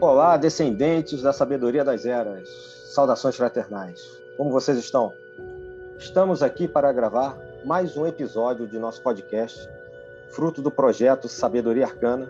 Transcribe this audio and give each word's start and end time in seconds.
Olá, 0.00 0.38
descendentes 0.38 1.20
da 1.20 1.34
sabedoria 1.34 1.84
das 1.84 2.06
eras. 2.06 2.48
Saudações 2.94 3.36
fraternais. 3.36 4.00
Como 4.38 4.50
vocês 4.50 4.78
estão? 4.78 5.12
Estamos 5.98 6.42
aqui 6.42 6.66
para 6.66 6.90
gravar 6.94 7.36
mais 7.62 7.94
um 7.94 8.06
episódio 8.06 8.66
de 8.66 8.78
nosso 8.78 9.02
podcast, 9.02 9.68
fruto 10.30 10.62
do 10.62 10.70
projeto 10.70 11.28
Sabedoria 11.28 11.84
Arcana, 11.84 12.26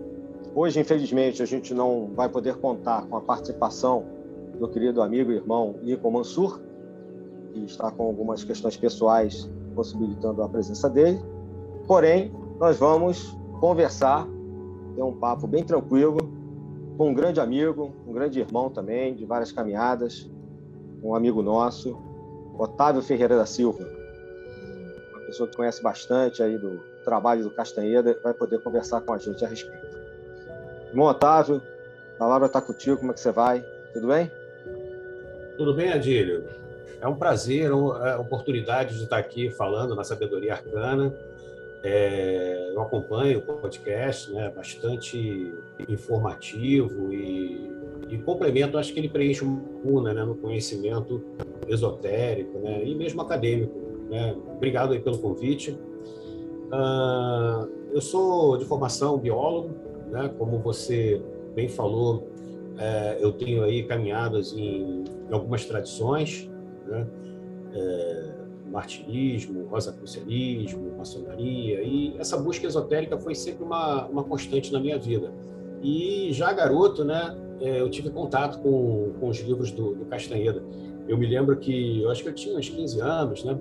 hoje, 0.54 0.78
infelizmente, 0.78 1.42
a 1.42 1.46
gente 1.46 1.72
não 1.72 2.10
vai 2.14 2.28
poder 2.28 2.56
contar 2.56 3.06
com 3.06 3.16
a 3.16 3.20
participação 3.22 4.04
do 4.58 4.68
querido 4.68 5.00
amigo 5.00 5.32
e 5.32 5.36
irmão 5.36 5.76
Nico 5.82 6.10
Mansur, 6.10 6.60
que 7.52 7.64
está 7.64 7.90
com 7.90 8.04
algumas 8.04 8.44
questões 8.44 8.76
pessoais 8.76 9.50
possibilitando 9.74 10.42
a 10.42 10.48
presença 10.48 10.88
dele. 10.90 11.20
Porém, 11.86 12.30
nós 12.60 12.76
vamos 12.76 13.36
conversar, 13.62 14.26
ter 14.96 15.04
um 15.04 15.16
papo 15.16 15.46
bem 15.46 15.62
tranquilo 15.62 16.16
com 16.98 17.10
um 17.10 17.14
grande 17.14 17.38
amigo, 17.38 17.94
um 18.04 18.12
grande 18.12 18.40
irmão 18.40 18.68
também, 18.68 19.14
de 19.14 19.24
várias 19.24 19.52
caminhadas, 19.52 20.28
um 21.00 21.14
amigo 21.14 21.40
nosso, 21.42 21.96
Otávio 22.58 23.00
Ferreira 23.00 23.36
da 23.36 23.46
Silva, 23.46 23.88
uma 25.12 25.20
pessoa 25.26 25.48
que 25.48 25.54
conhece 25.54 25.80
bastante 25.80 26.42
aí 26.42 26.58
do 26.58 26.80
trabalho 27.04 27.44
do 27.44 27.50
Castanheda, 27.50 28.18
vai 28.24 28.34
poder 28.34 28.60
conversar 28.64 29.00
com 29.02 29.12
a 29.12 29.18
gente 29.18 29.44
a 29.44 29.48
respeito. 29.48 29.96
Irmão 30.88 31.06
Otávio, 31.06 31.62
a 32.16 32.18
palavra 32.18 32.48
está 32.48 32.60
contigo, 32.60 32.96
como 32.96 33.12
é 33.12 33.14
que 33.14 33.20
você 33.20 33.30
vai? 33.30 33.64
Tudo 33.92 34.08
bem? 34.08 34.28
Tudo 35.56 35.72
bem, 35.72 35.92
Adílio. 35.92 36.48
É 37.00 37.06
um 37.06 37.14
prazer, 37.14 37.70
é 37.70 38.12
a 38.12 38.18
oportunidade 38.18 38.96
de 38.96 39.04
estar 39.04 39.18
aqui 39.18 39.50
falando 39.50 39.94
na 39.94 40.02
Sabedoria 40.02 40.54
Arcana. 40.54 41.14
É, 41.84 42.72
eu 42.74 42.80
acompanho 42.80 43.40
o 43.40 43.42
podcast, 43.42 44.30
né, 44.32 44.50
bastante 44.50 45.52
informativo 45.88 47.12
e 47.12 47.72
e 48.12 48.18
complemento, 48.18 48.76
acho 48.76 48.92
que 48.92 49.00
ele 49.00 49.08
preenche 49.08 49.42
uma 49.42 49.62
lacuna 49.62 50.12
né, 50.12 50.22
no 50.22 50.34
conhecimento 50.34 51.22
esotérico 51.66 52.58
né, 52.58 52.84
e 52.84 52.94
mesmo 52.94 53.22
acadêmico. 53.22 53.72
Né? 54.10 54.36
Obrigado 54.54 54.92
aí 54.92 55.00
pelo 55.00 55.16
convite. 55.18 55.70
Uh, 56.70 57.68
eu 57.90 58.00
sou 58.02 58.58
de 58.58 58.66
formação 58.66 59.16
biólogo, 59.18 59.70
né? 60.10 60.30
como 60.38 60.58
você 60.58 61.22
bem 61.54 61.68
falou, 61.68 62.28
é, 62.78 63.18
eu 63.20 63.32
tenho 63.32 63.62
aí 63.62 63.82
caminhadas 63.82 64.52
em, 64.52 65.04
em 65.04 65.32
algumas 65.32 65.64
tradições, 65.64 66.50
né? 66.86 67.06
É, 67.74 68.41
martinismo, 68.72 69.66
rosacrucianismo, 69.66 70.96
maçonaria, 70.96 71.82
e 71.82 72.16
essa 72.18 72.38
busca 72.38 72.66
esotérica 72.66 73.18
foi 73.18 73.34
sempre 73.34 73.62
uma, 73.62 74.06
uma 74.06 74.24
constante 74.24 74.72
na 74.72 74.80
minha 74.80 74.98
vida. 74.98 75.30
E 75.82 76.32
já 76.32 76.52
garoto, 76.52 77.04
né, 77.04 77.36
é, 77.60 77.80
eu 77.80 77.90
tive 77.90 78.08
contato 78.10 78.60
com, 78.60 79.12
com 79.20 79.28
os 79.28 79.38
livros 79.40 79.70
do, 79.70 79.94
do, 79.94 80.04
Castanheda. 80.06 80.62
Eu 81.06 81.18
me 81.18 81.26
lembro 81.26 81.56
que, 81.56 82.02
eu 82.02 82.10
acho 82.10 82.22
que 82.22 82.28
eu 82.28 82.34
tinha 82.34 82.56
uns 82.56 82.68
15 82.68 83.00
anos, 83.00 83.44
né? 83.44 83.58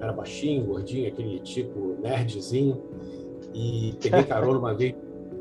Era 0.00 0.12
baixinho, 0.12 0.64
gordinho, 0.64 1.08
aquele 1.08 1.38
tipo 1.40 1.96
nerdzinho. 2.00 2.82
E 3.54 3.94
peguei 4.00 4.24
carona 4.24 4.58
uma 4.58 4.74
vez 4.74 4.94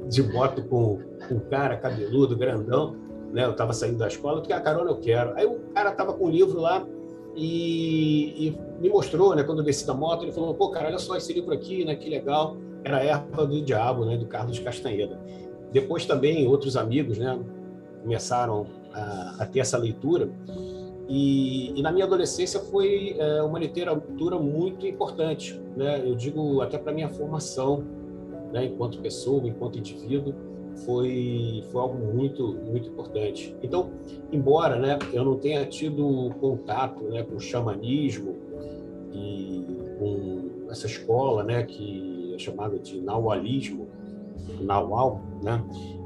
de 0.09 0.23
moto 0.23 0.63
com, 0.63 0.99
um 1.31 1.39
cara 1.49 1.77
cabeludo, 1.77 2.35
grandão. 2.35 2.95
Né? 3.33 3.43
Eu 3.43 3.51
estava 3.51 3.73
saindo 3.73 3.97
da 3.97 4.07
escola, 4.07 4.41
que 4.41 4.53
a 4.53 4.61
carona 4.61 4.91
eu 4.91 4.97
quero. 4.97 5.33
Aí 5.35 5.45
o 5.45 5.59
cara 5.73 5.91
estava 5.91 6.13
com 6.13 6.25
um 6.25 6.29
livro 6.29 6.59
lá 6.59 6.85
e, 7.35 8.47
e, 8.47 8.57
me 8.79 8.89
mostrou, 8.89 9.35
né? 9.35 9.43
Quando 9.43 9.59
eu 9.59 9.65
desci 9.65 9.85
da 9.85 9.93
moto, 9.93 10.23
ele 10.23 10.31
falou: 10.31 10.53
pô, 10.53 10.69
cara, 10.69 10.87
olha 10.87 10.99
só 10.99 11.15
esse 11.15 11.33
livro 11.33 11.53
aqui, 11.53 11.85
né? 11.85 11.95
Que 11.95 12.09
legal. 12.09 12.57
Era 12.83 12.97
a 12.97 13.03
Erva 13.03 13.45
do 13.45 13.61
Diabo, 13.61 14.05
né? 14.05 14.17
Do 14.17 14.25
Carlos 14.25 14.59
Castanheda. 14.59 15.19
Depois 15.71 16.05
também 16.05 16.47
outros 16.47 16.77
amigos, 16.77 17.17
né? 17.17 17.37
começaram 18.07 18.65
a, 18.93 19.35
a 19.39 19.45
ter 19.45 19.59
essa 19.59 19.77
leitura. 19.77 20.29
E, 21.09 21.77
e, 21.77 21.81
na 21.81 21.91
minha 21.91 22.05
adolescência 22.05 22.59
foi 22.59 23.15
é, 23.17 23.41
uma 23.41 23.59
literatura 23.59 24.37
muito 24.37 24.85
importante, 24.85 25.59
né? 25.75 26.01
Eu 26.05 26.15
digo 26.15 26.61
até 26.61 26.77
para 26.77 26.91
minha 26.93 27.09
formação, 27.09 27.83
né? 28.51 28.65
Enquanto 28.65 28.99
pessoa, 28.99 29.45
enquanto 29.47 29.77
indivíduo, 29.77 30.33
foi 30.85 31.63
foi 31.71 31.81
algo 31.81 31.97
muito 32.13 32.53
muito 32.65 32.89
importante. 32.89 33.55
Então, 33.61 33.91
embora, 34.31 34.77
né? 34.79 34.97
Eu 35.13 35.23
não 35.23 35.37
tenha 35.37 35.65
tido 35.65 36.31
contato, 36.39 37.03
né? 37.05 37.23
Com 37.23 37.35
o 37.35 37.39
xamanismo 37.39 38.35
e 39.13 39.65
com 39.99 40.69
essa 40.69 40.85
escola, 40.85 41.43
né? 41.43 41.63
Que 41.63 42.33
é 42.35 42.39
chamada 42.39 42.77
de 42.77 43.01
naualismo, 43.01 43.87
naual, 44.61 45.21
né? 45.43 45.63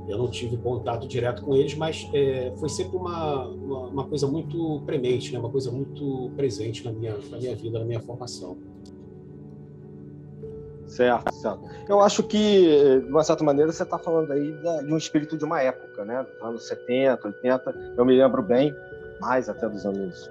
Eu 0.08 0.18
não 0.18 0.30
tive 0.30 0.58
contato 0.58 1.08
direto 1.08 1.44
com 1.44 1.56
eles, 1.56 1.76
mas 1.76 2.10
é, 2.14 2.52
foi 2.58 2.70
sempre 2.70 2.98
uma, 2.98 3.48
uma, 3.48 3.88
uma, 3.88 4.08
coisa 4.08 4.28
muito 4.28 4.82
premente, 4.86 5.32
né? 5.32 5.40
uma 5.40 5.50
coisa 5.50 5.72
muito 5.72 6.32
presente 6.36 6.84
na 6.84 6.92
minha, 6.92 7.16
na 7.30 7.38
minha 7.38 7.56
vida, 7.56 7.80
na 7.80 7.86
minha 7.86 8.00
formação. 8.00 8.58
Certo, 10.92 11.34
certo. 11.34 11.62
Eu 11.88 12.02
acho 12.02 12.22
que, 12.22 13.00
de 13.00 13.10
uma 13.10 13.24
certa 13.24 13.44
maneira, 13.46 13.72
você 13.72 13.84
está 13.84 13.98
falando 13.98 14.32
aí 14.34 14.52
de 14.52 14.94
um 14.94 14.98
espírito 14.98 15.38
de 15.38 15.46
uma 15.46 15.62
época, 15.62 16.04
né? 16.04 16.26
Dos 16.34 16.42
anos 16.48 16.68
70, 16.68 17.28
80. 17.28 17.94
Eu 17.96 18.04
me 18.04 18.18
lembro 18.18 18.44
bem, 18.44 18.76
mais 19.18 19.48
até 19.48 19.70
dos 19.70 19.86
anos 19.86 20.30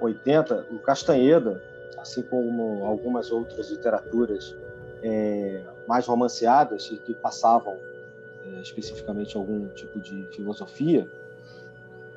80, 0.00 0.68
o 0.70 0.78
Castanheda, 0.78 1.62
assim 1.98 2.22
como 2.22 2.82
algumas 2.86 3.30
outras 3.30 3.70
literaturas 3.70 4.56
é, 5.02 5.64
mais 5.86 6.06
romanceadas 6.06 6.90
e 6.90 6.96
que 6.96 7.12
passavam 7.12 7.76
é, 8.46 8.60
especificamente 8.62 9.36
algum 9.36 9.68
tipo 9.68 10.00
de 10.00 10.26
filosofia. 10.32 11.06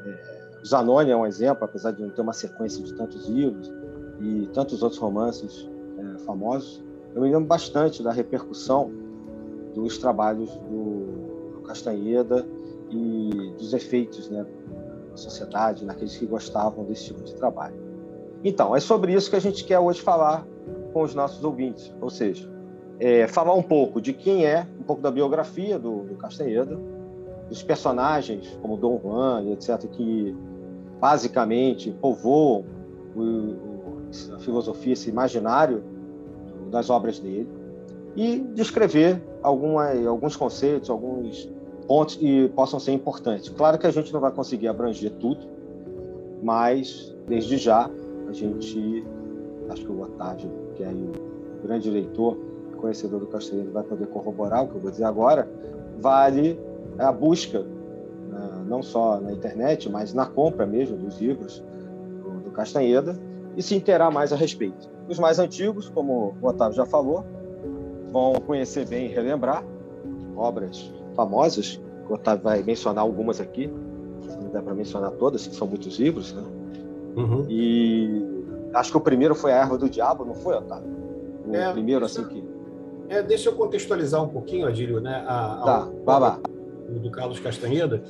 É, 0.05 0.41
Zanoni 0.65 1.11
é 1.11 1.17
um 1.17 1.25
exemplo, 1.25 1.65
apesar 1.65 1.91
de 1.91 2.01
não 2.01 2.09
ter 2.09 2.21
uma 2.21 2.31
sequência 2.31 2.81
de 2.81 2.93
tantos 2.93 3.27
livros 3.27 3.69
e 4.21 4.47
tantos 4.53 4.81
outros 4.81 5.01
romances 5.01 5.67
é, 5.97 6.19
famosos. 6.19 6.81
Eu 7.15 7.21
me 7.21 7.29
lembro 7.29 7.45
bastante 7.45 8.01
da 8.01 8.11
repercussão 8.11 8.91
dos 9.75 9.97
trabalhos 9.97 10.49
do, 10.57 11.23
Castanheda 11.63 12.45
e 12.89 13.53
dos 13.57 13.73
efeitos 13.73 14.29
né, 14.29 14.45
na 15.09 15.17
sociedade, 15.17 15.85
naqueles 15.85 16.15
que 16.17 16.25
gostavam 16.25 16.83
desse 16.85 17.05
tipo 17.05 17.23
de 17.23 17.33
trabalho. 17.35 17.75
Então, 18.43 18.75
é 18.75 18.79
sobre 18.79 19.13
isso 19.13 19.29
que 19.29 19.35
a 19.35 19.41
gente 19.41 19.63
quer 19.63 19.79
hoje 19.79 20.01
falar 20.01 20.45
com 20.91 21.01
os 21.01 21.15
nossos 21.15 21.43
ouvintes, 21.43 21.93
ou 22.01 22.09
seja, 22.09 22.47
é, 22.99 23.27
falar 23.27 23.53
um 23.53 23.63
pouco 23.63 23.99
de 23.99 24.13
quem 24.13 24.45
é, 24.45 24.67
um 24.79 24.83
pouco 24.83 25.01
da 25.01 25.09
biografia 25.09 25.79
do, 25.79 26.03
do 26.03 26.15
Castanheda, 26.15 26.77
dos 27.49 27.63
personagens 27.63 28.57
como 28.61 28.77
Dom 28.77 28.99
Juan 29.01 29.45
etc., 29.51 29.89
que 29.89 30.35
basicamente 30.99 31.91
povoam 31.99 32.65
a 34.35 34.39
filosofia, 34.39 34.93
esse 34.93 35.09
imaginário 35.09 35.83
das 36.73 36.89
obras 36.89 37.19
dele, 37.19 37.47
e 38.15 38.39
descrever 38.53 39.21
alguma, 39.41 39.91
alguns 40.07 40.35
conceitos, 40.35 40.89
alguns 40.89 41.49
pontos 41.87 42.15
que 42.15 42.49
possam 42.49 42.79
ser 42.79 42.91
importantes. 42.91 43.49
Claro 43.49 43.77
que 43.77 43.87
a 43.87 43.91
gente 43.91 44.11
não 44.11 44.19
vai 44.19 44.31
conseguir 44.31 44.67
abranger 44.67 45.11
tudo, 45.11 45.47
mas 46.41 47.15
desde 47.27 47.57
já 47.57 47.89
a 48.27 48.31
gente, 48.33 49.05
acho 49.69 49.85
que 49.85 49.91
o 49.91 50.01
Otávio, 50.01 50.49
que 50.75 50.83
é 50.83 50.89
o 50.89 51.65
grande 51.65 51.89
leitor, 51.89 52.37
conhecedor 52.83 53.21
do 53.21 53.27
Castanheira 53.27 53.71
vai 53.71 53.83
poder 53.83 54.07
corroborar 54.07 54.65
o 54.65 54.67
que 54.67 54.75
eu 54.75 54.81
vou 54.81 54.91
dizer 54.91 55.05
agora, 55.05 55.49
vale 55.99 56.59
a 56.99 57.13
busca, 57.13 57.59
né, 57.61 58.65
não 58.67 58.83
só 58.83 59.21
na 59.21 59.31
internet, 59.31 59.89
mas 59.89 60.13
na 60.13 60.25
compra 60.25 60.65
mesmo 60.65 60.97
dos 60.97 61.17
livros 61.19 61.63
do 62.43 62.51
Castanheda, 62.51 63.17
e 63.55 63.63
se 63.63 63.73
inteirar 63.73 64.11
mais 64.11 64.33
a 64.33 64.35
respeito. 64.35 64.89
Os 65.07 65.19
mais 65.19 65.39
antigos, 65.39 65.89
como 65.89 66.35
o 66.41 66.47
Otávio 66.47 66.75
já 66.75 66.85
falou, 66.85 67.25
vão 68.11 68.33
conhecer 68.45 68.87
bem 68.87 69.07
e 69.07 69.09
relembrar 69.09 69.63
obras 70.35 70.91
famosas, 71.15 71.79
o 72.09 72.13
Otávio 72.13 72.43
vai 72.43 72.63
mencionar 72.63 73.03
algumas 73.03 73.39
aqui, 73.39 73.67
não 74.41 74.49
dá 74.51 74.61
para 74.61 74.73
mencionar 74.73 75.11
todas, 75.11 75.45
que 75.47 75.55
são 75.55 75.67
muitos 75.67 75.97
livros, 75.99 76.33
né? 76.33 76.43
Uhum. 77.15 77.45
E 77.47 78.25
acho 78.73 78.91
que 78.91 78.97
o 78.97 79.01
primeiro 79.01 79.35
foi 79.35 79.51
A 79.51 79.57
Erva 79.57 79.77
do 79.77 79.89
Diabo, 79.89 80.25
não 80.25 80.33
foi, 80.33 80.55
Otávio? 80.55 80.89
O 81.45 81.55
é, 81.55 81.71
primeiro, 81.71 82.05
assim 82.05 82.23
que. 82.25 82.43
É, 83.09 83.21
deixa 83.21 83.49
eu 83.49 83.55
contextualizar 83.55 84.23
um 84.23 84.29
pouquinho, 84.29 84.65
Adílio, 84.65 84.99
né? 84.99 85.23
A, 85.27 85.61
tá, 85.63 85.89
vai 86.05 86.19
lá. 86.19 86.39
Do 86.89 87.11
Carlos 87.11 87.39
Castanheda. 87.39 88.03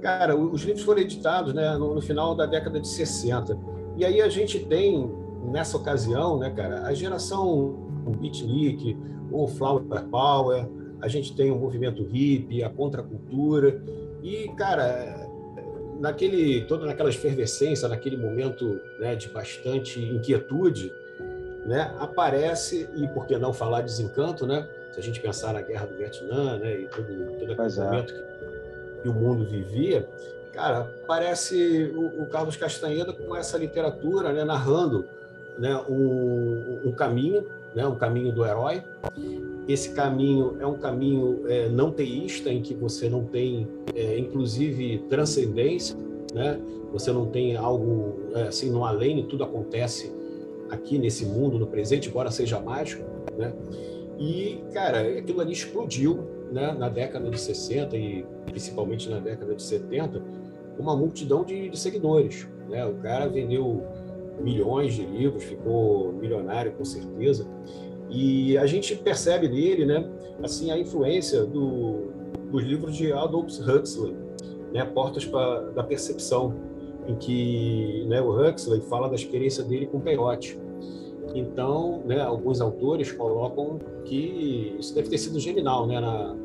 Cara, 0.00 0.36
os 0.36 0.62
livros 0.62 0.84
foram 0.84 1.00
editados 1.00 1.52
né, 1.54 1.76
no, 1.76 1.94
no 1.94 2.00
final 2.00 2.34
da 2.34 2.46
década 2.46 2.78
de 2.78 2.88
60. 2.88 3.58
E 3.96 4.04
aí 4.04 4.20
a 4.20 4.28
gente 4.28 4.64
tem, 4.66 5.10
nessa 5.50 5.76
ocasião, 5.76 6.38
né, 6.38 6.50
cara, 6.50 6.82
a 6.82 6.94
geração 6.94 7.86
beatnik, 8.18 8.96
o 9.30 9.46
Flower 9.48 9.82
Power, 10.10 10.68
a 11.00 11.08
gente 11.08 11.34
tem 11.34 11.50
o 11.50 11.56
movimento 11.56 12.02
hippie, 12.04 12.62
a 12.62 12.70
contracultura. 12.70 13.82
E, 14.22 14.48
cara, 14.56 15.28
naquele 16.00 16.62
toda 16.62 16.86
naquela 16.86 17.10
efervescência, 17.10 17.88
naquele 17.88 18.16
momento 18.16 18.80
né, 18.98 19.14
de 19.14 19.28
bastante 19.28 20.00
inquietude, 20.00 20.92
né, 21.66 21.94
aparece 21.98 22.88
e 22.96 23.08
por 23.08 23.26
que 23.26 23.36
não 23.38 23.52
falar 23.52 23.82
desencanto, 23.82 24.46
né? 24.46 24.68
Se 24.92 25.00
a 25.00 25.02
gente 25.02 25.20
pensar 25.20 25.52
na 25.52 25.60
guerra 25.60 25.86
do 25.86 25.96
Vietnã, 25.96 26.58
né, 26.58 26.80
e 26.80 26.88
todo, 26.88 27.06
todo 27.38 27.52
aquele 27.52 27.80
é. 27.80 27.84
momento 27.84 28.14
que, 28.14 29.02
que, 29.02 29.08
o 29.08 29.12
mundo 29.12 29.44
vivia, 29.44 30.08
cara, 30.52 30.80
aparece 31.04 31.92
o, 31.94 32.22
o, 32.22 32.26
Carlos 32.26 32.56
Castaneda 32.56 33.12
com 33.12 33.34
essa 33.36 33.58
literatura, 33.58 34.32
né, 34.32 34.44
narrando, 34.44 35.06
né, 35.58 35.78
caminho, 36.96 37.44
né, 37.74 37.96
caminho 37.98 38.32
do 38.32 38.44
herói. 38.44 38.82
Esse 39.68 39.90
caminho 39.90 40.56
é 40.60 40.66
um 40.66 40.78
caminho 40.78 41.42
é, 41.48 41.68
não 41.68 41.90
teísta, 41.90 42.50
em 42.50 42.62
que 42.62 42.72
você 42.72 43.08
não 43.08 43.24
tem, 43.24 43.66
é, 43.94 44.18
inclusive, 44.18 44.98
transcendência, 45.08 45.96
né? 46.32 46.60
Você 46.92 47.10
não 47.10 47.26
tem 47.26 47.56
algo 47.56 48.14
é, 48.32 48.42
assim 48.42 48.70
no 48.70 48.84
além, 48.84 49.24
tudo 49.24 49.42
acontece 49.42 50.12
aqui 50.70 50.98
nesse 50.98 51.26
mundo, 51.26 51.58
no 51.58 51.66
presente, 51.66 52.08
embora 52.08 52.30
seja 52.30 52.60
mágico, 52.60 53.04
né? 53.36 53.52
E, 54.18 54.60
cara, 54.72 55.00
aquilo 55.00 55.40
ali 55.40 55.52
explodiu 55.52 56.20
né, 56.50 56.74
na 56.78 56.88
década 56.88 57.28
de 57.28 57.38
60 57.38 57.96
e 57.96 58.24
principalmente 58.46 59.08
na 59.10 59.18
década 59.18 59.54
de 59.54 59.62
70, 59.62 60.22
uma 60.78 60.96
multidão 60.96 61.44
de, 61.44 61.68
de 61.68 61.78
seguidores. 61.78 62.46
Né? 62.68 62.84
O 62.86 62.94
cara 62.94 63.28
vendeu 63.28 63.84
milhões 64.40 64.94
de 64.94 65.04
livros, 65.04 65.44
ficou 65.44 66.12
milionário 66.12 66.72
com 66.72 66.84
certeza. 66.84 67.46
E 68.08 68.56
a 68.58 68.66
gente 68.66 68.94
percebe 68.96 69.48
nele, 69.48 69.84
né, 69.84 70.08
assim, 70.42 70.70
a 70.70 70.78
influência 70.78 71.44
do, 71.44 72.12
dos 72.50 72.62
livros 72.62 72.96
de 72.96 73.12
Aldous 73.12 73.58
Huxley, 73.58 74.14
né, 74.72 74.84
Portas 74.84 75.24
pra, 75.24 75.60
da 75.70 75.82
Percepção, 75.82 76.54
em 77.08 77.14
que 77.16 78.04
né, 78.08 78.20
o 78.20 78.30
Huxley 78.30 78.80
fala 78.82 79.08
da 79.08 79.14
experiência 79.14 79.64
dele 79.64 79.86
com 79.86 80.00
peiote. 80.00 80.58
Então, 81.34 82.02
né, 82.04 82.20
alguns 82.20 82.60
autores 82.60 83.12
colocam 83.12 83.78
que 84.04 84.76
isso 84.78 84.94
deve 84.94 85.08
ter 85.08 85.18
sido 85.18 85.38
genial 85.38 85.86
né, 85.86 86.00
na, 86.00 86.36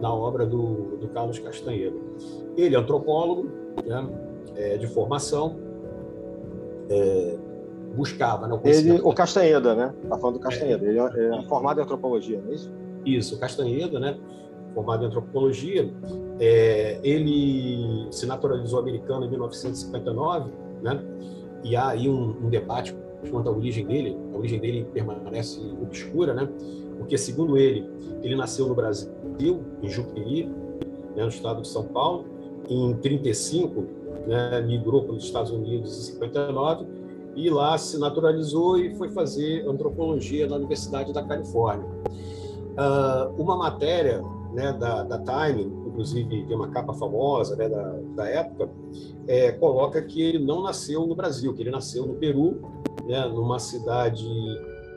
na 0.00 0.12
obra 0.12 0.46
do, 0.46 0.96
do 0.96 1.08
Carlos 1.08 1.38
Castanheira. 1.38 1.94
Ele 2.56 2.74
é 2.74 2.78
antropólogo 2.78 3.48
né, 3.86 4.08
é, 4.56 4.76
de 4.76 4.86
formação, 4.86 5.56
é, 6.90 7.36
buscava 7.94 8.46
né, 8.46 8.54
o 8.54 8.68
Ele, 8.68 9.00
o 9.02 9.12
Castanheda, 9.12 9.74
né? 9.74 9.94
Está 10.02 10.18
falando 10.18 10.36
do 10.36 10.40
Castanheda. 10.40 10.84
É, 10.84 10.88
ele 10.88 10.98
é, 10.98 11.38
é 11.38 11.42
formado 11.44 11.80
em 11.80 11.82
antropologia, 11.82 12.40
não 12.40 12.50
é 12.50 12.54
isso? 12.54 12.72
Isso, 13.04 13.36
o 13.36 13.38
Castanheda, 13.38 13.98
né? 13.98 14.16
formado 14.74 15.04
em 15.04 15.06
antropologia, 15.06 15.90
é, 16.40 16.98
ele 17.02 18.08
se 18.10 18.26
naturalizou 18.26 18.78
americano 18.78 19.24
em 19.24 19.30
1959, 19.30 20.50
né? 20.82 21.02
E 21.62 21.76
há 21.76 21.90
aí 21.90 22.08
um, 22.08 22.36
um, 22.44 22.48
debate 22.48 22.94
quanto 23.30 23.48
à 23.48 23.52
origem 23.52 23.86
dele. 23.86 24.16
A 24.34 24.36
origem 24.36 24.58
dele 24.58 24.86
permanece 24.92 25.60
obscura, 25.80 26.34
né? 26.34 26.48
Porque 26.98 27.16
segundo 27.16 27.56
ele, 27.56 27.88
ele 28.22 28.34
nasceu 28.34 28.66
no 28.66 28.74
Brasil, 28.74 29.10
em 29.82 29.88
Juqueri, 29.88 30.46
né, 31.14 31.22
no 31.22 31.28
estado 31.28 31.62
de 31.62 31.68
São 31.68 31.84
Paulo. 31.84 32.24
Em 32.68 32.94
35, 32.94 33.86
né, 34.26 34.60
migrou 34.60 35.04
para 35.04 35.14
os 35.14 35.24
Estados 35.24 35.50
Unidos 35.50 35.96
em 35.98 36.12
59 36.12 36.86
e 37.34 37.48
lá 37.48 37.76
se 37.78 37.98
naturalizou 37.98 38.78
e 38.78 38.94
foi 38.94 39.10
fazer 39.10 39.66
antropologia 39.66 40.46
na 40.46 40.56
Universidade 40.56 41.12
da 41.12 41.22
Califórnia. 41.22 41.88
Uh, 42.72 43.42
uma 43.42 43.56
matéria 43.56 44.22
né, 44.52 44.72
da, 44.72 45.02
da 45.02 45.18
Time, 45.18 45.64
inclusive 45.86 46.46
tem 46.46 46.56
uma 46.56 46.68
capa 46.68 46.92
famosa 46.92 47.56
né, 47.56 47.68
da, 47.68 47.94
da 48.14 48.28
época, 48.28 48.70
é, 49.26 49.52
coloca 49.52 50.00
que 50.02 50.22
ele 50.22 50.38
não 50.38 50.62
nasceu 50.62 51.06
no 51.06 51.14
Brasil, 51.14 51.54
que 51.54 51.62
ele 51.62 51.70
nasceu 51.70 52.06
no 52.06 52.14
Peru, 52.14 52.60
né, 53.06 53.26
numa 53.26 53.58
cidade 53.58 54.26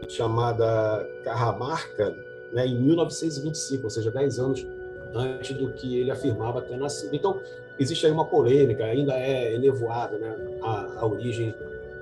chamada 0.09 1.06
Carramarca, 1.23 2.15
né, 2.53 2.67
em 2.67 2.79
1925, 2.81 3.83
ou 3.83 3.89
seja, 3.89 4.12
10 4.12 4.39
anos 4.39 4.67
antes 5.13 5.56
do 5.57 5.71
que 5.73 5.97
ele 5.97 6.12
afirmava 6.12 6.62
ter 6.62 6.77
nascido. 6.77 7.15
Então, 7.15 7.39
existe 7.80 8.06
aí 8.06 8.12
uma 8.12 8.25
polêmica, 8.25 8.86
ainda 8.86 9.13
é 9.13 9.57
nevoada 9.57 10.18
né, 10.18 10.36
a, 10.62 11.00
a 11.00 11.06
origem 11.06 11.54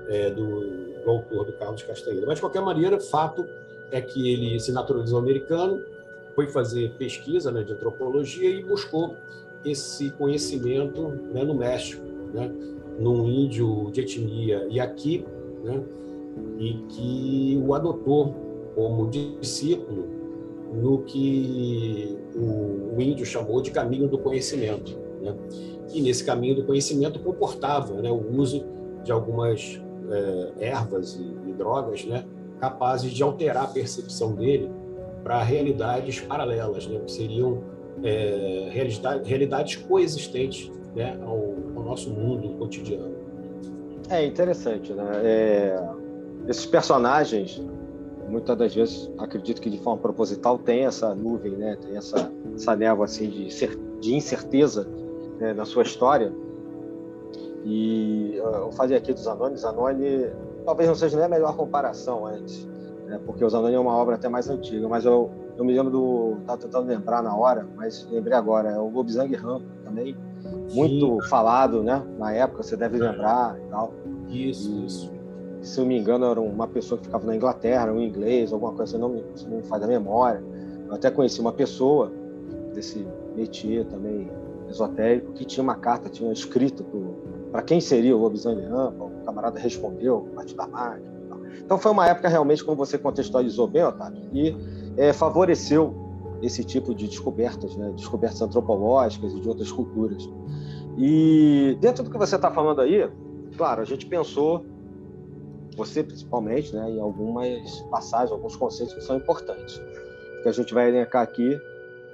é, 0.08 0.30
do, 0.30 0.60
do, 1.02 1.10
autor 1.10 1.46
do 1.46 1.52
Carlos 1.54 1.82
Castanheira. 1.82 2.26
Mas, 2.26 2.36
de 2.36 2.42
qualquer 2.42 2.62
maneira, 2.62 3.00
fato 3.00 3.46
é 3.90 4.00
que 4.00 4.32
ele 4.32 4.60
se 4.60 4.72
naturalizou 4.72 5.18
americano, 5.18 5.82
foi 6.34 6.48
fazer 6.48 6.92
pesquisa 6.98 7.50
né, 7.50 7.62
de 7.62 7.72
antropologia 7.72 8.50
e 8.50 8.62
buscou 8.62 9.16
esse 9.64 10.10
conhecimento 10.10 11.08
né, 11.32 11.44
no 11.44 11.54
México, 11.54 12.04
né, 12.32 12.50
num 12.98 13.28
índio 13.28 13.90
de 13.92 14.00
etnia 14.00 14.66
Yaqui, 14.70 15.24
né, 15.62 15.82
e 16.58 16.74
que 16.88 17.62
o 17.64 17.74
adotou 17.74 18.34
como 18.74 19.08
discípulo 19.08 20.08
no 20.72 21.02
que 21.02 22.18
o, 22.34 22.96
o 22.96 23.00
índio 23.00 23.24
chamou 23.24 23.62
de 23.62 23.70
caminho 23.70 24.08
do 24.08 24.18
conhecimento. 24.18 25.03
Né? 25.24 25.34
E 25.92 26.02
nesse 26.02 26.24
caminho 26.24 26.56
do 26.56 26.64
conhecimento 26.64 27.18
comportava 27.18 27.94
né, 27.94 28.10
o 28.10 28.36
uso 28.36 28.64
de 29.02 29.10
algumas 29.10 29.80
é, 30.10 30.66
ervas 30.66 31.14
e, 31.14 31.22
e, 31.48 31.52
drogas 31.52 32.04
né, 32.04 32.24
capazes 32.60 33.10
de 33.12 33.22
alterar 33.22 33.64
a 33.64 33.66
percepção 33.68 34.34
dele 34.34 34.70
para 35.22 35.42
realidades 35.42 36.20
paralelas, 36.20 36.86
né, 36.86 37.00
que 37.00 37.10
seriam 37.10 37.62
é, 38.02 38.68
realidade, 38.70 39.28
realidades 39.28 39.76
coexistentes 39.76 40.70
né, 40.94 41.18
ao, 41.22 41.54
ao, 41.76 41.82
nosso 41.82 42.10
mundo 42.10 42.56
cotidiano. 42.58 43.14
É 44.10 44.24
interessante, 44.26 44.92
né? 44.92 45.04
É, 45.22 45.82
esses 46.46 46.66
personagens, 46.66 47.62
muitas 48.28 48.56
das 48.56 48.74
vezes, 48.74 49.10
acredito 49.16 49.62
que 49.62 49.70
de 49.70 49.78
forma 49.78 50.00
proposital, 50.00 50.58
tem 50.58 50.84
essa 50.84 51.14
nuvem, 51.14 51.52
né? 51.52 51.78
Tem 51.80 51.96
essa, 51.96 52.30
essa 52.54 52.76
névoa 52.76 53.06
assim 53.06 53.30
de, 53.30 53.48
de 54.00 54.14
incerteza 54.14 54.86
né, 55.38 55.52
na 55.52 55.64
sua 55.64 55.82
história 55.82 56.32
e 57.64 58.36
eu 58.36 58.70
falei 58.72 58.96
aqui 58.96 59.12
dos 59.12 59.22
Zanoni, 59.22 59.56
Zanoni 59.56 60.26
talvez 60.66 60.86
não 60.86 60.94
seja 60.94 61.16
nem 61.16 61.24
a 61.24 61.28
melhor 61.28 61.56
comparação 61.56 62.26
antes, 62.26 62.68
né? 63.06 63.18
porque 63.24 63.42
o 63.42 63.48
Zanoni 63.48 63.74
é 63.74 63.80
uma 63.80 63.96
obra 63.96 64.16
até 64.16 64.28
mais 64.28 64.50
antiga, 64.50 64.86
mas 64.86 65.06
eu, 65.06 65.30
eu 65.56 65.64
me 65.64 65.72
lembro 65.72 65.90
do. 65.90 66.36
Estava 66.40 66.58
tentando 66.60 66.86
lembrar 66.86 67.22
na 67.22 67.34
hora, 67.34 67.66
mas 67.74 68.06
lembrei 68.10 68.36
agora, 68.36 68.70
é 68.70 68.78
o 68.78 68.90
Lobzang 68.90 69.34
Rampo 69.34 69.64
também, 69.82 70.14
muito 70.74 71.22
Sim. 71.22 71.28
falado 71.28 71.82
né? 71.82 72.02
na 72.18 72.32
época, 72.32 72.62
você 72.62 72.76
deve 72.76 72.98
lembrar 72.98 73.58
e 73.58 73.70
tal. 73.70 73.94
Isso, 74.28 74.70
e, 74.70 74.86
isso. 74.86 75.14
Se 75.62 75.80
eu 75.80 75.86
me 75.86 75.98
engano, 75.98 76.26
era 76.26 76.40
uma 76.40 76.68
pessoa 76.68 76.98
que 76.98 77.06
ficava 77.06 77.26
na 77.26 77.34
Inglaterra, 77.34 77.90
um 77.90 78.00
inglês, 78.02 78.52
alguma 78.52 78.72
coisa, 78.72 78.92
você 78.92 78.98
não 78.98 79.08
me, 79.08 79.24
você 79.34 79.48
não 79.48 79.56
me 79.56 79.62
faz 79.62 79.82
a 79.82 79.86
memória. 79.86 80.44
Eu 80.86 80.94
até 80.94 81.10
conheci 81.10 81.40
uma 81.40 81.52
pessoa 81.52 82.12
desse 82.74 83.06
métier 83.34 83.86
também 83.86 84.28
esotérico 84.68 85.32
que 85.32 85.44
tinha 85.44 85.62
uma 85.62 85.76
carta, 85.76 86.08
tinha 86.08 86.32
escrito 86.32 86.84
para 87.50 87.62
quem 87.62 87.80
seria 87.80 88.16
o 88.16 88.20
lobisomem 88.20 88.66
rampa, 88.66 89.04
o 89.04 89.24
camarada 89.24 89.58
respondeu, 89.58 90.28
parte 90.34 90.54
da 90.54 90.66
máquina. 90.66 91.14
Então 91.64 91.78
foi 91.78 91.92
uma 91.92 92.06
época 92.06 92.28
realmente, 92.28 92.64
como 92.64 92.76
você 92.76 92.98
contextualizou 92.98 93.66
bem, 93.66 93.84
Otávio, 93.84 94.22
e 94.32 94.56
é, 94.96 95.12
favoreceu 95.12 95.94
esse 96.42 96.64
tipo 96.64 96.94
de 96.94 97.06
descobertas, 97.06 97.76
né? 97.76 97.92
descobertas 97.94 98.42
antropológicas 98.42 99.32
e 99.32 99.40
de 99.40 99.48
outras 99.48 99.70
culturas. 99.72 100.28
E 100.98 101.76
dentro 101.80 102.04
do 102.04 102.10
que 102.10 102.18
você 102.18 102.36
está 102.36 102.50
falando 102.50 102.80
aí, 102.80 103.08
claro, 103.56 103.82
a 103.82 103.84
gente 103.84 104.06
pensou, 104.06 104.64
você 105.76 106.02
principalmente, 106.02 106.74
né, 106.74 106.90
em 106.90 107.00
algumas 107.00 107.80
passagens, 107.90 108.30
alguns 108.30 108.56
conceitos 108.56 108.94
que 108.94 109.00
são 109.00 109.16
importantes. 109.16 109.80
que 110.42 110.48
a 110.48 110.52
gente 110.52 110.74
vai 110.74 110.88
elencar 110.88 111.22
aqui, 111.22 111.58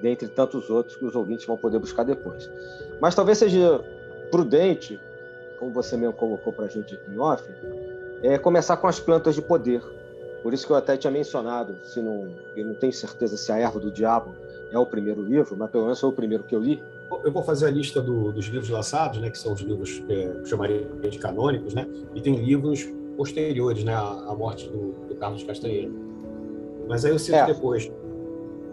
dentre 0.00 0.28
tantos 0.28 0.70
outros 0.70 0.96
que 0.96 1.04
os 1.04 1.14
ouvintes 1.14 1.46
vão 1.46 1.56
poder 1.56 1.78
buscar 1.78 2.04
depois. 2.04 2.50
Mas 3.00 3.14
talvez 3.14 3.38
seja 3.38 3.82
prudente, 4.30 5.00
como 5.58 5.72
você 5.72 5.96
mesmo 5.96 6.14
colocou 6.14 6.52
para 6.52 6.66
a 6.66 6.68
gente 6.68 6.94
aqui 6.94 7.10
em 7.10 7.18
off, 7.18 7.44
é 8.22 8.38
começar 8.38 8.76
com 8.76 8.86
as 8.86 9.00
plantas 9.00 9.34
de 9.34 9.42
poder. 9.42 9.82
Por 10.42 10.54
isso 10.54 10.66
que 10.66 10.72
eu 10.72 10.76
até 10.76 10.96
tinha 10.96 11.10
mencionado, 11.10 11.76
se 11.84 12.00
não, 12.00 12.28
eu 12.56 12.64
não 12.64 12.74
tenho 12.74 12.92
certeza 12.92 13.36
se 13.36 13.52
a 13.52 13.58
erva 13.58 13.78
do 13.78 13.90
diabo 13.90 14.34
é 14.70 14.78
o 14.78 14.86
primeiro 14.86 15.22
livro, 15.22 15.56
mas 15.56 15.70
pelo 15.70 15.84
menos 15.84 16.00
foi 16.00 16.08
o 16.08 16.12
primeiro 16.12 16.44
que 16.44 16.54
eu 16.54 16.60
li. 16.60 16.82
Eu 17.24 17.32
vou 17.32 17.42
fazer 17.42 17.66
a 17.66 17.70
lista 17.70 18.00
do, 18.00 18.32
dos 18.32 18.46
livros 18.46 18.70
lançados, 18.70 19.20
né, 19.20 19.30
que 19.30 19.38
são 19.38 19.52
os 19.52 19.60
livros 19.60 19.98
que 19.98 20.12
eu 20.12 20.46
chamaria 20.46 20.86
de 21.02 21.18
canônicos, 21.18 21.74
né, 21.74 21.86
e 22.14 22.20
tem 22.20 22.36
livros 22.36 22.88
posteriores 23.16 23.84
né, 23.84 23.94
à, 23.94 24.34
morte 24.34 24.68
do, 24.68 24.92
do 25.08 25.14
Carlos 25.16 25.42
Castanheira. 25.42 25.90
Mas 26.88 27.04
aí 27.04 27.12
eu 27.12 27.18
cito 27.18 27.36
é. 27.36 27.46
depois. 27.46 27.90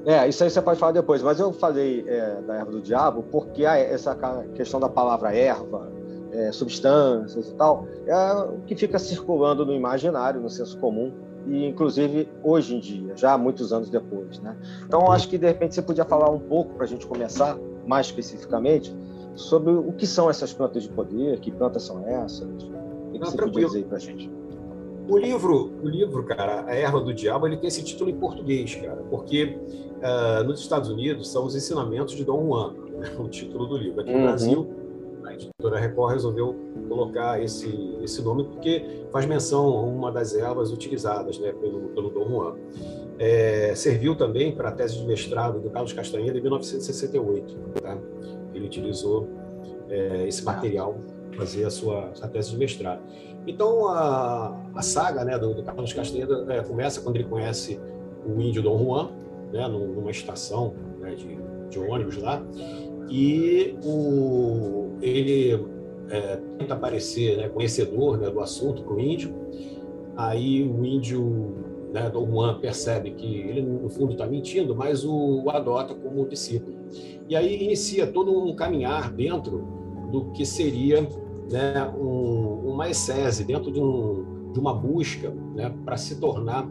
É, 0.07 0.25
isso 0.25 0.41
aí 0.41 0.49
você 0.49 0.61
pode 0.61 0.79
falar 0.79 0.93
depois, 0.93 1.21
mas 1.21 1.37
eu 1.37 1.51
falei 1.51 2.05
é, 2.07 2.39
da 2.47 2.55
erva 2.55 2.71
do 2.71 2.81
diabo 2.81 3.23
porque 3.29 3.65
a, 3.65 3.77
essa 3.77 4.17
questão 4.55 4.79
da 4.79 4.87
palavra 4.87 5.35
erva, 5.35 5.91
é, 6.31 6.49
substâncias 6.53 7.49
e 7.49 7.55
tal, 7.55 7.85
é 8.05 8.33
o 8.35 8.61
que 8.65 8.73
fica 8.73 8.97
circulando 8.97 9.65
no 9.65 9.73
imaginário, 9.73 10.39
no 10.39 10.49
senso 10.49 10.79
comum, 10.79 11.11
e 11.45 11.65
inclusive 11.65 12.29
hoje 12.41 12.77
em 12.77 12.79
dia, 12.79 13.17
já 13.17 13.37
muitos 13.37 13.73
anos 13.73 13.89
depois. 13.89 14.39
Né? 14.39 14.55
Então, 14.85 15.11
acho 15.11 15.27
que 15.27 15.37
de 15.37 15.45
repente 15.45 15.75
você 15.75 15.81
podia 15.81 16.05
falar 16.05 16.29
um 16.29 16.39
pouco, 16.39 16.75
para 16.75 16.85
a 16.85 16.87
gente 16.87 17.05
começar 17.05 17.57
mais 17.85 18.05
especificamente, 18.05 18.95
sobre 19.35 19.73
o 19.73 19.91
que 19.91 20.07
são 20.07 20.29
essas 20.29 20.53
plantas 20.53 20.83
de 20.83 20.89
poder, 20.89 21.37
que 21.41 21.51
plantas 21.51 21.83
são 21.83 22.07
essas, 22.07 22.47
o 22.47 23.11
que, 23.11 23.19
Não, 23.19 23.27
você 23.27 23.37
podia 23.37 23.65
dizer 23.65 23.85
para 23.85 23.97
a 23.97 23.99
gente? 23.99 24.31
O 25.07 25.17
livro, 25.17 25.71
o 25.81 25.87
livro, 25.87 26.23
cara, 26.23 26.65
A 26.67 26.75
Erva 26.75 26.99
do 26.99 27.13
Diabo, 27.13 27.47
ele 27.47 27.55
tem 27.55 27.69
esse 27.69 27.83
título 27.83 28.09
em 28.09 28.15
português, 28.15 28.75
cara, 28.75 29.01
porque 29.09 29.57
uh, 29.97 30.43
nos 30.43 30.59
Estados 30.59 30.89
Unidos 30.89 31.31
são 31.31 31.45
os 31.45 31.55
ensinamentos 31.55 32.13
de 32.13 32.25
Dom 32.25 32.45
Juan, 32.45 32.73
né, 32.97 33.09
o 33.17 33.27
título 33.29 33.65
do 33.67 33.77
livro. 33.77 34.01
Aqui 34.01 34.11
no 34.11 34.17
uhum. 34.17 34.23
Brasil, 34.23 34.69
a 35.23 35.33
editora 35.33 35.79
Record 35.79 36.13
resolveu 36.13 36.55
colocar 36.89 37.41
esse, 37.41 37.97
esse 38.01 38.21
nome 38.21 38.43
porque 38.45 39.05
faz 39.11 39.25
menção 39.25 39.65
a 39.77 39.81
uma 39.81 40.11
das 40.11 40.35
ervas 40.35 40.71
utilizadas 40.71 41.39
né, 41.39 41.53
pelo, 41.53 41.89
pelo 41.89 42.09
Dom 42.09 42.27
Juan. 42.29 42.55
É, 43.19 43.73
serviu 43.75 44.15
também 44.15 44.55
para 44.55 44.69
a 44.69 44.71
tese 44.71 44.97
de 44.97 45.05
mestrado 45.05 45.59
do 45.59 45.69
Carlos 45.69 45.93
Castanheira 45.93 46.37
em 46.37 46.41
1968. 46.41 47.57
Tá? 47.81 47.97
Ele 48.53 48.65
utilizou 48.65 49.27
é, 49.89 50.27
esse 50.27 50.43
material 50.43 50.97
para 51.31 51.39
fazer 51.39 51.65
a 51.65 51.69
sua 51.69 52.11
a 52.21 52.27
tese 52.27 52.51
de 52.51 52.57
mestrado. 52.57 53.01
Então, 53.47 53.87
a, 53.87 54.55
a 54.75 54.81
saga 54.81 55.23
né, 55.23 55.39
do, 55.39 55.53
do 55.53 55.63
Carlos 55.63 55.93
Castanheira 55.93 56.45
é, 56.49 56.61
começa 56.61 56.99
quando 57.01 57.15
ele 57.15 57.23
conhece 57.23 57.79
o 58.25 58.41
índio 58.41 58.61
Dom 58.61 58.77
Juan, 58.83 59.09
né, 59.53 59.65
numa 59.69 60.11
estação 60.11 60.73
né, 60.99 61.15
de, 61.15 61.39
de 61.69 61.79
ônibus 61.79 62.17
lá, 62.17 62.43
e 63.09 63.73
o, 63.85 64.89
ele 65.01 65.65
é, 66.09 66.37
tenta 66.57 66.75
parecer 66.75 67.37
né, 67.37 67.47
conhecedor 67.47 68.17
né, 68.17 68.29
do 68.29 68.41
assunto 68.41 68.83
para 68.83 68.93
o 68.93 68.99
índio. 68.99 69.33
Aí 70.17 70.63
o 70.63 70.85
índio, 70.85 71.55
né, 71.93 72.09
Dom 72.09 72.29
Juan, 72.29 72.59
percebe 72.59 73.11
que 73.11 73.37
ele, 73.39 73.61
no 73.61 73.89
fundo, 73.89 74.11
está 74.11 74.25
mentindo, 74.25 74.75
mas 74.75 75.05
o, 75.05 75.43
o, 75.43 75.49
adota 75.49 75.95
como 75.95 76.27
discípulo. 76.27 76.75
E 77.29 77.35
aí 77.35 77.63
inicia 77.63 78.05
todo 78.05 78.31
um 78.31 78.53
caminhar 78.53 79.11
dentro 79.11 79.65
do 80.11 80.31
que 80.31 80.45
seria 80.45 81.07
né, 81.51 81.89
um, 81.97 82.71
uma 82.71 82.89
excese, 82.89 83.43
dentro 83.43 83.71
de, 83.71 83.79
um, 83.79 84.51
de 84.51 84.59
uma 84.59 84.73
busca 84.73 85.31
né, 85.55 85.73
para 85.85 85.97
se 85.97 86.19
tornar 86.19 86.67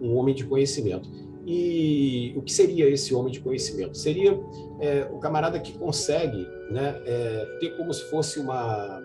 um 0.00 0.16
homem 0.16 0.34
de 0.34 0.44
conhecimento. 0.44 1.08
E 1.46 2.32
o 2.36 2.42
que 2.42 2.52
seria 2.52 2.88
esse 2.88 3.14
homem 3.14 3.32
de 3.32 3.40
conhecimento? 3.40 3.96
Seria 3.96 4.38
é, 4.78 5.08
o 5.10 5.18
camarada 5.18 5.58
que 5.58 5.72
consegue 5.72 6.46
né, 6.70 7.00
é, 7.04 7.56
ter 7.60 7.76
como 7.76 7.92
se 7.92 8.04
fosse 8.10 8.38
uma, 8.38 9.02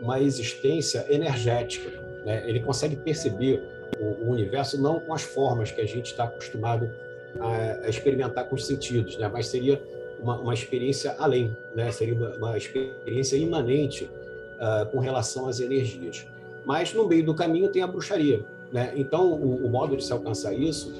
uma 0.00 0.20
existência 0.20 1.06
energética. 1.08 1.90
Né? 2.24 2.48
Ele 2.48 2.60
consegue 2.60 2.96
perceber 2.96 3.62
o, 4.00 4.26
o, 4.26 4.30
universo 4.30 4.80
não 4.80 4.98
com 5.00 5.12
as 5.12 5.22
formas 5.22 5.70
que 5.70 5.80
a 5.80 5.86
gente 5.86 6.06
está 6.06 6.24
acostumado 6.24 6.90
a, 7.38 7.86
a, 7.86 7.88
experimentar 7.88 8.48
com 8.48 8.54
os 8.54 8.66
sentidos, 8.66 9.18
né? 9.18 9.28
mas 9.32 9.46
seria 9.46 9.80
uma, 10.20 10.38
uma 10.40 10.54
experiência 10.54 11.14
além, 11.18 11.54
né? 11.74 11.92
seria 11.92 12.14
uma, 12.14 12.34
uma 12.36 12.56
experiência 12.56 13.36
imanente 13.36 14.08
uh, 14.54 14.90
com 14.90 14.98
relação 14.98 15.48
às 15.48 15.60
energias. 15.60 16.26
Mas 16.64 16.92
no 16.94 17.06
meio 17.06 17.24
do 17.24 17.34
caminho 17.34 17.68
tem 17.68 17.82
a 17.82 17.86
bruxaria. 17.86 18.44
Né? 18.72 18.92
Então, 18.96 19.32
o, 19.32 19.66
o 19.66 19.70
modo 19.70 19.96
de 19.96 20.04
se 20.04 20.12
alcançar 20.12 20.52
isso 20.54 20.92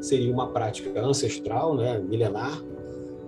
seria 0.00 0.32
uma 0.32 0.48
prática 0.48 1.00
ancestral, 1.00 1.76
né, 1.76 1.98
milenar, 1.98 2.62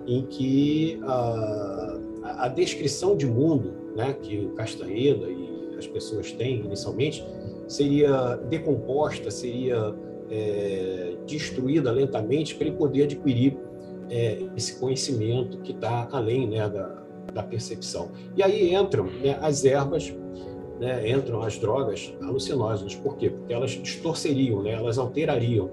em 0.07 0.23
que 0.23 1.01
uh, 1.03 2.01
a, 2.23 2.49
descrição 2.49 3.17
de 3.17 3.27
mundo 3.27 3.73
né, 3.97 4.13
que 4.13 4.39
o 4.39 4.51
Castaneda 4.51 5.27
e 5.29 5.77
as 5.79 5.87
pessoas 5.87 6.33
têm 6.33 6.61
inicialmente 6.61 7.25
seria 7.67 8.37
decomposta, 8.49 9.31
seria 9.31 9.95
é, 10.31 11.15
destruída 11.27 11.91
lentamente 11.91 12.55
para 12.55 12.67
ele 12.67 12.77
poder 12.77 13.05
adquirir 13.05 13.57
é, 14.11 14.43
esse 14.57 14.79
conhecimento 14.79 15.59
que 15.59 15.73
está 15.73 16.09
além 16.13 16.49
né, 16.49 16.69
da, 16.69 17.03
da 17.31 17.43
percepção. 17.43 18.11
E 18.37 18.43
aí 18.43 18.75
entram 18.75 19.05
né, 19.05 19.39
as 19.41 19.65
ervas, 19.65 20.15
né, 20.79 21.11
entram 21.11 21.43
as 21.43 21.59
drogas 21.59 22.13
alucinógenas. 22.23 22.95
Por 22.95 23.17
quê? 23.17 23.31
Porque 23.31 23.53
elas 23.53 23.71
distorceriam, 23.71 24.63
né, 24.63 24.73
elas 24.73 24.99
alterariam 24.99 25.71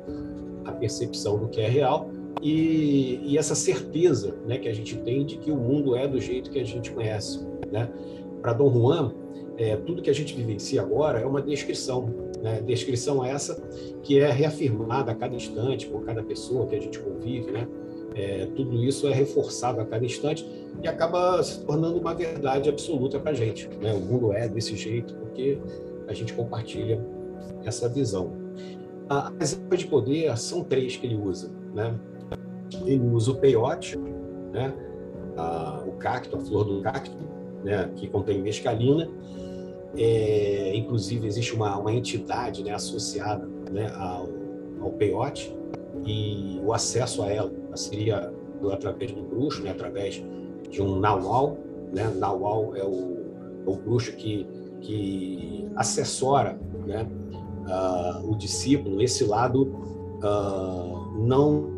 a 0.65 0.71
percepção 0.71 1.37
do 1.37 1.47
que 1.47 1.61
é 1.61 1.67
real 1.67 2.09
e, 2.41 3.19
e, 3.23 3.37
essa 3.37 3.55
certeza 3.55 4.35
né, 4.45 4.57
que 4.57 4.67
a 4.67 4.73
gente 4.73 4.97
tem 4.97 5.25
de 5.25 5.37
que 5.37 5.49
o 5.49 5.55
mundo 5.55 5.95
é 5.95 6.07
do 6.07 6.19
jeito 6.19 6.51
que 6.51 6.59
a 6.59 6.63
gente 6.63 6.91
conhece. 6.91 7.45
Né? 7.71 7.89
Para 8.41 8.53
Dom 8.53 8.71
Juan, 8.71 9.11
é, 9.57 9.75
tudo 9.75 10.01
que 10.01 10.09
a 10.09 10.13
gente 10.13 10.35
vivencia 10.35 10.81
agora 10.81 11.19
é 11.19 11.25
uma 11.25 11.41
descrição. 11.41 12.13
Né? 12.41 12.61
Descrição 12.61 13.25
essa 13.25 13.55
que 14.03 14.19
é 14.19 14.31
reafirmada 14.31 15.11
a 15.11 15.15
cada 15.15 15.35
instante 15.35 15.87
por 15.87 16.03
cada 16.05 16.21
pessoa 16.21 16.67
que 16.67 16.75
a 16.75 16.79
gente 16.79 16.99
convive. 16.99 17.51
Né? 17.51 17.67
É, 18.17 18.47
tudo 18.55 18.83
isso 18.83 19.07
é 19.07 19.13
reforçado 19.13 19.79
a 19.79 19.85
cada 19.85 20.03
instante 20.03 20.43
e 20.81 20.87
acaba 20.87 21.41
se 21.43 21.63
tornando 21.63 21.99
uma 21.99 22.15
verdade 22.15 22.67
absoluta 22.67 23.19
para 23.19 23.29
a 23.29 23.33
gente. 23.33 23.69
Né? 23.79 23.93
O 23.93 23.99
mundo 23.99 24.33
é 24.33 24.49
desse 24.49 24.75
jeito 24.75 25.13
porque 25.13 25.59
a 26.07 26.13
gente 26.13 26.33
compartilha 26.33 26.99
essa 27.63 27.87
visão. 27.87 28.31
As 29.07 29.53
ervas 29.53 29.79
de 29.79 29.87
poder 29.87 30.35
são 30.35 30.63
três 30.63 30.97
que 30.97 31.05
ele 31.05 31.15
usa. 31.15 31.51
Né? 31.75 31.95
Ele 32.87 33.07
usa 33.07 33.31
o 33.31 33.35
peiote, 33.35 33.95
né? 34.51 34.73
a, 35.37 35.83
o 35.85 35.91
cacto, 35.91 36.37
a 36.37 36.39
flor 36.39 36.63
do 36.65 36.81
cacto, 36.81 37.15
né? 37.63 37.91
que 37.95 38.07
contém 38.07 38.41
mescalina. 38.41 39.07
É, 39.95 40.75
inclusive, 40.75 41.27
existe 41.27 41.53
uma, 41.53 41.77
uma 41.77 41.93
entidade 41.93 42.63
né? 42.63 42.71
associada 42.71 43.47
né? 43.71 43.91
ao, 43.95 44.27
ao 44.81 44.91
peiote 44.93 45.55
e 46.05 46.59
o 46.63 46.73
acesso 46.73 47.23
a 47.23 47.31
ela 47.31 47.51
seria 47.75 48.33
através 48.71 49.11
do 49.11 49.21
bruxo, 49.21 49.63
né? 49.63 49.71
através 49.71 50.23
de 50.69 50.81
um 50.81 50.99
naual. 50.99 51.57
Né? 51.93 52.07
Naual 52.17 52.75
é 52.75 52.83
o, 52.83 53.17
é 53.65 53.69
o 53.69 53.75
bruxo 53.75 54.15
que, 54.15 54.47
que 54.81 55.67
assessora 55.75 56.59
né? 56.85 57.07
uh, 57.67 58.31
o 58.31 58.35
discípulo, 58.35 59.01
esse 59.01 59.23
lado 59.23 59.63
uh, 60.23 61.17
não 61.17 61.77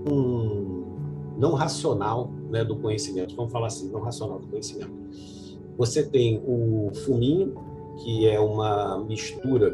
não 1.40 1.54
racional 1.54 2.30
né, 2.50 2.66
do 2.66 2.76
conhecimento. 2.76 3.34
Vamos 3.34 3.52
falar 3.52 3.68
assim, 3.68 3.90
não 3.90 4.02
racional 4.02 4.40
do 4.40 4.48
conhecimento. 4.48 4.92
Você 5.78 6.04
tem 6.04 6.44
o 6.46 6.92
fuminho, 7.06 7.56
que 8.04 8.28
é 8.28 8.38
uma 8.38 9.02
mistura 9.06 9.74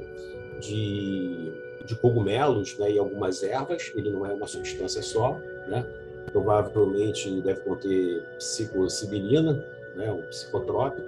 de, 0.61 1.51
de 1.85 1.95
cogumelos 1.95 2.77
né, 2.77 2.91
e 2.91 2.99
algumas 2.99 3.43
ervas. 3.43 3.91
Ele 3.95 4.09
não 4.09 4.25
é 4.25 4.33
uma 4.33 4.47
substância 4.47 5.01
só, 5.01 5.39
né? 5.67 5.85
Provavelmente 6.31 7.41
deve 7.41 7.61
conter 7.61 8.23
psilocibina, 8.37 9.63
né, 9.95 10.11
um 10.11 10.21
psicotrópico. 10.23 11.07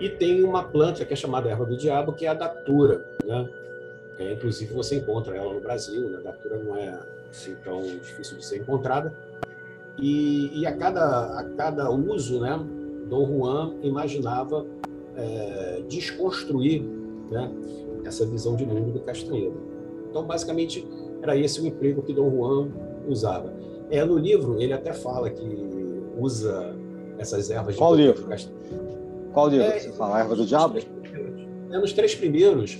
E 0.00 0.08
tem 0.08 0.42
uma 0.42 0.64
planta 0.64 1.04
que 1.04 1.12
é 1.12 1.16
chamada 1.16 1.48
erva 1.48 1.64
do 1.64 1.76
diabo, 1.76 2.12
que 2.12 2.26
é 2.26 2.28
a 2.28 2.34
datura, 2.34 3.04
né? 3.24 3.48
É, 4.18 4.32
inclusive, 4.32 4.72
você 4.74 4.96
encontra 4.96 5.36
ela 5.36 5.52
no 5.52 5.60
Brasil, 5.60 6.08
né? 6.08 6.18
a 6.18 6.22
datura 6.22 6.58
não 6.58 6.76
é 6.76 6.98
assim 7.30 7.56
tão 7.64 7.80
difícil 7.82 8.36
de 8.36 8.44
ser 8.44 8.58
encontrada. 8.58 9.12
E, 9.98 10.60
e 10.60 10.66
a, 10.66 10.76
cada, 10.76 11.38
a 11.38 11.44
cada 11.56 11.90
uso, 11.90 12.40
né, 12.40 12.58
Dom 13.08 13.26
Juan 13.26 13.74
imaginava 13.82 14.66
é, 15.16 15.82
desconstruir 15.88 16.82
né, 17.30 17.50
essa 18.04 18.26
visão 18.26 18.56
de 18.56 18.64
mundo 18.64 18.92
do 18.92 19.00
Castanheira. 19.00 19.54
Então, 20.12 20.26
basicamente, 20.26 20.86
era 21.22 21.34
esse 21.34 21.58
o 21.58 21.66
emprego 21.66 22.02
que 22.02 22.12
Dom 22.12 22.30
Juan 22.30 22.68
usava. 23.08 23.50
É, 23.90 24.04
no 24.04 24.18
livro, 24.18 24.60
ele 24.60 24.74
até 24.74 24.92
fala 24.92 25.30
que 25.30 25.42
usa 26.18 26.76
essas 27.18 27.50
ervas 27.50 27.76
Qual 27.76 27.96
de 27.96 28.02
livro? 28.02 28.28
Qual 29.32 29.48
livro 29.48 29.64
é, 29.64 29.78
você 29.78 29.92
fala? 29.92 30.18
A 30.18 30.20
erva 30.20 30.36
do 30.36 30.44
diabo? 30.44 30.78
É, 31.70 31.78
nos 31.78 31.94
três 31.94 32.14
primeiros, 32.14 32.78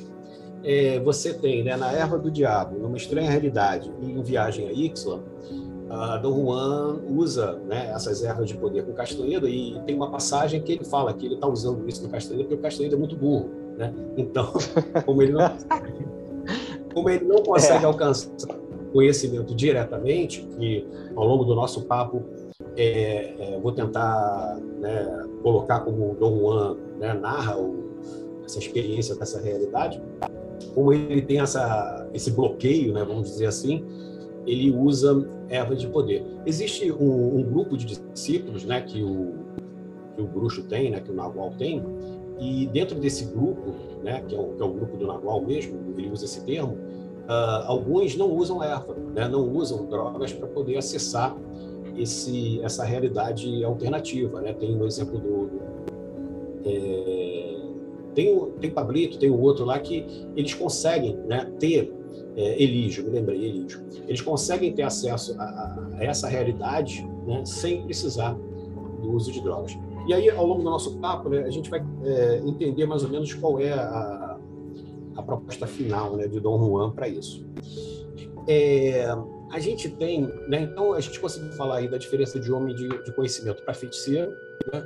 é, 0.63 1.01
você 1.01 1.33
tem 1.33 1.65
né, 1.65 1.75
na 1.75 1.91
Erva 1.91 2.19
do 2.19 2.31
Diabo, 2.31 2.79
numa 2.79 2.97
Estranha 2.97 3.31
Realidade 3.31 3.91
e 4.03 4.13
em 4.13 4.23
Viagem 4.23 4.69
a 4.69 4.73
Ixla, 4.73 5.17
uh, 5.17 6.21
Dom 6.21 6.45
Juan 6.45 7.01
usa 7.09 7.59
né, 7.67 7.91
essas 7.95 8.23
ervas 8.23 8.49
de 8.49 8.57
poder 8.57 8.85
com 8.85 8.93
Castaneda 8.93 9.49
e 9.49 9.81
tem 9.87 9.97
uma 9.97 10.11
passagem 10.11 10.61
que 10.61 10.73
ele 10.73 10.85
fala 10.85 11.13
que 11.15 11.25
ele 11.25 11.35
está 11.37 11.47
usando 11.47 11.89
isso 11.89 12.03
no 12.03 12.11
Castaneda 12.11 12.45
porque 12.45 12.55
o 12.55 12.59
Castaneda 12.59 12.95
é 12.95 12.99
muito 12.99 13.17
burro. 13.17 13.51
Né? 13.77 13.93
Então, 14.17 14.53
como 15.07 15.23
ele 15.23 15.33
não, 15.33 15.41
como 16.93 17.11
ele 17.11 17.25
não 17.25 17.43
consegue 17.43 17.85
é. 17.85 17.87
alcançar 17.87 18.31
conhecimento 18.93 19.55
diretamente, 19.55 20.47
que 20.59 20.87
ao 21.17 21.27
longo 21.27 21.45
do 21.45 21.55
nosso 21.55 21.83
papo 21.83 22.23
é, 22.77 23.35
é, 23.39 23.61
vou 23.61 23.73
tentar 23.73 24.59
né, 24.79 25.27
colocar 25.43 25.81
como 25.81 26.15
Dom 26.15 26.39
Juan 26.39 26.77
né, 26.99 27.15
narra 27.15 27.59
o, 27.59 27.91
essa 28.45 28.59
experiência 28.59 29.15
dessa 29.17 29.41
realidade, 29.41 30.01
como 30.75 30.93
ele 30.93 31.23
tem 31.23 31.41
essa, 31.41 32.09
esse 32.13 32.31
bloqueio, 32.31 32.93
né, 32.93 33.05
vamos 33.05 33.31
dizer 33.31 33.47
assim, 33.47 33.85
ele 34.47 34.71
usa 34.71 35.27
erva 35.49 35.75
de 35.75 35.87
poder. 35.87 36.25
Existe 36.47 36.91
um, 36.93 37.39
um 37.39 37.43
grupo 37.43 37.77
de 37.77 37.87
discípulos 37.87 38.65
né, 38.65 38.81
que, 38.81 39.03
o, 39.03 39.35
que 40.15 40.23
o 40.23 40.27
bruxo 40.27 40.63
tem, 40.65 40.91
né, 40.91 41.01
que 41.01 41.11
o 41.11 41.15
Nagual 41.15 41.53
tem, 41.57 41.83
e 42.43 42.67
dentro 42.67 42.99
desse 42.99 43.27
grupo, 43.27 43.73
né, 44.03 44.21
que, 44.27 44.35
é 44.35 44.39
o, 44.39 44.49
que 44.49 44.61
é 44.61 44.65
o 44.65 44.73
grupo 44.73 44.97
do 44.97 45.07
Nagual 45.07 45.41
mesmo, 45.43 45.79
ele 45.97 46.11
usa 46.11 46.25
esse 46.25 46.45
termo, 46.45 46.73
uh, 46.73 47.67
alguns 47.67 48.17
não 48.17 48.29
usam 48.35 48.63
erva, 48.63 48.97
né, 49.15 49.29
não 49.29 49.49
usam 49.49 49.87
drogas 49.87 50.33
para 50.33 50.49
poder 50.49 50.77
acessar 50.77 51.37
esse, 51.97 52.61
essa 52.63 52.85
realidade 52.85 53.63
alternativa. 53.65 54.41
Né? 54.41 54.53
Tem 54.55 54.77
um 54.77 54.85
exemplo 54.85 55.19
do. 55.21 55.47
do 55.47 55.61
é, 56.65 57.61
tem, 58.15 58.37
o, 58.37 58.47
tem 58.61 58.71
Pablito, 58.71 59.19
tem 59.19 59.31
o 59.31 59.41
outro 59.41 59.65
lá 59.65 59.79
que 59.79 60.05
eles 60.37 60.53
conseguem 60.53 61.17
né, 61.27 61.51
ter 61.61 61.93
é, 62.37 62.63
Elígio, 62.63 63.05
me 63.05 63.11
lembrei, 63.11 63.45
Elígio. 63.45 63.81
Eles 64.09 64.21
conseguem 64.21 64.73
ter 64.73 64.83
acesso 64.83 65.35
a, 65.39 65.45
a 65.95 66.05
essa 66.05 66.29
realidade 66.29 67.09
né, 67.25 67.45
sem 67.45 67.83
precisar 67.85 68.37
do 69.01 69.13
uso 69.13 69.31
de 69.31 69.41
drogas. 69.41 69.77
E 70.07 70.15
aí, 70.15 70.31
ao 70.31 70.47
longo 70.47 70.63
do 70.63 70.71
nosso 70.71 70.99
papo, 70.99 71.29
né, 71.29 71.45
a 71.45 71.51
gente 71.51 71.71
vai 71.71 71.85
é, 72.05 72.39
entender 72.39 72.87
mais 72.87 73.03
ou 73.03 73.09
menos 73.09 73.33
qual 73.35 73.61
é 73.61 73.73
a, 73.73 74.39
a 75.17 75.23
proposta 75.23 75.67
final 75.67 76.17
né, 76.17 76.27
de 76.27 76.41
Dom 76.41 76.59
Juan 76.59 76.91
para 76.91 77.09
isso. 77.09 77.45
É, 78.49 79.07
a 79.51 79.61
gente 79.61 79.89
tem, 79.89 80.23
né, 80.49 80.63
então 80.63 80.93
a 80.93 81.01
gente 81.01 81.21
conseguiu 81.21 81.53
falar 81.53 81.77
aí 81.77 81.89
da 81.89 81.99
diferença 81.99 82.41
de 82.41 82.53
homem 82.53 82.75
de, 82.75 82.89
de 82.89 83.13
conhecimento 83.13 83.63
para 83.63 83.75
feiticeiro. 83.75 84.33
Né? 84.73 84.85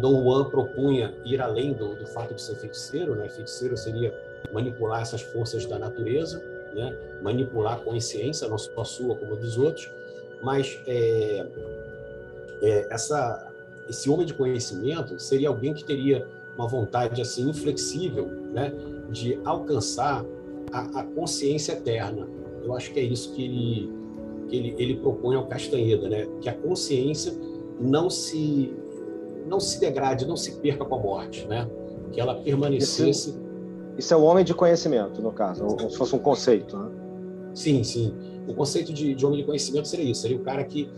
Dom 0.00 0.22
Juan 0.22 0.50
propunha 0.50 1.14
ir 1.24 1.40
além 1.40 1.72
do, 1.72 1.94
do 1.94 2.06
fato 2.06 2.34
de 2.34 2.42
ser 2.42 2.54
feiticeiro, 2.56 3.14
né? 3.14 3.28
Feiticeiro 3.30 3.76
seria 3.78 4.14
manipular 4.52 5.00
essas 5.00 5.22
forças 5.22 5.64
da 5.64 5.78
natureza, 5.78 6.38
né? 6.74 6.94
manipular 7.22 7.74
a 7.74 7.76
consciência, 7.78 8.46
não 8.48 8.58
só 8.58 8.80
a 8.80 8.84
sua 8.84 9.14
como 9.16 9.34
a 9.34 9.36
dos 9.36 9.56
outros, 9.56 9.90
mas 10.42 10.80
é, 10.86 11.46
é, 12.62 12.86
essa, 12.90 13.49
esse 13.90 14.08
homem 14.08 14.24
de 14.24 14.32
conhecimento 14.32 15.18
seria 15.18 15.48
alguém 15.48 15.74
que 15.74 15.84
teria 15.84 16.26
uma 16.56 16.66
vontade 16.66 17.20
assim 17.20 17.48
inflexível, 17.48 18.26
né, 18.26 18.72
de 19.10 19.38
alcançar 19.44 20.24
a, 20.72 21.00
a 21.00 21.04
consciência 21.04 21.72
eterna. 21.72 22.28
Eu 22.62 22.74
acho 22.74 22.92
que 22.92 23.00
é 23.00 23.02
isso 23.02 23.32
que 23.34 23.44
ele, 23.44 23.92
que 24.48 24.56
ele, 24.56 24.74
ele 24.78 24.96
propõe 24.96 25.36
ao 25.36 25.46
Castanheda, 25.46 26.08
né, 26.08 26.26
que 26.40 26.48
a 26.48 26.54
consciência 26.54 27.32
não 27.78 28.08
se 28.08 28.74
não 29.46 29.58
se 29.58 29.80
degrade, 29.80 30.26
não 30.26 30.36
se 30.36 30.56
perca 30.60 30.84
com 30.84 30.94
a 30.94 30.98
morte, 30.98 31.46
né, 31.46 31.68
que 32.12 32.20
ela 32.20 32.34
permanecesse 32.36 33.30
isso 33.30 33.50
isso 34.00 34.14
é 34.14 34.16
o 34.16 34.22
homem 34.22 34.42
de 34.42 34.54
conhecimento, 34.54 35.20
no 35.20 35.30
caso, 35.30 35.62
como 35.62 35.90
se 35.90 35.96
fosse 35.98 36.16
um 36.16 36.18
conceito. 36.18 36.74
Né? 36.74 36.90
Sim, 37.54 37.84
sim. 37.84 38.14
O 38.48 38.54
conceito 38.54 38.94
de, 38.94 39.14
de, 39.14 39.26
homem 39.26 39.40
de 39.40 39.44
conhecimento 39.44 39.88
seria 39.88 40.10
isso: 40.10 40.22
seria 40.22 40.38
o 40.38 40.40
cara 40.40 40.64
que 40.64 40.88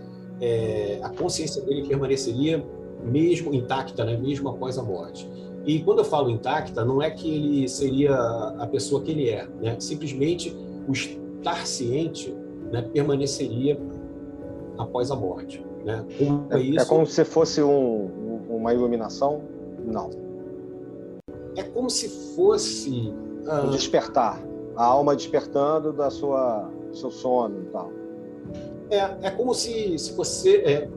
é, 0.40 1.00
a 1.02 1.08
consciência 1.08 1.60
dele 1.62 1.86
permaneceria 1.86 2.64
mesmo 3.02 3.52
intacta, 3.54 4.04
né? 4.04 4.16
mesmo 4.16 4.48
após 4.48 4.78
a 4.78 4.82
morte. 4.82 5.28
E 5.64 5.80
quando 5.80 6.00
eu 6.00 6.04
falo 6.04 6.30
intacta, 6.30 6.84
não 6.84 7.00
é 7.00 7.10
que 7.10 7.28
ele 7.28 7.68
seria 7.68 8.14
a 8.58 8.66
pessoa 8.66 9.02
que 9.02 9.10
ele 9.10 9.28
é, 9.28 9.46
né? 9.60 9.76
simplesmente 9.78 10.56
o 10.88 10.92
estar 10.92 11.66
ciente 11.66 12.34
né, 12.70 12.82
permaneceria 12.82 13.80
após 14.78 15.10
a 15.10 15.16
morte. 15.16 15.64
Né? 15.84 16.04
Como 16.18 16.46
é, 16.50 16.56
é, 16.56 16.60
isso... 16.60 16.80
é 16.80 16.84
como 16.84 17.06
se 17.06 17.24
fosse 17.24 17.62
um, 17.62 18.40
uma 18.48 18.72
iluminação? 18.72 19.42
Não 19.84 20.22
é 21.56 21.62
como 21.62 21.90
se 21.90 22.08
fosse 22.34 23.12
um 23.46 23.70
despertar, 23.70 24.42
a 24.76 24.84
alma 24.84 25.14
despertando 25.14 25.92
da 25.92 26.10
sua 26.10 26.70
seu 26.92 27.10
sono 27.10 27.62
e 27.62 27.66
tal. 27.66 27.90
É, 28.90 29.26
é 29.28 29.30
como 29.30 29.54
se, 29.54 29.98
se 29.98 30.12
você 30.12 30.56
é, 30.58 30.88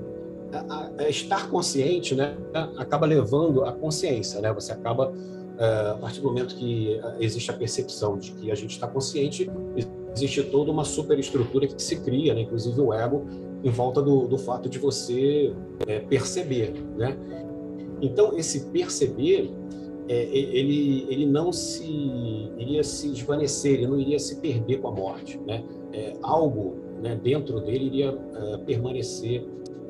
a, 0.51 0.91
a 0.97 1.09
estar 1.09 1.49
consciente, 1.49 2.15
né, 2.15 2.35
acaba 2.77 3.05
levando 3.05 3.63
a 3.63 3.71
consciência, 3.71 4.39
né? 4.41 4.53
Você 4.53 4.71
acaba 4.71 5.13
é, 5.57 5.89
a 5.91 5.97
partir 5.99 6.21
do 6.21 6.27
momento 6.27 6.55
que 6.55 6.99
existe 7.19 7.49
a 7.49 7.53
percepção 7.53 8.17
de 8.17 8.31
que 8.33 8.51
a 8.51 8.55
gente 8.55 8.71
está 8.71 8.87
consciente, 8.87 9.49
existe 10.15 10.43
toda 10.43 10.71
uma 10.71 10.83
superestrutura 10.83 11.67
que 11.67 11.81
se 11.81 11.97
cria, 11.97 12.33
né? 12.33 12.41
inclusive 12.41 12.79
o 12.79 12.93
ego, 12.93 13.25
em 13.63 13.69
volta 13.69 14.01
do, 14.01 14.27
do 14.27 14.37
fato 14.37 14.69
de 14.69 14.79
você 14.79 15.53
é, 15.87 15.99
perceber, 15.99 16.73
né? 16.95 17.17
Então 18.01 18.37
esse 18.37 18.65
perceber 18.67 19.51
é, 20.07 20.13
ele, 20.13 21.07
ele 21.09 21.25
não 21.25 21.51
se 21.51 22.51
iria 22.57 22.83
se 22.83 23.11
esvanecer, 23.11 23.73
ele 23.73 23.87
não 23.87 23.99
iria 23.99 24.19
se 24.19 24.39
perder 24.39 24.79
com 24.81 24.89
a 24.89 24.91
morte, 24.91 25.39
né? 25.47 25.63
É, 25.91 26.13
algo 26.21 26.75
né, 27.01 27.19
dentro 27.21 27.59
dele 27.59 27.85
iria 27.85 28.17
é, 28.35 28.57
permanecer 28.57 29.45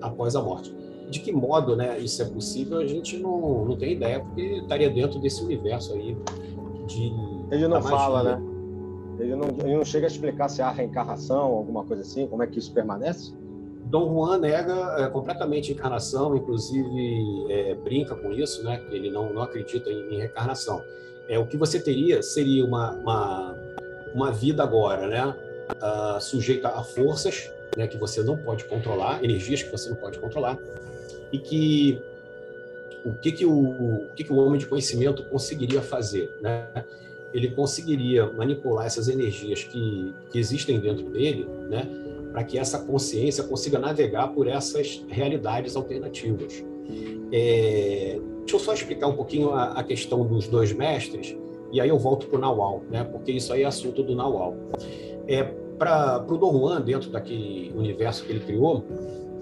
após 0.05 0.35
a 0.35 0.41
morte. 0.41 0.73
De 1.09 1.19
que 1.19 1.31
modo 1.31 1.75
né, 1.75 1.99
isso 1.99 2.21
é 2.21 2.25
possível, 2.25 2.79
a 2.79 2.85
gente 2.85 3.17
não, 3.17 3.65
não 3.65 3.77
tem 3.77 3.93
ideia, 3.93 4.19
porque 4.19 4.41
estaria 4.41 4.89
dentro 4.89 5.19
desse 5.19 5.43
universo 5.43 5.93
aí 5.93 6.17
de. 6.87 7.13
Ele 7.51 7.67
não 7.67 7.81
fala, 7.81 8.23
né? 8.23 8.41
Ele 9.19 9.35
não, 9.35 9.47
ele 9.47 9.77
não 9.77 9.85
chega 9.85 10.07
a 10.07 10.09
explicar 10.09 10.49
se 10.49 10.61
há 10.61 10.69
reencarnação, 10.71 11.41
alguma 11.41 11.85
coisa 11.85 12.01
assim, 12.01 12.27
como 12.27 12.43
é 12.43 12.47
que 12.47 12.59
isso 12.59 12.73
permanece? 12.73 13.33
Dom 13.85 14.13
Juan 14.13 14.39
nega 14.39 14.95
é, 14.97 15.07
completamente 15.07 15.71
a 15.71 15.75
encarnação, 15.75 16.35
inclusive 16.35 17.45
é, 17.49 17.75
brinca 17.75 18.15
com 18.15 18.31
isso, 18.31 18.63
né? 18.63 18.77
Que 18.77 18.95
ele 18.95 19.11
não, 19.11 19.31
não 19.31 19.43
acredita 19.43 19.89
em, 19.89 20.15
em 20.15 20.17
reencarnação. 20.17 20.81
É, 21.29 21.37
o 21.39 21.45
que 21.45 21.55
você 21.55 21.79
teria 21.79 22.21
seria 22.21 22.65
uma, 22.65 22.91
uma, 22.93 23.55
uma 24.13 24.31
vida 24.31 24.63
agora, 24.63 25.07
né? 25.07 25.35
Uh, 25.71 26.21
sujeita 26.21 26.69
a 26.69 26.83
forças 26.83 27.49
né, 27.75 27.87
que 27.87 27.97
você 27.97 28.21
não 28.23 28.37
pode 28.37 28.65
controlar, 28.65 29.23
energias 29.23 29.63
que 29.63 29.71
você 29.71 29.89
não 29.89 29.95
pode 29.95 30.19
controlar, 30.19 30.57
e 31.31 31.37
que 31.37 32.01
o 33.05 33.13
que, 33.13 33.31
que, 33.31 33.45
o, 33.45 33.53
o, 33.53 34.09
que, 34.15 34.23
que 34.23 34.33
o 34.33 34.37
homem 34.37 34.59
de 34.59 34.65
conhecimento 34.65 35.23
conseguiria 35.25 35.81
fazer? 35.81 36.35
Né? 36.41 36.67
Ele 37.31 37.51
conseguiria 37.51 38.25
manipular 38.31 38.87
essas 38.87 39.07
energias 39.07 39.63
que, 39.63 40.13
que 40.31 40.39
existem 40.39 40.79
dentro 40.79 41.07
dele, 41.09 41.47
né? 41.69 41.87
para 42.31 42.43
que 42.43 42.57
essa 42.57 42.79
consciência 42.79 43.43
consiga 43.43 43.77
navegar 43.77 44.29
por 44.29 44.47
essas 44.47 45.05
realidades 45.07 45.75
alternativas. 45.75 46.65
É, 47.31 48.19
deixa 48.39 48.55
eu 48.55 48.59
só 48.59 48.73
explicar 48.73 49.07
um 49.07 49.15
pouquinho 49.15 49.51
a, 49.51 49.79
a 49.79 49.83
questão 49.83 50.25
dos 50.25 50.47
dois 50.47 50.73
mestres, 50.73 51.35
e 51.71 51.79
aí 51.79 51.89
eu 51.89 51.99
volto 51.99 52.27
para 52.27 52.37
o 52.37 52.41
Nawal, 52.41 52.83
né? 52.89 53.03
porque 53.03 53.31
isso 53.31 53.53
aí 53.53 53.61
é 53.63 53.65
assunto 53.65 54.01
do 54.01 54.15
Nawal. 54.15 54.55
É, 55.27 55.43
para 55.77 56.25
o 56.27 56.37
Don 56.37 56.51
Juan, 56.57 56.81
dentro 56.81 57.09
daquele 57.09 57.71
universo 57.75 58.25
que 58.25 58.31
ele 58.31 58.39
criou, 58.39 58.83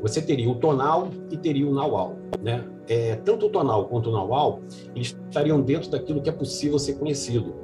você 0.02 0.22
teria 0.22 0.50
o 0.50 0.56
tonal 0.56 1.10
e 1.32 1.38
teria 1.38 1.67
o 1.67 1.74
nawal. 1.74 2.17
Né? 2.41 2.63
É, 2.88 3.15
tanto 3.15 3.46
o 3.46 3.50
tonal 3.50 3.86
quanto 3.88 4.10
o 4.10 4.12
nawal 4.12 4.60
eles 4.93 5.15
estariam 5.30 5.62
dentro 5.62 5.89
daquilo 5.89 6.22
que 6.22 6.30
é 6.30 6.34
possível 6.34 6.78
ser 6.78 6.96
conhecido. 6.96 7.56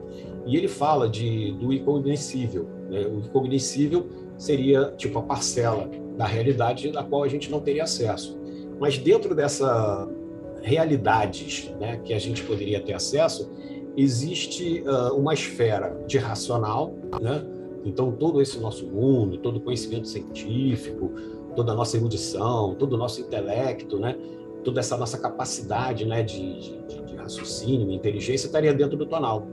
E 0.46 0.56
ele 0.56 0.68
fala 0.68 1.10
de, 1.10 1.52
do 1.54 1.74
incognoscível. 1.74 2.68
Né? 2.90 3.02
O 3.02 3.20
incognoscível 3.20 4.08
seria 4.38 4.94
tipo 4.98 5.20
a 5.20 5.22
parcela 5.22 5.90
da 6.18 6.26
realidade 6.26 6.92
da 6.92 7.04
qual 7.04 7.24
a 7.24 7.28
gente 7.28 7.52
não 7.52 7.60
teria 7.60 7.84
acesso. 7.84 8.40
Mas 8.80 8.98
dentro 8.98 9.36
dessa 9.36 10.08
realidades 10.62 11.74
né, 11.80 12.00
que 12.04 12.14
a 12.14 12.20
gente 12.20 12.44
poderia 12.44 12.82
ter 12.82 12.94
acesso, 12.94 13.50
existe 13.98 14.82
uh, 14.82 15.16
uma 15.16 15.34
esfera 15.34 15.98
de 16.08 16.18
racional, 16.18 16.94
né? 17.22 17.44
Então 17.86 18.12
todo 18.12 18.42
esse 18.42 18.60
nosso 18.60 18.86
mundo, 18.86 19.38
todo 19.38 19.60
conhecimento 19.60 20.08
científico, 20.08 21.12
toda 21.56 21.72
a 21.72 21.76
nossa 21.76 21.98
erudição, 21.98 22.76
todo 22.76 22.94
o 22.94 22.98
nosso 22.98 23.22
intelecto, 23.22 24.00
né? 24.00 24.18
Toda 24.64 24.80
essa 24.80 24.98
nossa 24.98 25.18
capacidade, 25.18 26.06
né, 26.06 26.22
de, 26.22 26.60
de, 26.60 27.02
de 27.06 27.16
raciocínio, 27.16 27.92
inteligência 27.92 28.48
estaria 28.48 28.74
dentro 28.74 28.98
do 28.98 29.06
tonal. 29.06 29.48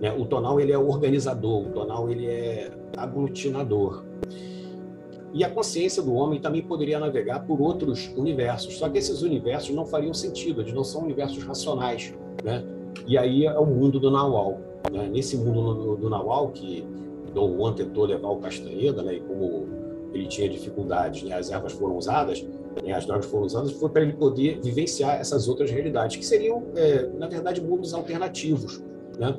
Né? 0.00 0.12
O 0.16 0.24
tonal 0.26 0.60
ele 0.60 0.72
é 0.72 0.78
organizador, 0.78 1.66
o 1.66 1.70
tonal 1.70 2.10
ele 2.10 2.26
é 2.26 2.70
aglutinador. 2.96 4.04
E 5.32 5.42
a 5.42 5.50
consciência 5.50 6.00
do 6.00 6.14
homem 6.14 6.40
também 6.40 6.62
poderia 6.62 7.00
navegar 7.00 7.40
por 7.40 7.60
outros 7.60 8.06
universos, 8.16 8.76
só 8.76 8.88
que 8.88 8.98
esses 8.98 9.22
universos 9.22 9.74
não 9.74 9.84
fariam 9.84 10.14
sentido, 10.14 10.60
eles 10.60 10.72
não 10.72 10.84
são 10.84 11.02
universos 11.02 11.42
racionais. 11.42 12.14
Né? 12.44 12.64
E 13.06 13.18
aí 13.18 13.44
é 13.44 13.58
o 13.58 13.66
mundo 13.66 13.98
do 13.98 14.10
Nawal. 14.10 14.60
Né? 14.92 15.08
Nesse 15.12 15.36
mundo 15.36 15.74
do, 15.74 15.96
do 15.96 16.10
Nawal, 16.10 16.50
que 16.50 16.86
Dom 17.34 17.56
Juan 17.56 17.72
tentou 17.74 18.04
levar 18.04 18.28
o 18.28 18.36
Castaneda, 18.36 19.02
né? 19.02 19.14
e 19.14 19.20
como 19.20 19.66
ele 20.12 20.26
tinha 20.26 20.48
dificuldades, 20.48 21.24
né? 21.24 21.34
as 21.34 21.50
ervas 21.50 21.72
foram 21.72 21.98
usadas, 21.98 22.46
né? 22.84 22.92
as 22.92 23.04
drogas 23.04 23.26
foram 23.26 23.44
usadas, 23.44 23.72
foi 23.72 23.88
para 23.88 24.02
ele 24.02 24.12
poder 24.12 24.60
vivenciar 24.62 25.20
essas 25.20 25.48
outras 25.48 25.70
realidades, 25.70 26.16
que 26.16 26.24
seriam, 26.24 26.62
é, 26.76 27.06
na 27.18 27.26
verdade, 27.26 27.60
mundos 27.60 27.92
alternativos. 27.92 28.82
Né? 29.18 29.36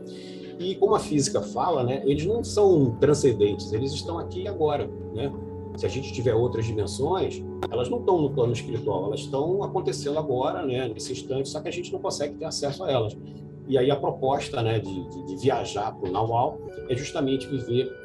E 0.59 0.75
como 0.75 0.95
a 0.95 0.99
física 0.99 1.41
fala, 1.41 1.83
né, 1.83 2.01
eles 2.05 2.25
não 2.25 2.43
são 2.43 2.95
transcendentes, 2.99 3.73
eles 3.73 3.91
estão 3.91 4.19
aqui 4.19 4.43
e 4.43 4.47
agora. 4.47 4.89
Né? 5.13 5.31
Se 5.75 5.85
a 5.85 5.89
gente 5.89 6.13
tiver 6.13 6.33
outras 6.33 6.65
dimensões, 6.65 7.43
elas 7.69 7.89
não 7.89 7.99
estão 7.99 8.21
no 8.21 8.29
plano 8.29 8.53
espiritual, 8.53 9.05
elas 9.05 9.21
estão 9.21 9.63
acontecendo 9.63 10.17
agora, 10.17 10.65
né, 10.65 10.87
nesse 10.87 11.11
instante, 11.11 11.49
só 11.49 11.59
que 11.59 11.67
a 11.67 11.71
gente 11.71 11.91
não 11.91 11.99
consegue 11.99 12.35
ter 12.35 12.45
acesso 12.45 12.83
a 12.83 12.91
elas. 12.91 13.17
E 13.67 13.77
aí 13.77 13.89
a 13.89 13.95
proposta 13.95 14.61
né, 14.61 14.79
de, 14.79 15.09
de, 15.09 15.25
de 15.27 15.35
viajar 15.37 15.91
para 15.91 16.09
o 16.09 16.11
Naual 16.11 16.59
é 16.87 16.95
justamente 16.95 17.47
viver 17.47 17.95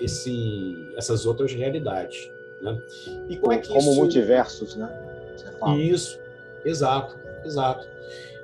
esse, 0.00 0.88
essas 0.96 1.24
outras 1.26 1.52
realidades. 1.52 2.30
Né? 2.60 2.80
E 3.28 3.36
como 3.36 3.52
é 3.52 3.58
que 3.58 3.68
como 3.68 3.90
isso... 3.90 3.94
multiversos, 3.94 4.76
né? 4.76 4.90
Isso, 5.78 6.18
exato, 6.64 7.16
exato. 7.44 7.86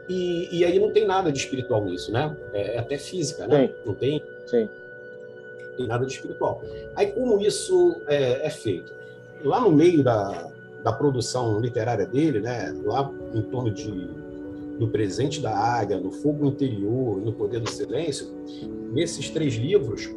E, 0.08 0.48
e 0.58 0.64
aí 0.64 0.78
não 0.78 0.90
tem 0.92 1.06
nada 1.06 1.30
de 1.30 1.38
espiritual 1.38 1.84
nisso, 1.84 2.12
né? 2.12 2.36
É, 2.52 2.76
é 2.76 2.78
até 2.78 2.98
física, 2.98 3.46
né? 3.46 3.68
Sim. 3.68 3.74
Não 3.86 3.94
tem? 3.94 4.22
Sim. 4.46 4.68
Não 5.68 5.76
tem 5.76 5.86
nada 5.86 6.04
de 6.04 6.12
espiritual. 6.12 6.62
Aí 6.96 7.12
como 7.12 7.40
isso 7.40 8.00
é, 8.06 8.46
é 8.46 8.50
feito? 8.50 8.92
Lá 9.44 9.60
no 9.60 9.70
meio 9.70 10.02
da, 10.02 10.50
da 10.82 10.92
produção 10.92 11.60
literária 11.60 12.06
dele, 12.06 12.40
né? 12.40 12.74
Lá 12.84 13.10
em 13.34 13.42
torno 13.42 13.70
de 13.70 14.10
no 14.80 14.88
presente 14.88 15.42
da 15.42 15.54
águia, 15.54 16.00
no 16.00 16.10
fogo 16.10 16.46
interior, 16.46 17.20
no 17.20 17.34
poder 17.34 17.60
do 17.60 17.68
silêncio, 17.68 18.28
nesses 18.90 19.28
três 19.28 19.54
livros 19.54 20.10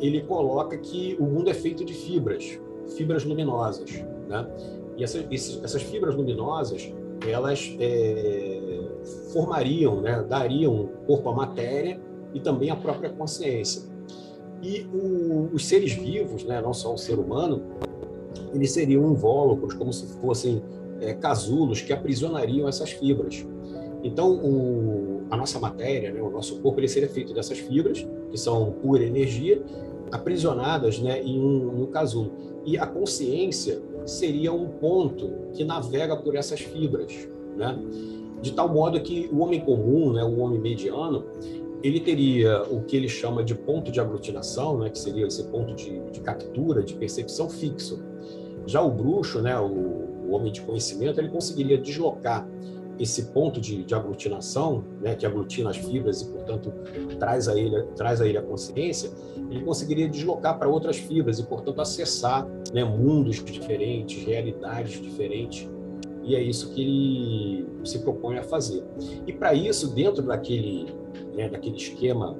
ele 0.00 0.22
coloca 0.22 0.78
que 0.78 1.14
o 1.20 1.24
mundo 1.24 1.50
é 1.50 1.54
feito 1.54 1.84
de 1.84 1.92
fibras, 1.92 2.58
fibras 2.96 3.22
luminosas, 3.22 4.02
né? 4.26 4.48
E 4.96 5.04
essa, 5.04 5.24
esses, 5.30 5.62
essas 5.62 5.82
fibras 5.82 6.14
luminosas 6.14 6.90
elas 7.26 7.76
é, 7.78 8.80
formariam, 9.32 10.00
né, 10.00 10.24
dariam 10.26 10.88
corpo 11.06 11.28
à 11.28 11.34
matéria 11.34 12.00
e 12.32 12.40
também 12.40 12.70
à 12.70 12.76
própria 12.76 13.10
consciência. 13.10 13.82
E 14.62 14.86
o, 14.92 15.50
os 15.52 15.66
seres 15.66 15.92
vivos, 15.92 16.44
né, 16.44 16.60
não 16.60 16.72
só 16.72 16.94
o 16.94 16.96
ser 16.96 17.18
humano, 17.18 17.62
eles 18.54 18.70
seriam 18.70 19.10
invólucros, 19.10 19.74
como 19.74 19.92
se 19.92 20.06
fossem 20.20 20.62
é, 21.00 21.12
casulos 21.12 21.82
que 21.82 21.92
aprisionariam 21.92 22.68
essas 22.68 22.90
fibras. 22.90 23.44
Então, 24.02 24.32
o, 24.32 25.22
a 25.30 25.36
nossa 25.36 25.58
matéria, 25.58 26.12
né, 26.12 26.22
o 26.22 26.30
nosso 26.30 26.60
corpo, 26.60 26.80
ele 26.80 26.88
seria 26.88 27.08
feito 27.08 27.34
dessas 27.34 27.58
fibras, 27.58 28.06
que 28.30 28.38
são 28.38 28.72
pura 28.72 29.02
energia, 29.02 29.62
aprisionadas 30.12 30.98
né, 30.98 31.20
em, 31.22 31.38
um, 31.38 31.82
um 31.82 31.86
casulo. 31.86 32.32
E 32.64 32.78
a 32.78 32.86
consciência 32.86 33.80
seria 34.06 34.52
um 34.52 34.68
ponto 34.68 35.30
que 35.52 35.64
navega 35.64 36.16
por 36.16 36.34
essas 36.34 36.60
fibras, 36.60 37.28
né? 37.56 37.78
de 38.40 38.52
tal 38.52 38.68
modo 38.68 39.00
que 39.00 39.28
o 39.32 39.40
homem 39.40 39.60
comum, 39.60 40.12
né, 40.12 40.22
o 40.22 40.38
homem 40.38 40.60
mediano, 40.60 41.24
ele 41.82 42.00
teria 42.00 42.62
o 42.70 42.82
que 42.82 42.96
ele 42.96 43.08
chama 43.08 43.42
de 43.44 43.54
ponto 43.54 43.90
de 43.90 44.00
aglutinação, 44.00 44.78
né, 44.78 44.90
que 44.90 44.98
seria 44.98 45.26
esse 45.26 45.44
ponto 45.44 45.74
de, 45.74 45.98
de 46.10 46.20
captura, 46.20 46.82
de 46.82 46.94
percepção 46.94 47.48
fixo. 47.48 48.02
Já 48.66 48.82
o 48.82 48.90
bruxo, 48.90 49.40
né, 49.40 49.58
o, 49.58 49.66
o 49.66 50.30
homem 50.32 50.52
de 50.52 50.60
conhecimento, 50.60 51.20
ele 51.20 51.28
conseguiria 51.28 51.78
deslocar 51.78 52.48
esse 52.98 53.26
ponto 53.26 53.60
de, 53.60 53.84
de 53.84 53.94
aglutinação, 53.94 54.84
né, 55.00 55.14
que 55.14 55.24
aglutina 55.24 55.70
as 55.70 55.76
fibras 55.76 56.22
e, 56.22 56.28
portanto, 56.28 56.72
traz 57.18 57.48
a 57.48 57.58
ele, 57.58 57.82
traz 57.96 58.20
a 58.20 58.26
ele 58.26 58.38
a 58.38 58.42
consciência, 58.42 59.10
ele 59.50 59.62
conseguiria 59.62 60.08
deslocar 60.08 60.58
para 60.58 60.68
outras 60.68 60.96
fibras 60.96 61.38
e, 61.38 61.44
portanto, 61.44 61.80
acessar 61.80 62.46
né, 62.72 62.84
mundos 62.84 63.42
diferentes, 63.42 64.24
realidades 64.24 65.00
diferentes. 65.00 65.68
E 66.24 66.34
é 66.34 66.42
isso 66.42 66.74
que 66.74 66.82
ele 66.82 67.66
se 67.84 68.00
propõe 68.00 68.38
a 68.38 68.42
fazer. 68.42 68.84
E 69.26 69.32
para 69.32 69.54
isso, 69.54 69.94
dentro 69.94 70.22
daquele, 70.22 70.92
né, 71.34 71.48
daquele 71.48 71.76
esquema 71.76 72.36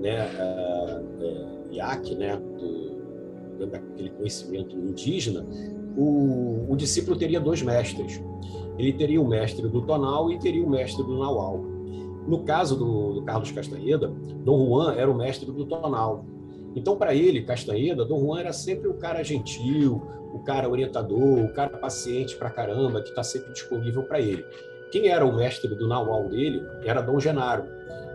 né, 0.00 0.28
uh, 0.28 1.00
uh, 1.24 1.74
IAC, 1.74 2.14
né, 2.14 2.36
do, 2.36 3.66
daquele 3.66 4.10
conhecimento 4.10 4.76
indígena, 4.76 5.44
o, 5.96 6.66
o 6.68 6.76
discípulo 6.76 7.16
teria 7.16 7.40
dois 7.40 7.62
mestres 7.62 8.20
ele 8.78 8.92
teria 8.92 9.20
o 9.20 9.26
mestre 9.26 9.68
do 9.68 9.82
tonal 9.82 10.30
e 10.30 10.38
teria 10.38 10.64
o 10.64 10.68
mestre 10.68 11.02
do 11.04 11.18
naual. 11.18 11.58
No 12.26 12.42
caso 12.44 12.76
do, 12.76 13.14
do 13.14 13.22
Carlos 13.22 13.50
Castanheda, 13.52 14.12
Dom 14.44 14.66
Juan 14.66 14.94
era 14.94 15.10
o 15.10 15.14
mestre 15.14 15.50
do 15.50 15.64
tonal. 15.64 16.24
Então, 16.74 16.96
para 16.96 17.14
ele, 17.14 17.42
Castanheda, 17.42 18.04
Dom 18.04 18.20
Juan 18.20 18.40
era 18.40 18.52
sempre 18.52 18.88
o 18.88 18.94
cara 18.94 19.22
gentil, 19.22 20.02
o 20.34 20.40
cara 20.40 20.68
orientador, 20.68 21.44
o 21.44 21.52
cara 21.52 21.78
paciente 21.78 22.36
pra 22.36 22.50
caramba, 22.50 23.00
que 23.00 23.10
está 23.10 23.22
sempre 23.22 23.52
disponível 23.52 24.02
para 24.02 24.20
ele. 24.20 24.44
Quem 24.90 25.08
era 25.08 25.24
o 25.24 25.34
mestre 25.34 25.74
do 25.74 25.88
naual 25.88 26.28
dele 26.28 26.62
era 26.84 27.00
Dom 27.00 27.18
Genaro. 27.18 27.64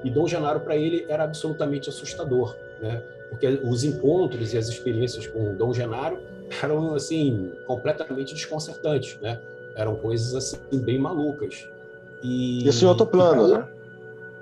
E 0.04 0.10
Dom 0.10 0.28
Genaro, 0.28 0.60
para 0.60 0.76
ele, 0.76 1.06
era 1.10 1.24
absolutamente 1.24 1.90
assustador, 1.90 2.56
né? 2.82 3.02
porque 3.32 3.48
os 3.48 3.84
encontros 3.86 4.54
e 4.54 4.58
as 4.58 4.68
experiências 4.68 5.26
com 5.26 5.56
Dom 5.56 5.74
Genaro 5.74 6.20
eram 6.62 6.94
assim 6.94 7.54
completamente 7.66 8.34
desconcertantes, 8.34 9.18
né? 9.22 9.40
Eram 9.76 9.96
coisas 9.96 10.36
assim 10.36 10.58
bem 10.80 11.00
malucas. 11.00 11.68
E, 12.24 12.68
Isso 12.68 12.86
em 12.86 12.88
outro 12.88 13.06
plano, 13.06 13.48
né? 13.48 13.68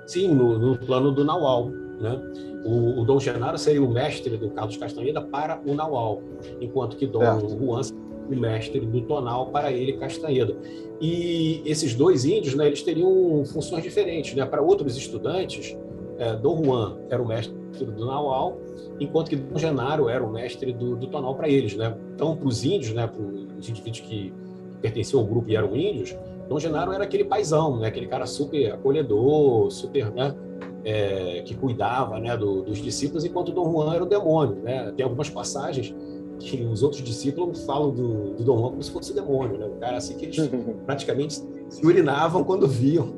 Sim, 0.06 0.34
no, 0.34 0.58
no, 0.58 0.76
plano 0.76 1.12
do 1.12 1.24
Naual. 1.24 1.70
Né? 2.00 2.20
O, 2.64 3.00
o, 3.00 3.04
Dom 3.04 3.20
Genaro 3.20 3.56
seria 3.58 3.82
o 3.82 3.88
mestre 3.88 4.36
do 4.36 4.50
Carlos 4.50 4.76
Castanheda 4.76 5.20
para 5.20 5.60
o 5.64 5.74
Naual, 5.74 6.22
enquanto 6.60 6.96
que 6.96 7.06
Dom 7.06 7.20
certo. 7.20 7.58
Juan 7.58 7.82
seria 7.82 8.10
o 8.28 8.36
mestre 8.36 8.80
do 8.80 9.00
Tonal 9.02 9.46
para 9.46 9.72
ele, 9.72 9.94
Castanheda. 9.94 10.56
E 11.00 11.62
esses 11.64 11.94
dois 11.94 12.24
índios, 12.24 12.54
né, 12.54 12.66
eles 12.66 12.82
teriam 12.82 13.44
funções 13.44 13.82
diferentes. 13.82 14.34
Né? 14.34 14.44
Para 14.44 14.62
outros 14.62 14.96
estudantes, 14.96 15.76
é, 16.18 16.36
Dom 16.36 16.64
Juan 16.64 16.98
era 17.08 17.22
o 17.22 17.26
mestre 17.26 17.54
do 17.78 18.04
Naual, 18.04 18.58
enquanto 18.98 19.30
que 19.30 19.36
Dom 19.36 19.58
Genaro 19.58 20.08
era 20.08 20.24
o 20.24 20.30
mestre 20.30 20.72
do, 20.72 20.96
do 20.96 21.06
Tonal 21.06 21.34
para 21.34 21.48
eles. 21.48 21.76
Né? 21.76 21.96
Então, 22.14 22.36
para 22.36 22.48
os 22.48 22.64
índios, 22.64 22.92
né, 22.92 23.06
para 23.06 23.22
os 23.22 23.68
indivíduos 23.68 24.00
que 24.00 24.32
pertenciam 24.80 25.20
ao 25.20 25.26
grupo 25.26 25.50
e 25.50 25.56
eram 25.56 25.74
índios, 25.76 26.16
Dom 26.48 26.58
Genaro 26.58 26.92
era 26.92 27.04
aquele 27.04 27.24
paizão, 27.24 27.78
né? 27.78 27.88
aquele 27.88 28.06
cara 28.06 28.26
super 28.26 28.72
acolhedor, 28.72 29.70
super, 29.70 30.10
né? 30.12 30.34
É, 30.82 31.42
que 31.44 31.54
cuidava 31.54 32.18
né, 32.18 32.34
do, 32.36 32.62
dos 32.62 32.78
discípulos, 32.78 33.22
enquanto 33.24 33.52
Dom 33.52 33.70
Juan 33.70 33.94
era 33.94 34.02
o 34.02 34.06
demônio. 34.06 34.56
Né? 34.62 34.90
Tem 34.96 35.04
algumas 35.04 35.28
passagens 35.28 35.94
que 36.38 36.64
os 36.64 36.82
outros 36.82 37.02
discípulos 37.02 37.64
falam 37.64 37.90
do, 37.90 38.34
do 38.34 38.42
Dom 38.42 38.58
Juan 38.58 38.70
como 38.70 38.82
se 38.82 38.90
fosse 38.90 39.12
o 39.12 39.14
demônio, 39.14 39.58
né? 39.58 39.66
o 39.66 39.78
cara 39.78 39.98
assim 39.98 40.16
que 40.16 40.24
eles 40.24 40.50
praticamente 40.86 41.34
se 41.68 41.86
urinavam 41.86 42.42
quando 42.42 42.66
viam 42.66 43.14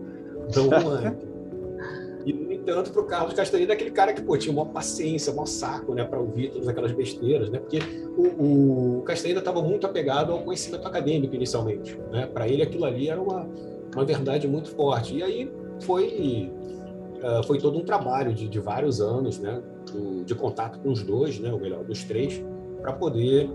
Dom 0.52 0.68
Juan. 0.80 1.16
No 2.64 2.70
entanto, 2.70 2.92
para 2.92 3.02
o 3.02 3.04
Carlos 3.06 3.34
Castaneda, 3.34 3.72
aquele 3.72 3.90
cara 3.90 4.12
que 4.12 4.22
pô, 4.22 4.36
tinha 4.36 4.52
uma 4.52 4.66
paciência, 4.66 5.32
um 5.32 5.44
saco 5.44 5.94
né, 5.94 6.04
para 6.04 6.20
ouvir 6.20 6.50
todas 6.52 6.68
aquelas 6.68 6.92
besteiras, 6.92 7.50
né? 7.50 7.58
porque 7.58 7.80
o, 8.16 8.98
o 8.98 9.02
Castaneda 9.02 9.40
estava 9.40 9.60
muito 9.60 9.84
apegado 9.84 10.32
ao 10.32 10.42
conhecimento 10.42 10.86
acadêmico 10.86 11.34
inicialmente. 11.34 11.98
Né? 12.12 12.26
Para 12.26 12.46
ele, 12.46 12.62
aquilo 12.62 12.84
ali 12.84 13.08
era 13.08 13.20
uma, 13.20 13.48
uma 13.92 14.04
verdade 14.04 14.46
muito 14.46 14.70
forte. 14.70 15.16
E 15.16 15.22
aí 15.24 15.50
foi, 15.80 16.52
uh, 17.20 17.42
foi 17.44 17.58
todo 17.58 17.76
um 17.76 17.84
trabalho 17.84 18.32
de, 18.32 18.48
de 18.48 18.60
vários 18.60 19.00
anos 19.00 19.40
né? 19.40 19.60
Do, 19.90 20.24
de 20.24 20.34
contato 20.34 20.78
com 20.78 20.90
os 20.90 21.02
dois, 21.02 21.40
né? 21.40 21.52
ou 21.52 21.58
melhor, 21.58 21.82
dos 21.82 22.04
três, 22.04 22.40
para 22.80 22.92
poder 22.92 23.50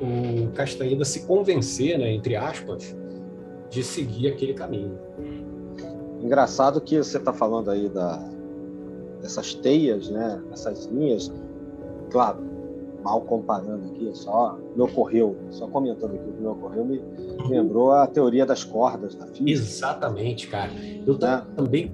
o 0.00 0.50
Castaneda 0.52 1.04
se 1.04 1.26
convencer, 1.26 1.98
né, 1.98 2.12
entre 2.12 2.36
aspas, 2.36 2.96
de 3.70 3.82
seguir 3.82 4.28
aquele 4.28 4.52
caminho. 4.52 4.98
Engraçado 6.22 6.80
que 6.80 6.96
você 6.96 7.18
está 7.18 7.32
falando 7.32 7.70
aí 7.70 7.88
da, 7.88 8.16
dessas 9.20 9.54
teias, 9.54 10.08
né? 10.08 10.40
Essas 10.52 10.86
linhas. 10.86 11.32
Claro, 12.10 12.38
mal 13.02 13.20
comparando 13.22 13.86
aqui, 13.88 14.10
só 14.14 14.58
me 14.76 14.82
ocorreu, 14.82 15.36
só 15.50 15.66
comentando 15.66 16.14
aqui 16.14 16.28
o 16.28 16.32
que 16.32 16.40
me 16.40 16.46
ocorreu, 16.46 16.84
me 16.84 17.02
lembrou 17.48 17.92
a 17.92 18.06
teoria 18.06 18.46
das 18.46 18.64
cordas 18.64 19.14
da 19.14 19.26
física. 19.26 19.50
Exatamente, 19.50 20.46
cara. 20.46 20.70
Eu 21.06 21.18
né? 21.18 21.44
também, 21.56 21.92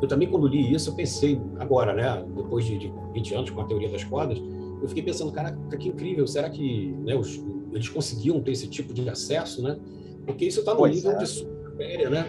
eu 0.00 0.08
também 0.08 0.30
quando 0.30 0.46
li 0.46 0.72
isso, 0.72 0.90
eu 0.90 0.94
pensei 0.94 1.40
agora, 1.58 1.92
né? 1.92 2.24
Depois 2.34 2.64
de, 2.64 2.78
de 2.78 2.92
20 3.12 3.34
anos 3.34 3.50
com 3.50 3.60
a 3.60 3.64
teoria 3.64 3.90
das 3.90 4.04
cordas, 4.04 4.38
eu 4.80 4.88
fiquei 4.88 5.02
pensando, 5.02 5.30
cara, 5.32 5.56
que 5.78 5.88
incrível, 5.88 6.26
será 6.26 6.48
que 6.48 6.92
né, 7.04 7.14
os, 7.14 7.42
eles 7.72 7.88
conseguiam 7.88 8.40
ter 8.40 8.52
esse 8.52 8.68
tipo 8.68 8.94
de 8.94 9.08
acesso, 9.08 9.62
né? 9.62 9.78
Porque 10.24 10.46
isso 10.46 10.60
está 10.60 10.72
no 10.72 10.78
pois 10.78 10.94
nível 10.94 11.12
é. 11.12 11.16
de 11.16 11.26
supéria, 11.26 12.10
né? 12.10 12.26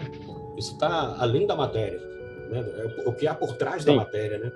Isso 0.56 0.74
está 0.74 1.16
além 1.18 1.46
da 1.46 1.56
matéria, 1.56 2.00
né? 2.50 2.64
É 2.76 3.08
o 3.08 3.12
que 3.12 3.26
há 3.26 3.34
por 3.34 3.54
trás 3.54 3.82
Sim. 3.82 3.90
da 3.90 3.96
matéria, 3.96 4.38
né? 4.38 4.52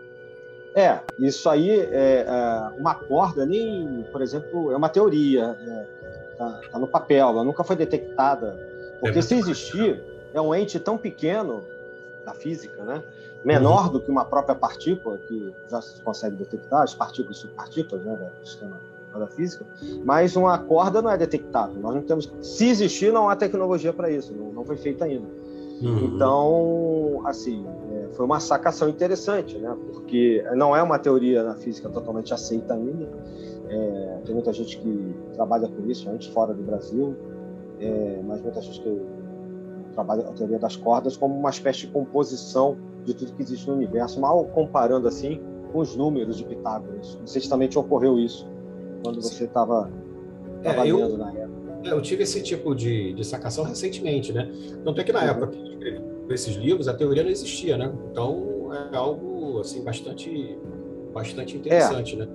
É, 0.74 1.00
isso 1.18 1.48
aí 1.48 1.70
é, 1.70 2.26
é, 2.28 2.78
uma 2.78 2.94
corda 2.94 3.46
nem, 3.46 4.04
por 4.12 4.20
exemplo, 4.20 4.70
é 4.70 4.76
uma 4.76 4.90
teoria, 4.90 5.56
é, 5.66 5.86
tá, 6.36 6.60
tá, 6.70 6.78
no 6.78 6.86
papel, 6.86 7.30
ela 7.30 7.42
nunca 7.42 7.64
foi 7.64 7.76
detectada, 7.76 8.60
porque 9.00 9.20
é 9.20 9.22
se 9.22 9.36
existir 9.36 10.02
é 10.34 10.40
um 10.40 10.54
ente 10.54 10.78
tão 10.78 10.98
pequeno 10.98 11.64
da 12.26 12.34
física, 12.34 12.84
né? 12.84 13.02
Menor 13.42 13.86
uhum. 13.86 13.92
do 13.92 14.00
que 14.00 14.10
uma 14.10 14.24
própria 14.24 14.54
partícula 14.54 15.16
que 15.16 15.54
já 15.70 15.80
se 15.80 16.02
consegue 16.02 16.36
detectar, 16.36 16.82
as 16.82 16.92
partículas 16.92 17.38
e 17.38 17.40
subpartículas, 17.40 18.04
né, 18.04 18.30
do 18.38 18.46
sistema 18.46 18.78
da 19.18 19.26
física, 19.26 19.64
mas 20.04 20.36
uma 20.36 20.58
corda 20.58 21.00
não 21.00 21.10
é 21.10 21.16
detectável. 21.16 21.80
Nós 21.80 21.94
não 21.94 22.02
temos, 22.02 22.30
se 22.42 22.68
existir, 22.68 23.10
não 23.10 23.30
há 23.30 23.36
tecnologia 23.36 23.92
para 23.92 24.10
isso, 24.10 24.34
não, 24.34 24.52
não, 24.52 24.64
foi 24.64 24.76
feita 24.76 25.06
ainda. 25.06 25.26
Uhum. 25.82 26.04
Então, 26.06 27.22
assim, 27.26 27.66
é, 27.92 28.08
foi 28.12 28.24
uma 28.24 28.40
sacação 28.40 28.88
interessante, 28.88 29.58
né? 29.58 29.76
Porque 29.92 30.44
não 30.54 30.74
é 30.74 30.82
uma 30.82 30.98
teoria 30.98 31.42
na 31.42 31.54
física 31.54 31.88
totalmente 31.88 32.32
aceita 32.32 32.74
ainda. 32.74 33.08
É, 33.68 34.18
tem 34.24 34.34
muita 34.34 34.52
gente 34.52 34.78
que 34.78 35.14
trabalha 35.34 35.68
com 35.68 35.90
isso, 35.90 36.08
antes 36.08 36.28
fora 36.28 36.54
do 36.54 36.62
Brasil, 36.62 37.14
é, 37.80 38.20
mas 38.24 38.40
muita 38.40 38.60
gente 38.60 38.80
que 38.80 39.02
trabalha 39.92 40.28
a 40.28 40.32
teoria 40.32 40.58
das 40.58 40.76
cordas 40.76 41.16
como 41.16 41.34
uma 41.34 41.50
espécie 41.50 41.80
de 41.80 41.86
composição 41.88 42.76
de 43.04 43.14
tudo 43.14 43.32
que 43.32 43.42
existe 43.42 43.68
no 43.68 43.74
universo, 43.74 44.20
mal 44.20 44.44
comparando 44.46 45.08
assim 45.08 45.40
com 45.72 45.80
os 45.80 45.96
números 45.96 46.36
de 46.36 46.44
Pitágoras. 46.44 47.16
Não 47.18 47.26
sei 47.26 47.40
se 47.40 47.48
também 47.48 47.68
te 47.68 47.78
ocorreu 47.78 48.18
isso 48.18 48.48
quando 49.02 49.20
você 49.20 49.44
estava 49.44 49.90
é, 50.62 50.88
eu, 50.88 51.16
na 51.16 51.32
época. 51.32 51.55
É, 51.86 51.92
eu 51.92 52.00
tive 52.00 52.22
esse 52.22 52.42
tipo 52.42 52.74
de, 52.74 53.12
de 53.12 53.24
sacação 53.24 53.64
recentemente, 53.64 54.32
né? 54.32 54.50
Tanto 54.84 55.00
é 55.00 55.04
que 55.04 55.12
na 55.12 55.20
uhum. 55.20 55.28
época 55.28 55.46
que 55.48 55.58
eu 55.58 55.64
escrevi 55.64 56.02
esses 56.30 56.56
livros, 56.56 56.88
a 56.88 56.94
teoria 56.94 57.22
não 57.22 57.30
existia, 57.30 57.76
né? 57.76 57.92
Então 58.10 58.70
é 58.92 58.96
algo 58.96 59.60
assim 59.60 59.82
bastante, 59.82 60.58
bastante 61.12 61.56
interessante, 61.56 62.14
é. 62.14 62.18
né? 62.18 62.28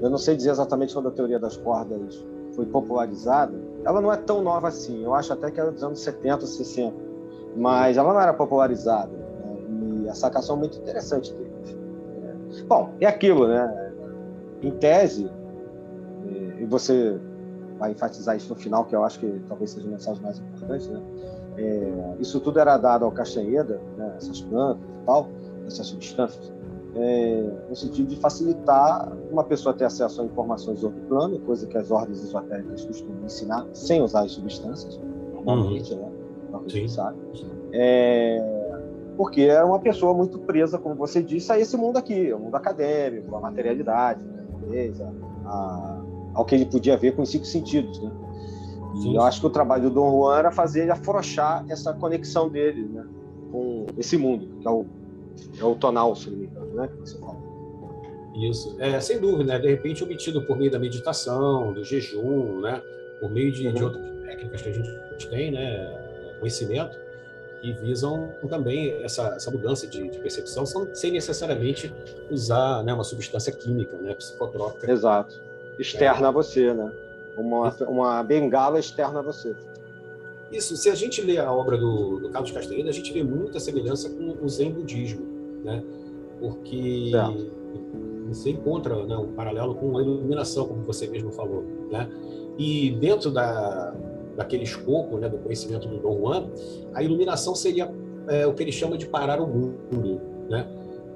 Eu 0.00 0.10
não 0.10 0.18
sei 0.18 0.36
dizer 0.36 0.50
exatamente 0.50 0.94
quando 0.94 1.08
a 1.08 1.10
teoria 1.10 1.38
das 1.38 1.56
cordas 1.56 2.24
foi 2.54 2.66
popularizada. 2.66 3.58
Ela 3.84 4.00
não 4.00 4.12
é 4.12 4.16
tão 4.16 4.42
nova 4.42 4.68
assim. 4.68 5.02
Eu 5.02 5.14
acho 5.14 5.32
até 5.32 5.50
que 5.50 5.58
era 5.58 5.72
dos 5.72 5.82
anos 5.82 6.00
70, 6.00 6.46
60. 6.46 6.94
Mas 7.56 7.96
ela 7.96 8.12
não 8.12 8.20
era 8.20 8.32
popularizada. 8.32 9.10
Né? 9.10 10.04
E 10.04 10.08
a 10.08 10.14
sacação 10.14 10.56
é 10.56 10.58
muito 10.58 10.78
interessante 10.78 11.32
dele. 11.32 11.48
Bom, 12.66 12.90
é 13.00 13.06
aquilo, 13.06 13.48
né? 13.48 13.92
Em 14.62 14.70
tese, 14.72 15.30
e 16.58 16.64
você 16.64 17.18
vai 17.78 17.92
enfatizar 17.92 18.36
isso 18.36 18.48
no 18.50 18.56
final, 18.56 18.84
que 18.84 18.94
eu 18.94 19.04
acho 19.04 19.20
que 19.20 19.40
talvez 19.48 19.70
seja 19.70 19.86
a 19.86 19.90
mensagem 19.90 20.22
mais 20.22 20.38
importante, 20.38 20.88
né? 20.88 21.00
É, 21.56 22.16
isso 22.20 22.40
tudo 22.40 22.58
era 22.60 22.76
dado 22.76 23.04
ao 23.04 23.10
Castanheda, 23.10 23.80
né? 23.96 24.14
essas 24.16 24.40
plantas 24.40 24.82
e 24.82 25.06
tal, 25.06 25.28
essas 25.66 25.86
substâncias, 25.86 26.52
é, 26.94 27.50
no 27.68 27.74
sentido 27.74 28.08
de 28.08 28.16
facilitar 28.16 29.12
uma 29.30 29.44
pessoa 29.44 29.74
ter 29.74 29.84
acesso 29.84 30.22
a 30.22 30.24
informações 30.24 30.80
do 30.80 30.86
outro 30.86 31.00
plano, 31.02 31.38
coisa 31.40 31.66
que 31.66 31.76
as 31.76 31.90
ordens 31.90 32.22
esotéricas 32.22 32.84
costumam 32.84 33.24
ensinar, 33.24 33.66
sem 33.72 34.00
usar 34.00 34.24
as 34.24 34.32
substâncias, 34.32 35.00
normalmente, 35.32 35.92
uhum. 35.94 36.00
né? 36.00 36.12
Não 36.50 36.60
que 36.60 36.88
sabe. 36.88 37.18
É, 37.72 38.78
porque 39.16 39.42
era 39.42 39.66
uma 39.66 39.80
pessoa 39.80 40.14
muito 40.14 40.38
presa, 40.38 40.78
como 40.78 40.94
você 40.94 41.22
disse, 41.22 41.52
a 41.52 41.58
esse 41.58 41.76
mundo 41.76 41.98
aqui, 41.98 42.32
o 42.32 42.38
mundo 42.38 42.54
acadêmico, 42.54 43.34
a 43.36 43.40
materialidade, 43.40 44.24
né? 44.24 44.46
a, 45.44 45.50
a, 45.50 45.97
ao 46.38 46.44
que 46.44 46.54
ele 46.54 46.66
podia 46.66 46.96
ver 46.96 47.16
com 47.16 47.22
os 47.22 47.30
cinco 47.30 47.44
sentidos. 47.44 48.00
Né? 48.00 48.12
E 49.02 49.16
eu 49.16 49.22
acho 49.22 49.40
que 49.40 49.46
o 49.46 49.50
trabalho 49.50 49.90
do 49.90 49.90
Dom 49.90 50.08
Juan 50.12 50.38
era 50.38 50.52
fazer 50.52 50.82
ele 50.82 50.92
afrouxar 50.92 51.64
essa 51.68 51.92
conexão 51.92 52.48
dele 52.48 52.84
né? 52.84 53.04
com 53.50 53.86
esse 53.98 54.16
mundo, 54.16 54.48
que 54.60 54.68
é 54.68 54.70
o, 54.70 54.86
é 55.58 55.64
o 55.64 55.74
tonal, 55.74 56.14
se 56.14 56.30
não 56.30 56.38
me 56.38 56.46
engano, 56.46 56.74
né? 56.74 56.86
que 56.86 56.96
você 57.00 57.18
fala. 57.18 57.36
Isso, 58.36 58.76
é, 58.78 59.00
sem 59.00 59.18
dúvida, 59.18 59.54
né? 59.54 59.58
de 59.58 59.68
repente 59.68 60.04
obtido 60.04 60.40
por 60.46 60.56
meio 60.56 60.70
da 60.70 60.78
meditação, 60.78 61.72
do 61.72 61.82
jejum, 61.82 62.60
né? 62.60 62.80
por 63.20 63.28
meio 63.28 63.50
de, 63.50 63.66
uhum. 63.66 63.74
de 63.74 63.82
outras 63.82 64.04
técnicas 64.22 64.62
que 64.62 64.68
a 64.68 64.72
gente 64.72 65.30
tem, 65.30 65.50
né? 65.50 66.36
conhecimento, 66.38 66.96
que 67.60 67.72
visam 67.72 68.32
também 68.48 68.92
essa, 69.02 69.34
essa 69.34 69.50
mudança 69.50 69.88
de, 69.88 70.08
de, 70.08 70.18
percepção 70.20 70.64
sem 70.94 71.10
necessariamente 71.10 71.92
usar 72.30 72.84
né, 72.84 72.94
uma 72.94 73.02
substância 73.02 73.52
química, 73.52 73.96
né, 73.96 74.14
psicotrópica. 74.14 74.88
Exato. 74.88 75.47
Externa 75.78 76.28
a 76.28 76.30
você, 76.30 76.72
né? 76.72 76.92
Uma, 77.36 77.74
uma 77.86 78.22
bengala 78.22 78.78
externa 78.78 79.20
a 79.20 79.22
você. 79.22 79.54
Isso, 80.50 80.76
se 80.76 80.88
a 80.88 80.94
gente 80.94 81.20
lê 81.20 81.38
a 81.38 81.52
obra 81.52 81.76
do, 81.76 82.20
do 82.20 82.30
Carlos 82.30 82.50
Castaneda, 82.50 82.88
a 82.88 82.92
gente 82.92 83.12
vê 83.12 83.22
muita 83.22 83.60
semelhança 83.60 84.08
com 84.10 84.36
o 84.42 84.48
Zen 84.48 84.72
budismo, 84.72 85.26
né? 85.62 85.84
Porque 86.40 87.12
é. 87.14 88.28
você 88.28 88.50
encontra 88.50 89.04
né, 89.04 89.16
um 89.16 89.32
paralelo 89.32 89.74
com 89.74 89.96
a 89.98 90.02
iluminação, 90.02 90.66
como 90.66 90.82
você 90.82 91.06
mesmo 91.06 91.30
falou, 91.30 91.64
né? 91.90 92.08
E 92.58 92.90
dentro 92.92 93.30
da, 93.30 93.94
daquele 94.36 94.64
escopo 94.64 95.18
né, 95.18 95.28
do 95.28 95.36
conhecimento 95.38 95.86
do 95.86 95.98
Dom 95.98 96.18
Juan, 96.18 96.48
a 96.94 97.02
iluminação 97.02 97.54
seria 97.54 97.92
é, 98.28 98.46
o 98.46 98.54
que 98.54 98.62
ele 98.62 98.72
chama 98.72 98.96
de 98.96 99.06
parar 99.06 99.40
o 99.40 99.46
mundo. 99.46 100.20
Né? 100.48 100.66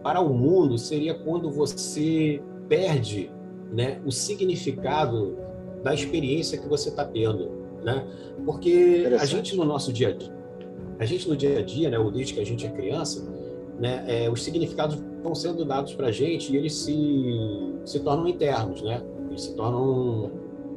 Parar 0.03 0.21
o 0.21 0.35
mundo 0.35 0.77
seria 0.77 1.15
quando 1.15 1.51
você 1.51 2.43
perde 2.69 3.31
né, 3.73 4.01
o 4.05 4.13
significado 4.13 5.37
da 5.83 5.95
experiência 5.95 6.59
que 6.59 6.69
você 6.69 6.91
está 6.91 7.05
tendo. 7.05 7.51
Né? 7.83 8.07
Porque 8.45 9.09
a 9.19 9.25
gente 9.25 9.57
no 9.57 9.65
nosso 9.65 9.93
dia 9.93 10.09
a 10.09 10.13
dia, 10.13 10.33
a 10.99 11.05
gente 11.05 11.29
no 11.29 11.37
dia 11.37 11.59
a 11.59 11.63
dia, 11.63 11.91
né, 11.91 11.99
ou 11.99 12.11
desde 12.11 12.35
que 12.35 12.41
a 12.41 12.45
gente 12.45 12.65
é 12.65 12.71
criança, 12.71 13.29
né, 13.79 14.05
é, 14.07 14.31
os 14.31 14.43
significados 14.43 14.97
vão 15.23 15.35
sendo 15.35 15.65
dados 15.65 15.95
para 15.95 16.09
a 16.09 16.13
gente 16.13 16.53
e 16.53 16.57
eles 16.57 16.75
se, 16.75 16.95
se 17.85 18.01
tornam 18.01 18.29
internos, 18.29 18.83
né? 18.83 19.03
Eles 19.29 19.43
se 19.43 19.55
tornam 19.55 20.31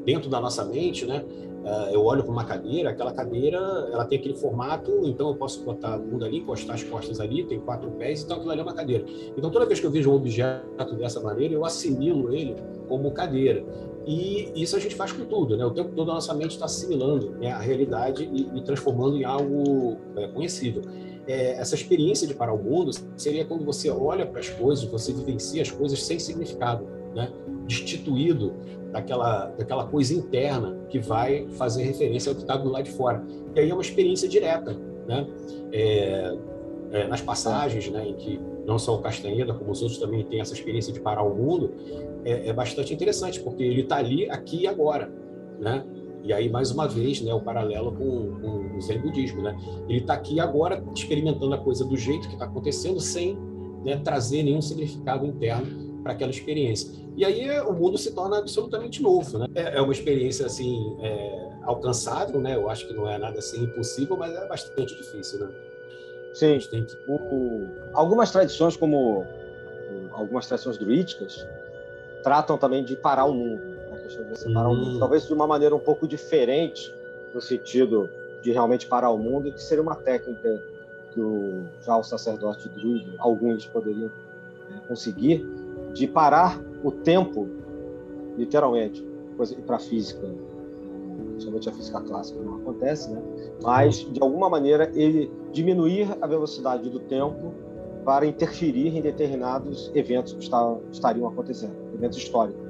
dentro 0.06 0.30
da 0.30 0.40
nossa 0.40 0.64
mente, 0.64 1.06
né? 1.06 1.26
Uh, 1.66 1.90
eu 1.92 2.06
olho 2.06 2.22
para 2.22 2.32
uma 2.32 2.46
cadeira, 2.46 2.92
aquela 2.92 3.12
cadeira 3.12 3.58
ela 3.92 4.06
tem 4.06 4.20
aquele 4.20 4.36
formato, 4.36 5.02
então 5.04 5.30
eu 5.30 5.36
posso 5.36 5.64
botar 5.64 5.96
a 5.96 5.98
bunda 5.98 6.28
ali, 6.28 6.38
encostar 6.38 6.76
as 6.76 6.84
costas 6.84 7.20
ali, 7.20 7.44
tem 7.44 7.60
quatro 7.60 7.90
pés, 7.92 8.22
então 8.22 8.38
aquilo 8.38 8.52
ali 8.52 8.60
é 8.60 8.64
uma 8.64 8.74
cadeira. 8.76 9.04
Então 9.36 9.50
toda 9.50 9.66
vez 9.66 9.80
que 9.80 9.86
eu 9.88 9.90
vejo 9.90 10.12
um 10.12 10.14
objeto 10.14 10.96
dessa 10.96 11.20
maneira, 11.20 11.56
eu 11.56 11.66
assimilo 11.66 12.32
ele 12.36 12.56
como 12.88 13.10
cadeira. 13.10 13.66
E 14.06 14.52
isso 14.56 14.76
a 14.76 14.80
gente 14.80 14.94
faz 14.94 15.12
com 15.12 15.26
tudo, 15.26 15.58
né? 15.58 15.66
O 15.66 15.72
tempo 15.72 15.90
todo 15.96 16.12
a 16.12 16.14
nossa 16.14 16.34
mente 16.36 16.52
está 16.52 16.66
assimilando 16.66 17.32
né, 17.32 17.52
a 17.52 17.58
realidade 17.58 18.30
e, 18.32 18.56
e, 18.56 18.62
transformando 18.62 19.18
em 19.18 19.24
algo 19.24 19.98
é, 20.16 20.28
conhecível. 20.28 20.84
É, 21.28 21.60
essa 21.60 21.74
experiência 21.74 22.28
de 22.28 22.36
parar 22.36 22.54
o 22.54 22.64
mundo 22.64 22.92
seria 23.18 23.44
quando 23.44 23.66
você 23.66 23.90
olha 23.90 24.24
para 24.24 24.40
as 24.40 24.50
coisas, 24.50 24.86
você 24.86 25.12
vivencia 25.12 25.64
as 25.64 25.72
coisas 25.72 26.04
sem 26.04 26.20
significado, 26.20 26.88
né? 27.16 27.32
Destituído 27.66 28.54
daquela, 28.92 29.48
daquela 29.58 29.88
coisa 29.88 30.14
interna 30.14 30.78
que 30.90 31.00
vai 31.00 31.48
fazer 31.52 31.84
referência 31.84 32.30
ao 32.30 32.36
que 32.36 32.42
está 32.42 32.58
do 32.58 32.70
lado 32.70 32.84
de 32.84 32.92
fora. 32.92 33.26
E 33.56 33.60
aí 33.60 33.70
é 33.70 33.74
uma 33.74 33.82
experiência 33.82 34.28
direta, 34.28 34.78
né? 35.08 35.26
É, 35.72 36.38
é, 36.92 37.08
nas 37.08 37.22
passagens, 37.22 37.90
né, 37.90 38.08
em 38.08 38.14
que 38.14 38.40
não 38.66 38.78
só 38.78 38.96
o 38.96 39.02
Castanheda, 39.02 39.54
como 39.54 39.72
os 39.72 39.82
outros 39.82 40.00
também 40.00 40.24
têm 40.24 40.40
essa 40.40 40.54
experiência 40.54 40.94
de 40.94 41.00
parar 41.00 41.24
o 41.24 41.36
mundo, 41.36 41.74
é, 42.24 42.50
é 42.50 42.54
bastante 42.54 42.94
interessante, 42.94 43.40
porque 43.40 43.64
ele 43.64 43.82
está 43.82 43.98
ali, 43.98 44.30
aqui 44.30 44.62
e 44.62 44.68
agora, 44.68 45.12
né? 45.60 45.84
E 46.24 46.34
aí, 46.34 46.50
mais 46.50 46.72
uma 46.72 46.88
vez, 46.88 47.22
né, 47.22 47.34
o 47.34 47.40
paralelo 47.40 47.92
com, 47.92 48.40
com 48.42 48.78
o 48.78 48.82
Zen 48.82 49.00
budismo, 49.00 49.44
né? 49.44 49.56
Ele 49.88 50.00
está 50.00 50.14
aqui 50.14 50.40
agora 50.40 50.84
experimentando 50.96 51.54
a 51.54 51.58
coisa 51.58 51.86
do 51.86 51.96
jeito 51.96 52.28
que 52.28 52.34
está 52.34 52.46
acontecendo, 52.46 53.00
sem 53.00 53.38
né, 53.84 53.98
trazer 53.98 54.42
nenhum 54.42 54.62
significado 54.62 55.26
interno 55.26 55.95
para 56.06 56.14
aquela 56.14 56.30
experiência. 56.30 56.94
E 57.18 57.26
aí 57.26 57.50
o 57.62 57.74
mundo 57.74 57.98
se 57.98 58.14
torna 58.14 58.38
absolutamente 58.38 59.02
novo, 59.02 59.40
né? 59.40 59.48
É, 59.56 59.78
é 59.78 59.82
uma 59.82 59.92
experiência 59.92 60.46
assim 60.46 60.96
é, 61.02 61.50
alcançável, 61.64 62.40
né? 62.40 62.56
Eu 62.56 62.70
acho 62.70 62.88
que 62.88 62.94
não 62.94 63.10
é 63.10 63.18
nada 63.18 63.40
assim 63.40 63.64
impossível, 63.64 64.16
mas 64.16 64.32
é 64.32 64.48
bastante 64.48 64.96
difícil, 64.96 65.40
né? 65.40 65.50
Sim. 66.32 66.60
Que... 66.60 66.86
O, 67.08 67.68
algumas 67.92 68.32
tradições, 68.32 68.78
como 68.78 69.26
algumas 70.12 70.46
tradições 70.46 70.78
druídicas, 70.78 71.44
tratam 72.22 72.56
também 72.56 72.84
de 72.84 72.96
parar 72.96 73.26
o 73.26 73.34
mundo, 73.34 73.66
né? 73.66 73.76
a 73.92 73.98
questão 73.98 74.24
de 74.26 74.30
você 74.30 74.54
parar 74.54 74.70
hum. 74.70 74.74
o 74.74 74.76
mundo, 74.76 74.96
hum. 74.98 75.00
talvez 75.00 75.26
de 75.26 75.34
uma 75.34 75.48
maneira 75.48 75.76
um 75.76 75.80
pouco 75.80 76.08
diferente 76.08 76.94
no 77.34 77.42
sentido 77.42 78.08
de 78.44 78.52
realmente 78.52 78.86
parar 78.86 79.10
o 79.10 79.18
mundo, 79.18 79.52
que 79.52 79.62
seria 79.62 79.82
uma 79.82 79.96
técnica 79.96 80.62
que 81.12 81.20
o, 81.20 81.64
já 81.84 81.98
o 81.98 82.04
sacerdote 82.04 82.70
druido, 82.70 83.16
alguns 83.18 83.66
poderiam 83.66 84.12
né, 84.70 84.82
conseguir, 84.88 85.65
de 85.96 86.08
parar 86.08 86.62
o 86.84 86.92
tempo, 86.92 87.48
literalmente, 88.38 89.04
para 89.66 89.78
a 89.78 89.80
física, 89.80 90.30
somente 91.40 91.70
a 91.70 91.72
física 91.72 92.02
clássica 92.02 92.40
não 92.42 92.58
acontece, 92.58 93.10
né? 93.12 93.22
Mas 93.64 94.00
de 94.00 94.22
alguma 94.22 94.50
maneira 94.50 94.92
ele 94.94 95.32
diminuir 95.52 96.16
a 96.22 96.28
velocidade 96.28 96.90
do 96.90 97.00
tempo 97.00 97.54
para 98.04 98.26
interferir 98.26 98.96
em 98.96 99.02
determinados 99.02 99.90
eventos 99.96 100.34
que 100.34 100.46
estariam 100.92 101.28
acontecendo, 101.28 101.74
eventos 101.94 102.18
históricos, 102.18 102.62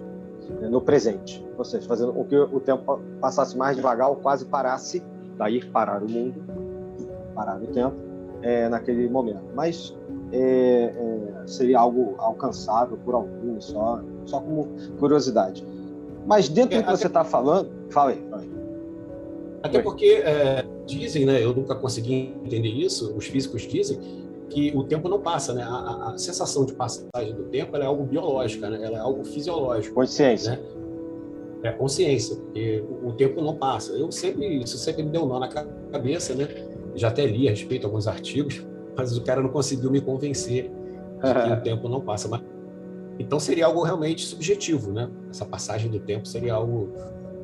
né? 0.61 0.69
no 0.69 0.79
presente, 0.79 1.45
ou 1.57 1.65
seja, 1.65 1.85
fazendo 1.87 2.13
com 2.13 2.23
que 2.23 2.37
o 2.37 2.59
tempo 2.59 2.99
passasse 3.19 3.57
mais 3.57 3.75
devagar 3.75 4.09
ou 4.09 4.15
quase 4.15 4.45
parasse, 4.45 5.03
daí 5.35 5.65
parar 5.65 6.01
o 6.03 6.09
mundo, 6.09 6.41
parar 7.33 7.61
o 7.61 7.67
tempo 7.67 8.04
é, 8.45 8.69
naquele 8.69 9.09
momento. 9.09 9.41
Mas 9.55 9.93
é, 10.31 10.93
é, 10.95 11.47
seria 11.47 11.79
algo 11.79 12.13
alcançável 12.19 12.97
por 13.03 13.15
alguns, 13.15 13.65
só, 13.65 14.01
só 14.25 14.39
como 14.39 14.69
curiosidade. 14.99 15.65
Mas 16.27 16.47
dentro 16.47 16.77
é, 16.77 16.81
do 16.81 16.85
que 16.85 16.91
você 16.91 17.07
está 17.07 17.23
falando, 17.23 17.69
fala 17.89 18.11
aí, 18.11 18.23
fala 18.29 18.43
aí. 18.43 18.49
Até 19.63 19.81
porque 19.81 20.21
é, 20.23 20.63
dizem, 20.85 21.25
né? 21.25 21.43
Eu 21.43 21.55
nunca 21.55 21.73
consegui 21.73 22.35
entender 22.45 22.69
isso. 22.69 23.15
Os 23.17 23.25
físicos 23.25 23.63
dizem 23.63 23.99
que 24.47 24.71
o 24.75 24.83
tempo 24.83 25.09
não 25.09 25.19
passa, 25.19 25.53
né? 25.53 25.63
A, 25.63 26.11
a 26.13 26.17
sensação 26.19 26.65
de 26.65 26.73
passagem 26.73 27.33
do 27.33 27.45
tempo 27.45 27.75
é 27.75 27.83
algo 27.83 28.03
biológico, 28.03 28.67
né? 28.67 28.79
Ela 28.79 28.97
é 28.97 28.99
algo 28.99 29.25
fisiológico. 29.25 29.95
Consciência. 29.95 30.51
Né? 30.51 30.59
É 31.63 31.71
consciência, 31.71 32.35
porque 32.35 32.83
o 33.03 33.11
tempo 33.13 33.41
não 33.41 33.55
passa. 33.55 33.93
Eu 33.93 34.11
sempre, 34.11 34.61
isso 34.61 34.77
sempre 34.77 35.01
me 35.01 35.09
deu 35.09 35.25
nó 35.25 35.39
na 35.39 35.47
cabeça, 35.47 36.35
né? 36.35 36.47
Já 36.95 37.09
até 37.09 37.25
li 37.25 37.47
a 37.47 37.51
respeito 37.51 37.85
alguns 37.85 38.07
artigos, 38.07 38.65
mas 38.95 39.17
o 39.17 39.23
cara 39.23 39.41
não 39.41 39.49
conseguiu 39.49 39.91
me 39.91 40.01
convencer 40.01 40.71
de 41.21 41.33
que 41.33 41.53
o 41.53 41.61
tempo 41.63 41.89
não 41.89 42.01
passa. 42.01 42.27
Mas, 42.27 42.41
então 43.19 43.39
seria 43.39 43.65
algo 43.65 43.83
realmente 43.83 44.25
subjetivo, 44.25 44.91
né? 44.91 45.09
Essa 45.29 45.45
passagem 45.45 45.89
do 45.89 45.99
tempo 45.99 46.27
seria 46.27 46.53
algo 46.53 46.89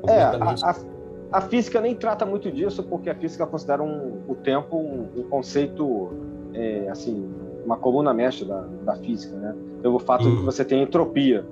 completamente... 0.01 0.63
É, 0.63 0.67
a, 0.67 0.71
a, 0.71 1.39
a 1.39 1.41
física 1.41 1.79
nem 1.79 1.95
trata 1.95 2.25
muito 2.25 2.51
disso, 2.51 2.83
porque 2.83 3.09
a 3.09 3.15
física 3.15 3.45
considera 3.45 3.83
um, 3.83 4.21
o 4.27 4.35
tempo 4.35 4.77
um, 4.77 5.07
um 5.17 5.23
conceito, 5.23 6.11
é, 6.53 6.89
assim, 6.89 7.29
uma 7.65 7.77
coluna 7.77 8.13
mestre 8.13 8.45
da, 8.45 8.65
da 8.83 8.95
física, 8.95 9.35
né? 9.37 9.55
Pelo 9.81 9.99
fato 9.99 10.25
hum. 10.25 10.31
de 10.31 10.37
que 10.37 10.43
você 10.43 10.65
tem 10.65 10.81
entropia, 10.81 11.45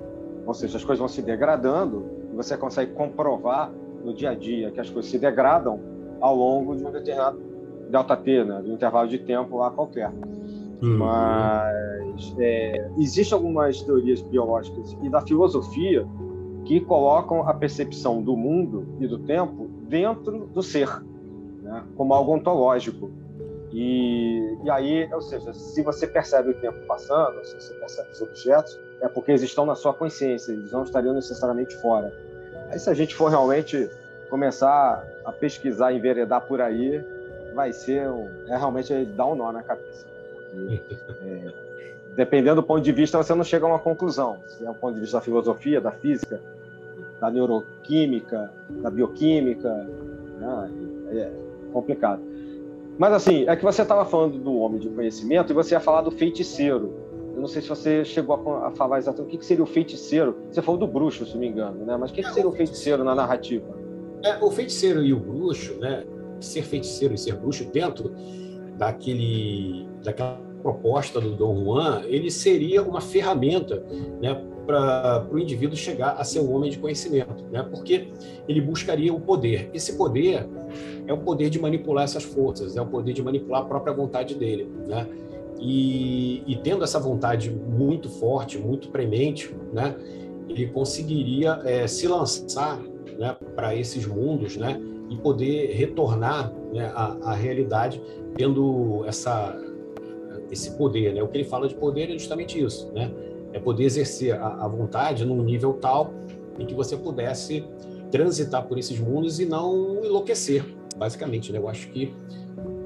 ou 0.46 0.54
seja, 0.54 0.76
as 0.76 0.84
coisas 0.84 0.98
vão 0.98 1.08
se 1.08 1.22
degradando 1.22 2.20
você 2.34 2.56
consegue 2.56 2.92
comprovar 2.92 3.70
no 4.04 4.14
dia 4.14 4.30
a 4.30 4.34
dia 4.34 4.70
que 4.70 4.80
as 4.80 4.88
coisas 4.88 5.10
se 5.10 5.18
degradam 5.18 5.80
ao 6.20 6.34
longo 6.34 6.74
de 6.74 6.84
um 6.84 6.90
determinado 6.90 7.38
delta 7.90 8.16
T, 8.16 8.44
né, 8.44 8.62
de 8.62 8.70
um 8.70 8.74
intervalo 8.74 9.08
de 9.08 9.18
tempo 9.18 9.58
lá 9.58 9.70
qualquer. 9.70 10.10
Uhum. 10.82 10.96
Mas 10.98 12.34
é, 12.38 12.90
existem 12.98 13.36
algumas 13.36 13.82
teorias 13.82 14.22
biológicas 14.22 14.96
e 15.02 15.08
da 15.08 15.20
filosofia 15.20 16.06
que 16.64 16.80
colocam 16.80 17.48
a 17.48 17.54
percepção 17.54 18.22
do 18.22 18.36
mundo 18.36 18.86
e 19.00 19.06
do 19.06 19.18
tempo 19.18 19.68
dentro 19.88 20.46
do 20.46 20.62
ser, 20.62 20.88
né, 21.62 21.84
como 21.96 22.14
algo 22.14 22.34
ontológico. 22.34 23.10
E, 23.72 24.56
e 24.64 24.70
aí, 24.70 25.08
ou 25.12 25.20
seja, 25.20 25.52
se 25.52 25.82
você 25.82 26.06
percebe 26.06 26.50
o 26.50 26.54
tempo 26.54 26.78
passando, 26.86 27.44
se 27.44 27.54
você 27.54 27.74
percebe 27.74 28.10
os 28.10 28.20
objetos, 28.20 28.78
é 29.00 29.08
porque 29.08 29.30
eles 29.30 29.42
estão 29.42 29.64
na 29.64 29.74
sua 29.74 29.94
consciência, 29.94 30.52
eles 30.52 30.72
não 30.72 30.82
estariam 30.82 31.14
necessariamente 31.14 31.76
fora. 31.76 32.12
Aí 32.70 32.78
se 32.78 32.90
a 32.90 32.94
gente 32.94 33.14
for 33.14 33.30
realmente 33.30 33.88
começar 34.28 35.04
a 35.24 35.32
pesquisar, 35.32 35.92
enveredar 35.92 36.46
por 36.46 36.60
aí, 36.60 37.04
vai 37.54 37.72
ser 37.72 38.08
um, 38.08 38.28
é 38.46 38.56
realmente 38.56 39.04
dar 39.04 39.26
um 39.26 39.34
nó 39.34 39.52
na 39.52 39.62
cabeça. 39.62 40.06
Porque, 40.50 40.80
é, 41.22 41.52
dependendo 42.14 42.56
do 42.56 42.66
ponto 42.66 42.80
de 42.80 42.92
vista, 42.92 43.18
você 43.18 43.34
não 43.34 43.44
chega 43.44 43.66
a 43.66 43.68
uma 43.68 43.78
conclusão. 43.78 44.38
Se 44.46 44.64
é 44.64 44.70
o 44.70 44.74
ponto 44.74 44.94
de 44.94 45.00
vista 45.00 45.18
da 45.18 45.20
filosofia, 45.22 45.80
da 45.80 45.92
física, 45.92 46.40
da 47.20 47.30
neuroquímica, 47.30 48.50
da 48.68 48.90
bioquímica, 48.90 49.68
né? 50.38 50.70
é 51.12 51.30
complicado. 51.72 52.22
Mas 52.98 53.12
assim, 53.12 53.48
é 53.48 53.56
que 53.56 53.64
você 53.64 53.82
estava 53.82 54.04
falando 54.04 54.38
do 54.38 54.56
homem 54.56 54.78
de 54.78 54.88
conhecimento 54.88 55.52
e 55.52 55.54
você 55.54 55.74
ia 55.74 55.80
falar 55.80 56.02
do 56.02 56.10
feiticeiro. 56.10 56.92
Eu 57.34 57.40
não 57.40 57.48
sei 57.48 57.62
se 57.62 57.68
você 57.68 58.04
chegou 58.04 58.34
a, 58.34 58.70
falar 58.72 58.98
exatamente 58.98 59.36
o 59.36 59.38
que, 59.38 59.46
seria 59.46 59.64
o 59.64 59.66
feiticeiro. 59.66 60.36
Você 60.50 60.60
falou 60.60 60.78
do 60.78 60.86
bruxo, 60.86 61.24
se 61.24 61.32
não 61.32 61.40
me 61.40 61.48
engano, 61.48 61.84
né? 61.84 61.96
Mas 61.96 62.10
o 62.10 62.14
que, 62.14 62.22
que 62.22 62.32
seria 62.32 62.48
o 62.48 62.52
feiticeiro 62.52 63.02
na 63.04 63.14
narrativa? 63.14 63.66
É, 64.22 64.36
o 64.44 64.50
feiticeiro 64.50 65.02
e 65.02 65.14
o 65.14 65.18
bruxo, 65.18 65.74
né? 65.76 66.04
Ser 66.40 66.62
feiticeiro 66.62 67.14
e 67.14 67.18
ser 67.18 67.36
bruxo 67.36 67.64
dentro 67.70 68.14
daquele, 68.76 69.86
daquela 70.02 70.40
proposta 70.62 71.20
do 71.20 71.34
Dom 71.34 71.64
Juan, 71.64 72.02
ele 72.06 72.30
seria 72.30 72.82
uma 72.82 73.00
ferramenta, 73.00 73.84
né? 74.20 74.42
Para 74.66 75.26
o 75.30 75.38
indivíduo 75.38 75.76
chegar 75.76 76.12
a 76.12 76.22
ser 76.22 76.40
um 76.40 76.54
homem 76.54 76.70
de 76.70 76.78
conhecimento, 76.78 77.44
né? 77.50 77.62
Porque 77.62 78.08
ele 78.46 78.60
buscaria 78.60 79.12
o 79.12 79.20
poder. 79.20 79.70
Esse 79.74 79.96
poder 79.96 80.48
é 81.06 81.12
o 81.12 81.18
poder 81.18 81.50
de 81.50 81.58
manipular 81.58 82.04
essas 82.04 82.22
forças, 82.22 82.76
é 82.76 82.80
o 82.80 82.86
poder 82.86 83.12
de 83.12 83.22
manipular 83.22 83.62
a 83.62 83.64
própria 83.64 83.92
vontade 83.92 84.34
dele, 84.34 84.68
né? 84.86 85.06
E, 85.60 86.42
e, 86.46 86.56
tendo 86.56 86.82
essa 86.82 86.98
vontade 86.98 87.50
muito 87.50 88.08
forte, 88.08 88.56
muito 88.56 88.88
premente, 88.88 89.54
né, 89.74 89.94
ele 90.48 90.66
conseguiria 90.68 91.60
é, 91.64 91.86
se 91.86 92.08
lançar 92.08 92.80
né, 93.18 93.36
para 93.54 93.76
esses 93.76 94.06
mundos 94.06 94.56
né, 94.56 94.80
e 95.10 95.16
poder 95.16 95.72
retornar 95.72 96.54
né, 96.72 96.90
à, 96.94 97.16
à, 97.22 97.34
realidade 97.34 98.00
tendo 98.36 99.04
essa, 99.06 99.60
esse 100.50 100.70
poder. 100.76 101.12
Né? 101.12 101.22
O 101.22 101.28
que 101.28 101.38
ele 101.38 101.44
fala 101.44 101.68
de 101.68 101.74
poder 101.74 102.08
é 102.08 102.12
justamente 102.12 102.62
isso, 102.62 102.90
né? 102.92 103.10
é 103.52 103.58
poder 103.58 103.84
exercer 103.84 104.34
a, 104.34 104.64
a 104.64 104.68
vontade 104.68 105.24
num 105.24 105.42
nível 105.42 105.74
tal 105.74 106.12
em 106.58 106.64
que 106.64 106.74
você 106.74 106.96
pudesse 106.96 107.64
transitar 108.10 108.66
por 108.66 108.78
esses 108.78 108.98
mundos 108.98 109.40
e 109.40 109.46
não 109.46 110.04
enlouquecer, 110.04 110.64
basicamente. 110.96 111.52
Né? 111.52 111.58
Eu 111.58 111.68
acho 111.68 111.88
que 111.90 112.14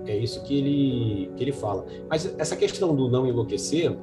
é 0.06 0.16
isso 0.16 0.42
que 0.44 0.58
ele, 0.58 1.30
que 1.37 1.44
ele 1.44 1.52
fala. 1.52 1.84
Mas 2.08 2.34
essa 2.38 2.56
questão 2.56 2.94
do 2.94 3.08
não 3.08 3.26
enlouquecer 3.26 3.96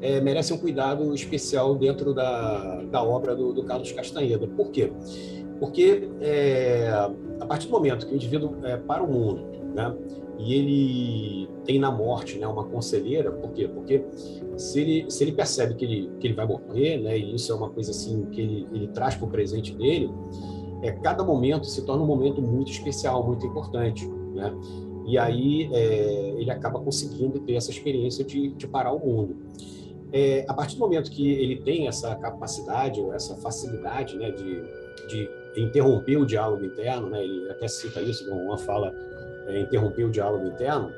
é, 0.00 0.20
merece 0.20 0.52
um 0.52 0.58
cuidado 0.58 1.14
especial 1.14 1.74
dentro 1.74 2.12
da, 2.12 2.82
da 2.84 3.02
obra 3.02 3.34
do, 3.34 3.52
do 3.52 3.64
Carlos 3.64 3.90
Castaneda. 3.92 4.46
Por 4.46 4.70
quê? 4.70 4.92
Porque 5.58 6.08
é, 6.20 6.90
a 7.44 7.46
partir 7.46 7.66
do 7.66 7.72
momento 7.72 8.06
que 8.06 8.12
o 8.12 8.16
indivíduo 8.16 8.56
é 8.64 8.76
para 8.76 9.02
o 9.02 9.12
mundo, 9.12 9.44
né, 9.74 9.94
e 10.38 10.54
ele 10.54 11.48
tem 11.64 11.78
na 11.78 11.90
morte 11.90 12.38
né, 12.38 12.46
uma 12.46 12.64
conselheira, 12.64 13.30
por 13.30 13.52
quê? 13.52 13.68
Porque 13.68 14.04
se 14.56 14.80
ele, 14.80 15.10
se 15.10 15.22
ele 15.22 15.32
percebe 15.32 15.74
que 15.74 15.84
ele, 15.84 16.10
que 16.18 16.26
ele 16.26 16.34
vai 16.34 16.46
morrer, 16.46 16.98
né, 16.98 17.18
e 17.18 17.34
isso 17.34 17.52
é 17.52 17.54
uma 17.54 17.70
coisa 17.70 17.90
assim 17.90 18.24
que 18.26 18.40
ele, 18.40 18.68
ele 18.72 18.88
traz 18.88 19.14
para 19.14 19.26
o 19.26 19.30
presente 19.30 19.74
dele, 19.74 20.10
é, 20.82 20.90
cada 20.92 21.22
momento 21.22 21.66
se 21.66 21.84
torna 21.84 22.02
um 22.02 22.06
momento 22.06 22.42
muito 22.42 22.70
especial, 22.70 23.24
muito 23.24 23.46
importante. 23.46 24.06
Né? 24.34 24.54
E 25.06 25.16
aí 25.16 25.70
é, 25.72 26.34
ele 26.36 26.50
acaba 26.50 26.80
conseguindo 26.80 27.40
ter 27.40 27.54
essa 27.54 27.70
experiência 27.70 28.24
de, 28.24 28.50
de 28.50 28.66
parar 28.66 28.92
o 28.92 28.98
mundo. 28.98 29.36
É, 30.12 30.44
a 30.48 30.54
partir 30.54 30.76
do 30.76 30.80
momento 30.80 31.10
que 31.10 31.26
ele 31.26 31.56
tem 31.62 31.88
essa 31.88 32.14
capacidade 32.16 33.00
ou 33.00 33.12
essa 33.12 33.34
facilidade 33.36 34.16
né, 34.16 34.30
de, 34.30 34.62
de 35.08 35.43
interromper 35.56 36.16
o 36.16 36.26
diálogo 36.26 36.64
interno, 36.64 37.08
né, 37.08 37.22
ele 37.22 37.50
até 37.50 37.68
cita 37.68 38.00
isso, 38.00 38.24
Dom 38.24 38.44
Juan 38.44 38.58
fala 38.58 38.94
é, 39.46 39.60
interromper 39.60 40.04
o 40.04 40.10
diálogo 40.10 40.46
interno, 40.46 40.92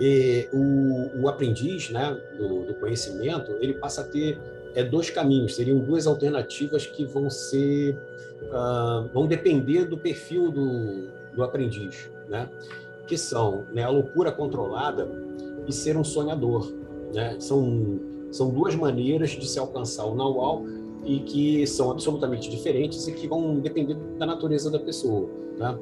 e 0.00 0.48
o, 0.52 1.22
o 1.22 1.28
aprendiz 1.28 1.90
né, 1.90 2.18
do, 2.36 2.64
do, 2.64 2.74
conhecimento 2.74 3.52
ele 3.60 3.74
passa 3.74 4.00
a 4.00 4.04
ter 4.04 4.38
é, 4.74 4.82
dois 4.82 5.10
caminhos, 5.10 5.54
seriam 5.54 5.78
duas 5.78 6.06
alternativas 6.06 6.86
que 6.86 7.04
vão 7.04 7.28
ser 7.28 7.96
uh, 8.50 9.08
vão 9.12 9.26
depender 9.26 9.84
do 9.84 9.96
perfil 9.96 10.50
do, 10.50 11.08
do 11.34 11.42
aprendiz, 11.42 12.10
né? 12.28 12.48
que 13.06 13.16
são 13.16 13.64
né, 13.72 13.82
a 13.82 13.88
loucura 13.88 14.32
controlada 14.32 15.08
e 15.66 15.72
ser 15.72 15.96
um 15.96 16.04
sonhador. 16.04 16.72
Né? 17.12 17.36
São, 17.38 18.00
são 18.30 18.50
duas 18.50 18.74
maneiras 18.74 19.30
de 19.30 19.46
se 19.46 19.58
alcançar 19.58 20.04
o 20.04 20.14
know-how 20.14 20.64
e 21.04 21.20
que 21.20 21.66
são 21.66 21.90
absolutamente 21.90 22.48
diferentes 22.50 23.06
e 23.08 23.12
que 23.12 23.26
vão 23.26 23.58
depender 23.58 23.94
da 24.18 24.26
natureza 24.26 24.70
da 24.70 24.78
pessoa. 24.78 25.28
Tá? 25.58 25.78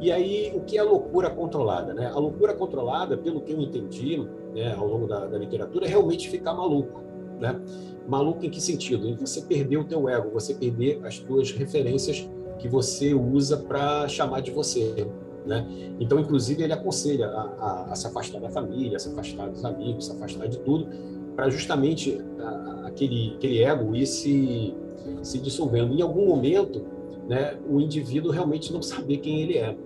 E 0.00 0.10
aí, 0.12 0.52
o 0.54 0.60
que 0.60 0.76
é 0.76 0.80
a 0.80 0.84
loucura 0.84 1.30
controlada? 1.30 1.94
Né? 1.94 2.06
A 2.06 2.18
loucura 2.18 2.54
controlada, 2.54 3.16
pelo 3.16 3.40
que 3.40 3.52
eu 3.52 3.60
entendi 3.60 4.18
né, 4.54 4.74
ao 4.74 4.86
longo 4.86 5.06
da, 5.06 5.26
da 5.26 5.38
literatura, 5.38 5.86
é 5.86 5.88
realmente 5.88 6.28
ficar 6.28 6.54
maluco. 6.54 7.02
Né? 7.40 7.60
Maluco 8.08 8.44
em 8.44 8.50
que 8.50 8.60
sentido? 8.60 9.08
Em 9.08 9.14
você 9.14 9.42
perder 9.42 9.78
o 9.78 9.84
teu 9.84 10.08
ego, 10.08 10.30
você 10.30 10.54
perder 10.54 11.04
as 11.04 11.18
tuas 11.18 11.50
referências 11.50 12.28
que 12.58 12.68
você 12.68 13.14
usa 13.14 13.56
para 13.56 14.08
chamar 14.08 14.40
de 14.40 14.50
você. 14.50 15.06
Né? 15.46 15.66
Então, 16.00 16.18
inclusive, 16.18 16.62
ele 16.62 16.72
aconselha 16.72 17.28
a, 17.28 17.42
a, 17.58 17.92
a, 17.92 17.94
se 17.94 18.06
afastar 18.06 18.40
da 18.40 18.50
família, 18.50 18.96
a 18.96 18.98
se 18.98 19.08
afastar 19.08 19.48
dos 19.48 19.64
amigos, 19.64 20.06
se 20.06 20.12
afastar 20.12 20.48
de 20.48 20.58
tudo, 20.58 20.88
para 21.36 21.50
justamente 21.50 22.18
a, 22.40 22.86
aquele, 22.86 23.34
aquele 23.36 23.62
ego 23.62 23.94
ir 23.94 24.06
se, 24.06 24.74
se 25.22 25.38
dissolvendo. 25.38 25.94
Em 25.94 26.00
algum 26.00 26.26
momento, 26.26 26.82
né, 27.28 27.56
o 27.68 27.78
indivíduo 27.78 28.32
realmente 28.32 28.72
não 28.72 28.80
saber 28.82 29.18
quem 29.18 29.42
ele 29.42 29.58
é. 29.58 29.76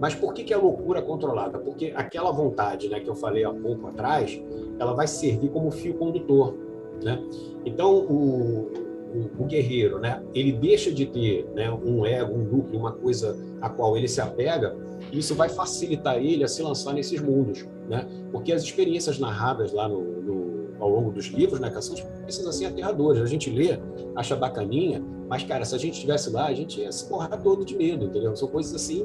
Mas 0.00 0.14
por 0.14 0.32
que, 0.32 0.44
que 0.44 0.52
é 0.52 0.56
loucura 0.56 1.00
controlada? 1.00 1.58
Porque 1.58 1.92
aquela 1.94 2.30
vontade 2.30 2.88
né, 2.88 3.00
que 3.00 3.08
eu 3.08 3.14
falei 3.14 3.44
há 3.44 3.50
pouco 3.50 3.86
atrás, 3.86 4.40
ela 4.78 4.92
vai 4.92 5.06
servir 5.06 5.48
como 5.50 5.70
fio 5.70 5.94
condutor. 5.94 6.54
Né? 7.02 7.20
Então, 7.64 7.94
o, 7.94 8.70
o, 9.14 9.42
o, 9.42 9.44
guerreiro, 9.44 9.98
né, 9.98 10.22
ele 10.34 10.52
deixa 10.52 10.92
de 10.92 11.06
ter 11.06 11.48
né, 11.54 11.70
um 11.70 12.04
ego, 12.04 12.34
um 12.34 12.44
núcleo, 12.44 12.78
uma 12.78 12.92
coisa 12.92 13.36
a 13.60 13.68
qual 13.68 13.96
ele 13.96 14.08
se 14.08 14.20
apega, 14.20 14.76
isso 15.12 15.34
vai 15.34 15.48
facilitar 15.48 16.16
ele 16.16 16.44
a 16.44 16.48
se 16.48 16.62
lançar 16.62 16.92
nesses 16.92 17.20
mundos, 17.20 17.66
né? 17.88 18.06
Porque 18.30 18.52
as 18.52 18.62
experiências 18.62 19.18
narradas 19.18 19.72
lá 19.72 19.88
no, 19.88 20.02
no, 20.02 20.57
ao 20.80 20.88
longo 20.88 21.10
dos 21.10 21.26
livros, 21.26 21.60
né, 21.60 21.70
são 21.80 21.94
experiências 21.94 22.46
assim 22.46 22.66
aterradoras. 22.66 23.22
A 23.22 23.26
gente 23.26 23.50
lê, 23.50 23.78
acha 24.14 24.36
bacaninha, 24.36 25.02
mas, 25.28 25.42
cara, 25.44 25.64
se 25.64 25.74
a 25.74 25.78
gente 25.78 25.94
estivesse 25.94 26.30
lá, 26.30 26.46
a 26.46 26.54
gente 26.54 26.80
ia 26.80 26.90
se 26.90 27.08
borrar 27.08 27.40
todo 27.42 27.64
de 27.64 27.76
medo, 27.76 28.06
entendeu? 28.06 28.34
São 28.34 28.48
coisas 28.48 28.74
assim 28.74 29.04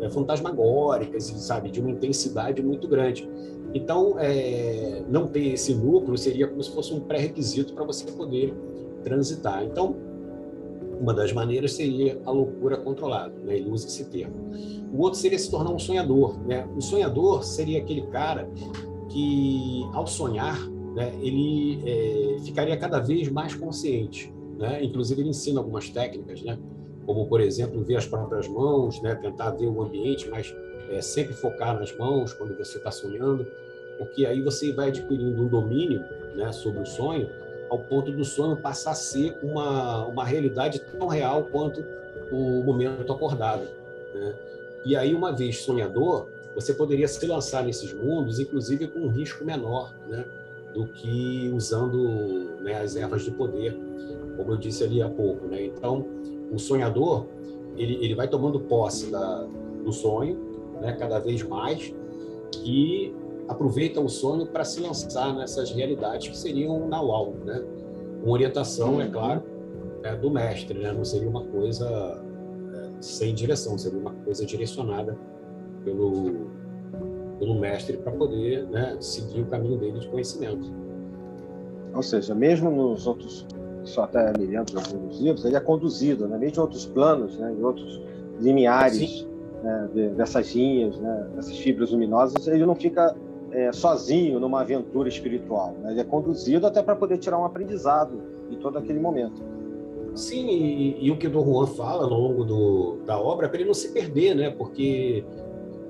é, 0.00 0.10
fantasmagóricas, 0.10 1.24
sabe, 1.24 1.70
de 1.70 1.80
uma 1.80 1.90
intensidade 1.90 2.62
muito 2.62 2.86
grande. 2.86 3.28
Então, 3.72 4.16
é, 4.18 5.02
não 5.08 5.26
ter 5.26 5.52
esse 5.52 5.74
núcleo 5.74 6.16
seria 6.16 6.46
como 6.46 6.62
se 6.62 6.70
fosse 6.70 6.92
um 6.92 7.00
pré-requisito 7.00 7.74
para 7.74 7.84
você 7.84 8.10
poder 8.12 8.54
transitar. 9.02 9.64
Então, 9.64 9.96
uma 11.00 11.12
das 11.12 11.32
maneiras 11.32 11.72
seria 11.72 12.20
a 12.24 12.30
loucura 12.30 12.76
controlada, 12.78 13.34
né? 13.44 13.56
ele 13.56 13.70
usa 13.70 13.86
esse 13.86 14.04
termo. 14.06 14.50
O 14.92 15.02
outro 15.02 15.18
seria 15.18 15.38
se 15.38 15.50
tornar 15.50 15.70
um 15.70 15.78
sonhador. 15.78 16.38
Né? 16.46 16.66
O 16.74 16.80
sonhador 16.80 17.44
seria 17.44 17.78
aquele 17.78 18.02
cara 18.06 18.48
que, 19.08 19.82
ao 19.92 20.06
sonhar, 20.06 20.58
né, 20.96 21.12
ele 21.20 21.78
é, 21.84 22.38
ficaria 22.42 22.74
cada 22.74 22.98
vez 22.98 23.28
mais 23.28 23.54
consciente. 23.54 24.32
né? 24.58 24.82
Inclusive 24.82 25.20
ele 25.20 25.28
ensina 25.28 25.60
algumas 25.60 25.90
técnicas, 25.90 26.40
né? 26.42 26.58
Como 27.04 27.26
por 27.26 27.40
exemplo 27.42 27.84
ver 27.84 27.96
as 27.96 28.06
próprias 28.06 28.48
mãos, 28.48 29.00
né? 29.02 29.14
Tentar 29.14 29.50
ver 29.50 29.66
o 29.66 29.82
ambiente, 29.82 30.26
mas 30.30 30.56
é, 30.88 31.02
sempre 31.02 31.34
focar 31.34 31.78
nas 31.78 31.94
mãos 31.98 32.32
quando 32.32 32.56
você 32.56 32.78
está 32.78 32.90
sonhando, 32.90 33.46
porque 33.98 34.24
aí 34.24 34.40
você 34.40 34.72
vai 34.72 34.88
adquirindo 34.88 35.42
um 35.42 35.48
domínio, 35.48 36.00
né? 36.34 36.50
Sobre 36.50 36.80
o 36.80 36.86
sonho, 36.86 37.28
ao 37.68 37.78
ponto 37.80 38.10
do 38.10 38.24
sonho 38.24 38.56
passar 38.56 38.92
a 38.92 38.94
ser 38.94 39.36
uma 39.42 40.06
uma 40.06 40.24
realidade 40.24 40.80
tão 40.80 41.08
real 41.08 41.44
quanto 41.52 41.84
o 42.32 42.62
momento 42.64 43.12
acordado, 43.12 43.64
né? 44.14 44.34
E 44.86 44.96
aí 44.96 45.14
uma 45.14 45.30
vez 45.30 45.58
sonhador, 45.58 46.26
você 46.54 46.72
poderia 46.72 47.06
se 47.06 47.26
lançar 47.26 47.62
nesses 47.62 47.92
mundos, 47.92 48.40
inclusive 48.40 48.86
com 48.86 49.00
um 49.00 49.08
risco 49.08 49.44
menor, 49.44 49.94
né? 50.08 50.24
Do 50.76 50.86
que 50.88 51.50
usando 51.54 52.60
né, 52.60 52.78
as 52.82 52.96
ervas 52.96 53.24
de 53.24 53.30
poder, 53.30 53.74
como 54.36 54.52
eu 54.52 54.56
disse 54.58 54.84
ali 54.84 55.00
há 55.00 55.08
pouco. 55.08 55.46
Né? 55.46 55.64
Então, 55.64 56.06
o 56.52 56.58
sonhador 56.58 57.26
ele, 57.78 57.98
ele 58.04 58.14
vai 58.14 58.28
tomando 58.28 58.60
posse 58.60 59.10
da, 59.10 59.46
do 59.82 59.90
sonho, 59.90 60.38
né, 60.80 60.92
cada 60.92 61.18
vez 61.18 61.42
mais, 61.42 61.94
e 62.62 63.14
aproveita 63.48 64.00
o 64.00 64.08
sonho 64.08 64.46
para 64.46 64.64
se 64.64 64.80
lançar 64.80 65.34
nessas 65.34 65.70
realidades 65.70 66.28
que 66.28 66.36
seriam 66.36 66.86
na 66.86 67.02
UAU, 67.02 67.34
né? 67.44 67.64
com 68.22 68.30
orientação, 68.30 69.00
é 69.00 69.08
claro, 69.08 69.42
é, 70.02 70.14
do 70.14 70.30
mestre, 70.30 70.78
né? 70.78 70.92
não 70.92 71.04
seria 71.04 71.28
uma 71.28 71.44
coisa 71.44 71.86
é, 72.74 72.90
sem 73.00 73.34
direção, 73.34 73.78
seria 73.78 73.98
uma 73.98 74.12
coisa 74.12 74.44
direcionada 74.44 75.16
pelo, 75.84 76.50
pelo 77.38 77.54
mestre 77.58 77.96
para 77.96 78.12
poder 78.12 78.64
né, 78.68 78.96
seguir 79.00 79.42
o 79.42 79.46
caminho 79.46 79.78
dele 79.78 79.98
de 79.98 80.08
conhecimento. 80.08 80.70
Ou 81.94 82.02
seja, 82.02 82.34
mesmo 82.34 82.70
nos 82.70 83.06
outros, 83.06 83.46
só 83.84 84.04
até 84.04 84.32
me 84.38 84.46
lembro 84.46 84.64
de 84.66 84.76
alguns 84.76 85.20
livros, 85.20 85.44
ele 85.44 85.56
é 85.56 85.60
conduzido, 85.60 86.26
né, 86.28 86.36
mesmo 86.38 86.58
em 86.58 86.60
outros 86.60 86.86
planos, 86.86 87.38
né, 87.38 87.54
em 87.58 87.62
outros 87.62 88.00
limiares 88.40 89.26
né, 89.62 89.88
de, 89.94 90.08
dessas 90.10 90.54
linhas, 90.54 90.98
né, 90.98 91.26
dessas 91.34 91.56
fibras 91.58 91.90
luminosas, 91.90 92.46
ele 92.46 92.66
não 92.66 92.74
fica 92.74 93.14
é, 93.50 93.72
sozinho 93.72 94.38
numa 94.38 94.60
aventura 94.60 95.08
espiritual. 95.08 95.74
Né, 95.82 95.92
ele 95.92 96.00
é 96.00 96.04
conduzido 96.04 96.66
até 96.66 96.82
para 96.82 96.96
poder 96.96 97.18
tirar 97.18 97.38
um 97.38 97.44
aprendizado 97.44 98.20
em 98.50 98.56
todo 98.56 98.78
aquele 98.78 99.00
momento. 99.00 99.42
Sim, 100.14 100.48
e, 100.48 101.04
e 101.04 101.10
o 101.10 101.18
que 101.18 101.26
o 101.26 101.30
Dom 101.30 101.44
Juan 101.44 101.66
fala 101.66 102.04
ao 102.04 102.08
longo 102.08 102.42
do, 102.42 102.96
da 103.04 103.18
obra 103.18 103.48
para 103.48 103.58
ele 103.58 103.66
não 103.66 103.74
se 103.74 103.92
perder, 103.92 104.34
né? 104.34 104.50
Porque 104.50 105.22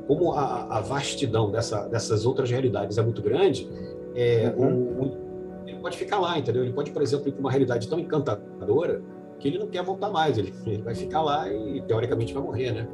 como 0.06 0.32
a, 0.32 0.78
a 0.78 0.80
vastidão 0.80 1.50
dessa, 1.50 1.88
dessas 1.88 2.24
outras 2.24 2.50
realidades 2.50 2.96
é 2.96 3.02
muito 3.02 3.20
grande, 3.20 3.68
é, 4.14 4.52
uhum. 4.56 5.00
o, 5.00 5.26
ele 5.66 5.78
pode 5.78 5.96
ficar 5.96 6.18
lá, 6.18 6.38
entendeu? 6.38 6.62
Ele 6.62 6.72
pode, 6.72 6.90
por 6.90 7.02
exemplo, 7.02 7.28
ir 7.28 7.32
para 7.32 7.40
uma 7.40 7.50
realidade 7.50 7.88
tão 7.88 7.98
encantadora 7.98 9.02
que 9.38 9.48
ele 9.48 9.58
não 9.58 9.66
quer 9.66 9.82
voltar 9.82 10.10
mais. 10.10 10.38
Ele, 10.38 10.52
ele 10.64 10.82
vai 10.82 10.94
ficar 10.94 11.22
lá 11.22 11.52
e, 11.52 11.82
teoricamente, 11.82 12.32
vai 12.32 12.42
morrer, 12.42 12.72
né? 12.72 12.88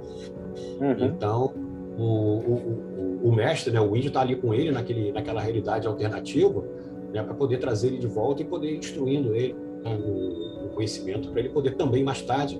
Uhum. 0.80 1.06
Então, 1.06 1.52
o, 1.98 2.02
o, 2.02 3.20
o, 3.24 3.32
mestre, 3.32 3.72
né, 3.72 3.80
o 3.80 3.94
índio 3.96 4.08
está 4.08 4.20
ali 4.22 4.36
com 4.36 4.54
ele 4.54 4.70
naquele, 4.70 5.12
naquela 5.12 5.40
realidade 5.40 5.86
alternativa, 5.86 6.64
né, 7.12 7.22
para 7.22 7.34
poder 7.34 7.58
trazer 7.58 7.88
ele 7.88 7.98
de 7.98 8.06
volta 8.06 8.42
e 8.42 8.44
poder 8.44 8.72
ir 8.72 8.78
instruindo 8.78 9.34
ele 9.34 9.54
né, 9.84 9.94
no, 9.94 10.62
no 10.62 10.68
conhecimento, 10.70 11.30
para 11.30 11.40
ele 11.40 11.50
poder 11.50 11.74
também, 11.76 12.02
mais 12.02 12.22
tarde, 12.22 12.58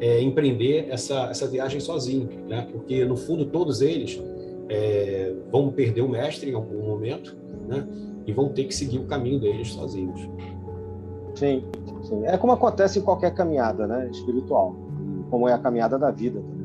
é, 0.00 0.20
empreender 0.20 0.88
essa, 0.90 1.28
essa 1.30 1.46
viagem 1.46 1.80
sozinho, 1.80 2.28
né? 2.48 2.66
Porque 2.70 3.04
no 3.04 3.16
fundo 3.16 3.46
todos 3.46 3.80
eles 3.80 4.20
é, 4.68 5.34
vão 5.50 5.70
perder 5.70 6.02
o 6.02 6.08
mestre 6.08 6.50
em 6.50 6.54
algum 6.54 6.82
momento, 6.82 7.36
né? 7.68 7.86
E 8.26 8.32
vão 8.32 8.48
ter 8.48 8.64
que 8.64 8.74
seguir 8.74 8.98
o 8.98 9.06
caminho 9.06 9.38
deles 9.38 9.72
sozinhos. 9.72 10.28
Sim, 11.34 11.64
sim. 12.02 12.24
É 12.26 12.36
como 12.38 12.52
acontece 12.52 12.98
em 12.98 13.02
qualquer 13.02 13.34
caminhada, 13.34 13.86
né? 13.86 14.08
Espiritual, 14.10 14.74
como 15.30 15.48
é 15.48 15.52
a 15.52 15.58
caminhada 15.58 15.98
da 15.98 16.10
vida 16.10 16.40
também. 16.40 16.64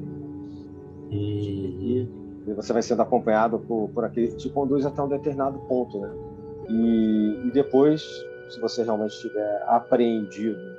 E, 1.11 2.07
e 2.47 2.53
você 2.53 2.71
vai 2.71 2.81
sendo 2.81 3.01
acompanhado 3.01 3.59
por, 3.59 3.89
por 3.89 4.05
aquele 4.05 4.27
que 4.29 4.37
te 4.37 4.49
conduz 4.49 4.85
até 4.85 5.01
um 5.01 5.07
determinado 5.07 5.59
ponto, 5.67 5.99
né? 5.99 6.11
E, 6.69 7.47
e 7.47 7.51
depois, 7.51 8.01
se 8.49 8.59
você 8.59 8.83
realmente 8.83 9.19
tiver 9.19 9.63
apreendido 9.67 10.78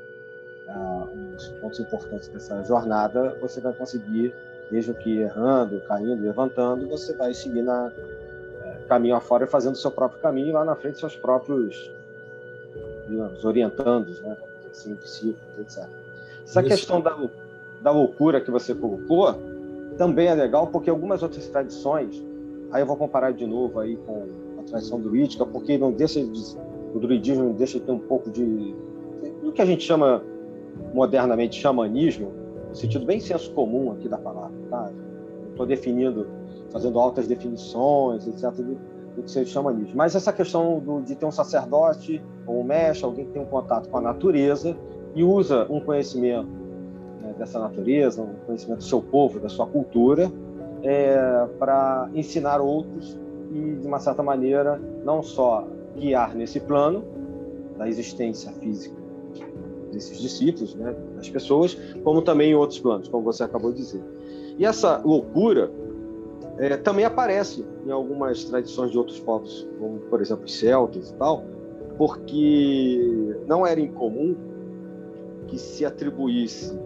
os 1.37 1.49
pontos 1.61 1.81
importantes 1.81 2.29
dessa 2.29 2.63
jornada, 2.65 3.37
você 3.41 3.61
vai 3.61 3.73
conseguir, 3.73 4.35
mesmo 4.71 4.95
que 4.95 5.19
errando, 5.19 5.81
caindo, 5.81 6.23
levantando, 6.23 6.89
você 6.89 7.15
vai 7.15 7.35
seguir 7.35 7.63
na 7.63 7.89
uh, 7.89 8.87
caminho 8.89 9.17
afora 9.17 9.45
e 9.45 9.47
fazendo 9.47 9.75
o 9.75 9.79
seu 9.79 9.91
próprio 9.91 10.21
caminho 10.21 10.49
e 10.49 10.53
lá 10.53 10.65
na 10.65 10.77
frente 10.77 10.99
seus 10.99 11.17
próprios 11.17 11.91
digamos, 13.11 13.45
orientandos, 13.45 14.21
né? 14.23 14.37
Assim, 14.71 14.95
discípulos, 14.95 15.59
etc. 15.59 15.89
Essa 16.45 16.61
Isso. 16.61 16.69
questão 16.69 17.01
da, 17.01 17.17
da 17.83 17.91
loucura 17.91 18.41
que 18.41 18.51
você 18.51 18.75
colocou 18.75 19.35
também 19.99 20.29
é 20.29 20.35
legal 20.35 20.69
porque 20.69 20.89
algumas 20.89 21.23
outras 21.23 21.47
tradições, 21.49 22.23
aí 22.71 22.81
eu 22.81 22.87
vou 22.87 22.97
comparar 22.97 23.33
de 23.33 23.47
novo 23.47 23.81
aí 23.81 23.97
com 23.97 24.29
a 24.61 24.63
tradição 24.63 25.01
druídica, 25.01 25.45
porque 25.45 25.77
não 25.77 25.93
deixa 25.93 26.25
de, 26.25 26.57
o 26.95 26.99
druidismo 27.01 27.53
deixa 27.53 27.79
de 27.79 27.85
ter 27.85 27.93
um 27.93 27.99
pouco 27.99 28.31
de 28.31 28.75
do 29.43 29.53
que 29.53 29.61
a 29.61 29.67
gente 29.67 29.83
chama 29.85 30.23
modernamente 30.93 31.61
xamanismo, 31.61 32.33
no 32.69 32.75
sentido 32.75 33.05
bem 33.05 33.21
senso 33.21 33.53
comum 33.53 33.93
aqui 33.93 34.09
da 34.09 34.19
palavra, 34.19 34.57
tá? 34.71 34.91
Estou 35.51 35.67
definindo, 35.67 36.27
fazendo 36.71 36.99
altas 36.99 37.27
definições, 37.27 38.27
etc., 38.27 38.53
do, 38.53 38.79
do 39.17 39.23
que 39.23 39.31
seja 39.31 39.51
xamanismo. 39.51 39.95
Mas 39.97 40.15
essa 40.15 40.33
questão 40.33 40.79
do, 40.79 41.01
de 41.01 41.15
ter 41.15 41.27
um 41.27 41.31
sacerdote, 41.31 42.23
ou 42.47 42.61
um 42.61 42.65
mestre, 42.65 43.05
alguém 43.05 43.27
que 43.27 43.33
tem 43.33 43.43
um 43.43 43.47
contato 43.47 43.89
com 43.89 43.99
a 43.99 44.01
natureza 44.01 44.77
e 45.15 45.25
usa 45.25 45.67
um 45.69 45.81
conhecimento 45.81 46.49
né, 47.21 47.35
dessa 47.37 47.59
natureza, 47.59 48.23
um 48.23 48.35
conhecimento 48.47 48.79
do 48.79 48.85
seu 48.85 49.03
povo, 49.03 49.41
da 49.41 49.49
sua 49.49 49.67
cultura, 49.67 50.31
é, 50.83 51.47
para 51.59 52.09
ensinar 52.15 52.61
outros 52.61 53.19
e, 53.53 53.75
de 53.75 53.87
uma 53.87 53.99
certa 53.99 54.23
maneira, 54.23 54.81
não 55.05 55.23
só 55.23 55.67
guiar 55.97 56.35
nesse 56.35 56.61
plano 56.61 57.05
da 57.77 57.89
existência 57.89 58.53
física 58.53 59.00
desses 59.91 60.19
discípulos, 60.19 60.75
né, 60.75 60.95
das 61.17 61.29
pessoas, 61.29 61.77
como 62.03 62.23
também 62.23 62.53
em 62.53 62.55
outros 62.55 62.79
planos, 62.79 63.09
como 63.09 63.25
você 63.25 63.43
acabou 63.43 63.73
de 63.73 63.79
dizer. 63.79 64.03
E 64.59 64.65
essa 64.65 64.99
loucura 64.99 65.71
é, 66.59 66.77
também 66.77 67.05
aparece 67.05 67.65
em 67.87 67.91
algumas 67.91 68.45
tradições 68.45 68.91
de 68.91 68.99
outros 68.99 69.21
povos, 69.21 69.67
como 69.79 69.99
por 70.01 70.21
exemplo 70.21 70.45
os 70.45 70.59
celtas 70.59 71.11
e 71.11 71.15
tal, 71.15 71.45
porque 71.97 73.37
não 73.47 73.67
era 73.67 73.81
incomum 73.81 74.37
que 75.47 75.59
se 75.59 75.85
atribuísse 75.85 76.79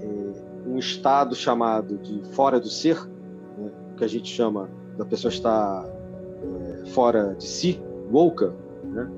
é, 0.00 0.68
um 0.68 0.78
estado 0.78 1.34
chamado 1.34 1.96
de 1.98 2.22
fora 2.32 2.60
do 2.60 2.68
ser, 2.68 2.98
né, 3.58 3.70
que 3.96 4.04
a 4.04 4.08
gente 4.08 4.28
chama 4.32 4.68
da 4.96 5.04
pessoa 5.04 5.30
estar 5.30 5.86
é, 5.86 6.86
fora 6.86 7.34
de 7.34 7.46
si, 7.46 7.80
louca, 8.10 8.52
né? 8.84 9.10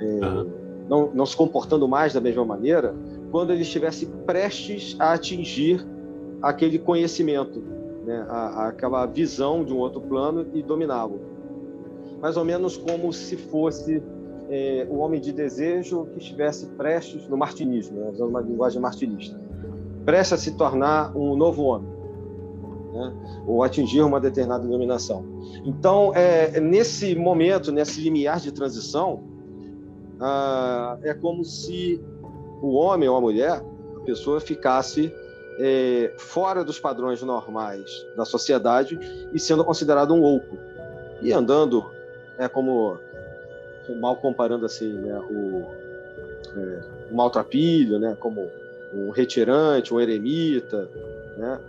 Uhum 0.00 0.61
não, 0.92 1.10
não 1.14 1.24
se 1.24 1.34
comportando 1.34 1.88
mais 1.88 2.12
da 2.12 2.20
mesma 2.20 2.44
maneira, 2.44 2.94
quando 3.30 3.50
ele 3.50 3.62
estivesse 3.62 4.04
prestes 4.26 4.94
a 4.98 5.14
atingir 5.14 5.82
aquele 6.42 6.78
conhecimento, 6.78 7.62
né, 8.04 8.26
a, 8.28 8.36
a, 8.36 8.68
aquela 8.68 9.06
visão 9.06 9.64
de 9.64 9.72
um 9.72 9.78
outro 9.78 10.02
plano 10.02 10.44
e 10.52 10.62
dominá-lo. 10.62 11.18
Mais 12.20 12.36
ou 12.36 12.44
menos 12.44 12.76
como 12.76 13.10
se 13.10 13.38
fosse 13.38 14.02
é, 14.50 14.86
o 14.90 14.98
homem 14.98 15.18
de 15.18 15.32
desejo 15.32 16.08
que 16.12 16.18
estivesse 16.18 16.66
prestes, 16.66 17.26
no 17.26 17.38
martinismo, 17.38 17.98
né, 17.98 18.10
usando 18.10 18.28
uma 18.28 18.42
linguagem 18.42 18.78
martinista, 18.78 19.40
prestes 20.04 20.34
a 20.34 20.36
se 20.36 20.58
tornar 20.58 21.16
um 21.16 21.34
novo 21.34 21.62
homem, 21.62 21.88
né, 22.92 23.14
ou 23.46 23.62
atingir 23.62 24.02
uma 24.02 24.20
determinada 24.20 24.68
dominação. 24.68 25.24
Então, 25.64 26.12
é, 26.14 26.60
nesse 26.60 27.14
momento, 27.14 27.72
nesse 27.72 27.98
limiar 27.98 28.40
de 28.40 28.52
transição, 28.52 29.31
ah, 30.22 30.98
é 31.02 31.12
como 31.12 31.44
se 31.44 32.00
o 32.62 32.74
homem 32.74 33.08
ou 33.08 33.16
a 33.16 33.20
mulher, 33.20 33.62
a 33.96 34.00
pessoa, 34.04 34.40
ficasse 34.40 35.12
é, 35.58 36.12
fora 36.16 36.64
dos 36.64 36.78
padrões 36.78 37.20
normais 37.22 38.06
da 38.16 38.24
sociedade 38.24 38.98
e 39.32 39.38
sendo 39.38 39.64
considerado 39.64 40.14
um 40.14 40.20
louco. 40.20 40.56
E 41.20 41.32
andando, 41.32 41.90
é 42.38 42.48
como, 42.48 42.98
mal 44.00 44.16
comparando 44.16 44.64
assim, 44.64 44.92
né, 44.92 45.18
o, 45.18 45.66
é, 46.56 47.12
maltrapilho, 47.12 47.98
né, 47.98 48.16
como 48.18 48.48
um 48.94 49.10
retirante, 49.10 49.92
um 49.92 50.00
eremita, 50.00 50.88
né, 51.36 51.60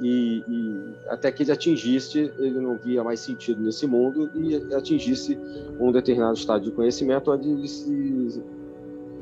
e, 0.00 0.44
e, 0.46 0.94
até 1.08 1.32
que 1.32 1.42
ele 1.42 1.52
atingisse, 1.52 2.30
ele 2.38 2.60
não 2.60 2.76
via 2.76 3.02
mais 3.02 3.20
sentido 3.20 3.62
nesse 3.62 3.86
mundo 3.86 4.30
e 4.34 4.74
atingisse 4.74 5.38
um 5.80 5.90
determinado 5.90 6.36
estado 6.36 6.64
de 6.64 6.70
conhecimento 6.70 7.30
onde 7.30 7.50
ele 7.50 7.68
se 7.68 8.42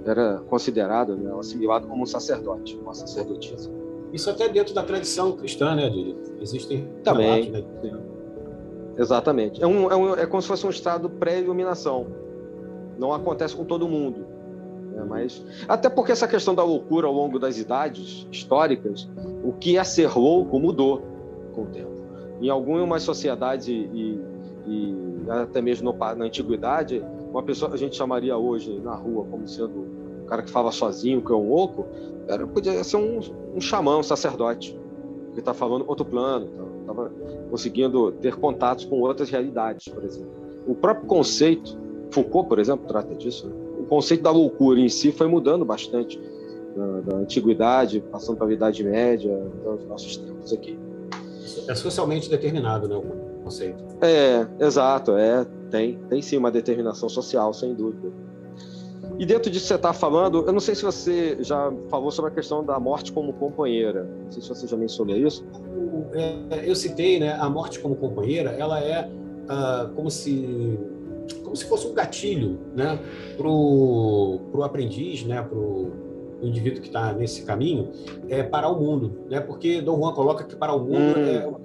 era 0.05 0.39
considerado, 0.49 1.17
né, 1.17 1.33
assimilado 1.39 1.87
como 1.87 2.03
um 2.03 2.07
sacerdote, 2.07 2.77
uma 2.77 2.93
sacerdotisa. 2.93 3.71
Isso 4.13 4.29
até 4.29 4.49
dentro 4.49 4.75
da 4.75 4.83
tradição 4.83 5.33
cristã, 5.33 5.75
né, 5.75 5.87
Adílio? 5.87 6.17
Existem 6.41 6.89
também. 7.03 7.45
Relatos, 7.45 7.83
né? 7.83 8.01
Exatamente. 8.97 9.63
É, 9.63 9.67
um, 9.67 9.91
é, 9.91 9.97
um, 9.97 10.15
é 10.15 10.27
como 10.27 10.41
se 10.41 10.49
fosse 10.49 10.67
um 10.67 10.71
estado 10.71 11.09
pré-iluminação. 11.11 12.07
Não 12.99 13.13
acontece 13.13 13.57
com 13.57 13.65
todo 13.65 13.89
mundo. 13.89 14.34
Né? 14.95 15.05
Mas, 15.09 15.45
até 15.69 15.89
porque 15.89 16.13
essa 16.13 16.29
questão 16.29 16.55
da 16.55 16.63
loucura 16.63 17.07
ao 17.07 17.13
longo 17.13 17.39
das 17.39 17.59
idades 17.59 18.27
históricas, 18.31 19.09
o 19.43 19.53
que 19.53 19.77
é 19.77 19.85
ser 19.85 20.17
louco 20.17 20.59
mudou 20.59 21.03
com 21.53 21.63
o 21.63 21.67
tempo. 21.67 21.91
Em 22.41 22.49
algumas 22.49 23.03
sociedades 23.03 23.69
e, 23.69 23.89
e, 24.67 25.05
até 25.29 25.61
mesmo 25.61 25.93
no, 25.93 25.99
na 25.99 26.25
antiguidade, 26.25 27.03
uma 27.31 27.43
pessoa 27.43 27.71
que 27.71 27.77
a 27.77 27.79
gente 27.79 27.97
chamaria 27.97 28.37
hoje 28.37 28.81
na 28.81 28.95
rua 28.95 29.27
como 29.31 29.47
sendo 29.49 30.05
um 30.23 30.27
cara 30.27 30.43
que 30.43 30.51
fala 30.51 30.71
sozinho, 30.73 31.23
que 31.23 31.33
é 31.33 31.35
um 31.35 31.49
louco, 31.49 31.87
era, 32.29 32.47
podia 32.47 32.83
ser 32.83 32.97
um, 32.97 33.21
um 33.55 33.61
xamã, 33.61 33.99
um 33.99 34.03
sacerdote, 34.03 34.79
que 35.35 35.41
está 35.41 35.53
falando 35.53 35.85
outro 35.87 36.05
plano, 36.05 36.49
estava 36.81 37.11
conseguindo 37.51 38.13
ter 38.13 38.37
contatos 38.37 38.85
com 38.85 39.01
outras 39.01 39.29
realidades, 39.31 39.89
por 39.89 40.05
exemplo. 40.05 40.31
O 40.67 40.75
próprio 40.75 41.07
conceito, 41.07 41.77
Foucault, 42.11 42.49
por 42.49 42.59
exemplo, 42.59 42.87
trata 42.87 43.15
disso, 43.15 43.49
né? 43.49 43.64
O 43.85 43.87
conceito 43.87 44.23
da 44.23 44.31
loucura 44.31 44.81
em 44.81 44.89
si 44.89 45.13
foi 45.13 45.29
mudando 45.29 45.65
bastante 45.65 46.21
da, 46.75 47.01
da 47.01 47.17
antiguidade, 47.19 48.03
passando 48.11 48.37
para 48.37 48.49
a 48.49 48.53
Idade 48.53 48.83
Média, 48.83 49.39
aos 49.67 49.85
nossos 49.85 50.17
tempos 50.17 50.53
aqui. 50.53 50.79
É 51.69 51.75
socialmente 51.75 52.29
determinado, 52.29 52.89
né, 52.89 52.97
o 52.97 53.43
conceito. 53.45 53.85
É, 54.01 54.47
exato, 54.59 55.13
é, 55.13 55.47
tem, 55.71 55.99
tem 56.09 56.23
sim 56.23 56.37
uma 56.37 56.51
determinação 56.51 57.09
social, 57.09 57.53
sem 57.53 57.75
dúvida. 57.75 58.11
E 59.19 59.27
dentro 59.27 59.51
disso 59.51 59.65
que 59.65 59.69
você 59.69 59.75
está 59.75 59.93
falando, 59.93 60.45
eu 60.47 60.53
não 60.53 60.61
sei 60.61 60.75
se 60.75 60.83
você 60.83 61.37
já 61.41 61.73
falou 61.89 62.11
sobre 62.11 62.33
a 62.33 62.35
questão 62.35 62.65
da 62.65 62.81
morte 62.81 63.13
como 63.13 63.33
companheira. 63.35 64.09
Não 64.25 64.33
sei 64.33 64.43
se 64.43 64.49
você 64.49 64.67
já 64.67 64.77
mencionou 64.77 65.17
isso. 65.17 65.45
É, 66.15 66.69
eu 66.69 66.75
citei, 66.75 67.21
né, 67.21 67.35
a 67.35 67.49
morte 67.49 67.79
como 67.79 67.95
companheira, 67.95 68.51
ela 68.51 68.81
é 68.81 69.09
ah, 69.49 69.91
como 69.95 70.11
se 70.11 70.79
como 71.55 71.57
se 71.57 71.65
fosse 71.67 71.87
um 71.87 71.95
gatilho, 71.95 72.59
né, 72.75 72.99
para 73.37 73.49
o 73.49 74.63
aprendiz, 74.65 75.25
né, 75.25 75.41
para 75.41 75.57
o 75.57 75.93
indivíduo 76.43 76.81
que 76.81 76.89
está 76.89 77.13
nesse 77.13 77.45
caminho, 77.45 77.91
é 78.29 78.43
parar 78.43 78.71
o 78.71 78.81
mundo, 78.81 79.21
né, 79.31 79.39
porque 79.41 79.81
Dom 79.81 79.99
Juan 79.99 80.13
coloca 80.13 80.43
que 80.43 80.57
parar 80.57 80.75
o 80.75 80.81
mundo 80.81 81.17
hum. 81.17 81.27
é 81.27 81.47
uma, 81.47 81.59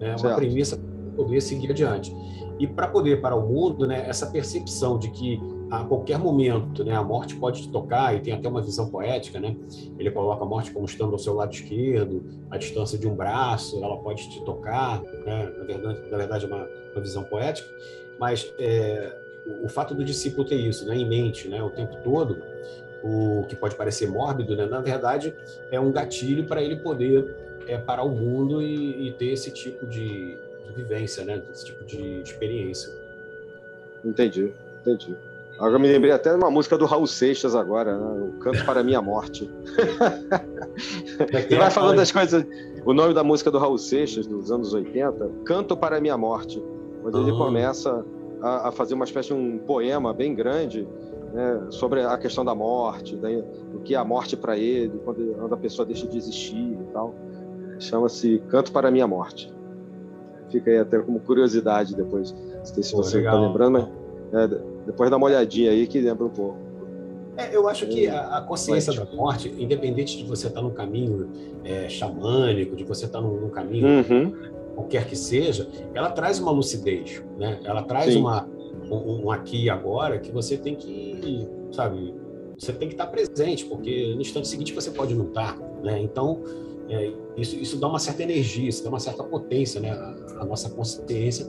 né, 0.00 0.16
uma 0.18 0.34
premissa 0.34 0.78
para 0.78 1.24
poder 1.24 1.40
seguir 1.42 1.70
adiante. 1.70 2.14
E 2.58 2.66
para 2.66 2.88
poder 2.88 3.20
parar 3.20 3.36
o 3.36 3.46
mundo, 3.46 3.86
né, 3.86 4.04
essa 4.08 4.26
percepção 4.26 4.98
de 4.98 5.10
que 5.10 5.38
a 5.72 5.84
qualquer 5.84 6.18
momento, 6.18 6.84
né, 6.84 6.94
a 6.94 7.02
morte 7.02 7.34
pode 7.36 7.62
te 7.62 7.70
tocar, 7.70 8.14
e 8.14 8.20
tem 8.20 8.34
até 8.34 8.46
uma 8.46 8.60
visão 8.60 8.90
poética, 8.90 9.40
né? 9.40 9.56
Ele 9.98 10.10
coloca 10.10 10.44
a 10.44 10.46
morte 10.46 10.70
como 10.70 10.84
estando 10.84 11.12
ao 11.12 11.18
seu 11.18 11.32
lado 11.32 11.54
esquerdo, 11.54 12.22
a 12.50 12.58
distância 12.58 12.98
de 12.98 13.08
um 13.08 13.14
braço, 13.14 13.82
ela 13.82 13.96
pode 13.96 14.28
te 14.28 14.44
tocar, 14.44 15.02
né? 15.24 15.50
Na 15.56 15.64
verdade, 15.64 16.10
na 16.10 16.18
verdade 16.18 16.44
é 16.44 16.48
uma, 16.48 16.68
uma 16.92 17.00
visão 17.00 17.24
poética, 17.24 17.66
mas 18.20 18.52
é, 18.58 19.16
o, 19.46 19.64
o, 19.64 19.68
fato 19.70 19.94
do 19.94 20.04
discípulo 20.04 20.46
ter 20.46 20.56
isso, 20.56 20.86
né, 20.86 20.94
em 20.94 21.08
mente, 21.08 21.48
né, 21.48 21.62
o 21.62 21.70
tempo 21.70 21.96
todo, 22.04 22.42
o 23.02 23.46
que 23.48 23.56
pode 23.56 23.74
parecer 23.74 24.10
mórbido, 24.10 24.54
né, 24.54 24.66
na 24.66 24.80
verdade 24.80 25.34
é 25.70 25.80
um 25.80 25.90
gatilho 25.90 26.44
para 26.44 26.62
ele 26.62 26.76
poder 26.76 27.34
é, 27.66 27.78
parar 27.78 28.02
o 28.02 28.10
mundo 28.10 28.60
e, 28.60 29.08
e 29.08 29.12
ter 29.12 29.28
esse 29.28 29.50
tipo 29.50 29.86
de, 29.86 30.36
de 30.66 30.72
vivência, 30.76 31.24
né, 31.24 31.42
esse 31.50 31.64
tipo 31.64 31.82
de 31.82 32.20
experiência. 32.20 32.92
Entendi, 34.04 34.52
entendi. 34.82 35.16
Agora 35.58 35.78
me 35.78 35.88
lembrei 35.88 36.12
até 36.12 36.30
de 36.30 36.36
uma 36.36 36.50
música 36.50 36.76
do 36.76 36.86
Raul 36.86 37.06
Seixas 37.06 37.54
agora, 37.54 37.96
né? 37.96 38.28
O 38.28 38.38
Canto 38.38 38.64
para 38.64 38.80
a 38.80 38.82
Minha 38.82 39.00
Morte. 39.00 39.50
Você 41.30 41.56
vai 41.56 41.70
falando 41.70 41.96
das 41.96 42.10
coisas. 42.10 42.44
O 42.84 42.92
nome 42.92 43.14
da 43.14 43.22
música 43.22 43.50
do 43.50 43.58
Raul 43.58 43.78
Seixas, 43.78 44.26
dos 44.26 44.50
anos 44.50 44.74
80, 44.74 45.30
Canto 45.44 45.76
para 45.76 45.98
a 45.98 46.00
Minha 46.00 46.16
Morte, 46.16 46.62
onde 47.04 47.18
ele 47.18 47.32
começa 47.32 48.04
a, 48.40 48.68
a, 48.68 48.72
fazer 48.72 48.94
uma 48.94 49.04
espécie 49.04 49.28
de 49.28 49.34
um 49.34 49.58
poema 49.58 50.12
bem 50.12 50.34
grande 50.34 50.88
né, 51.32 51.66
sobre 51.70 52.02
a 52.02 52.18
questão 52.18 52.44
da 52.44 52.54
morte, 52.54 53.14
da, 53.16 53.28
o 53.74 53.80
que 53.84 53.94
é 53.94 53.98
a 53.98 54.04
morte 54.04 54.36
para 54.36 54.56
ele, 54.58 54.98
quando, 55.04 55.34
quando 55.34 55.54
a 55.54 55.58
pessoa 55.58 55.86
deixa 55.86 56.06
de 56.06 56.18
existir 56.18 56.56
e 56.56 56.92
tal. 56.92 57.14
Chama-se 57.78 58.42
Canto 58.48 58.72
para 58.72 58.88
a 58.88 58.90
Minha 58.90 59.06
Morte. 59.06 59.52
Fica 60.50 60.70
aí 60.70 60.78
até 60.78 60.98
como 60.98 61.20
curiosidade 61.20 61.94
depois. 61.94 62.32
Não 62.32 62.64
sei 62.64 62.82
se 62.82 62.92
você 62.94 63.18
está 63.18 63.38
lembrando, 63.38 63.88
mas 64.32 64.52
é, 64.52 64.71
depois 64.86 65.10
dá 65.10 65.16
uma 65.16 65.26
olhadinha 65.26 65.70
aí 65.70 65.86
que 65.86 66.00
lembra 66.00 66.26
um 66.26 66.30
pouco. 66.30 66.72
É, 67.36 67.54
eu 67.54 67.66
acho 67.68 67.86
que 67.86 68.08
a, 68.08 68.38
a 68.38 68.40
consciência 68.42 68.92
da 68.92 69.06
morte, 69.06 69.48
independente 69.58 70.18
de 70.18 70.24
você 70.24 70.48
estar 70.48 70.60
tá 70.60 70.66
num 70.66 70.72
caminho 70.72 71.30
é, 71.64 71.88
xamânico, 71.88 72.76
de 72.76 72.84
você 72.84 73.06
estar 73.06 73.20
tá 73.20 73.26
num, 73.26 73.40
num, 73.40 73.48
caminho 73.48 73.86
uhum. 73.86 74.34
qualquer 74.74 75.06
que 75.06 75.16
seja, 75.16 75.66
ela 75.94 76.10
traz 76.10 76.38
uma 76.38 76.50
lucidez, 76.50 77.22
né? 77.38 77.58
Ela 77.64 77.82
traz 77.82 78.14
uma, 78.14 78.46
um, 78.90 79.24
um, 79.24 79.30
aqui 79.30 79.64
e 79.64 79.70
agora 79.70 80.18
que 80.18 80.30
você 80.30 80.58
tem 80.58 80.74
que, 80.74 81.48
sabe, 81.70 82.14
você 82.58 82.72
tem 82.72 82.88
que 82.88 82.94
estar 82.94 83.06
tá 83.06 83.10
presente, 83.10 83.64
porque 83.64 84.12
no 84.14 84.20
instante 84.20 84.46
seguinte 84.46 84.74
você 84.74 84.90
pode 84.90 85.14
não 85.14 85.26
estar, 85.26 85.58
né? 85.82 85.98
Então, 86.02 86.42
é, 86.90 87.12
isso, 87.34 87.56
isso 87.56 87.78
dá 87.78 87.88
uma 87.88 87.98
certa 87.98 88.22
energia, 88.22 88.68
isso 88.68 88.84
dá 88.84 88.90
uma 88.90 89.00
certa 89.00 89.24
potência, 89.24 89.80
né? 89.80 89.90
A, 89.90 90.42
a 90.42 90.44
nossa 90.44 90.68
consciência 90.68 91.46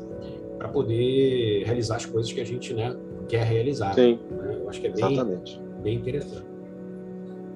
para 0.57 0.69
poder 0.69 1.63
realizar 1.65 1.97
as 1.97 2.05
coisas 2.05 2.31
que 2.31 2.39
a 2.39 2.45
gente 2.45 2.73
né, 2.73 2.95
quer 3.27 3.43
realizar. 3.43 3.93
Sim. 3.93 4.19
Né? 4.31 4.57
Eu 4.61 4.69
acho 4.69 4.79
que 4.79 4.87
é 4.87 4.91
bem, 4.91 5.13
Exatamente. 5.13 5.61
bem 5.81 5.95
interessante. 5.95 6.53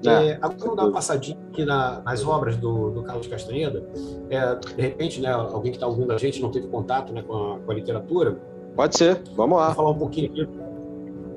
É, 0.06 0.10
é, 0.10 0.38
agora 0.40 0.58
vamos 0.58 0.76
dar 0.76 0.84
uma 0.84 0.92
passadinha 0.92 1.38
aqui 1.50 1.64
na, 1.64 2.00
nas 2.02 2.24
obras 2.24 2.56
do, 2.56 2.90
do 2.90 3.02
Carlos 3.02 3.26
Castaneda. 3.26 3.84
É, 4.30 4.54
de 4.54 4.80
repente, 4.80 5.20
né, 5.20 5.30
alguém 5.30 5.72
que 5.72 5.76
está 5.76 5.86
ouvindo 5.86 6.12
a 6.12 6.18
gente 6.18 6.40
não 6.40 6.50
teve 6.50 6.68
contato 6.68 7.12
né, 7.12 7.22
com, 7.22 7.34
a, 7.34 7.58
com 7.58 7.70
a 7.70 7.74
literatura. 7.74 8.38
Pode 8.76 8.96
ser, 8.96 9.20
vamos 9.34 9.58
lá. 9.58 9.66
Vou 9.66 9.74
falar 9.74 9.90
um 9.90 9.98
pouquinho 9.98 10.30
aqui, 10.30 10.48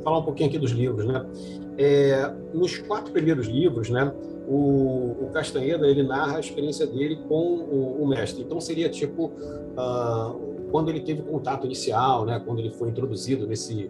falar 0.03 0.19
um 0.19 0.23
pouquinho 0.23 0.49
aqui 0.49 0.59
dos 0.59 0.71
livros, 0.71 1.05
né? 1.05 1.25
É, 1.77 2.31
nos 2.53 2.77
quatro 2.77 3.11
primeiros 3.11 3.47
livros, 3.47 3.89
né, 3.89 4.13
o, 4.47 5.15
o, 5.21 5.29
Castaneda 5.33 5.87
ele 5.87 6.03
narra 6.03 6.37
a 6.37 6.39
experiência 6.39 6.85
dele 6.85 7.19
com 7.27 7.33
o, 7.33 8.03
o 8.03 8.07
mestre. 8.07 8.43
Então 8.43 8.59
seria 8.59 8.89
tipo 8.89 9.31
uh, 9.77 10.51
quando 10.69 10.89
ele 10.89 10.99
teve 10.99 11.21
contato 11.21 11.65
inicial, 11.65 12.25
né, 12.25 12.41
quando 12.45 12.59
ele 12.59 12.71
foi 12.71 12.89
introduzido 12.89 13.47
nesse, 13.47 13.89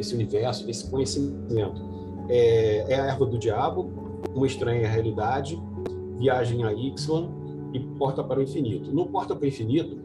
nesse 0.00 0.14
universo, 0.14 0.66
nesse 0.66 0.90
conhecimento. 0.90 1.80
É, 2.28 2.86
é 2.88 3.00
a 3.00 3.06
Erva 3.06 3.26
do 3.26 3.38
Diabo, 3.38 3.92
Uma 4.34 4.46
Estranha 4.46 4.88
Realidade, 4.88 5.60
Viagem 6.18 6.64
a 6.64 6.72
Ixlan 6.72 7.28
e 7.72 7.80
Porta 7.80 8.24
para 8.24 8.40
o 8.40 8.42
Infinito. 8.42 8.90
No 8.90 9.06
Porta 9.06 9.36
para 9.36 9.44
o 9.44 9.48
Infinito, 9.48 9.98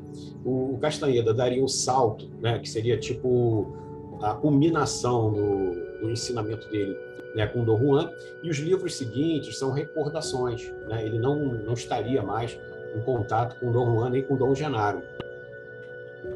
o, 0.45 0.77
Castaneda 0.79 1.33
daria 1.33 1.63
um 1.63 1.67
salto, 1.67 2.29
né, 2.41 2.59
que 2.59 2.69
seria 2.69 2.97
tipo 2.97 3.73
a 4.21 4.33
culminação 4.33 5.31
do, 5.31 6.01
do 6.01 6.11
ensinamento 6.11 6.69
dele 6.69 6.95
né, 7.35 7.47
com 7.47 7.63
Dom 7.63 7.77
Juan, 7.77 8.09
e 8.43 8.49
os 8.49 8.57
livros 8.57 8.95
seguintes 8.95 9.57
são 9.57 9.71
recordações. 9.71 10.71
Né, 10.89 11.05
ele 11.05 11.19
não, 11.19 11.37
não 11.37 11.73
estaria 11.73 12.21
mais 12.21 12.57
em 12.95 13.01
contato 13.01 13.59
com 13.59 13.71
Dom 13.71 13.93
Juan 13.93 14.09
nem 14.09 14.23
com 14.23 14.35
Dom 14.35 14.53
Genaro. 14.53 15.01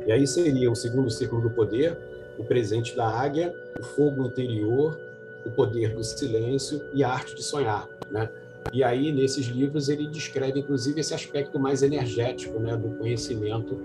E 0.05 0.11
aí 0.11 0.25
seria 0.25 0.71
o 0.71 0.75
segundo 0.75 1.09
círculo 1.09 1.41
do 1.41 1.49
poder, 1.49 1.97
o 2.39 2.43
presente 2.45 2.95
da 2.95 3.07
águia, 3.07 3.53
o 3.77 3.83
fogo 3.83 4.25
interior, 4.25 4.97
o 5.45 5.51
poder 5.51 5.93
do 5.93 6.03
silêncio 6.03 6.81
e 6.93 7.03
a 7.03 7.09
arte 7.09 7.35
de 7.35 7.43
sonhar, 7.43 7.87
né? 8.09 8.29
E 8.73 8.83
aí 8.83 9.11
nesses 9.11 9.47
livros 9.47 9.89
ele 9.89 10.07
descreve 10.07 10.59
inclusive 10.59 10.99
esse 10.99 11.13
aspecto 11.13 11.59
mais 11.59 11.83
energético, 11.83 12.59
né, 12.59 12.75
do 12.75 12.89
conhecimento 12.97 13.77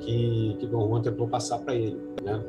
que 0.00 0.56
que 0.58 0.66
Dom 0.66 0.88
Juan 0.88 1.02
tentou 1.02 1.28
passar 1.28 1.58
para 1.58 1.74
ele, 1.74 1.98
né? 2.22 2.42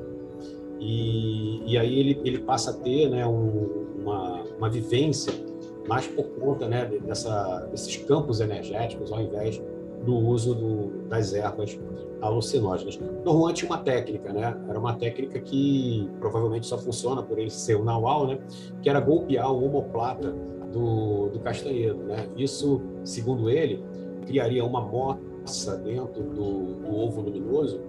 E, 0.80 1.72
e 1.72 1.78
aí 1.78 2.00
ele, 2.00 2.22
ele 2.26 2.40
passa 2.40 2.72
a 2.72 2.74
ter 2.74 3.08
né, 3.08 3.26
um, 3.28 3.86
uma, 4.00 4.44
uma 4.58 4.70
vivência 4.70 5.32
mais 5.88 6.08
por 6.08 6.26
conta 6.40 6.68
né, 6.68 6.86
dessa, 7.06 7.68
desses 7.72 7.98
campos 7.98 8.40
energéticos, 8.40 9.12
ao 9.12 9.22
invés 9.22 9.62
do 10.06 10.16
uso 10.16 10.56
do, 10.56 11.08
das 11.08 11.34
ervas 11.34 11.80
alucinógenas. 12.22 13.00
No 13.26 13.32
Juan 13.34 13.54
tinha 13.54 13.70
uma 13.70 13.80
técnica, 13.80 14.32
né? 14.32 14.56
Era 14.70 14.80
uma 14.80 14.94
técnica 14.94 15.40
que 15.40 16.10
provavelmente 16.20 16.68
só 16.68 16.78
funciona 16.78 17.22
por 17.22 17.40
ele 17.40 17.50
ser 17.50 17.76
o 17.76 17.84
Naual, 17.84 18.28
né? 18.28 18.40
Que 18.82 18.90
era 18.90 19.00
golpear 19.00 19.52
o 19.52 19.66
homoplata 19.66 20.34
do, 20.72 21.30
do 21.30 21.40
Castanhedo, 21.40 22.04
né? 22.04 22.28
Isso, 22.38 22.82
segundo 23.04 23.50
ele, 23.50 23.84
criaria 24.26 24.64
uma 24.64 24.82
moça 24.82 25.76
dentro 25.78 26.24
do, 26.24 26.76
do 26.76 26.96
ovo 26.96 27.22
luminoso 27.22 27.82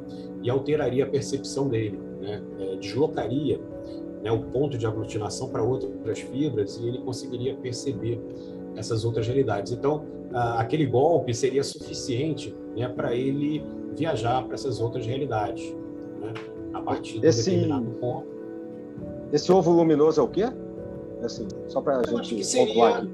e 0.42 0.50
alteraria 0.50 1.04
a 1.04 1.08
percepção 1.08 1.68
dele, 1.68 1.98
né? 2.20 2.42
É, 2.58 2.76
deslocaria 2.76 3.60
né, 4.22 4.30
o 4.30 4.40
ponto 4.40 4.78
de 4.78 4.86
aglutinação 4.86 5.48
para 5.48 5.62
outras 5.62 6.20
fibras 6.20 6.78
e 6.78 6.88
ele 6.88 6.98
conseguiria 6.98 7.54
perceber 7.54 8.20
essas 8.76 9.04
outras 9.04 9.26
realidades. 9.26 9.72
Então, 9.72 10.04
aquele 10.32 10.86
golpe 10.86 11.34
seria 11.34 11.62
suficiente 11.62 12.54
né, 12.76 12.88
para 12.88 13.14
ele 13.14 13.64
viajar 13.96 14.42
para 14.44 14.54
essas 14.54 14.80
outras 14.80 15.06
realidades, 15.06 15.74
né, 16.20 16.32
a 16.72 16.80
partir 16.80 17.20
de 17.20 17.26
esse, 17.26 17.50
determinado 17.50 17.90
ponto. 18.00 18.26
Esse 19.32 19.50
ovo 19.52 19.70
luminoso 19.72 20.20
é 20.20 20.24
o 20.24 20.28
quê? 20.28 20.44
Assim, 21.22 21.46
só 21.68 21.80
para 21.80 22.00
a 22.00 22.22
gente 22.24 22.44
seria, 22.44 22.88
aqui. 22.88 23.10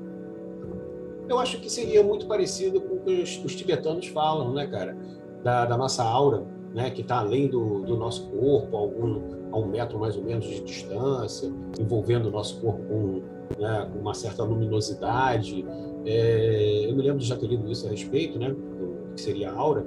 Eu 1.28 1.38
acho 1.38 1.60
que 1.60 1.70
seria 1.70 2.02
muito 2.02 2.26
parecido 2.26 2.80
com 2.80 2.94
o 2.94 3.00
que 3.00 3.22
os, 3.22 3.44
os 3.44 3.54
tibetanos 3.54 4.06
falam, 4.08 4.52
né, 4.54 4.66
cara? 4.66 4.96
Da, 5.42 5.66
da, 5.66 5.76
nossa 5.76 6.02
aura, 6.02 6.44
né, 6.74 6.90
que 6.90 7.02
está 7.02 7.18
além 7.18 7.48
do, 7.48 7.82
do, 7.82 7.96
nosso 7.96 8.28
corpo, 8.30 8.76
algum, 8.76 9.20
a 9.52 9.58
um 9.58 9.66
metro 9.66 9.98
mais 9.98 10.16
ou 10.16 10.24
menos 10.24 10.46
de 10.46 10.60
distância, 10.60 11.52
envolvendo 11.78 12.26
o 12.26 12.30
nosso 12.30 12.60
corpo 12.60 12.82
com, 12.84 13.22
né, 13.60 13.88
com 13.92 13.98
uma 14.00 14.14
certa 14.14 14.42
luminosidade. 14.42 15.64
É, 16.10 16.86
eu 16.88 16.96
me 16.96 17.02
lembro 17.02 17.18
de 17.18 17.26
já 17.26 17.36
ter 17.36 17.46
lido 17.46 17.70
isso 17.70 17.86
a 17.86 17.90
respeito, 17.90 18.38
né, 18.38 18.48
do 18.48 19.12
que 19.14 19.20
seria 19.20 19.50
a 19.50 19.54
aura, 19.54 19.84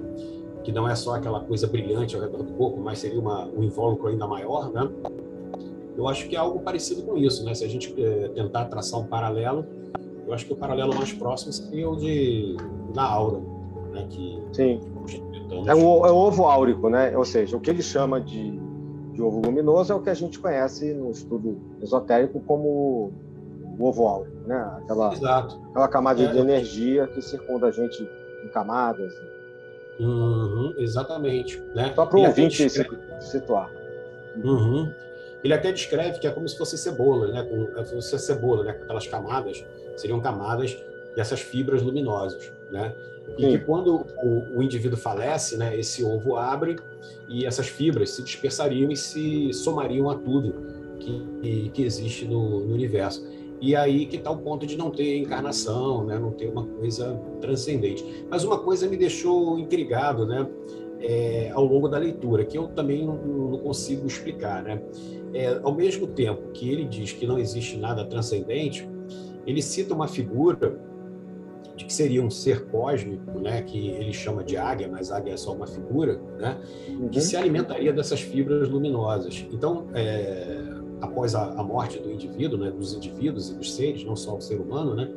que 0.63 0.72
não 0.72 0.88
é 0.88 0.93
só 0.93 1.15
aquela 1.15 1.39
coisa 1.39 1.65
brilhante 1.65 2.15
ao 2.15 2.22
redor 2.22 2.43
do 2.43 2.53
corpo, 2.53 2.80
mas 2.80 2.99
seria 2.99 3.19
uma, 3.19 3.47
um 3.47 3.63
invólucro 3.63 4.07
ainda 4.07 4.28
maior, 4.28 4.72
né? 4.72 4.88
Eu 5.97 6.07
acho 6.07 6.30
que 6.30 6.36
é 6.36 6.39
algo 6.39 6.59
parecido 6.59 7.01
com 7.01 7.17
isso, 7.17 7.43
né? 7.43 7.55
Se 7.55 7.65
a 7.65 7.67
gente 7.67 7.93
é, 7.99 8.28
tentar 8.30 8.65
traçar 8.65 8.99
um 8.99 9.05
paralelo, 9.07 9.65
eu 10.28 10.34
acho 10.34 10.45
que 10.45 10.53
o 10.53 10.55
paralelo 10.55 10.93
mais 10.93 11.11
próximo 11.11 11.51
seria 11.51 11.89
o 11.89 11.95
de 11.95 12.55
da 12.93 13.03
aura, 13.03 13.39
né? 13.91 14.05
Que, 14.07 14.43
Sim. 14.53 14.80
É 15.65 15.74
o, 15.74 16.05
é 16.05 16.11
o 16.11 16.15
ovo 16.15 16.43
áurico, 16.45 16.88
né? 16.88 17.17
Ou 17.17 17.26
seja, 17.26 17.57
o 17.57 17.59
que 17.59 17.72
ele 17.72 17.82
chama 17.82 18.22
de, 18.22 18.59
de 19.13 19.22
ovo 19.22 19.41
luminoso 19.41 19.91
é 19.91 19.95
o 19.95 20.01
que 20.01 20.09
a 20.09 20.13
gente 20.13 20.39
conhece 20.39 20.93
no 20.93 21.09
estudo 21.09 21.57
esotérico 21.82 22.39
como 22.41 23.11
o 23.78 23.86
ovo 23.86 24.07
áurico, 24.07 24.47
né? 24.47 24.80
Aquela, 24.84 25.13
Exato. 25.13 25.61
aquela 25.69 25.88
camada 25.88 26.22
é. 26.22 26.28
de 26.28 26.38
energia 26.38 27.07
que 27.07 27.22
circunda 27.22 27.67
a 27.67 27.72
gente 27.72 28.07
em 28.43 28.47
camadas. 28.49 29.13
Uhum, 29.99 30.74
exatamente. 30.78 31.61
Né? 31.76 31.91
Só 31.95 32.05
para 32.05 32.17
o 32.17 32.22
ouvinte 32.22 32.69
se 32.69 32.86
situar. 33.19 33.72
Uhum. 34.43 34.91
Ele 35.43 35.53
até 35.53 35.72
descreve 35.72 36.19
que 36.19 36.28
é 36.28 36.32
como 36.32 36.47
se 36.47 36.57
fosse 36.57 36.78
cebola, 36.78 37.28
né? 37.28 37.43
Como 37.43 37.84
se 37.84 37.95
fosse 37.95 38.19
cebola, 38.19 38.63
né? 38.63 38.72
Aquelas 38.72 39.07
camadas 39.07 39.63
seriam 39.97 40.19
camadas 40.19 40.78
dessas 41.15 41.41
fibras 41.41 41.82
luminosas, 41.82 42.51
né? 42.72 42.93
E 43.38 43.43
Sim. 43.43 43.51
que 43.51 43.59
quando 43.59 44.05
o, 44.24 44.57
o, 44.57 44.63
indivíduo 44.63 44.97
falece, 44.97 45.57
né? 45.57 45.78
Esse 45.78 46.03
ovo 46.03 46.36
abre 46.36 46.78
e 47.28 47.45
essas 47.45 47.67
fibras 47.67 48.11
se 48.11 48.24
dispersariam 48.24 48.91
e 48.91 48.95
se 48.95 49.53
somariam 49.53 50.09
a 50.09 50.15
tudo 50.15 50.53
que, 50.99 51.69
que 51.74 51.84
existe 51.84 52.26
no, 52.26 52.59
no 52.59 52.74
universo. 52.74 53.26
E 53.62 53.76
aí 53.76 54.07
que 54.07 54.18
está 54.18 54.32
o 54.32 54.38
ponto 54.38 54.66
de 54.66 54.76
não 54.76 54.89
ter 54.89 55.18
encarnação, 55.18 56.03
né? 56.03 56.18
não 56.18 56.32
ter 56.32 56.49
uma 56.49 56.66
coisa 56.66 57.14
transcendente. 57.39 58.03
Mas 58.30 58.43
uma 58.43 58.57
coisa 58.57 58.88
me 58.89 58.97
deixou 58.97 59.59
intrigado 59.59 60.26
né? 60.26 60.49
É, 60.99 61.51
ao 61.53 61.64
longo 61.64 61.88
da 61.88 61.97
leitura, 61.97 62.43
que 62.43 62.57
eu 62.57 62.68
também 62.70 63.05
não, 63.05 63.16
não 63.16 63.59
consigo 63.59 64.05
explicar. 64.07 64.64
Né? 64.64 64.82
É, 65.34 65.59
ao 65.64 65.74
mesmo 65.74 66.07
tempo 66.07 66.49
que 66.51 66.72
ele 66.72 66.86
diz 66.86 67.14
que 67.14 67.26
não 67.26 67.38
existe 67.38 67.78
nada 67.78 68.03
transcendente, 68.03 68.89
ele 69.45 69.62
cita 69.62 69.93
uma 69.93 70.07
figura 70.07 70.80
de 71.76 71.86
que 71.86 71.93
seria 71.93 72.22
um 72.22 72.30
ser 72.30 72.66
cósmico, 72.66 73.39
né, 73.39 73.62
que 73.64 73.89
ele 73.89 74.14
chama 74.14 74.43
de 74.43 74.57
águia, 74.57 74.88
mas 74.88 75.12
águia 75.12 75.34
é 75.34 75.38
só 75.38 75.53
uma 75.53 75.66
figura, 75.66 76.20
né, 76.38 76.59
uhum. 76.89 77.09
que 77.09 77.20
se 77.22 77.36
alimentaria 77.36 77.91
dessas 77.91 78.22
fibras 78.22 78.70
luminosas. 78.70 79.47
Então, 79.51 79.88
é, 79.93 80.80
após 81.02 81.36
a, 81.36 81.52
a, 81.52 81.64
morte 81.64 81.99
do 81.99 82.12
indivíduo, 82.12 82.58
né, 82.60 82.72
dos 82.72 82.93
indivíduos 82.93 83.49
e 83.49 83.56
dos 83.56 83.74
seres, 83.74 84.04
não 84.04 84.16
só 84.16 84.38
o 84.38 84.41
ser 84.41 84.62
humano, 84.62 84.95
né, 84.95 85.12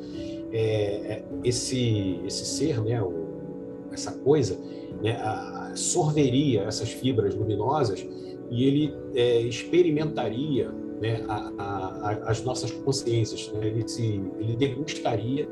é, 0.53 0.63
é 0.63 1.25
esse 1.45 2.21
esse 2.27 2.45
ser, 2.45 2.81
né, 2.83 3.01
o, 3.03 3.27
essa 3.93 4.13
coisa, 4.13 4.59
né, 5.03 5.13
a, 5.21 5.73
sorveria 5.75 6.63
essas 6.63 6.91
fibras 6.91 7.35
luminosas 7.35 8.07
e 8.51 8.65
ele 8.65 8.95
é, 9.15 9.41
experimentaria 9.41 10.71
né, 11.01 11.25
a, 11.29 11.53
a, 11.59 12.11
as 12.31 12.43
nossas 12.43 12.71
consciências, 12.71 13.53
né, 13.53 13.67
ele 13.67 13.87
se 13.89 14.23
ele 14.39 14.57
degustaria, 14.57 15.49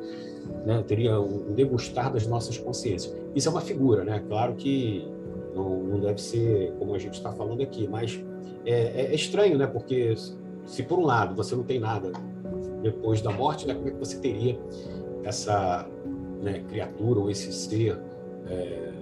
né, 0.64 0.82
teria 0.86 1.20
um 1.20 1.52
degustar 1.52 2.12
das 2.12 2.26
nossas 2.26 2.56
consciências. 2.58 3.14
Isso 3.34 3.48
é 3.48 3.50
uma 3.50 3.60
figura, 3.60 4.04
né? 4.04 4.22
Claro 4.28 4.54
que 4.54 5.06
não, 5.54 5.82
não 5.82 6.00
deve 6.00 6.20
ser 6.20 6.72
como 6.78 6.94
a 6.94 6.98
gente 6.98 7.14
está 7.14 7.32
falando 7.32 7.62
aqui, 7.62 7.86
mas 7.88 8.20
é, 8.64 8.72
é, 8.72 9.06
é, 9.06 9.14
estranho, 9.14 9.58
né? 9.58 9.66
Porque 9.66 10.14
se 10.66 10.82
por 10.82 10.98
um 10.98 11.04
lado 11.04 11.34
você 11.34 11.54
não 11.54 11.64
tem 11.64 11.78
nada 11.78 12.12
depois 12.82 13.20
da 13.20 13.30
morte, 13.30 13.66
né? 13.66 13.74
Como 13.74 13.88
é 13.88 13.90
que 13.90 13.98
você 13.98 14.18
teria 14.18 14.58
essa 15.24 15.86
né, 16.40 16.64
criatura 16.68 17.20
ou 17.20 17.30
esse 17.30 17.52
ser 17.52 17.98
é, 18.48 18.92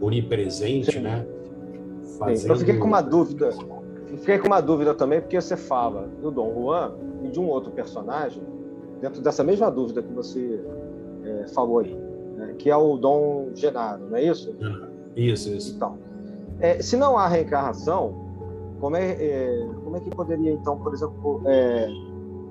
onipresente, 0.00 0.92
Sim. 0.92 1.00
né? 1.00 1.26
Fazendo... 2.18 2.52
Eu 2.52 2.56
fiquei 2.56 2.76
com 2.76 2.86
uma 2.86 3.00
dúvida. 3.00 3.50
Eu 4.10 4.18
fiquei 4.18 4.38
com 4.38 4.46
uma 4.46 4.60
dúvida 4.60 4.94
também, 4.94 5.20
porque 5.20 5.40
você 5.40 5.56
fala 5.56 6.08
do 6.20 6.30
Dom 6.30 6.52
Juan 6.54 6.94
e 7.22 7.28
de 7.28 7.38
um 7.38 7.46
outro 7.46 7.70
personagem, 7.70 8.42
dentro 9.00 9.20
dessa 9.20 9.44
mesma 9.44 9.70
dúvida 9.70 10.02
que 10.02 10.12
você 10.12 10.60
é, 11.24 11.46
falou 11.48 11.80
aí, 11.80 11.94
né? 12.36 12.54
que 12.58 12.70
é 12.70 12.76
o 12.76 12.96
Dom 12.96 13.50
Genaro, 13.54 14.08
não 14.08 14.16
é 14.16 14.24
isso? 14.24 14.54
Isso, 15.14 15.50
isso. 15.50 15.74
Então, 15.76 15.98
é, 16.60 16.80
se 16.80 16.96
não 16.96 17.16
há 17.16 17.28
reencarnação, 17.28 18.27
como 18.80 18.96
é, 18.96 19.12
é, 19.12 19.68
como 19.84 19.96
é 19.96 20.00
que 20.00 20.10
poderia, 20.10 20.52
então, 20.52 20.78
por 20.78 20.92
exemplo, 20.94 21.42
é, 21.46 21.88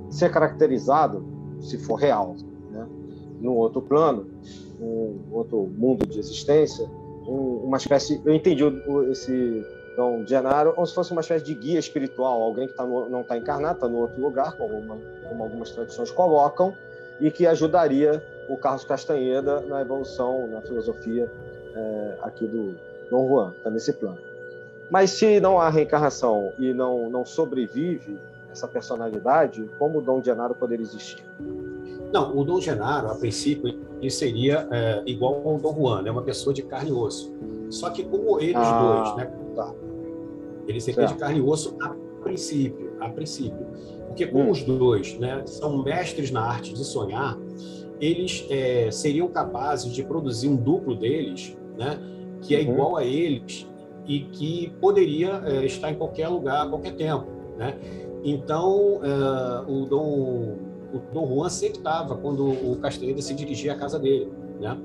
ser 0.10 0.32
caracterizado, 0.32 1.26
se 1.60 1.78
for 1.78 1.96
real, 1.96 2.36
né, 2.72 2.88
num 3.42 3.56
outro 3.56 3.82
plano, 3.82 4.28
um 4.80 5.20
outro 5.32 5.68
mundo 5.78 6.06
de 6.06 6.20
existência, 6.20 6.88
um, 7.28 7.64
uma 7.66 7.78
espécie. 7.78 8.22
Eu 8.26 8.34
entendi 8.34 8.64
esse 9.10 9.66
Dom 9.96 10.26
Genaro 10.26 10.74
como 10.74 10.86
se 10.86 10.94
fosse 10.94 11.12
uma 11.12 11.22
espécie 11.22 11.46
de 11.46 11.56
guia 11.56 11.80
espiritual, 11.80 12.42
alguém 12.42 12.68
que 12.68 12.74
tá 12.74 12.86
no, 12.86 13.10
não 13.10 13.22
está 13.22 13.38
encarnado, 13.38 13.76
está 13.76 13.88
no 13.88 13.98
outro 13.98 14.22
lugar, 14.22 14.56
como, 14.56 14.76
uma, 14.76 14.98
como 15.28 15.44
algumas 15.44 15.72
tradições 15.72 16.12
colocam, 16.12 16.74
e 17.20 17.32
que 17.32 17.48
ajudaria 17.48 18.24
o 18.48 18.58
Carlos 18.58 18.86
Castanheda 18.86 19.62
na 19.62 19.82
evolução, 19.82 20.48
na 20.48 20.62
filosofia 20.62 21.30
é, 21.76 22.18
aqui 22.22 22.46
do 22.48 22.76
Dom 23.10 23.28
Juan, 23.28 23.54
está 23.58 23.70
nesse 23.70 23.94
plano. 23.94 24.27
Mas 24.90 25.12
se 25.12 25.40
não 25.40 25.60
há 25.60 25.70
reencarnação 25.70 26.54
e 26.58 26.74
não, 26.74 27.10
não 27.10 27.26
sobrevive 27.26 28.18
essa 28.50 28.68
personalidade, 28.68 29.70
como 29.78 30.00
o 30.00 30.02
Dom 30.02 30.24
Genaro 30.24 30.56
poderia 30.56 30.84
existir? 30.84 31.24
Não, 32.12 32.38
o 32.38 32.44
Dom 32.44 32.62
Genaro, 32.62 33.12
a 33.12 33.16
princípio, 33.16 33.80
ele 34.00 34.10
seria 34.10 34.68
é, 34.72 35.04
igual 35.06 35.42
ao 35.46 35.58
Dom 35.58 35.76
Juan, 35.76 36.02
né? 36.04 36.12
uma 36.12 36.22
pessoa 36.22 36.54
de 36.54 36.62
carne 36.64 36.90
e 36.90 36.94
osso. 36.94 37.34
Só 37.70 37.90
que 37.90 38.04
como 38.04 38.40
eles 38.40 38.56
ah, 38.56 38.80
dois, 38.82 39.16
né? 39.18 39.34
Tá. 39.56 39.74
Ele 40.68 40.80
seria 40.80 41.02
certo. 41.02 41.14
de 41.14 41.20
carne 41.20 41.40
e 41.40 41.42
osso 41.42 41.76
a 41.82 41.94
princípio, 42.24 42.94
a 43.00 43.10
princípio. 43.10 43.68
Porque 44.08 44.26
como 44.26 44.46
hum. 44.46 44.52
os 44.52 44.64
dois 44.64 45.18
né, 45.20 45.44
são 45.46 45.84
mestres 45.84 46.32
na 46.32 46.42
arte 46.42 46.74
de 46.74 46.84
sonhar, 46.84 47.38
eles 48.00 48.46
é, 48.50 48.90
seriam 48.92 49.28
capazes 49.28 49.92
de 49.92 50.04
produzir 50.04 50.48
um 50.48 50.56
duplo 50.56 50.96
deles, 50.96 51.58
né? 51.78 52.00
Que 52.42 52.56
é 52.56 52.60
uhum. 52.60 52.72
igual 52.72 52.98
a 52.98 53.04
eles 53.04 53.68
e 54.08 54.22
que 54.22 54.74
poderia 54.80 55.42
é, 55.46 55.66
estar 55.66 55.92
em 55.92 55.96
qualquer 55.96 56.28
lugar, 56.28 56.66
a 56.66 56.70
qualquer 56.70 56.96
tempo, 56.96 57.28
né? 57.58 57.78
Então, 58.24 59.00
é, 59.04 59.72
o 59.72 59.86
Dom 59.86 60.68
o 60.94 61.00
Dom 61.14 61.28
Juan 61.28 61.50
sempre 61.50 61.80
estava 61.80 62.16
quando 62.16 62.48
o 62.48 62.78
Castaneda 62.78 63.22
se 63.22 63.34
dirigia 63.34 63.74
à 63.74 63.76
casa 63.76 64.00
dele, 64.00 64.32
né? 64.60 64.78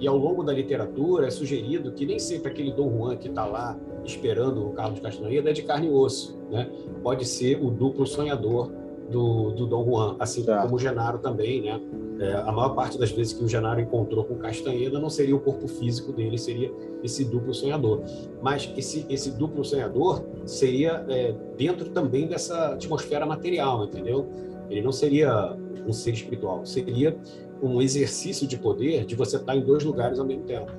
E 0.00 0.08
ao 0.08 0.16
longo 0.16 0.42
da 0.42 0.52
literatura 0.52 1.26
é 1.26 1.30
sugerido 1.30 1.92
que 1.92 2.04
nem 2.04 2.18
sempre 2.18 2.50
aquele 2.50 2.72
Dom 2.72 2.90
Juan 2.90 3.16
que 3.16 3.28
está 3.28 3.44
lá 3.44 3.78
esperando 4.04 4.66
o 4.66 4.72
Carlos 4.72 4.98
Castaneda 5.00 5.50
é 5.50 5.52
de 5.52 5.62
carne 5.62 5.88
e 5.88 5.90
osso, 5.90 6.38
né? 6.50 6.70
Pode 7.02 7.24
ser 7.24 7.62
o 7.62 7.70
duplo 7.70 8.06
sonhador 8.06 8.70
do, 9.12 9.52
do 9.52 9.66
Dom 9.66 9.84
Juan, 9.84 10.16
assim 10.18 10.42
tá. 10.42 10.62
como 10.62 10.76
o 10.76 10.78
Genaro 10.78 11.18
também, 11.18 11.62
né? 11.62 11.80
É, 12.20 12.34
a 12.34 12.52
maior 12.52 12.70
parte 12.70 12.98
das 12.98 13.10
vezes 13.10 13.32
que 13.32 13.44
o 13.44 13.48
Genaro 13.48 13.80
encontrou 13.80 14.24
com 14.24 14.36
Castaneda 14.36 14.98
não 15.00 15.10
seria 15.10 15.34
o 15.34 15.40
corpo 15.40 15.66
físico 15.66 16.12
dele, 16.12 16.38
seria 16.38 16.72
esse 17.02 17.24
duplo 17.24 17.52
sonhador. 17.52 18.02
Mas 18.40 18.72
esse, 18.76 19.04
esse 19.08 19.30
duplo 19.32 19.64
sonhador 19.64 20.22
seria 20.44 21.04
é, 21.08 21.34
dentro 21.56 21.90
também 21.90 22.26
dessa 22.26 22.74
atmosfera 22.74 23.26
material, 23.26 23.84
entendeu? 23.84 24.26
Ele 24.70 24.82
não 24.82 24.92
seria 24.92 25.56
um 25.86 25.92
ser 25.92 26.12
espiritual, 26.12 26.64
seria 26.64 27.16
um 27.62 27.80
exercício 27.80 28.46
de 28.46 28.56
poder 28.56 29.04
de 29.04 29.14
você 29.14 29.36
estar 29.36 29.56
em 29.56 29.60
dois 29.60 29.84
lugares 29.84 30.18
ao 30.18 30.26
mesmo 30.26 30.44
tempo. 30.44 30.70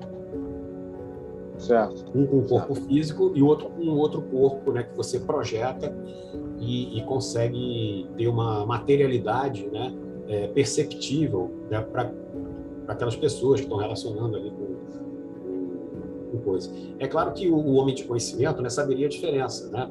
Certo. 1.57 2.05
Um 2.15 2.25
com 2.25 2.37
um 2.37 2.47
corpo 2.47 2.73
certo. 2.75 2.87
físico 2.87 3.31
e 3.35 3.41
outro 3.41 3.69
com 3.69 3.83
um 3.83 3.97
outro 3.97 4.21
corpo, 4.21 4.71
né, 4.71 4.83
que 4.83 4.95
você 4.95 5.19
projeta 5.19 5.95
e, 6.63 6.97
e 6.97 7.03
consegue 7.03 8.07
ter 8.17 8.27
uma 8.27 8.65
materialidade, 8.65 9.67
né, 9.71 9.93
é, 10.27 10.47
perceptível 10.47 11.51
né, 11.69 11.81
para 11.81 12.11
aquelas 12.87 13.15
pessoas 13.15 13.59
que 13.59 13.65
estão 13.65 13.77
relacionando 13.77 14.37
ali 14.37 14.51
com, 14.51 14.73
com, 16.31 16.37
coisa. 16.43 16.71
É 16.99 17.07
claro 17.07 17.31
que 17.33 17.49
o, 17.49 17.55
o, 17.55 17.75
homem 17.75 17.93
de 17.93 18.03
conhecimento 18.03 18.61
né, 18.61 18.69
saberia 18.69 19.05
a 19.05 19.09
diferença, 19.09 19.69
né? 19.69 19.89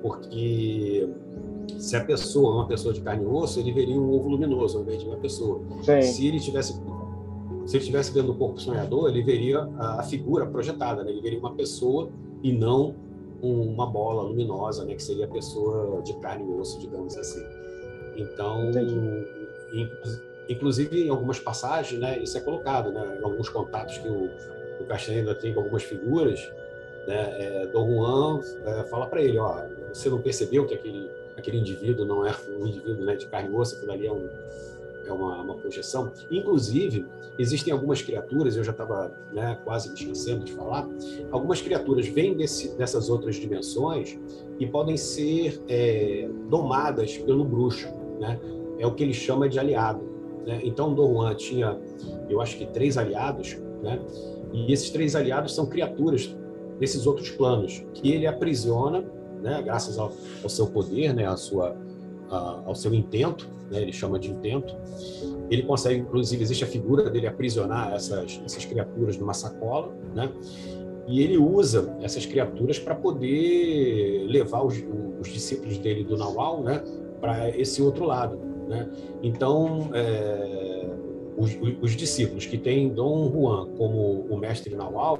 Porque 0.00 1.08
se 1.78 1.94
a 1.94 2.04
pessoa 2.04 2.52
é 2.52 2.54
uma 2.56 2.66
pessoa 2.66 2.94
de 2.94 3.00
carne 3.02 3.24
e 3.24 3.26
osso, 3.26 3.60
ele 3.60 3.72
veria 3.72 4.00
um 4.00 4.10
ovo 4.14 4.30
luminoso 4.30 4.78
ao 4.78 4.84
invés 4.84 5.02
de 5.02 5.08
uma 5.08 5.18
pessoa. 5.18 5.60
Sim. 5.82 6.00
Se 6.02 6.26
ele 6.26 6.40
tivesse 6.40 6.80
se 7.66 7.76
ele 7.76 7.82
estivesse 7.82 8.12
dentro 8.12 8.32
do 8.32 8.38
corpo 8.38 8.60
sonhador, 8.60 9.08
ele 9.10 9.22
veria 9.22 9.60
a, 9.78 10.00
a 10.00 10.02
figura 10.02 10.46
projetada, 10.46 11.04
né? 11.04 11.10
ele 11.10 11.20
veria 11.20 11.38
uma 11.38 11.54
pessoa 11.54 12.10
e 12.42 12.52
não 12.52 12.96
uma 13.42 13.86
bola 13.86 14.22
luminosa, 14.22 14.84
né? 14.84 14.94
que 14.94 15.02
seria 15.02 15.24
a 15.24 15.28
pessoa 15.28 16.02
de 16.02 16.14
carne 16.20 16.50
e 16.50 16.54
osso, 16.54 16.78
digamos 16.80 17.16
assim. 17.16 17.44
Então, 18.16 18.70
inclusive 20.48 21.06
em 21.06 21.08
algumas 21.08 21.38
passagens, 21.38 22.00
né, 22.00 22.18
isso 22.18 22.36
é 22.36 22.40
colocado, 22.40 22.90
né, 22.90 23.18
em 23.20 23.24
alguns 23.24 23.48
contatos 23.48 23.98
que 23.98 24.08
o, 24.08 24.28
o 24.80 24.84
Castaneda 24.86 25.34
tem 25.34 25.54
com 25.54 25.60
algumas 25.60 25.84
figuras, 25.84 26.40
né, 27.06 27.62
é, 27.62 27.66
Dom 27.68 27.88
Juan 27.88 28.40
é, 28.64 28.84
fala 28.84 29.06
para 29.06 29.22
ele, 29.22 29.38
ó, 29.38 29.62
você 29.92 30.10
não 30.10 30.20
percebeu 30.20 30.66
que 30.66 30.74
aquele, 30.74 31.10
aquele 31.36 31.58
indivíduo 31.58 32.04
não 32.04 32.26
é 32.26 32.34
um 32.58 32.66
indivíduo 32.66 33.04
né, 33.04 33.16
de 33.16 33.26
carne 33.26 33.48
e 33.48 33.56
osso, 33.56 33.76
aquilo 33.76 33.92
ali 33.92 34.06
é, 34.06 34.12
um, 34.12 34.28
é 35.10 35.14
uma, 35.14 35.42
uma, 35.42 35.54
projeção. 35.54 36.12
Inclusive, 36.30 37.06
existem 37.38 37.72
algumas 37.72 38.02
criaturas, 38.02 38.56
eu 38.56 38.64
já 38.64 38.72
estava 38.72 39.12
né, 39.32 39.58
quase 39.64 39.88
me 39.88 39.94
esquecendo 39.94 40.44
de 40.44 40.52
falar, 40.52 40.88
algumas 41.30 41.60
criaturas 41.60 42.06
vêm 42.06 42.34
desse, 42.34 42.76
dessas 42.76 43.08
outras 43.10 43.36
dimensões 43.36 44.18
e 44.58 44.66
podem 44.66 44.96
ser 44.96 45.62
é, 45.68 46.28
domadas 46.48 47.16
pelo 47.18 47.44
bruxo, 47.44 47.88
né? 48.18 48.38
É 48.78 48.86
o 48.86 48.94
que 48.94 49.02
ele 49.02 49.12
chama 49.12 49.48
de 49.48 49.58
aliado. 49.58 50.00
Né? 50.46 50.60
Então, 50.64 50.94
Dom 50.94 51.14
Juan 51.14 51.34
tinha, 51.34 51.78
eu 52.28 52.40
acho 52.40 52.56
que 52.56 52.66
três 52.66 52.96
aliados, 52.96 53.58
né? 53.82 54.00
E 54.52 54.72
esses 54.72 54.90
três 54.90 55.14
aliados 55.14 55.54
são 55.54 55.66
criaturas 55.66 56.34
desses 56.78 57.06
outros 57.06 57.30
planos 57.30 57.84
que 57.94 58.10
ele 58.10 58.26
aprisiona, 58.26 59.04
né? 59.42 59.62
Graças 59.62 59.98
ao, 59.98 60.12
ao 60.42 60.48
seu 60.48 60.66
poder, 60.66 61.14
né? 61.14 61.26
A 61.26 61.36
sua, 61.36 61.76
a, 62.30 62.62
ao 62.66 62.74
seu 62.74 62.92
intento, 62.94 63.48
né? 63.70 63.80
Ele 63.80 63.92
chama 63.92 64.18
de 64.18 64.30
intento. 64.30 64.74
Ele 65.50 65.62
consegue, 65.62 66.00
inclusive, 66.00 66.42
existe 66.42 66.64
a 66.64 66.66
figura 66.66 67.08
dele 67.08 67.26
aprisionar 67.26 67.94
essas, 67.94 68.40
essas 68.44 68.64
criaturas 68.64 69.16
numa 69.16 69.34
sacola, 69.34 69.92
né? 70.14 70.30
E 71.06 71.22
ele 71.22 71.36
usa 71.36 71.96
essas 72.00 72.24
criaturas 72.24 72.78
para 72.78 72.94
poder 72.94 74.26
levar 74.28 74.62
os, 74.62 74.76
os, 75.20 75.28
discípulos 75.28 75.78
dele 75.78 76.04
do 76.04 76.16
Nawal, 76.16 76.62
né? 76.62 76.82
Para 77.20 77.50
esse 77.56 77.82
outro 77.82 78.04
lado, 78.04 78.38
né? 78.68 78.88
Então, 79.22 79.90
é, 79.92 80.88
os, 81.36 81.56
os, 81.82 81.96
discípulos 81.96 82.46
que 82.46 82.56
têm 82.56 82.90
Dom 82.90 83.30
Juan 83.32 83.68
como 83.76 84.26
o 84.30 84.36
mestre 84.36 84.74
Nawal, 84.76 85.18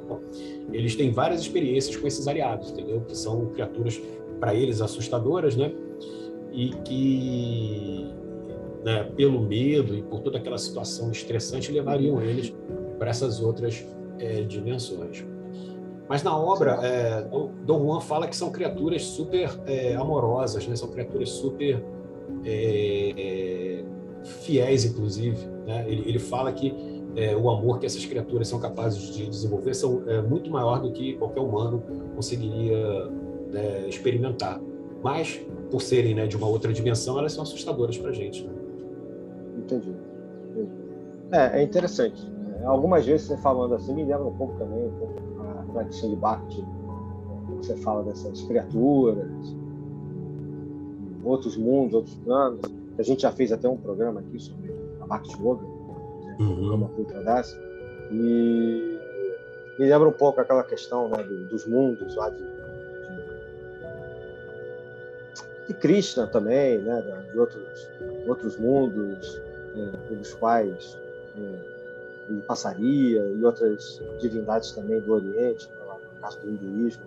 eles 0.72 0.94
têm 0.94 1.11
várias 1.11 1.40
experiências 1.40 1.96
com 1.96 2.07
esses 2.07 2.28
aliados, 2.28 2.70
entendeu? 2.70 3.01
Que 3.01 3.16
são 3.16 3.46
criaturas 3.46 4.01
para 4.38 4.55
eles 4.55 4.80
assustadoras, 4.80 5.57
né? 5.57 5.72
E 6.53 6.70
que, 6.84 8.12
né, 8.85 9.05
pelo 9.16 9.41
medo 9.41 9.95
e 9.95 10.03
por 10.03 10.20
toda 10.20 10.39
aquela 10.39 10.59
situação 10.59 11.11
estressante, 11.11 11.70
levariam 11.70 12.22
eles 12.22 12.55
para 12.99 13.11
essas 13.11 13.41
outras 13.41 13.85
é, 14.18 14.43
dimensões. 14.43 15.24
Mas 16.09 16.24
na 16.24 16.37
obra, 16.37 16.81
é, 16.83 17.24
Juan 17.66 18.01
fala 18.01 18.26
que 18.26 18.35
são 18.35 18.51
criaturas 18.51 19.03
super 19.03 19.49
é, 19.64 19.95
amorosas, 19.95 20.66
né? 20.66 20.74
São 20.74 20.91
criaturas 20.91 21.28
super 21.28 21.81
é, 22.45 23.14
é, 23.16 23.85
fiéis, 24.24 24.85
inclusive. 24.85 25.47
Né? 25.66 25.85
Ele, 25.87 26.09
ele 26.09 26.18
fala 26.18 26.53
que 26.53 26.74
é, 27.14 27.37
o 27.37 27.49
amor 27.49 27.78
que 27.78 27.87
essas 27.87 28.05
criaturas 28.05 28.49
são 28.49 28.59
capazes 28.59 29.14
de 29.14 29.26
desenvolver 29.26 29.72
são, 29.74 30.03
é 30.09 30.20
muito 30.20 30.51
maior 30.51 30.81
do 30.81 30.91
que 30.91 31.14
qualquer 31.14 31.41
humano 31.41 31.83
conseguiria 32.14 33.07
né, 33.53 33.89
experimentar. 33.89 34.61
Mas, 35.03 35.41
por 35.70 35.81
serem 35.81 36.14
né, 36.14 36.26
de 36.26 36.37
uma 36.37 36.49
outra 36.49 36.72
dimensão, 36.72 37.18
elas 37.18 37.33
são 37.33 37.43
assustadoras 37.43 37.97
para 37.97 38.11
a 38.11 38.12
gente. 38.12 38.45
Né? 38.45 38.53
Entendi. 39.61 39.95
Entendi. 40.51 40.71
É, 41.33 41.61
é 41.61 41.63
interessante. 41.63 42.31
Algumas 42.65 43.07
vezes 43.07 43.27
você 43.27 43.37
falando 43.39 43.75
assim 43.75 43.95
me 43.95 44.05
lembra 44.05 44.25
um 44.25 44.37
pouco 44.37 44.59
também 44.59 44.87
um 44.87 44.99
pouco 44.99 45.15
a 45.41 45.73
tradição 45.73 46.11
de 46.11 46.17
Bhakti. 46.17 46.65
Você 47.59 47.77
fala 47.77 48.03
dessas 48.03 48.43
criaturas, 48.43 49.57
outros 51.25 51.57
mundos, 51.57 51.95
outros 51.95 52.15
planos. 52.17 52.61
A 52.99 53.03
gente 53.03 53.23
já 53.23 53.33
fez 53.33 53.53
até 53.53 53.69
um 53.69 53.77
programa 53.77 54.21
aqui 54.21 54.39
sobre 54.39 54.75
a 55.01 55.07
Bhakti 55.07 55.35
Yoga, 55.41 55.63
né? 55.63 56.37
uhum. 56.41 56.57
programa 56.57 56.89
Cultura 56.89 57.23
Das, 57.23 57.59
e 58.11 58.99
me 59.79 59.87
lembra 59.87 60.09
um 60.09 60.13
pouco 60.13 60.41
aquela 60.41 60.63
questão 60.65 61.09
né, 61.09 61.23
do, 61.23 61.49
dos 61.49 61.67
mundos 61.67 62.15
lá 62.17 62.29
de, 62.31 62.43
de, 62.43 62.45
de 65.69 65.75
Krishna 65.75 66.27
também, 66.27 66.79
né, 66.79 67.03
de 67.33 67.39
outros, 67.39 67.89
outros 68.27 68.59
mundos 68.59 69.41
é, 69.77 70.09
pelos 70.09 70.35
quais 70.35 70.99
é, 71.37 72.31
ele 72.31 72.41
passaria, 72.43 73.25
e 73.25 73.45
outras 73.45 74.01
divindades 74.21 74.73
também 74.73 75.01
do 75.01 75.12
Oriente, 75.12 75.68
né, 75.68 75.95
no 76.14 76.21
caso 76.21 76.39
do 76.41 76.51
hinduísmo, 76.51 77.03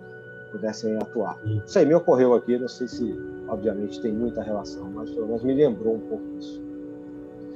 pudessem 0.50 0.96
atuar. 0.96 1.38
Isso 1.66 1.78
aí 1.78 1.86
me 1.86 1.94
ocorreu 1.94 2.34
aqui, 2.34 2.56
não 2.58 2.68
sei 2.68 2.86
se 2.86 3.18
obviamente 3.48 4.00
tem 4.00 4.12
muita 4.12 4.42
relação, 4.42 4.88
mas 4.90 5.10
pelo 5.10 5.26
menos 5.26 5.42
me 5.42 5.54
lembrou 5.54 5.94
um 5.94 6.00
pouco 6.00 6.24
disso. 6.36 6.62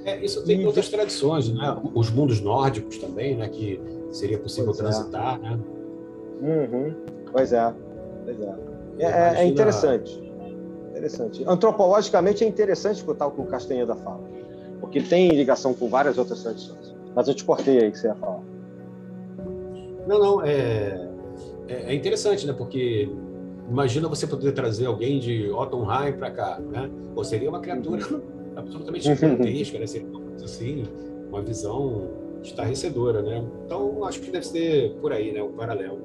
É, 0.04 0.24
isso 0.24 0.44
tem 0.44 0.62
e... 0.62 0.66
outras 0.66 0.88
tradições, 0.88 1.52
né? 1.52 1.76
Os 1.94 2.10
mundos 2.10 2.40
nórdicos 2.40 2.98
também, 2.98 3.36
né? 3.36 3.48
Que 3.48 3.80
seria 4.10 4.38
possível 4.38 4.72
pois 4.72 4.78
é. 4.78 4.82
transitar, 4.82 5.36
é. 5.36 5.42
né? 5.42 5.58
Uhum. 6.40 6.94
Pois 7.30 7.52
é, 7.52 7.74
pois 8.24 8.40
é. 8.40 8.54
É, 8.98 9.04
é, 9.04 9.42
é 9.42 9.46
interessante. 9.46 10.28
Interessante. 10.90 11.44
Antropologicamente 11.46 12.42
é 12.42 12.48
interessante 12.48 12.96
escutar 12.96 13.26
o 13.28 13.30
que 13.30 13.40
o 13.40 13.44
Castanheda 13.44 13.94
fala, 13.94 14.20
porque 14.80 15.00
tem 15.00 15.28
ligação 15.30 15.74
com 15.74 15.88
várias 15.88 16.18
outras 16.18 16.42
tradições. 16.42 16.94
Mas 17.14 17.28
eu 17.28 17.34
te 17.34 17.44
cortei 17.44 17.78
aí 17.78 17.90
que 17.90 17.98
você 17.98 18.08
ia 18.08 18.14
falar. 18.14 18.40
Não, 20.06 20.18
não, 20.18 20.44
é, 20.44 21.08
é, 21.68 21.92
é 21.92 21.94
interessante, 21.94 22.46
né? 22.46 22.52
Porque 22.52 23.10
imagina 23.68 24.08
você 24.08 24.26
poder 24.26 24.52
trazer 24.52 24.86
alguém 24.86 25.18
de 25.18 25.50
Ottenheim 25.50 26.12
para 26.16 26.30
cá, 26.30 26.58
né? 26.58 26.90
Ou 27.14 27.24
seria 27.24 27.48
uma 27.48 27.60
criatura 27.60 28.02
absolutamente 28.56 29.04
gigantesca, 29.04 29.78
né? 29.78 29.86
Seria 29.86 30.08
uma 30.08 30.20
coisa 30.20 30.44
assim, 30.44 30.84
uma 31.28 31.42
visão 31.42 32.08
estarrecedora, 32.42 33.20
né? 33.20 33.44
Então, 33.66 34.04
acho 34.04 34.20
que 34.20 34.30
deve 34.30 34.46
ser 34.46 34.92
por 35.00 35.12
aí, 35.12 35.32
né? 35.32 35.42
O 35.42 35.48
paralelo. 35.48 35.98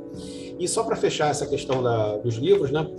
E 0.60 0.68
só 0.68 0.84
para 0.84 0.96
fechar 0.96 1.30
essa 1.30 1.46
questão 1.46 1.82
da, 1.82 2.18
dos 2.18 2.36
livros, 2.36 2.72
né? 2.72 2.90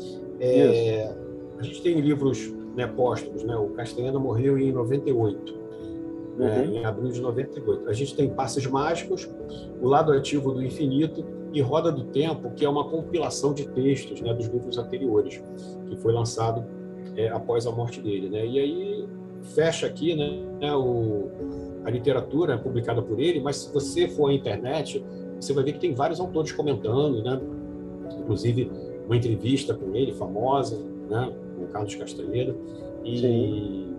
É, 0.40 1.12
a 1.58 1.62
gente 1.62 1.82
tem 1.82 2.00
livros 2.00 2.52
né, 2.76 2.86
póstumos, 2.86 3.42
né? 3.44 3.56
O 3.56 3.70
Castanheda 3.70 4.18
morreu 4.18 4.58
em 4.58 4.72
98 4.72 5.63
né, 6.36 6.64
uhum. 6.66 6.74
em 6.74 6.84
abril 6.84 7.10
de 7.10 7.20
98. 7.20 7.88
A 7.88 7.92
gente 7.92 8.14
tem 8.14 8.28
Passes 8.28 8.66
Mágicos, 8.66 9.28
O 9.80 9.88
Lado 9.88 10.12
Ativo 10.12 10.52
do 10.52 10.62
Infinito 10.62 11.24
e 11.52 11.60
Roda 11.60 11.92
do 11.92 12.04
Tempo, 12.04 12.50
que 12.50 12.64
é 12.64 12.68
uma 12.68 12.84
compilação 12.88 13.54
de 13.54 13.66
textos 13.68 14.20
né, 14.20 14.34
dos 14.34 14.46
livros 14.46 14.76
anteriores, 14.76 15.42
que 15.86 15.96
foi 15.96 16.12
lançado 16.12 16.64
é, 17.16 17.28
após 17.28 17.66
a 17.66 17.70
morte 17.70 18.00
dele. 18.00 18.28
Né? 18.28 18.46
E 18.46 18.58
aí 18.58 19.08
fecha 19.54 19.86
aqui 19.86 20.14
né, 20.14 20.42
né 20.60 20.74
o, 20.74 21.30
a 21.84 21.90
literatura 21.90 22.58
publicada 22.58 23.02
por 23.02 23.20
ele, 23.20 23.40
mas 23.40 23.56
se 23.56 23.72
você 23.72 24.08
for 24.08 24.30
à 24.30 24.32
internet, 24.32 25.04
você 25.38 25.52
vai 25.52 25.62
ver 25.64 25.74
que 25.74 25.80
tem 25.80 25.94
vários 25.94 26.18
autores 26.18 26.50
comentando, 26.52 27.22
né? 27.22 27.40
inclusive 28.18 28.70
uma 29.06 29.16
entrevista 29.16 29.74
com 29.74 29.94
ele, 29.94 30.12
famosa, 30.12 30.78
né? 31.08 31.32
com 31.56 31.64
o 31.64 31.68
Carlos 31.68 31.94
Castanheira. 31.94 32.56
E, 33.04 33.18
Sim 33.18 33.93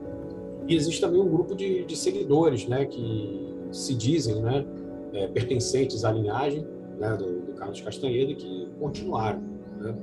e 0.68 0.76
existe 0.76 1.02
também 1.02 1.22
um 1.22 1.30
grupo 1.30 1.56
de, 1.56 1.86
de 1.86 1.96
seguidores, 1.96 2.68
né, 2.68 2.86
que 2.86 3.54
se 3.72 3.94
dizem, 3.94 4.42
né, 4.42 4.66
é, 5.14 5.28
pertencentes 5.28 6.04
à 6.04 6.12
linhagem 6.12 6.66
né, 6.98 7.16
do, 7.16 7.42
do, 7.42 7.54
Carlos 7.54 7.82
Castanheira 7.82 8.34
que 8.34 8.68
continuaram. 8.80 9.42
Né? 9.78 9.96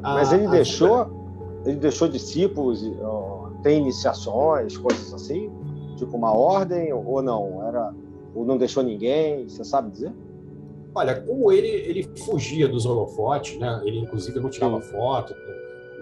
Mas 0.00 0.32
a, 0.32 0.36
ele 0.36 0.48
deixou, 0.48 0.94
a... 0.94 1.10
ele 1.64 1.76
deixou 1.76 2.08
discípulos, 2.08 2.84
tem 3.62 3.80
iniciações, 3.80 4.76
coisas 4.76 5.12
assim, 5.14 5.50
tipo 5.96 6.16
uma 6.16 6.36
ordem 6.36 6.92
ou 6.92 7.22
não? 7.22 7.66
Era 7.66 7.94
ou 8.34 8.44
não 8.44 8.58
deixou 8.58 8.82
ninguém? 8.82 9.48
Você 9.48 9.64
sabe 9.64 9.90
dizer? 9.90 10.12
Olha, 10.94 11.20
como 11.20 11.50
ele 11.50 11.68
ele 11.68 12.02
fugia 12.24 12.68
dos 12.68 12.84
holofotes, 12.84 13.58
né? 13.58 13.80
Ele 13.84 13.98
inclusive 13.98 14.38
não 14.38 14.50
tirava 14.50 14.80
Sim. 14.80 14.90
foto, 14.90 15.34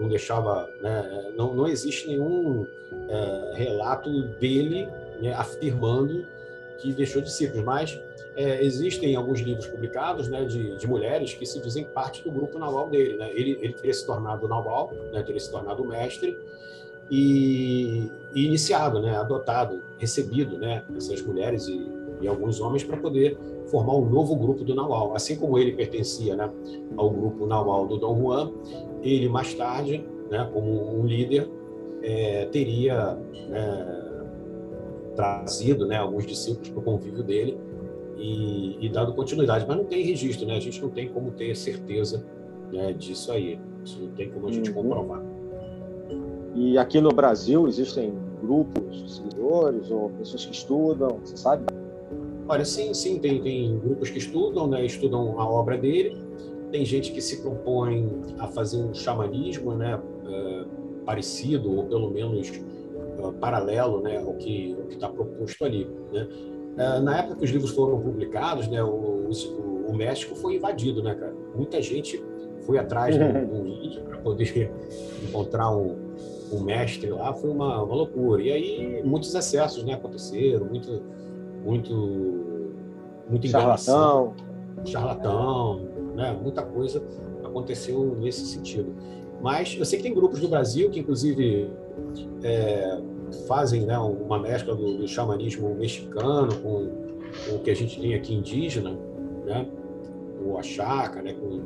não 0.03 0.09
deixava, 0.09 0.69
né, 0.81 1.31
não, 1.35 1.53
não 1.53 1.67
existe 1.67 2.07
nenhum 2.09 2.67
é, 3.07 3.53
relato 3.55 4.23
dele 4.39 4.87
né, 5.21 5.33
afirmando 5.33 6.25
que 6.77 6.91
deixou 6.91 7.21
discípulos, 7.21 7.63
mas 7.63 7.99
é, 8.35 8.63
existem 8.63 9.15
alguns 9.15 9.39
livros 9.39 9.65
publicados 9.65 10.27
né, 10.27 10.43
de, 10.43 10.75
de, 10.75 10.87
mulheres 10.87 11.33
que 11.33 11.45
se 11.45 11.61
dizem 11.61 11.85
parte 11.85 12.21
do 12.21 12.31
grupo 12.31 12.59
naval 12.59 12.89
dele. 12.89 13.15
Né? 13.15 13.31
Ele, 13.31 13.57
ele 13.61 13.73
teria 13.73 13.93
se 13.93 14.05
tornado 14.05 14.47
naval, 14.47 14.91
né, 15.11 15.23
teria 15.23 15.39
se 15.39 15.49
tornado 15.49 15.85
mestre 15.85 16.37
e, 17.09 18.11
e 18.33 18.45
iniciado, 18.45 18.99
né, 19.01 19.15
adotado, 19.15 19.81
recebido 19.97 20.57
né, 20.57 20.83
essas 20.97 21.21
mulheres 21.21 21.67
e, 21.67 21.87
e 22.19 22.27
alguns 22.27 22.59
homens 22.59 22.83
para 22.83 22.97
poder 22.97 23.37
formar 23.67 23.95
um 23.95 24.09
novo 24.09 24.35
grupo 24.35 24.63
do 24.63 24.75
Nawal. 24.75 25.15
Assim 25.15 25.35
como 25.35 25.57
ele 25.57 25.73
pertencia 25.73 26.35
né, 26.35 26.49
ao 26.97 27.09
grupo 27.09 27.45
Nawal 27.45 27.87
do 27.87 27.97
Dom 27.97 28.19
Juan, 28.19 28.51
ele 29.01 29.27
mais 29.29 29.53
tarde, 29.53 30.05
né, 30.29 30.49
como 30.53 30.99
um 30.99 31.05
líder, 31.05 31.49
é, 32.01 32.45
teria 32.45 33.17
né, 33.49 34.03
trazido 35.15 35.85
né, 35.85 35.97
alguns 35.97 36.25
discípulos 36.25 36.69
para 36.69 36.79
o 36.79 36.83
convívio 36.83 37.23
dele 37.23 37.57
e, 38.17 38.85
e, 38.85 38.89
dado 38.89 39.13
continuidade. 39.13 39.65
Mas 39.67 39.77
não 39.77 39.85
tem 39.85 40.03
registro, 40.03 40.45
né? 40.45 40.55
a 40.55 40.59
gente 40.59 40.81
não 40.81 40.89
tem 40.89 41.09
como 41.09 41.31
ter 41.31 41.55
certeza 41.55 42.25
né, 42.71 42.93
disso 42.93 43.31
aí. 43.31 43.59
Isso 43.83 44.01
não 44.01 44.11
tem 44.11 44.29
como 44.29 44.47
a 44.47 44.51
gente 44.51 44.69
uhum. 44.69 44.83
comprovar. 44.83 45.21
E 46.55 46.77
aqui 46.77 47.01
no 47.01 47.09
Brasil 47.09 47.67
existem 47.67 48.13
grupos 48.41 48.95
de 48.95 49.11
seguidores 49.11 49.89
ou 49.89 50.09
pessoas 50.11 50.45
que 50.45 50.53
estudam, 50.53 51.19
você 51.23 51.35
sabe? 51.35 51.65
Olha, 52.47 52.65
sim, 52.65 52.93
sim, 52.93 53.19
tem, 53.19 53.41
tem 53.41 53.79
grupos 53.79 54.09
que 54.09 54.17
estudam, 54.17 54.67
né, 54.67 54.85
estudam 54.85 55.39
a 55.39 55.47
obra 55.47 55.77
dele, 55.77 56.17
tem 56.71 56.83
gente 56.83 57.11
que 57.11 57.21
se 57.21 57.41
propõe 57.41 58.09
a 58.37 58.47
fazer 58.47 58.77
um 58.77 58.93
xamanismo, 58.93 59.73
né, 59.75 59.99
é, 60.25 60.65
parecido 61.05 61.73
ou 61.75 61.85
pelo 61.85 62.09
menos 62.09 62.51
é, 62.51 63.31
paralelo, 63.39 64.01
né, 64.01 64.17
ao 64.17 64.33
que 64.33 64.75
está 64.89 65.07
proposto 65.07 65.63
ali, 65.63 65.87
né. 66.11 66.27
É, 66.75 66.99
na 66.99 67.19
época 67.19 67.35
que 67.35 67.45
os 67.45 67.51
livros 67.51 67.71
foram 67.71 67.99
publicados, 67.99 68.67
né, 68.67 68.83
o, 68.83 69.29
o, 69.29 69.85
o 69.89 69.95
México 69.95 70.35
foi 70.35 70.55
invadido, 70.55 71.03
né, 71.03 71.13
cara? 71.13 71.33
Muita 71.55 71.81
gente 71.81 72.23
foi 72.65 72.77
atrás 72.77 73.15
de 73.15 73.23
um 73.23 73.63
vídeo 73.63 74.01
para 74.03 74.17
poder 74.17 74.71
encontrar 75.21 75.69
um, 75.75 75.95
um, 76.51 76.63
mestre 76.63 77.09
lá, 77.09 77.33
foi 77.33 77.51
uma, 77.51 77.83
uma 77.83 77.95
loucura. 77.95 78.41
E 78.41 78.51
aí 78.51 79.03
muitos 79.03 79.33
excessos, 79.35 79.83
né, 79.83 79.93
aconteceram, 79.93 80.65
muito, 80.65 81.03
muito, 81.63 81.93
muito 83.29 83.47
charlatão, 83.47 84.33
charlatão, 84.85 85.81
né, 86.15 86.37
muita 86.41 86.61
coisa 86.61 87.03
aconteceu 87.43 88.15
nesse 88.19 88.45
sentido. 88.45 88.93
Mas 89.41 89.75
eu 89.77 89.85
sei 89.85 89.97
que 89.97 90.03
tem 90.03 90.13
grupos 90.13 90.41
no 90.41 90.47
Brasil 90.47 90.89
que, 90.89 90.99
inclusive, 90.99 91.69
é, 92.43 93.01
fazem 93.47 93.85
né, 93.85 93.97
uma 93.97 94.39
mescla 94.39 94.75
do, 94.75 94.99
do 94.99 95.07
xamanismo 95.07 95.75
mexicano 95.75 96.55
com, 96.61 96.89
com, 97.49 97.55
o 97.55 97.59
que 97.59 97.69
a 97.69 97.75
gente 97.75 97.99
tem 97.99 98.13
aqui 98.13 98.33
indígena, 98.33 98.97
né, 99.45 99.67
o 100.41 100.51
Oaxaca, 100.51 101.21
né, 101.21 101.33
com, 101.33 101.61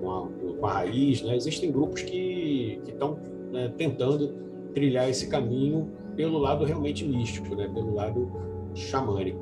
com, 0.00 0.10
a, 0.10 0.28
com 0.58 0.66
a 0.66 0.72
raiz. 0.72 1.22
Né, 1.22 1.36
existem 1.36 1.70
grupos 1.70 2.02
que 2.02 2.80
estão 2.86 3.18
né, 3.52 3.72
tentando 3.76 4.34
trilhar 4.72 5.08
esse 5.08 5.28
caminho 5.28 5.90
pelo 6.16 6.38
lado 6.38 6.64
realmente 6.64 7.06
místico, 7.06 7.54
né, 7.54 7.68
pelo 7.72 7.94
lado 7.94 8.30
xamânico. 8.74 9.38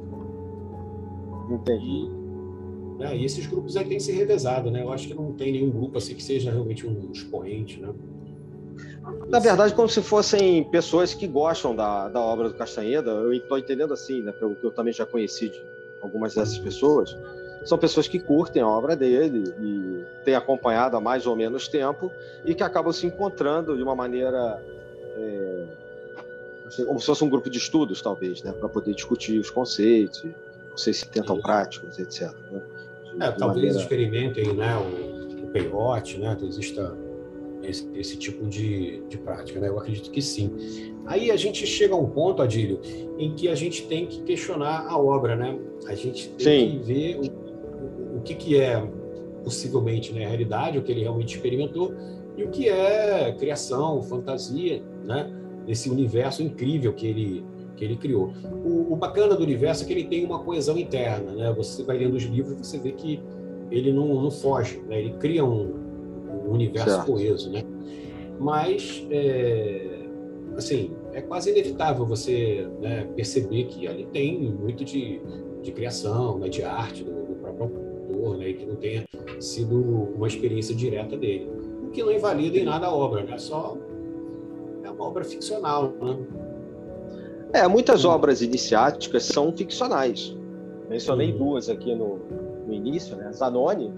Entendi. 1.51 1.85
E, 1.85 2.99
né, 2.99 3.17
e 3.17 3.25
esses 3.25 3.47
grupos 3.47 3.77
aí 3.77 3.85
têm 3.85 4.01
se 4.01 4.13
revezado, 4.13 4.71
né? 4.71 4.83
Eu 4.83 4.93
acho 4.93 5.09
que 5.09 5.15
não 5.15 5.33
tem 5.33 5.53
nenhum 5.53 5.71
grupo 5.71 5.99
assim 5.99 6.15
que 6.15 6.23
seja 6.23 6.51
realmente 6.51 6.87
um 6.87 7.11
expoente, 7.13 7.81
né? 7.81 7.93
Na 9.29 9.39
verdade, 9.39 9.75
como 9.75 9.89
se 9.89 10.03
fossem 10.03 10.65
pessoas 10.65 11.15
que 11.15 11.27
gostam 11.27 11.75
da, 11.75 12.09
da 12.09 12.21
obra 12.21 12.49
do 12.49 12.55
Castanheda, 12.55 13.11
eu 13.11 13.33
estou 13.33 13.59
entendendo 13.59 13.95
assim, 13.95 14.23
né, 14.23 14.33
pelo 14.33 14.55
que 14.55 14.65
eu 14.65 14.71
também 14.71 14.93
já 14.93 15.07
conheci 15.07 15.49
de 15.49 15.61
algumas 16.03 16.35
dessas 16.35 16.59
pessoas, 16.59 17.17
são 17.65 17.77
pessoas 17.77 18.07
que 18.07 18.19
curtem 18.19 18.63
a 18.63 18.69
obra 18.69 18.95
dele 18.95 19.45
e 19.61 20.25
têm 20.25 20.35
acompanhado 20.35 20.97
há 20.97 21.01
mais 21.01 21.27
ou 21.27 21.35
menos 21.35 21.69
tempo 21.69 22.11
e 22.45 22.55
que 22.55 22.63
acabam 22.63 22.93
se 22.93 23.07
encontrando 23.07 23.77
de 23.77 23.83
uma 23.83 23.95
maneira 23.95 24.63
é, 25.17 25.65
assim, 26.69 26.85
como 26.85 27.01
se 27.01 27.07
fosse 27.07 27.25
um 27.25 27.29
grupo 27.29 27.51
de 27.51 27.59
estudos, 27.59 28.01
talvez, 28.01 28.43
né, 28.43 28.53
para 28.53 28.69
poder 28.69 28.95
discutir 28.95 29.39
os 29.39 29.51
conceitos, 29.51 30.25
não 30.71 30.77
sei 30.77 30.93
se 30.93 31.09
tentam 31.09 31.37
Sim. 31.37 31.43
práticos, 31.43 31.99
etc. 31.99 32.33
Né, 32.53 32.63
de, 33.17 33.23
é, 33.23 33.33
de 33.33 33.39
talvez 33.39 33.39
maneira... 33.39 33.79
experimentem 33.79 34.55
né, 34.55 34.77
o, 34.77 35.45
o 35.45 35.47
peiote, 35.49 36.19
né, 36.19 36.37
exista 36.43 36.97
esse, 37.63 37.89
esse 37.95 38.17
tipo 38.17 38.47
de, 38.47 39.03
de 39.09 39.19
prática, 39.19 39.61
né? 39.61 39.69
Eu 39.69 39.79
acredito 39.79 40.11
que 40.11 40.23
sim. 40.23 40.51
Aí 41.07 41.31
a 41.31 41.37
gente 41.37 41.67
chega 41.67 41.95
a 41.95 41.99
um 41.99 42.09
ponto, 42.09 42.43
Adílio, 42.43 42.81
em 43.19 43.35
que 43.35 43.49
a 43.49 43.55
gente 43.55 43.87
tem 43.87 44.07
que 44.07 44.23
questionar 44.23 44.87
a 44.87 44.97
obra, 44.97 45.37
né? 45.37 45.59
A 45.87 45.95
gente 45.95 46.29
tem 46.31 46.71
sim. 46.71 46.79
que 46.79 46.85
ver 46.85 47.17
o, 47.19 48.19
o, 48.19 48.21
que, 48.23 48.35
que 48.35 48.61
é 48.61 48.81
possivelmente 49.43 50.13
né, 50.13 50.27
realidade, 50.27 50.79
o 50.79 50.83
que 50.83 50.93
ele 50.93 51.03
realmente 51.03 51.35
experimentou, 51.35 51.95
e 52.37 52.45
o 52.45 52.49
que 52.51 52.69
é 52.69 53.35
criação, 53.39 54.03
fantasia, 54.03 54.83
né? 55.05 55.31
Esse 55.69 55.91
universo 55.91 56.43
incrível 56.43 56.93
que 56.93 57.07
ele, 57.07 57.45
que 57.77 57.85
ele 57.85 57.97
criou. 57.97 58.33
O, 58.65 58.93
o, 58.93 58.97
bacana 58.97 59.37
do 59.37 59.43
universo 59.43 59.85
é 59.85 59.87
que 59.87 59.93
ele 59.93 60.05
tem 60.05 60.25
uma 60.25 60.39
coesão 60.41 60.79
interna, 60.79 61.33
né? 61.33 61.53
Você 61.57 61.85
vai 61.85 61.99
lendo 61.99 62.15
os 62.15 62.25
livros 62.25 62.55
e 62.55 62.65
você 62.65 62.79
vê 62.79 62.93
que 62.93 63.21
ele 63.71 63.93
não, 63.93 64.23
não 64.23 64.31
foge, 64.31 64.83
né? 64.89 64.99
Ele 64.99 65.13
cria 65.19 65.45
um, 65.45 65.75
um 66.47 66.53
universo 66.53 66.91
certo. 66.91 67.07
coeso, 67.07 67.51
né? 67.51 67.63
Mas, 68.41 69.07
é, 69.11 70.07
assim, 70.57 70.93
é 71.13 71.21
quase 71.21 71.51
inevitável 71.51 72.07
você 72.07 72.67
né, 72.81 73.07
perceber 73.17 73.65
que 73.65 73.87
ali 73.87 74.07
tem 74.07 74.39
muito 74.39 74.85
de, 74.85 75.21
de 75.63 75.73
criação, 75.73 76.39
né, 76.39 76.49
de 76.49 76.63
arte 76.63 77.03
do, 77.03 77.11
do 77.11 77.35
próprio 77.35 77.65
autor, 77.65 78.39
né, 78.39 78.51
e 78.51 78.55
que 78.55 78.65
não 78.65 78.77
tenha 78.77 79.05
sido 79.41 79.77
uma 80.15 80.27
experiência 80.27 80.75
direta 80.75 81.17
dele. 81.17 81.51
O 81.83 81.91
que 81.91 82.03
não 82.03 82.13
invalida 82.13 82.59
em 82.59 82.65
nada 82.65 82.87
a 82.87 82.95
obra, 82.95 83.25
né? 83.25 83.39
Só 83.39 83.77
uma 84.99 85.07
obra 85.07 85.25
ficcional, 85.25 85.93
né? 86.03 86.19
É, 87.53 87.67
muitas 87.67 88.05
obras 88.05 88.43
iniciáticas 88.43 89.25
são 89.25 89.53
ficcionais. 89.53 90.37
Mencionei 90.89 91.33
duas 91.33 91.69
aqui 91.71 91.95
no, 91.95 92.19
no 92.67 92.75
início, 92.75 93.17
né? 93.17 93.33
Zanoni, 93.33 93.93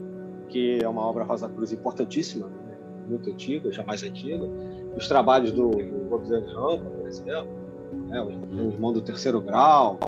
que 0.48 0.78
é 0.82 0.88
uma 0.88 1.04
obra 1.04 1.24
Rosa 1.24 1.48
Cruz 1.48 1.72
importantíssima, 1.72 2.46
né? 2.46 2.76
muito 3.08 3.30
antiga, 3.30 3.72
já 3.72 3.82
mais 3.82 4.02
antiga. 4.02 4.48
Os 4.96 5.08
trabalhos 5.08 5.50
do, 5.50 5.70
do 5.70 6.16
Rampa, 6.54 6.84
por 6.84 7.08
exemplo, 7.08 7.48
né? 8.08 8.22
o 8.22 8.72
Irmão 8.72 8.92
do 8.92 9.00
Terceiro 9.00 9.40
Grau, 9.40 9.98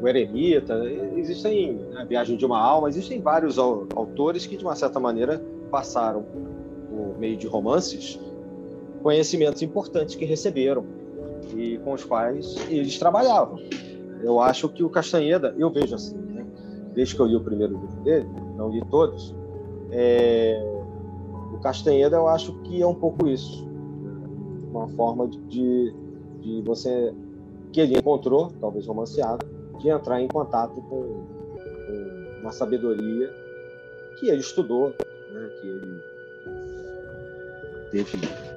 o 0.00 0.08
Eremita, 0.08 0.82
existem, 1.16 1.74
né? 1.74 2.02
a 2.02 2.04
Viagem 2.04 2.36
de 2.36 2.46
uma 2.46 2.58
Alma, 2.58 2.88
existem 2.88 3.20
vários 3.20 3.58
autores 3.58 4.46
que, 4.46 4.56
de 4.56 4.64
uma 4.64 4.74
certa 4.74 4.98
maneira, 4.98 5.42
passaram, 5.70 6.22
por 6.22 7.18
meio 7.18 7.36
de 7.36 7.46
romances, 7.46 8.18
conhecimentos 9.02 9.62
importantes 9.62 10.14
que 10.14 10.24
receberam 10.24 10.84
e 11.54 11.78
com 11.78 11.92
os 11.92 12.04
quais 12.04 12.56
eles 12.70 12.98
trabalhavam. 12.98 13.58
Eu 14.22 14.40
acho 14.40 14.68
que 14.68 14.82
o 14.84 14.88
Castanheda, 14.88 15.54
eu 15.58 15.70
vejo 15.70 15.94
assim, 15.94 16.16
né? 16.16 16.46
desde 16.94 17.14
que 17.14 17.20
eu 17.20 17.26
li 17.26 17.36
o 17.36 17.40
primeiro 17.40 17.74
livro 17.74 18.00
dele, 18.02 18.28
não 18.56 18.70
li 18.70 18.82
todos. 18.86 19.34
É, 19.90 20.62
o 21.52 21.58
Castanheda, 21.58 22.16
eu 22.16 22.28
acho 22.28 22.52
que 22.62 22.80
é 22.80 22.86
um 22.86 22.94
pouco 22.94 23.26
isso. 23.26 23.66
Uma 24.70 24.88
forma 24.88 25.28
de, 25.28 25.94
de 26.40 26.62
você, 26.64 27.12
que 27.72 27.80
ele 27.80 27.98
encontrou, 27.98 28.50
talvez 28.60 28.86
romanceado, 28.86 29.44
de 29.80 29.88
entrar 29.88 30.22
em 30.22 30.28
contato 30.28 30.80
com, 30.82 31.24
com 31.26 32.40
uma 32.40 32.52
sabedoria 32.52 33.30
que 34.18 34.28
ele 34.28 34.40
estudou, 34.40 34.94
né, 35.32 35.50
que 35.60 35.66
ele 35.66 36.00
teve 37.90 38.51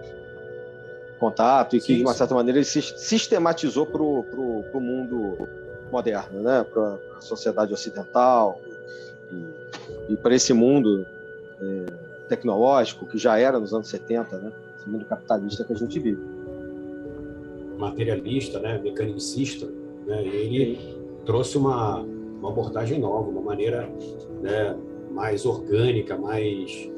contato 1.20 1.76
e 1.76 1.80
que, 1.80 1.88
sim, 1.88 1.98
de 1.98 2.02
uma 2.04 2.14
certa 2.14 2.34
maneira, 2.36 2.60
ele 2.60 2.66
sistematizou 2.66 3.86
para 3.86 4.02
o 4.02 4.80
mundo 4.80 5.48
moderno, 5.92 6.42
né? 6.42 6.64
para 6.64 6.98
a 7.18 7.22
sociedade 7.22 7.74
ocidental, 7.74 8.60
e, 9.32 10.14
e 10.14 10.18
para 10.18 10.36
esse 10.36 10.54
mundo 10.54 11.06
é, 11.62 11.86
tecnológico 12.28 13.06
que 13.06 13.18
já 13.18 13.38
era 13.38 13.60
nos 13.60 13.74
anos 13.74 13.88
70, 13.88 14.38
né? 14.38 14.52
Esse 14.78 14.90
mundo 14.90 15.06
capitalista 15.06 15.64
que 15.64 15.74
a 15.74 15.76
gente 15.76 16.00
vive. 16.00 16.22
Materialista, 17.78 18.60
né? 18.60 18.78
Mecanicista, 18.78 19.68
né? 20.06 20.24
Ele 20.24 20.80
trouxe 21.26 21.58
uma, 21.58 22.00
uma 22.00 22.50
abordagem 22.50 23.00
nova, 23.00 23.30
uma 23.30 23.42
maneira 23.42 23.90
né, 24.42 24.76
mais 25.12 25.46
orgânica, 25.46 26.18
mais 26.18 26.90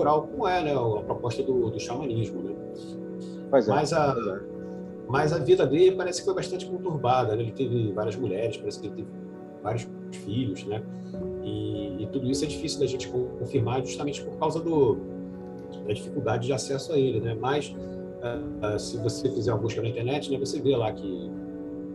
natural, 0.00 0.22
como 0.22 0.48
é 0.48 0.62
né, 0.62 0.72
a 0.72 1.02
proposta 1.02 1.42
do, 1.42 1.70
do 1.70 1.78
xamanismo. 1.78 2.42
Né? 2.42 2.54
Pois 3.50 3.68
é. 3.68 3.70
Mas, 3.70 3.92
a, 3.92 4.40
mas 5.08 5.32
a 5.32 5.38
vida 5.38 5.66
dele 5.66 5.96
parece 5.96 6.20
que 6.20 6.24
foi 6.24 6.34
bastante 6.34 6.66
conturbada. 6.66 7.36
Né? 7.36 7.42
Ele 7.42 7.52
teve 7.52 7.92
várias 7.92 8.16
mulheres, 8.16 8.56
parece 8.56 8.80
que 8.80 8.86
ele 8.86 8.96
teve 8.96 9.08
vários 9.62 9.88
filhos, 10.24 10.64
né? 10.64 10.82
E, 11.42 12.02
e, 12.02 12.08
tudo 12.10 12.30
isso 12.30 12.44
é 12.44 12.48
difícil 12.48 12.80
da 12.80 12.86
gente 12.86 13.08
confirmar 13.08 13.84
justamente 13.84 14.22
por 14.22 14.38
causa 14.38 14.58
do, 14.58 14.96
da 15.86 15.92
dificuldade 15.92 16.46
de 16.46 16.52
acesso 16.52 16.92
a 16.92 16.98
ele, 16.98 17.20
né? 17.20 17.36
Mas 17.38 17.68
uh, 17.68 18.78
se 18.78 18.96
você 18.96 19.28
fizer 19.28 19.52
uma 19.52 19.60
busca 19.60 19.82
na 19.82 19.88
internet, 19.88 20.30
né, 20.30 20.38
você 20.38 20.60
vê 20.60 20.74
lá 20.74 20.90
que 20.92 21.30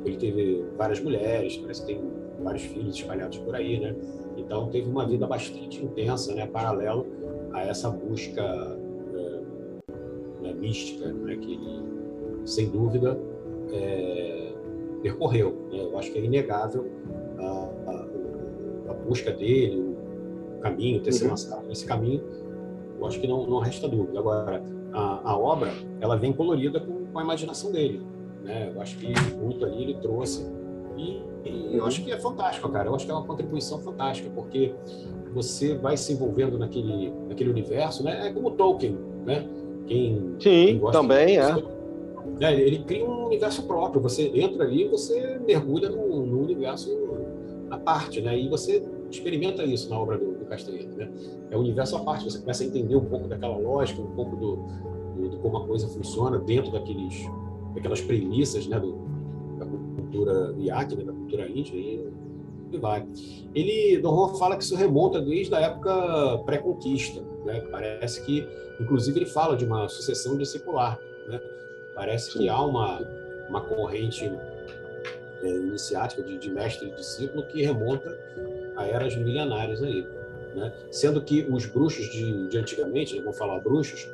ele 0.06 0.18
teve 0.18 0.64
várias 0.78 1.00
mulheres, 1.00 1.58
parece 1.58 1.82
que 1.82 1.88
tem 1.88 2.02
vários 2.40 2.64
filhos 2.64 2.96
espalhados 2.96 3.40
por 3.40 3.56
aí, 3.56 3.80
né? 3.80 3.96
Então 4.38 4.70
teve 4.70 4.88
uma 4.88 5.08
vida 5.08 5.26
bastante 5.26 5.84
intensa, 5.84 6.36
né? 6.36 6.46
Paralelo 6.46 7.08
a 7.56 7.62
essa 7.64 7.90
busca 7.90 8.44
uh, 8.44 10.42
né, 10.42 10.54
mística, 10.54 11.12
né? 11.12 11.38
Que 11.38 11.54
ele, 11.54 11.84
sem 12.46 12.70
dúvida, 12.70 13.18
é, 13.72 14.54
percorreu. 15.02 15.56
Né? 15.72 15.80
Eu 15.80 15.98
acho 15.98 16.12
que 16.12 16.20
é 16.20 16.22
inegável 16.22 16.92
a, 17.40 17.70
a, 17.88 18.92
a 18.92 18.94
busca 18.94 19.32
dele, 19.32 19.96
o 20.58 20.60
caminho, 20.60 21.02
ter 21.02 21.12
uhum. 21.12 21.18
se 21.18 21.28
lançado 21.28 21.66
nesse 21.68 21.86
caminho, 21.86 22.22
eu 23.00 23.06
acho 23.06 23.20
que 23.20 23.28
não, 23.28 23.48
não 23.48 23.60
resta 23.60 23.88
dúvida. 23.88 24.20
Agora, 24.20 24.62
a, 24.92 25.32
a 25.32 25.38
obra, 25.38 25.72
ela 26.02 26.18
vem 26.18 26.34
colorida 26.34 26.80
com, 26.80 27.06
com, 27.06 27.20
a 27.20 27.24
imaginação 27.24 27.72
dele. 27.72 28.06
Né? 28.44 28.72
Eu 28.74 28.82
acho 28.82 28.98
que 28.98 29.14
muito 29.38 29.66
ali 29.66 29.84
ele 29.84 29.96
trouxe. 29.96 30.46
E, 30.98 31.22
e 31.46 31.76
eu 31.76 31.82
uhum. 31.82 31.88
acho 31.88 32.04
que 32.04 32.12
é 32.12 32.18
fantástico, 32.18 32.68
cara. 32.70 32.90
Eu 32.90 32.96
acho 32.96 33.06
que 33.06 33.12
é 33.12 33.14
uma 33.14 33.26
contribuição 33.26 33.80
fantástica, 33.80 34.30
porque 34.34 34.74
você 35.36 35.76
vai 35.76 35.98
se 35.98 36.14
envolvendo 36.14 36.58
naquele, 36.58 37.12
naquele 37.28 37.50
universo, 37.50 38.04
né? 38.04 38.30
É 38.30 38.32
como 38.32 38.52
Tolkien, 38.52 38.98
né? 39.26 39.46
Quem, 39.86 40.36
Sim, 40.40 40.80
quem 40.80 40.92
também 40.92 41.38
é. 41.38 41.54
Né? 42.40 42.60
Ele 42.60 42.80
cria 42.80 43.06
um 43.06 43.26
universo 43.26 43.64
próprio. 43.64 44.02
Você 44.02 44.32
entra 44.34 44.64
ali 44.64 44.86
e 44.86 44.88
você 44.88 45.38
mergulha 45.46 45.90
no, 45.90 46.26
no 46.26 46.42
universo 46.42 46.90
à 47.70 47.78
parte, 47.78 48.22
né? 48.22 48.40
E 48.40 48.48
você 48.48 48.82
experimenta 49.12 49.64
isso 49.66 49.90
na 49.90 50.00
obra 50.00 50.18
do, 50.18 50.36
do 50.36 50.46
Castanheira. 50.46 50.90
Né? 50.96 51.12
É 51.52 51.58
um 51.58 51.60
universo 51.60 51.98
à 51.98 52.00
parte, 52.00 52.24
você 52.24 52.40
começa 52.40 52.64
a 52.64 52.68
entender 52.68 52.96
um 52.96 53.06
pouco 53.06 53.28
daquela 53.28 53.58
lógica, 53.58 54.02
um 54.02 54.16
pouco 54.16 54.38
do, 54.38 54.56
do, 55.16 55.30
do 55.32 55.38
como 55.40 55.58
a 55.58 55.68
coisa 55.68 55.88
funciona 55.90 56.40
dentro 56.40 56.72
daqueles, 56.72 57.26
daquelas 57.74 58.00
premissas 58.00 58.68
né, 58.68 58.80
do, 58.80 58.98
da 59.60 59.66
cultura 59.66 60.56
iaque, 60.58 60.96
né, 60.96 61.04
da 61.04 61.14
cultura 61.14 61.48
índia, 61.50 61.76
e, 61.76 62.08
e 62.76 62.80
vai. 62.80 63.06
Ele, 63.54 63.98
Don 64.00 64.16
Juan 64.16 64.38
fala 64.38 64.58
que 64.58 64.64
isso 64.64 64.76
remonta 64.76 65.22
desde 65.22 65.54
a 65.56 65.62
época 65.62 66.40
pré-conquista. 66.46 67.22
Né? 67.46 67.62
Parece 67.72 68.24
que, 68.24 68.48
inclusive, 68.80 69.20
ele 69.20 69.26
fala 69.26 69.56
de 69.56 69.66
uma 69.66 69.88
sucessão 69.88 70.38
discipular. 70.38 71.00
Né? 71.28 71.40
Parece 71.94 72.34
que 72.34 72.50
há 72.50 72.62
uma, 72.62 73.02
uma 73.50 73.62
corrente 73.62 74.32
é, 75.42 75.48
iniciática 75.48 76.22
de, 76.22 76.38
de 76.38 76.50
mestre 76.50 76.90
e 76.90 76.92
discípulo 76.92 77.46
que 77.48 77.62
remonta 77.62 78.18
a 78.76 78.86
eras 78.86 79.16
milenares 79.16 79.82
aí. 79.82 80.06
Né? 80.54 80.74
Sendo 80.92 81.22
que 81.22 81.46
os 81.50 81.66
bruxos 81.66 82.08
de, 82.08 82.48
de 82.48 82.58
antigamente, 82.58 83.20
vamos 83.20 83.38
falar 83.38 83.60
bruxos, 83.60 84.08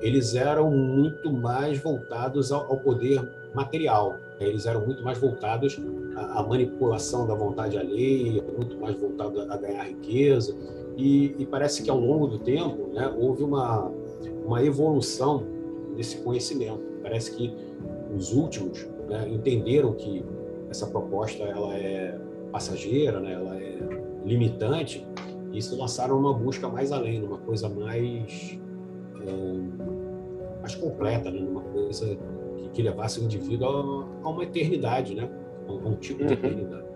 eles 0.00 0.34
eram 0.34 0.70
muito 0.70 1.32
mais 1.32 1.78
voltados 1.78 2.52
ao, 2.52 2.70
ao 2.70 2.78
poder 2.78 3.26
material. 3.54 4.18
Né? 4.40 4.48
Eles 4.48 4.66
eram 4.66 4.84
muito 4.84 5.02
mais 5.02 5.18
voltados 5.18 5.80
à, 6.16 6.40
à, 6.40 6.42
manipulação 6.42 7.26
da 7.26 7.34
vontade 7.34 7.76
alheia, 7.76 8.42
muito 8.56 8.76
mais 8.78 8.98
voltados 8.98 9.48
a, 9.48 9.54
a 9.54 9.56
ganhar 9.56 9.84
riqueza. 9.84 10.54
E, 10.96 11.34
e, 11.38 11.46
parece 11.46 11.82
que 11.82 11.90
ao 11.90 11.98
longo 11.98 12.26
do 12.26 12.38
tempo 12.38 12.88
né, 12.92 13.12
houve 13.16 13.44
uma, 13.44 13.90
uma 14.44 14.64
evolução 14.64 15.44
desse 15.96 16.18
conhecimento. 16.18 16.80
Parece 17.02 17.32
que 17.32 17.54
os 18.16 18.32
últimos 18.32 18.86
né, 19.08 19.28
entenderam 19.28 19.92
que 19.92 20.24
essa 20.68 20.86
proposta 20.86 21.44
ela 21.44 21.74
é 21.76 22.18
passageira, 22.50 23.20
né, 23.20 23.32
ela 23.32 23.56
é 23.56 23.78
limitante, 24.24 25.06
e 25.52 25.62
se 25.62 25.74
lançaram 25.74 26.18
uma 26.18 26.32
busca 26.32 26.68
mais 26.68 26.92
além, 26.92 27.20
numa 27.20 27.38
coisa 27.38 27.68
mais 27.68 28.58
mais 30.60 30.74
completa, 30.74 31.30
né, 31.30 31.40
numa 31.40 31.62
coisa 31.62 32.16
que, 32.56 32.68
que 32.70 32.82
levasse 32.82 33.20
o 33.20 33.24
indivíduo 33.24 33.68
a, 33.68 34.26
a, 34.26 34.30
uma 34.30 34.42
eternidade, 34.42 35.14
né, 35.14 35.28
a 35.66 35.72
um 35.72 35.94
tipo 35.96 36.24
de 36.24 36.34
uhum. 36.34 36.38
eternidade. 36.38 36.86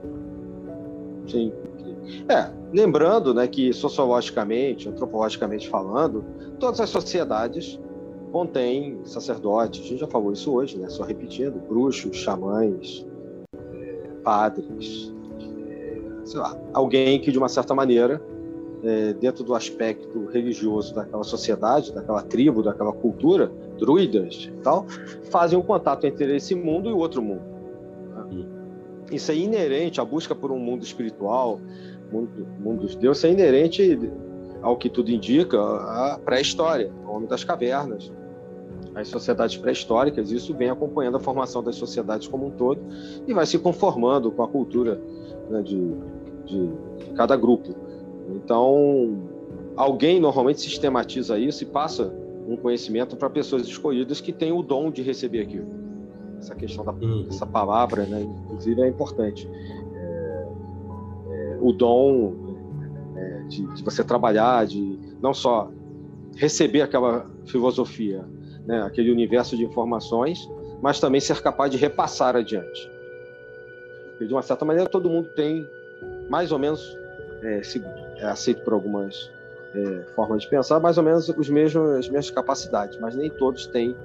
Sim. 1.26 1.52
É, 2.28 2.50
lembrando, 2.72 3.32
né, 3.32 3.46
que 3.46 3.72
sociologicamente, 3.72 4.88
antropologicamente 4.88 5.68
falando, 5.68 6.24
todas 6.58 6.80
as 6.80 6.90
sociedades 6.90 7.78
contêm 8.32 8.98
sacerdotes. 9.04 9.84
A 9.84 9.88
gente 9.88 10.00
já 10.00 10.06
falou 10.06 10.32
isso 10.32 10.52
hoje, 10.52 10.78
né? 10.78 10.88
Só 10.88 11.04
repetindo, 11.04 11.60
bruxos, 11.68 12.16
xamãs, 12.16 13.06
padres, 14.24 15.12
sei 16.24 16.40
lá, 16.40 16.56
alguém 16.72 17.20
que 17.20 17.30
de 17.30 17.38
uma 17.38 17.48
certa 17.48 17.74
maneira, 17.74 18.20
é, 18.84 19.12
dentro 19.12 19.44
do 19.44 19.54
aspecto 19.54 20.26
religioso 20.26 20.94
daquela 20.94 21.24
sociedade, 21.24 21.92
daquela 21.92 22.22
tribo, 22.22 22.62
daquela 22.62 22.92
cultura, 22.92 23.50
druidas 23.78 24.50
e 24.52 24.60
tal, 24.62 24.86
fazem 25.30 25.58
um 25.58 25.62
contato 25.62 26.04
entre 26.06 26.36
esse 26.36 26.54
mundo 26.54 26.88
e 26.90 26.92
o 26.92 26.98
outro 26.98 27.22
mundo. 27.22 27.42
Né? 28.14 28.44
Isso 29.12 29.30
é 29.30 29.36
inerente 29.36 30.00
à 30.00 30.04
busca 30.04 30.34
por 30.34 30.50
um 30.50 30.58
mundo 30.58 30.82
espiritual, 30.82 31.60
mundo, 32.10 32.46
mundo 32.58 32.86
de 32.86 32.96
Deus, 32.96 33.18
isso 33.18 33.26
é 33.26 33.30
inerente 33.30 33.98
ao 34.60 34.76
que 34.76 34.88
tudo 34.88 35.10
indica, 35.10 35.58
à 35.60 36.18
pré-história, 36.24 36.92
ao 37.04 37.16
homem 37.16 37.28
das 37.28 37.44
cavernas, 37.44 38.12
as 38.94 39.08
sociedades 39.08 39.56
pré-históricas, 39.56 40.30
isso 40.30 40.54
vem 40.54 40.70
acompanhando 40.70 41.16
a 41.16 41.20
formação 41.20 41.62
das 41.62 41.76
sociedades 41.76 42.28
como 42.28 42.46
um 42.46 42.50
todo 42.50 42.80
e 43.26 43.32
vai 43.32 43.46
se 43.46 43.58
conformando 43.58 44.30
com 44.30 44.42
a 44.42 44.48
cultura 44.48 45.00
né, 45.48 45.62
de, 45.62 45.94
de 46.44 46.70
cada 47.16 47.36
grupo. 47.36 47.74
Então, 48.30 49.28
alguém 49.76 50.20
normalmente 50.20 50.60
sistematiza 50.60 51.38
isso 51.38 51.62
e 51.62 51.66
passa 51.66 52.12
um 52.46 52.56
conhecimento 52.56 53.16
para 53.16 53.30
pessoas 53.30 53.62
escolhidas 53.62 54.20
que 54.20 54.32
têm 54.32 54.52
o 54.52 54.62
dom 54.62 54.90
de 54.90 55.02
receber 55.02 55.40
aquilo. 55.40 55.66
Essa 56.38 56.54
questão 56.54 56.84
da, 56.84 56.92
uhum. 56.92 57.24
dessa 57.24 57.46
palavra, 57.46 58.04
né, 58.04 58.20
inclusive, 58.20 58.82
é 58.82 58.88
importante. 58.88 59.48
É, 59.94 60.46
é, 61.30 61.58
o 61.60 61.72
dom 61.72 62.34
é, 63.16 63.42
de, 63.48 63.66
de 63.74 63.82
você 63.82 64.02
trabalhar, 64.02 64.66
de 64.66 64.98
não 65.20 65.32
só 65.32 65.70
receber 66.36 66.82
aquela 66.82 67.30
filosofia, 67.46 68.24
né, 68.66 68.82
aquele 68.82 69.10
universo 69.10 69.56
de 69.56 69.64
informações, 69.64 70.48
mas 70.80 70.98
também 70.98 71.20
ser 71.20 71.40
capaz 71.40 71.70
de 71.70 71.76
repassar 71.76 72.34
adiante. 72.34 72.90
Porque, 74.10 74.26
de 74.26 74.34
uma 74.34 74.42
certa 74.42 74.64
maneira, 74.64 74.88
todo 74.88 75.08
mundo 75.08 75.28
tem, 75.36 75.64
mais 76.28 76.50
ou 76.50 76.58
menos, 76.58 76.96
é, 77.42 77.62
se, 77.62 77.80
é 78.22 78.30
aceito 78.30 78.62
por 78.62 78.72
algumas 78.72 79.30
é, 79.74 80.04
formas 80.14 80.42
de 80.42 80.48
pensar, 80.48 80.80
mais 80.80 80.98
ou 80.98 81.04
menos 81.04 81.28
os 81.28 81.48
mesmos, 81.48 81.90
as 81.90 82.08
mesmas 82.08 82.30
capacidades, 82.30 82.98
mas 82.98 83.14
nem 83.14 83.28
todos 83.30 83.66
têm, 83.66 83.96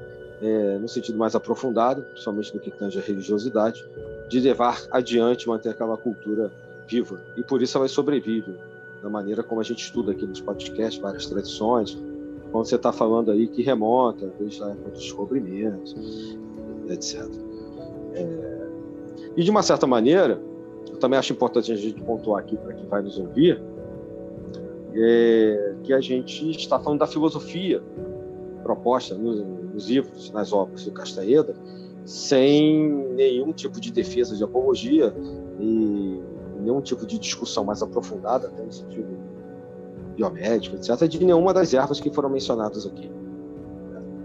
é, 0.42 0.78
no 0.78 0.88
sentido 0.88 1.18
mais 1.18 1.36
aprofundado, 1.36 2.02
principalmente 2.02 2.54
no 2.54 2.60
que 2.60 2.72
tange 2.72 2.98
a 2.98 3.02
religiosidade, 3.02 3.86
de 4.28 4.40
levar 4.40 4.82
adiante, 4.92 5.48
manter 5.48 5.70
aquela 5.70 5.98
cultura 5.98 6.52
viva. 6.88 7.22
E 7.36 7.44
por 7.44 7.62
isso 7.62 7.78
ela 7.78 7.88
sobrevive, 7.88 8.56
da 9.02 9.10
maneira 9.10 9.44
como 9.44 9.62
a 9.62 9.64
gente 9.64 9.84
estuda 9.84 10.12
aqui 10.12 10.26
nos 10.26 10.42
podcasts, 10.42 11.00
várias 11.02 11.26
tradições, 11.28 11.98
quando 12.52 12.66
você 12.66 12.76
está 12.76 12.94
falando 12.94 13.32
aí 13.32 13.48
que 13.48 13.62
remonta 13.62 14.32
desde 14.40 14.64
a 14.64 14.68
época 14.68 14.92
dos 14.92 15.02
descobrimentos, 15.02 16.38
etc. 16.90 17.30
É... 18.14 18.68
E 19.36 19.44
de 19.44 19.52
uma 19.52 19.62
certa 19.62 19.86
maneira, 19.86 20.40
eu 20.90 20.98
também 20.98 21.20
acho 21.20 21.34
importante 21.34 21.72
a 21.72 21.76
gente 21.76 22.02
pontuar 22.02 22.42
aqui 22.42 22.56
para 22.58 22.74
quem 22.74 22.88
vai 22.88 23.02
nos 23.02 23.20
ouvir, 23.20 23.62
é 25.00 25.76
que 25.84 25.94
a 25.94 26.02
gente 26.02 26.50
está 26.52 26.80
falando 26.80 27.00
da 27.00 27.08
filosofia 27.08 27.82
proposta 28.64 29.16
nos, 29.16 29.40
nos 29.74 29.90
livros, 29.90 30.32
nas 30.32 30.52
obras 30.52 30.84
do 30.84 30.92
Castaneda, 30.92 31.56
sem 32.06 32.90
nenhum 33.16 33.52
tipo 33.54 33.80
de 33.80 33.92
defesa 33.92 34.36
de 34.36 34.44
apologia 34.44 35.14
e 35.60 36.22
nenhum 36.60 36.82
tipo 36.82 37.06
de 37.06 37.18
discussão 37.18 37.64
mais 37.64 37.82
aprofundada, 37.82 38.48
até 38.48 38.64
no 38.64 38.72
sentido 38.72 39.08
biomédico, 40.16 40.76
etc., 40.76 41.08
de 41.08 41.24
nenhuma 41.24 41.54
das 41.54 41.74
ervas 41.74 42.00
que 42.00 42.10
foram 42.10 42.30
mencionadas 42.30 42.86
aqui. 42.86 43.10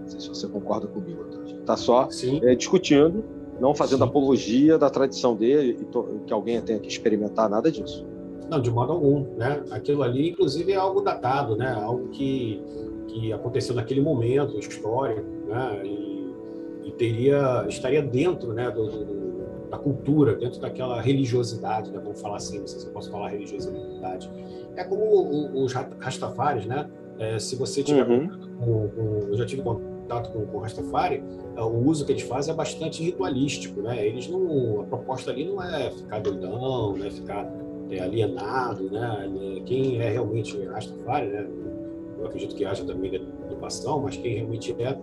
Não 0.01 0.07
sei 0.07 0.19
se 0.19 0.29
você 0.29 0.47
concorda 0.47 0.87
comigo. 0.87 1.23
A 1.23 1.47
gente 1.47 1.59
está 1.59 1.77
só 1.77 2.09
é, 2.41 2.55
discutindo, 2.55 3.23
não 3.59 3.75
fazendo 3.75 3.99
Sim. 3.99 4.09
apologia 4.09 4.77
da 4.77 4.89
tradição 4.89 5.35
dele 5.35 5.77
e 5.81 6.25
que 6.25 6.33
alguém 6.33 6.59
tenha 6.61 6.79
que 6.79 6.87
experimentar 6.87 7.49
nada 7.49 7.71
disso. 7.71 8.05
Não, 8.49 8.59
de 8.61 8.71
modo 8.71 8.91
algum. 8.91 9.25
Né? 9.35 9.63
Aquilo 9.71 10.03
ali, 10.03 10.31
inclusive, 10.31 10.71
é 10.71 10.75
algo 10.75 11.01
datado, 11.01 11.55
né? 11.55 11.71
algo 11.71 12.09
que, 12.09 12.61
que 13.07 13.33
aconteceu 13.33 13.75
naquele 13.75 14.01
momento 14.01 14.57
histórico 14.57 15.27
né? 15.47 15.81
e, 15.85 16.33
e 16.85 16.91
teria, 16.91 17.65
estaria 17.67 18.01
dentro 18.01 18.53
né? 18.53 18.69
do, 18.71 18.87
do 18.87 19.23
da 19.73 19.79
cultura, 19.79 20.35
dentro 20.35 20.61
daquela 20.61 21.01
religiosidade, 21.01 21.89
né? 21.89 21.99
vamos 21.99 22.21
falar 22.21 22.35
assim, 22.35 22.59
não 22.59 22.67
sei 22.67 22.79
se 22.79 22.85
eu 22.85 22.93
posso 22.93 23.09
falar 23.09 23.29
religiosidade. 23.29 24.29
É 24.75 24.83
como 24.83 25.63
os 25.63 25.73
Rastafaris, 25.73 26.67
né? 26.67 26.87
É, 27.17 27.39
se 27.39 27.55
você 27.55 27.81
tiver 27.81 28.07
uhum. 28.07 28.27
com, 28.59 28.89
com, 28.89 29.27
eu 29.29 29.35
já 29.35 29.45
tive 29.45 29.63
contato 29.63 30.31
com, 30.31 30.45
com 30.45 30.57
o 30.57 30.59
Rastafari, 30.59 31.23
é, 31.55 31.61
o 31.61 31.87
uso 31.87 32.05
que 32.05 32.11
eles 32.11 32.23
fazem 32.23 32.53
é 32.53 32.55
bastante 32.55 33.03
ritualístico, 33.03 33.81
né? 33.81 34.05
Eles 34.05 34.27
não, 34.27 34.81
a 34.81 34.83
proposta 34.83 35.31
ali 35.31 35.45
não 35.45 35.61
é 35.61 35.89
ficar 35.91 36.19
doidão, 36.19 36.93
né? 36.93 37.09
Ficar 37.09 37.51
é, 37.89 37.99
alienado, 37.99 38.89
né? 38.89 39.29
Quem 39.65 39.99
é 40.01 40.09
realmente 40.09 40.57
Rastafari, 40.65 41.27
né? 41.27 41.47
Eu 42.17 42.27
acredito 42.27 42.55
que 42.55 42.63
haja 42.63 42.85
também 42.85 43.13
educação, 43.15 44.01
mas 44.01 44.15
quem 44.15 44.35
realmente 44.35 44.75
é, 44.79 44.97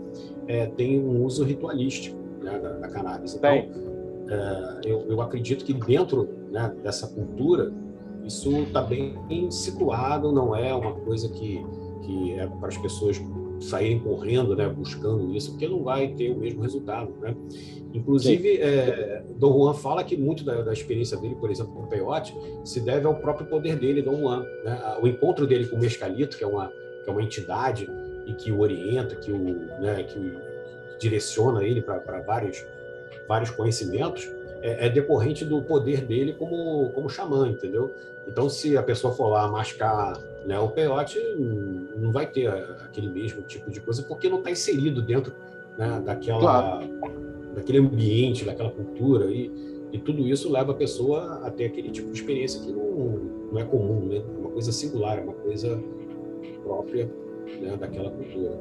é 0.46 0.66
tem 0.66 0.98
um 0.98 1.24
uso 1.24 1.44
ritualístico 1.44 2.18
né? 2.40 2.58
da, 2.58 2.72
da 2.74 2.88
cannabis. 2.88 3.34
Então, 3.34 3.50
é, 3.50 4.80
eu, 4.84 5.06
eu, 5.08 5.20
acredito 5.20 5.64
que 5.64 5.72
dentro 5.72 6.28
né, 6.50 6.72
dessa 6.82 7.08
cultura 7.08 7.72
isso 8.24 8.50
está 8.62 8.80
bem 8.80 9.50
situado, 9.50 10.30
não 10.30 10.54
é 10.54 10.72
uma 10.72 10.92
coisa 10.92 11.28
que, 11.28 11.64
que 12.02 12.34
é 12.34 12.46
para 12.46 12.68
as 12.68 12.76
pessoas 12.78 13.20
saírem 13.61 13.98
correndo, 13.98 14.56
né, 14.56 14.68
buscando 14.68 15.34
isso, 15.34 15.52
porque 15.52 15.68
não 15.68 15.82
vai 15.82 16.08
ter 16.08 16.30
o 16.30 16.36
mesmo 16.36 16.62
resultado, 16.62 17.14
né? 17.20 17.34
Inclusive, 17.92 18.58
é, 18.58 19.22
Dom 19.36 19.52
Juan 19.52 19.74
fala 19.74 20.04
que 20.04 20.16
muito 20.16 20.44
da, 20.44 20.62
da, 20.62 20.72
experiência 20.72 21.16
dele, 21.18 21.34
por 21.34 21.50
exemplo, 21.50 21.72
com 21.72 21.82
o 21.82 21.86
peiote, 21.88 22.34
se 22.64 22.80
deve 22.80 23.06
ao 23.06 23.16
próprio 23.16 23.46
poder 23.46 23.76
dele, 23.76 24.00
Dom 24.00 24.20
Juan. 24.20 24.46
Né? 24.64 24.96
O 25.02 25.08
encontro 25.08 25.46
dele 25.46 25.66
com 25.66 25.76
o 25.76 25.80
Mescalito, 25.80 26.38
que 26.38 26.44
é 26.44 26.46
uma, 26.46 26.68
que 26.68 27.08
é 27.08 27.12
uma 27.12 27.22
entidade 27.22 27.88
e 28.26 28.34
que 28.34 28.52
o 28.52 28.61
orienta, 28.61 29.16
que 29.16 29.32
o, 29.32 29.38
né, 29.80 30.04
que 30.04 30.18
o 30.18 30.40
direciona 31.00 31.64
ele 31.64 31.82
para 31.82 32.20
vários 32.20 32.64
vários 33.30 33.50
conhecimentos, 33.50 34.28
é, 34.61 34.86
é, 34.86 34.90
decorrente 34.90 35.44
do 35.44 35.62
poder 35.62 36.00
dele 36.00 36.32
como, 36.32 36.90
como 36.90 37.08
xamã, 37.08 37.48
entendeu? 37.48 37.94
Então, 38.26 38.48
se 38.48 38.76
a 38.76 38.82
pessoa 38.82 39.14
for 39.14 39.28
lá 39.28 39.46
mascar 39.46 40.18
né, 40.47 40.59
o 40.59 40.68
peiote, 40.68 41.18
não 41.97 42.12
vai 42.12 42.26
ter 42.26 42.49
aquele 42.49 43.09
mesmo 43.09 43.43
tipo 43.43 43.70
de 43.70 43.80
coisa, 43.80 44.03
porque 44.03 44.28
não 44.28 44.38
está 44.38 44.51
inserido 44.51 45.03
dentro 45.03 45.32
né, 45.78 46.03
daquela, 46.05 46.41
claro. 46.41 46.88
daquele 47.55 47.78
ambiente, 47.78 48.45
daquela 48.45 48.70
cultura, 48.70 49.26
e, 49.26 49.51
e 49.93 49.99
tudo 49.99 50.26
isso 50.26 50.51
leva 50.51 50.72
a 50.72 50.74
pessoa 50.74 51.41
a 51.45 51.51
ter 51.51 51.66
aquele 51.66 51.91
tipo 51.91 52.11
de 52.11 52.18
experiência 52.18 52.61
que 52.61 52.72
não, 52.72 53.20
não 53.53 53.59
é 53.59 53.64
comum, 53.64 54.07
né? 54.07 54.22
Uma 54.38 54.51
uma 54.51 54.55
coisa 54.55 54.72
singular, 54.72 55.18
é 55.18 55.22
uma 55.22 55.32
coisa 55.32 55.82
própria 56.62 57.11
né, 57.61 57.76
daquela 57.76 58.11
cultura. 58.11 58.59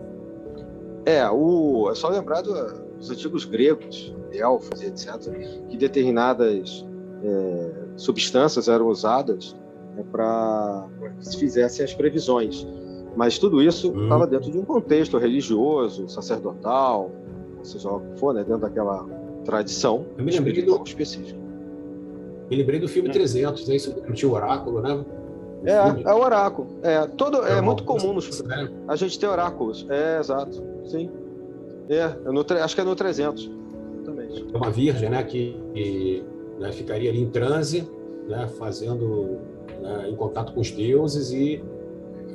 É, 1.06 1.28
o, 1.30 1.90
é 1.92 1.96
só 1.96 2.10
lembrar 2.10 2.42
dos 2.42 3.10
antigos 3.10 3.46
gregos, 3.46 4.16
elfos, 4.32 4.82
etc., 4.82 5.18
que 5.68 5.78
determinadas 5.78 6.86
é, 7.24 7.72
substâncias 7.98 8.68
eram 8.68 8.88
usadas 8.88 9.56
né, 10.00 10.06
para 10.12 10.88
que 11.18 11.28
se 11.28 11.38
fizessem 11.38 11.84
as 11.84 11.94
previsões. 11.94 12.68
Mas 13.16 13.38
tudo 13.38 13.62
isso 13.62 13.88
estava 14.04 14.26
hum. 14.26 14.30
dentro 14.30 14.52
de 14.52 14.58
um 14.58 14.66
contexto 14.66 15.18
religioso, 15.18 16.08
sacerdotal, 16.08 17.12
seja 17.64 17.90
o 17.90 18.00
que 18.00 18.20
for, 18.20 18.34
né, 18.34 18.44
dentro 18.44 18.62
daquela 18.62 19.06
tradição 19.46 20.06
Eu 20.18 20.24
me 20.24 20.32
lembrei 20.32 20.64
do... 20.64 20.82
específica. 20.84 21.40
Me 22.50 22.56
lembrei 22.56 22.80
do 22.80 22.88
filme 22.88 23.10
300, 23.10 23.68
né? 23.68 23.76
Isso 23.76 23.94
tinha 24.14 24.30
o 24.30 24.34
oráculo, 24.34 24.82
né? 24.82 25.06
É, 25.66 26.10
é 26.10 26.14
o 26.14 26.20
oráculo. 26.20 26.68
É, 26.82 27.06
todo, 27.06 27.46
é, 27.46 27.58
é 27.58 27.62
muito 27.62 27.84
comum 27.84 28.14
nos, 28.14 28.42
né? 28.42 28.70
a 28.88 28.96
gente 28.96 29.20
ter 29.20 29.28
oráculos. 29.28 29.86
É, 29.90 30.20
exato. 30.20 30.64
Sim. 30.86 31.12
É, 31.90 32.16
é 32.26 32.32
no, 32.32 32.46
acho 32.64 32.76
que 32.76 32.82
é 32.82 32.84
no 32.84 32.96
300. 32.96 33.52
Exatamente. 33.94 34.48
É 34.52 34.58
uma 34.58 34.72
virgem, 34.72 35.10
né, 35.10 35.24
que, 35.24 35.62
que 35.74 36.24
né, 36.60 36.72
ficaria 36.72 37.10
ali 37.10 37.22
em 37.22 37.30
transe, 37.30 37.88
né, 38.28 38.48
fazendo, 38.58 39.38
né, 39.82 40.10
em 40.10 40.16
contato 40.16 40.54
com 40.54 40.60
os 40.60 40.72
deuses 40.72 41.32
e, 41.32 41.64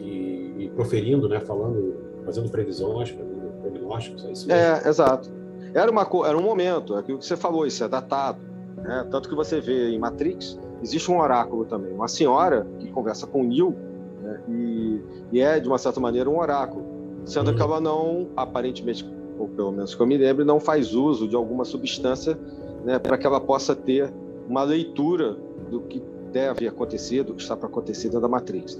e, 0.00 0.54
e, 0.58 0.72
proferindo, 0.74 1.28
né, 1.28 1.40
falando, 1.40 1.94
fazendo 2.24 2.50
previsões, 2.50 3.10
fazendo 3.10 3.52
prognósticos. 3.60 4.24
É, 4.24 4.32
isso 4.32 4.52
é 4.52 4.88
exato. 4.88 5.30
Era, 5.72 5.90
uma, 5.90 6.08
era 6.26 6.36
um 6.36 6.42
momento, 6.42 6.94
é 6.94 7.00
aquilo 7.00 7.18
que 7.18 7.26
você 7.26 7.36
falou, 7.36 7.66
isso 7.66 7.82
é 7.82 7.88
datado. 7.88 8.38
Né? 8.76 9.06
Tanto 9.10 9.28
que 9.28 9.34
você 9.34 9.60
vê 9.60 9.90
em 9.90 9.98
Matrix, 9.98 10.58
existe 10.82 11.10
um 11.10 11.18
oráculo 11.18 11.64
também. 11.64 11.92
Uma 11.92 12.08
senhora 12.08 12.66
que 12.78 12.90
conversa 12.90 13.26
com 13.26 13.42
Neo 13.42 13.74
né? 14.22 14.40
e, 14.48 15.00
e, 15.32 15.40
é, 15.40 15.58
de 15.58 15.66
uma 15.66 15.78
certa 15.78 15.98
maneira, 15.98 16.28
um 16.30 16.38
oráculo. 16.38 16.84
Sendo 17.24 17.50
uhum. 17.50 17.56
que 17.56 17.62
ela 17.62 17.80
não, 17.80 18.28
aparentemente, 18.36 19.08
ou 19.38 19.48
pelo 19.48 19.72
menos 19.72 19.94
que 19.94 20.00
eu 20.00 20.06
me 20.06 20.16
lembre, 20.16 20.44
não 20.44 20.60
faz 20.60 20.94
uso 20.94 21.26
de 21.26 21.34
alguma 21.34 21.64
substância 21.64 22.38
né, 22.84 22.98
para 22.98 23.16
que 23.16 23.26
ela 23.26 23.40
possa 23.40 23.74
ter 23.74 24.12
uma 24.48 24.62
leitura 24.62 25.36
do 25.70 25.80
que 25.80 26.02
deve 26.34 26.66
acontecer, 26.66 27.22
do 27.22 27.32
que 27.32 27.42
está 27.42 27.56
para 27.56 27.68
acontecer 27.68 28.08
dentro 28.08 28.22
da 28.22 28.28
Matrix. 28.28 28.76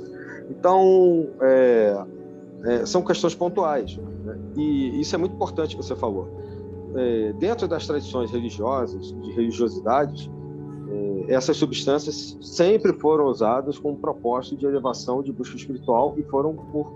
Então, 0.51 1.29
é, 1.41 2.05
é, 2.65 2.85
são 2.85 3.01
questões 3.01 3.35
pontuais. 3.35 3.97
Né? 3.97 4.37
E 4.57 5.01
isso 5.01 5.15
é 5.15 5.19
muito 5.19 5.35
importante 5.35 5.77
que 5.77 5.83
você 5.83 5.95
falou. 5.95 6.29
É, 6.97 7.33
dentro 7.35 7.69
das 7.69 7.87
tradições 7.87 8.31
religiosas, 8.33 9.13
de 9.23 9.33
religiosidades, 9.33 10.29
é, 10.91 11.33
essas 11.33 11.57
substâncias 11.57 12.37
sempre 12.43 12.93
foram 12.93 13.27
usadas 13.27 13.79
com 13.79 13.93
um 13.93 13.97
propósito 13.97 14.57
de 14.57 14.67
elevação, 14.67 15.23
de 15.23 15.33
busca 15.33 15.57
espiritual 15.57 16.15
e 16.19 16.25
foram 16.25 16.55
por, 16.55 16.93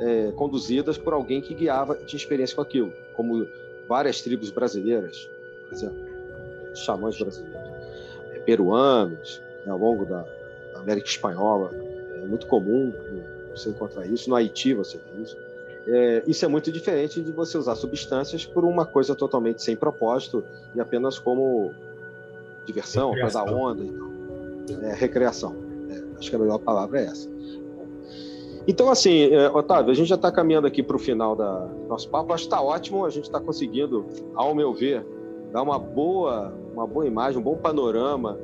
é, 0.00 0.30
conduzidas 0.32 0.98
por 0.98 1.14
alguém 1.14 1.40
que 1.40 1.54
guiava, 1.54 1.94
tinha 2.06 2.18
experiência 2.18 2.54
com 2.54 2.62
aquilo, 2.62 2.92
como 3.16 3.46
várias 3.88 4.20
tribos 4.20 4.50
brasileiras, 4.50 5.16
por 5.64 5.74
exemplo, 5.74 5.96
xamãs 6.74 7.18
brasileiros, 7.18 7.70
peruanos, 8.44 9.40
né, 9.66 9.72
ao 9.72 9.78
longo 9.78 10.06
da, 10.06 10.24
da 10.72 10.80
América 10.80 11.08
Espanhola, 11.08 11.70
é 11.74 12.26
muito 12.26 12.46
comum 12.46 12.92
você 13.50 13.70
encontrar 13.70 14.06
isso, 14.06 14.30
no 14.30 14.36
Haiti 14.36 14.72
você 14.72 14.98
vê 14.98 15.22
isso. 15.22 15.36
É, 15.88 16.22
isso 16.26 16.44
é 16.44 16.48
muito 16.48 16.72
diferente 16.72 17.20
de 17.20 17.30
você 17.30 17.56
usar 17.56 17.76
substâncias 17.76 18.44
por 18.44 18.64
uma 18.64 18.84
coisa 18.84 19.14
totalmente 19.14 19.62
sem 19.62 19.76
propósito 19.76 20.42
e 20.74 20.80
apenas 20.80 21.18
como 21.18 21.72
diversão, 22.64 23.12
para 23.12 23.28
dar 23.28 23.44
onda 23.44 23.84
e 23.84 23.92
tal. 23.92 24.82
É, 24.82 24.94
recreação. 24.94 25.54
É, 25.88 26.18
acho 26.18 26.28
que 26.28 26.34
a 26.34 26.38
melhor 26.38 26.58
palavra 26.58 27.00
é 27.00 27.04
essa. 27.04 27.28
Então, 28.66 28.90
assim, 28.90 29.32
é, 29.32 29.48
Otávio, 29.48 29.92
a 29.92 29.94
gente 29.94 30.08
já 30.08 30.16
está 30.16 30.32
caminhando 30.32 30.66
aqui 30.66 30.82
para 30.82 30.96
o 30.96 30.98
final 30.98 31.36
da 31.36 31.68
nosso 31.88 32.08
papo. 32.08 32.32
Acho 32.32 32.44
que 32.44 32.54
está 32.54 32.60
ótimo, 32.60 33.04
a 33.04 33.10
gente 33.10 33.24
está 33.24 33.38
conseguindo, 33.38 34.04
ao 34.34 34.56
meu 34.56 34.74
ver, 34.74 35.06
dar 35.52 35.62
uma 35.62 35.78
boa, 35.78 36.52
uma 36.72 36.84
boa 36.84 37.06
imagem, 37.06 37.38
um 37.38 37.44
bom 37.44 37.56
panorama, 37.56 38.36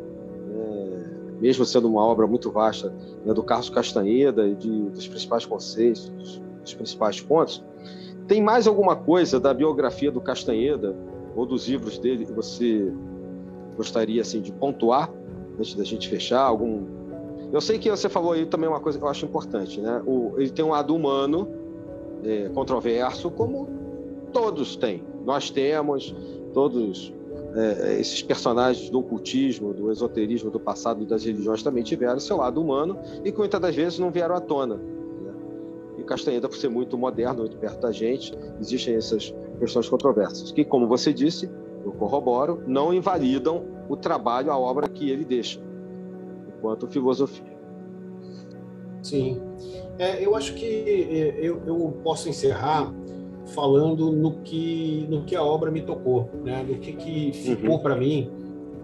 mesmo 1.43 1.65
sendo 1.65 1.89
uma 1.89 2.07
obra 2.07 2.25
muito 2.25 2.53
vasta, 2.53 2.95
né, 3.27 3.35
do 3.35 3.43
Carlos 3.43 3.69
Castanheda 3.69 4.47
e 4.47 4.55
de, 4.55 4.83
dos 4.91 5.09
principais 5.09 5.45
conceitos, 5.45 6.13
os 6.65 6.73
principais 6.73 7.21
pontos. 7.21 7.65
Tem 8.29 8.41
mais 8.41 8.69
alguma 8.69 8.95
coisa 8.95 9.41
da 9.41 9.53
biografia 9.53 10.13
do 10.13 10.21
Castanheda 10.21 10.95
ou 11.35 11.45
dos 11.45 11.67
livros 11.67 11.99
dele 11.99 12.25
que 12.25 12.33
você 12.33 12.93
gostaria 13.77 14.23
assim 14.23 14.41
de 14.41 14.53
pontuar 14.53 15.13
antes 15.59 15.75
da 15.75 15.83
gente 15.83 16.09
fechar? 16.09 16.43
Algum? 16.43 16.85
Eu 17.53 17.61
sei 17.61 17.77
que 17.77 17.91
você 17.91 18.09
falou 18.09 18.33
aí 18.33 18.47
também 18.47 18.69
uma 18.69 18.81
coisa 18.81 18.97
que 18.97 19.05
eu 19.05 19.09
acho 19.09 19.27
importante, 19.27 19.81
né? 19.81 20.01
O, 20.07 20.35
ele 20.37 20.51
tem 20.51 20.65
um 20.65 20.71
lado 20.71 20.95
humano 20.95 21.49
é, 22.23 22.49
controverso, 22.51 23.33
como 23.33 23.69
todos 24.33 24.77
têm. 24.77 25.03
Nós 25.25 25.51
temos 25.51 26.15
todos 26.55 27.13
é, 27.55 28.01
esses 28.01 28.23
personagens 28.23 28.89
do 28.91 29.01
ocultismo, 29.01 29.75
do 29.75 29.91
esoterismo 29.91 30.51
do 30.51 30.61
passado 30.61 31.05
das 31.05 31.25
religiões 31.25 31.63
também 31.63 31.83
tiveram 31.83 32.19
seu 32.19 32.39
lado 32.39 32.61
humano 32.61 32.99
e 33.25 33.31
que 33.31 33.39
muitas 33.39 33.61
das 33.61 33.75
vezes 33.75 33.99
não 33.99 34.11
vieram 34.11 34.35
à 34.35 34.41
tona. 34.41 34.81
E 35.99 36.03
Castanheda, 36.05 36.49
por 36.49 36.57
ser 36.57 36.69
muito 36.69 36.97
moderno, 36.97 37.41
muito 37.41 37.57
perto 37.59 37.81
da 37.81 37.93
gente, 37.93 38.33
existem 38.61 38.95
essas 38.95 39.35
questões 39.59 39.89
controversas, 39.89 40.51
que, 40.51 40.65
como 40.65 40.89
você 40.89 41.13
disse, 41.13 41.51
eu 41.85 41.93
corroboro, 41.93 42.63
não 42.67 42.93
invalidam 42.93 43.65
o 43.89 43.97
trabalho, 43.97 44.51
a 44.51 44.59
obra 44.59 44.89
que 44.89 45.11
ele 45.11 45.25
deixa, 45.25 45.61
enquanto 46.49 46.87
filosofia. 46.87 47.53
Sim. 49.03 49.41
É, 49.99 50.25
eu 50.25 50.35
acho 50.35 50.55
que 50.55 50.65
é, 50.65 51.39
eu, 51.41 51.61
eu, 51.67 52.01
posso 52.03 52.29
encerrar 52.29 52.93
falando 53.47 54.13
no 54.13 54.41
que, 54.41 55.07
no 55.11 55.25
que 55.25 55.35
a 55.35 55.43
obra 55.43 55.71
me 55.71 55.83
tocou, 55.83 56.31
né? 56.45 56.65
no 56.67 56.79
que, 56.79 56.93
que 56.93 57.33
ficou 57.33 57.77
uhum. 57.77 57.79
para 57.79 57.97
mim 57.97 58.31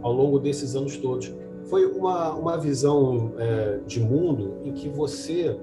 ao 0.03 0.13
longo 0.13 0.39
desses 0.39 0.75
anos 0.75 0.97
todos. 0.97 1.35
Foi 1.69 1.85
uma, 1.87 2.33
uma 2.35 2.57
visão 2.57 3.33
é, 3.39 3.81
de 3.87 4.01
mundo 4.01 4.55
em 4.65 4.73
que 4.73 4.89
você 4.89 5.59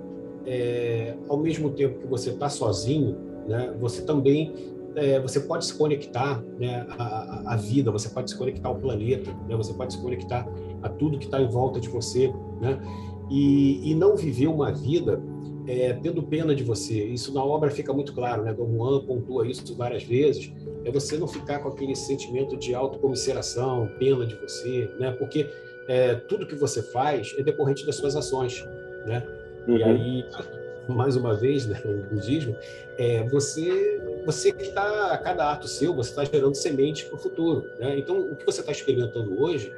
é, 0.45 1.15
ao 1.27 1.37
mesmo 1.37 1.71
tempo 1.71 1.99
que 1.99 2.07
você 2.07 2.29
está 2.29 2.49
sozinho, 2.49 3.17
né, 3.47 3.73
você 3.79 4.01
também 4.03 4.53
é, 4.95 5.19
você 5.19 5.41
pode 5.41 5.65
se 5.65 5.73
conectar 5.73 6.41
né, 6.57 6.85
à, 6.97 7.53
à, 7.53 7.55
vida, 7.57 7.91
você 7.91 8.07
pode 8.07 8.29
se 8.29 8.37
conectar 8.37 8.69
ao 8.69 8.75
planeta, 8.75 9.31
né, 9.47 9.55
você 9.55 9.73
pode 9.73 9.93
se 9.93 10.01
conectar 10.01 10.47
a 10.81 10.87
tudo 10.87 11.17
que 11.17 11.25
está 11.25 11.41
em 11.41 11.49
volta 11.49 11.79
de 11.79 11.89
você, 11.89 12.33
né, 12.61 12.79
e, 13.29 13.91
e 13.91 13.95
não 13.95 14.15
viver 14.15 14.47
uma 14.47 14.71
vida 14.71 15.21
é, 15.67 15.93
tendo 15.93 16.21
pena 16.23 16.53
de 16.55 16.63
você. 16.63 17.03
Isso 17.05 17.33
na 17.33 17.43
obra 17.43 17.69
fica 17.71 17.91
muito 17.93 18.13
claro, 18.13 18.43
né? 18.43 18.53
Dom 18.53 18.71
Juan 18.75 19.05
pontua 19.05 19.47
isso 19.47 19.75
várias 19.75 20.03
vezes. 20.03 20.51
É 20.83 20.91
você 20.91 21.17
não 21.17 21.27
ficar 21.27 21.59
com 21.59 21.69
aquele 21.69 21.95
sentimento 21.95 22.55
de 22.57 22.75
autocomisseração, 22.75 23.89
pena 23.99 24.25
de 24.25 24.35
você, 24.35 24.89
né? 24.99 25.11
Porque 25.11 25.49
é, 25.87 26.15
tudo 26.15 26.45
que 26.45 26.55
você 26.55 26.81
faz 26.81 27.33
é 27.37 27.43
decorrente 27.43 27.85
das 27.85 27.95
suas 27.95 28.15
ações, 28.15 28.63
né? 29.05 29.25
Uhum. 29.67 29.77
E 29.77 29.83
aí, 29.83 30.25
mais 30.87 31.15
uma 31.15 31.33
vez, 31.33 31.65
né, 31.65 31.81
no 31.83 32.03
budismo, 32.03 32.55
é, 32.97 33.23
você 33.29 34.01
você 34.25 34.51
que 34.51 34.63
está, 34.63 35.11
a 35.11 35.17
cada 35.17 35.51
ato 35.51 35.67
seu, 35.67 35.93
você 35.93 36.09
está 36.09 36.25
gerando 36.25 36.55
sementes 36.55 37.03
para 37.03 37.15
o 37.15 37.19
futuro. 37.19 37.69
Né? 37.79 37.99
Então, 37.99 38.19
o 38.19 38.35
que 38.35 38.45
você 38.45 38.61
está 38.61 38.71
experimentando 38.71 39.39
hoje 39.39 39.71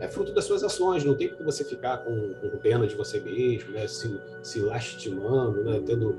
é 0.00 0.08
fruto 0.08 0.32
das 0.32 0.44
suas 0.44 0.62
ações, 0.62 1.04
não 1.04 1.14
tem 1.14 1.28
que 1.28 1.42
você 1.42 1.64
ficar 1.64 1.98
com, 1.98 2.34
com 2.34 2.58
pena 2.58 2.86
de 2.86 2.94
você 2.94 3.18
mesmo, 3.20 3.72
né? 3.72 3.86
se, 3.86 4.20
se 4.42 4.60
lastimando, 4.60 5.64
né? 5.64 5.80
tendo 5.84 6.16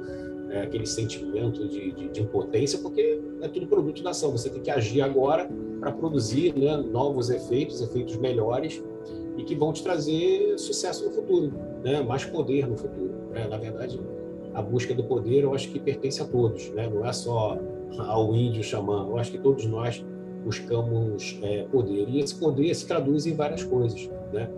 é, 0.50 0.62
aquele 0.62 0.86
sentimento 0.86 1.68
de, 1.68 1.92
de, 1.92 2.08
de, 2.10 2.22
impotência, 2.22 2.80
porque 2.80 3.22
é 3.42 3.48
tudo 3.48 3.68
produto 3.68 4.02
da 4.02 4.12
ação. 4.12 4.32
Você 4.32 4.50
tem 4.50 4.62
que 4.62 4.72
agir 4.72 5.02
agora 5.02 5.50
para 5.80 5.92
produzir 5.92 6.58
né, 6.58 6.76
novos 6.78 7.30
efeitos, 7.30 7.82
efeitos 7.82 8.16
melhores, 8.18 8.82
e 9.38 9.44
que 9.44 9.54
vão 9.54 9.72
te 9.72 9.84
trazer 9.84 10.58
sucesso 10.58 11.06
no 11.06 11.12
futuro, 11.12 11.54
né? 11.84 12.02
mais 12.02 12.26
poder 12.26 12.68
no 12.68 12.76
futuro. 12.76 13.14
Né? 13.32 13.48
Na 13.48 13.58
verdade, 13.58 14.02
a 14.54 14.62
busca 14.62 14.96
do 14.96 15.04
poder 15.04 15.44
eu 15.44 15.54
acho 15.54 15.70
que 15.70 15.80
pertence 15.80 16.22
a 16.22 16.26
todos, 16.26 16.70
né? 16.72 16.90
não 16.90 17.06
é 17.06 17.14
só 17.14 17.60
ao 18.00 18.34
índio 18.34 18.64
xamã, 18.64 19.06
eu 19.08 19.18
acho 19.18 19.32
que 19.32 19.38
todos 19.38 19.66
nós 19.68 20.04
buscamos 20.48 21.38
é, 21.44 21.64
poder. 21.64 22.08
E 22.08 22.22
esse 22.22 22.36
poder 22.36 22.74
se 22.74 22.88
traduz 22.88 23.26
em 23.26 23.36
várias 23.36 23.64
coisas. 23.64 24.10
Né? 24.32 24.50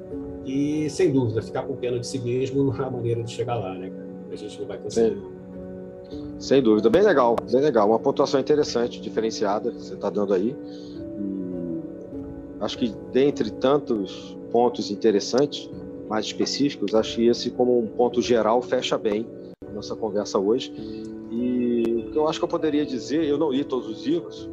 E, 0.45 0.87
sem 0.89 1.11
dúvida, 1.11 1.41
ficar 1.41 1.63
com 1.63 1.75
pena 1.75 1.99
de 1.99 2.05
si 2.05 2.19
mesmo 2.19 2.63
não 2.63 2.75
é 2.75 2.87
a 2.87 2.89
maneira 2.89 3.23
de 3.23 3.31
chegar 3.31 3.55
lá. 3.55 3.73
Né? 3.73 3.91
A 4.31 4.35
gente 4.35 4.59
não 4.59 4.67
vai 4.67 4.77
conseguir. 4.77 5.17
Sem, 5.17 6.39
sem 6.39 6.61
dúvida. 6.61 6.89
Bem 6.89 7.01
legal, 7.01 7.35
bem 7.51 7.61
legal. 7.61 7.89
Uma 7.89 7.99
pontuação 7.99 8.39
interessante, 8.39 9.01
diferenciada, 9.01 9.71
que 9.71 9.81
você 9.81 9.95
está 9.95 10.11
dando 10.11 10.33
aí. 10.33 10.55
E 11.19 12.63
acho 12.63 12.77
que, 12.77 12.93
dentre 13.11 13.49
tantos 13.49 14.37
pontos 14.51 14.91
interessantes, 14.91 15.69
mais 16.07 16.27
específicos, 16.27 16.93
acho 16.93 17.15
que 17.15 17.27
esse, 17.27 17.49
como 17.49 17.79
um 17.79 17.87
ponto 17.87 18.21
geral, 18.21 18.61
fecha 18.61 18.97
bem 18.97 19.25
a 19.67 19.71
nossa 19.71 19.95
conversa 19.95 20.37
hoje. 20.37 20.71
E 21.31 22.11
eu 22.13 22.27
acho 22.27 22.39
que 22.39 22.45
eu 22.45 22.49
poderia 22.49 22.85
dizer, 22.85 23.23
eu 23.25 23.37
não 23.37 23.51
li 23.51 23.63
todos 23.63 23.87
os 23.87 24.05
livros, 24.05 24.49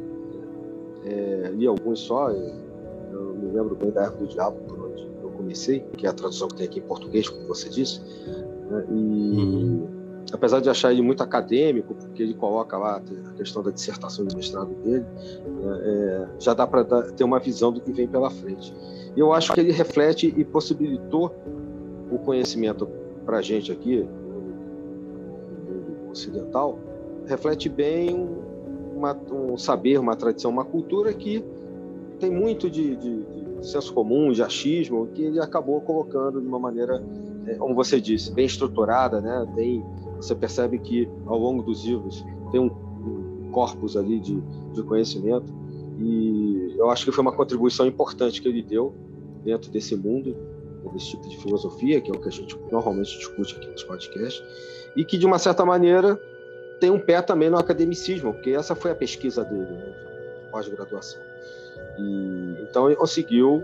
é, 1.07 1.51
li 1.53 1.65
alguns 1.65 1.99
só, 1.99 2.29
eu, 2.29 3.33
me 3.35 3.51
lembro 3.51 3.75
bem 3.75 3.91
da 3.91 4.05
Árvore 4.05 4.25
do 4.25 4.29
Diabo, 4.29 4.57
por 4.67 4.85
onde 4.85 5.07
eu 5.21 5.29
comecei, 5.29 5.79
que 5.97 6.05
é 6.05 6.09
a 6.09 6.13
tradução 6.13 6.47
que 6.49 6.55
tem 6.55 6.65
aqui 6.67 6.79
em 6.79 6.83
português, 6.83 7.29
como 7.29 7.47
você 7.47 7.69
disse, 7.69 8.01
Né? 8.69 8.85
E 8.89 8.93
uhum. 8.93 9.87
apesar 10.33 10.59
de 10.59 10.69
achar 10.69 10.91
ele 10.91 11.01
muito 11.01 11.23
acadêmico, 11.23 11.93
porque 11.95 12.21
ele 12.21 12.33
coloca 12.33 12.77
lá 12.77 12.97
a 12.97 13.31
questão 13.33 13.63
da 13.63 13.71
dissertação 13.71 14.25
de 14.25 14.35
mestrado 14.35 14.73
dele, 14.83 15.05
né? 15.61 15.79
é, 15.81 16.27
já 16.39 16.53
dá 16.53 16.67
para 16.67 16.83
ter 17.13 17.23
uma 17.23 17.39
visão 17.39 17.71
do 17.71 17.79
que 17.79 17.91
vem 17.91 18.07
pela 18.07 18.29
frente. 18.29 18.73
E 19.15 19.19
eu 19.19 19.33
acho 19.33 19.53
que 19.53 19.59
ele 19.59 19.71
reflete 19.71 20.33
e 20.35 20.43
possibilitou 20.43 21.33
o 22.11 22.19
conhecimento 22.19 22.87
para 23.25 23.37
a 23.37 23.41
gente 23.41 23.71
aqui, 23.71 23.99
no 23.99 24.41
mundo 25.71 26.11
ocidental, 26.11 26.77
reflete 27.25 27.67
bem 27.67 28.29
uma, 28.97 29.17
um 29.31 29.57
saber, 29.57 29.99
uma 29.99 30.15
tradição, 30.15 30.51
uma 30.51 30.65
cultura 30.65 31.13
que 31.13 31.43
tem 32.19 32.31
muito 32.31 32.69
de, 32.69 32.95
de, 32.95 33.23
de, 33.23 33.67
senso 33.67 33.93
comum, 33.93 34.31
de 34.31 34.41
achismo, 34.41 35.07
que 35.07 35.23
ele 35.23 35.39
acabou 35.39 35.79
colocando 35.81 36.41
de 36.41 36.47
uma 36.47 36.59
maneira, 36.59 37.03
é, 37.45 37.55
como 37.55 37.75
você 37.75 38.01
disse, 38.01 38.31
bem 38.31 38.45
estruturada, 38.45 39.21
né? 39.21 39.47
Bem, 39.55 39.83
você 40.15 40.35
percebe 40.35 40.79
que 40.79 41.07
ao 41.25 41.37
longo 41.37 41.61
dos 41.61 41.85
livros 41.85 42.25
tem 42.51 42.59
um, 42.59 42.65
um 42.65 43.49
corpus 43.51 43.95
ali 43.95 44.19
de, 44.19 44.41
de 44.73 44.83
conhecimento 44.83 45.53
e 45.99 46.75
eu 46.77 46.89
acho 46.89 47.05
que 47.05 47.11
foi 47.11 47.21
uma 47.21 47.31
contribuição 47.31 47.85
importante 47.87 48.41
que 48.41 48.47
ele 48.47 48.61
deu 48.61 48.93
dentro 49.43 49.71
desse 49.71 49.95
mundo, 49.95 50.35
desse 50.93 51.11
tipo 51.11 51.27
de 51.27 51.37
filosofia, 51.37 51.99
que 51.99 52.09
é 52.09 52.13
o 52.13 52.19
que 52.19 52.27
a 52.27 52.31
gente 52.31 52.57
normalmente 52.71 53.17
discute 53.17 53.55
aqui 53.55 53.67
nos 53.67 53.83
podcasts, 53.83 54.41
e 54.95 55.03
que 55.03 55.17
de 55.17 55.25
uma 55.25 55.39
certa 55.39 55.65
maneira 55.65 56.19
tem 56.79 56.89
um 56.89 56.99
pé 56.99 57.21
também 57.21 57.49
no 57.49 57.57
academicismo, 57.57 58.33
porque 58.33 58.51
essa 58.51 58.75
foi 58.75 58.91
a 58.91 58.95
pesquisa 58.95 59.43
dele, 59.43 59.71
né, 59.71 59.93
pós-graduação. 60.51 61.21
E, 61.97 62.57
então 62.61 62.87
ele 62.87 62.95
conseguiu 62.95 63.63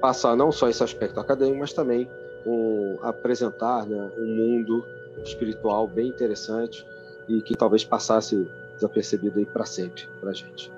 passar 0.00 0.36
não 0.36 0.52
só 0.52 0.68
esse 0.68 0.82
aspecto 0.82 1.18
acadêmico, 1.18 1.58
mas 1.58 1.72
também 1.72 2.08
um, 2.44 2.98
apresentar 3.02 3.86
né, 3.86 4.10
um 4.18 4.26
mundo 4.26 4.84
espiritual 5.24 5.88
bem 5.88 6.08
interessante 6.08 6.86
e 7.28 7.40
que 7.40 7.56
talvez 7.56 7.84
passasse 7.84 8.46
desapercebido 8.74 9.38
aí 9.38 9.46
para 9.46 9.64
sempre 9.64 10.06
para 10.20 10.32
gente. 10.32 10.70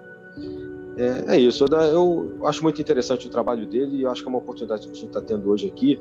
É, 0.96 1.34
é 1.34 1.38
isso. 1.38 1.64
Eu, 1.64 1.78
eu, 1.78 2.46
acho 2.46 2.62
muito 2.62 2.80
interessante 2.80 3.26
o 3.26 3.30
trabalho 3.30 3.66
dele 3.66 4.02
e 4.02 4.06
acho 4.06 4.22
que 4.22 4.28
é 4.28 4.30
uma 4.30 4.38
oportunidade 4.38 4.86
que 4.86 4.92
a 4.92 4.94
gente 4.94 5.06
está 5.06 5.20
tendo 5.20 5.48
hoje 5.50 5.66
aqui. 5.66 6.00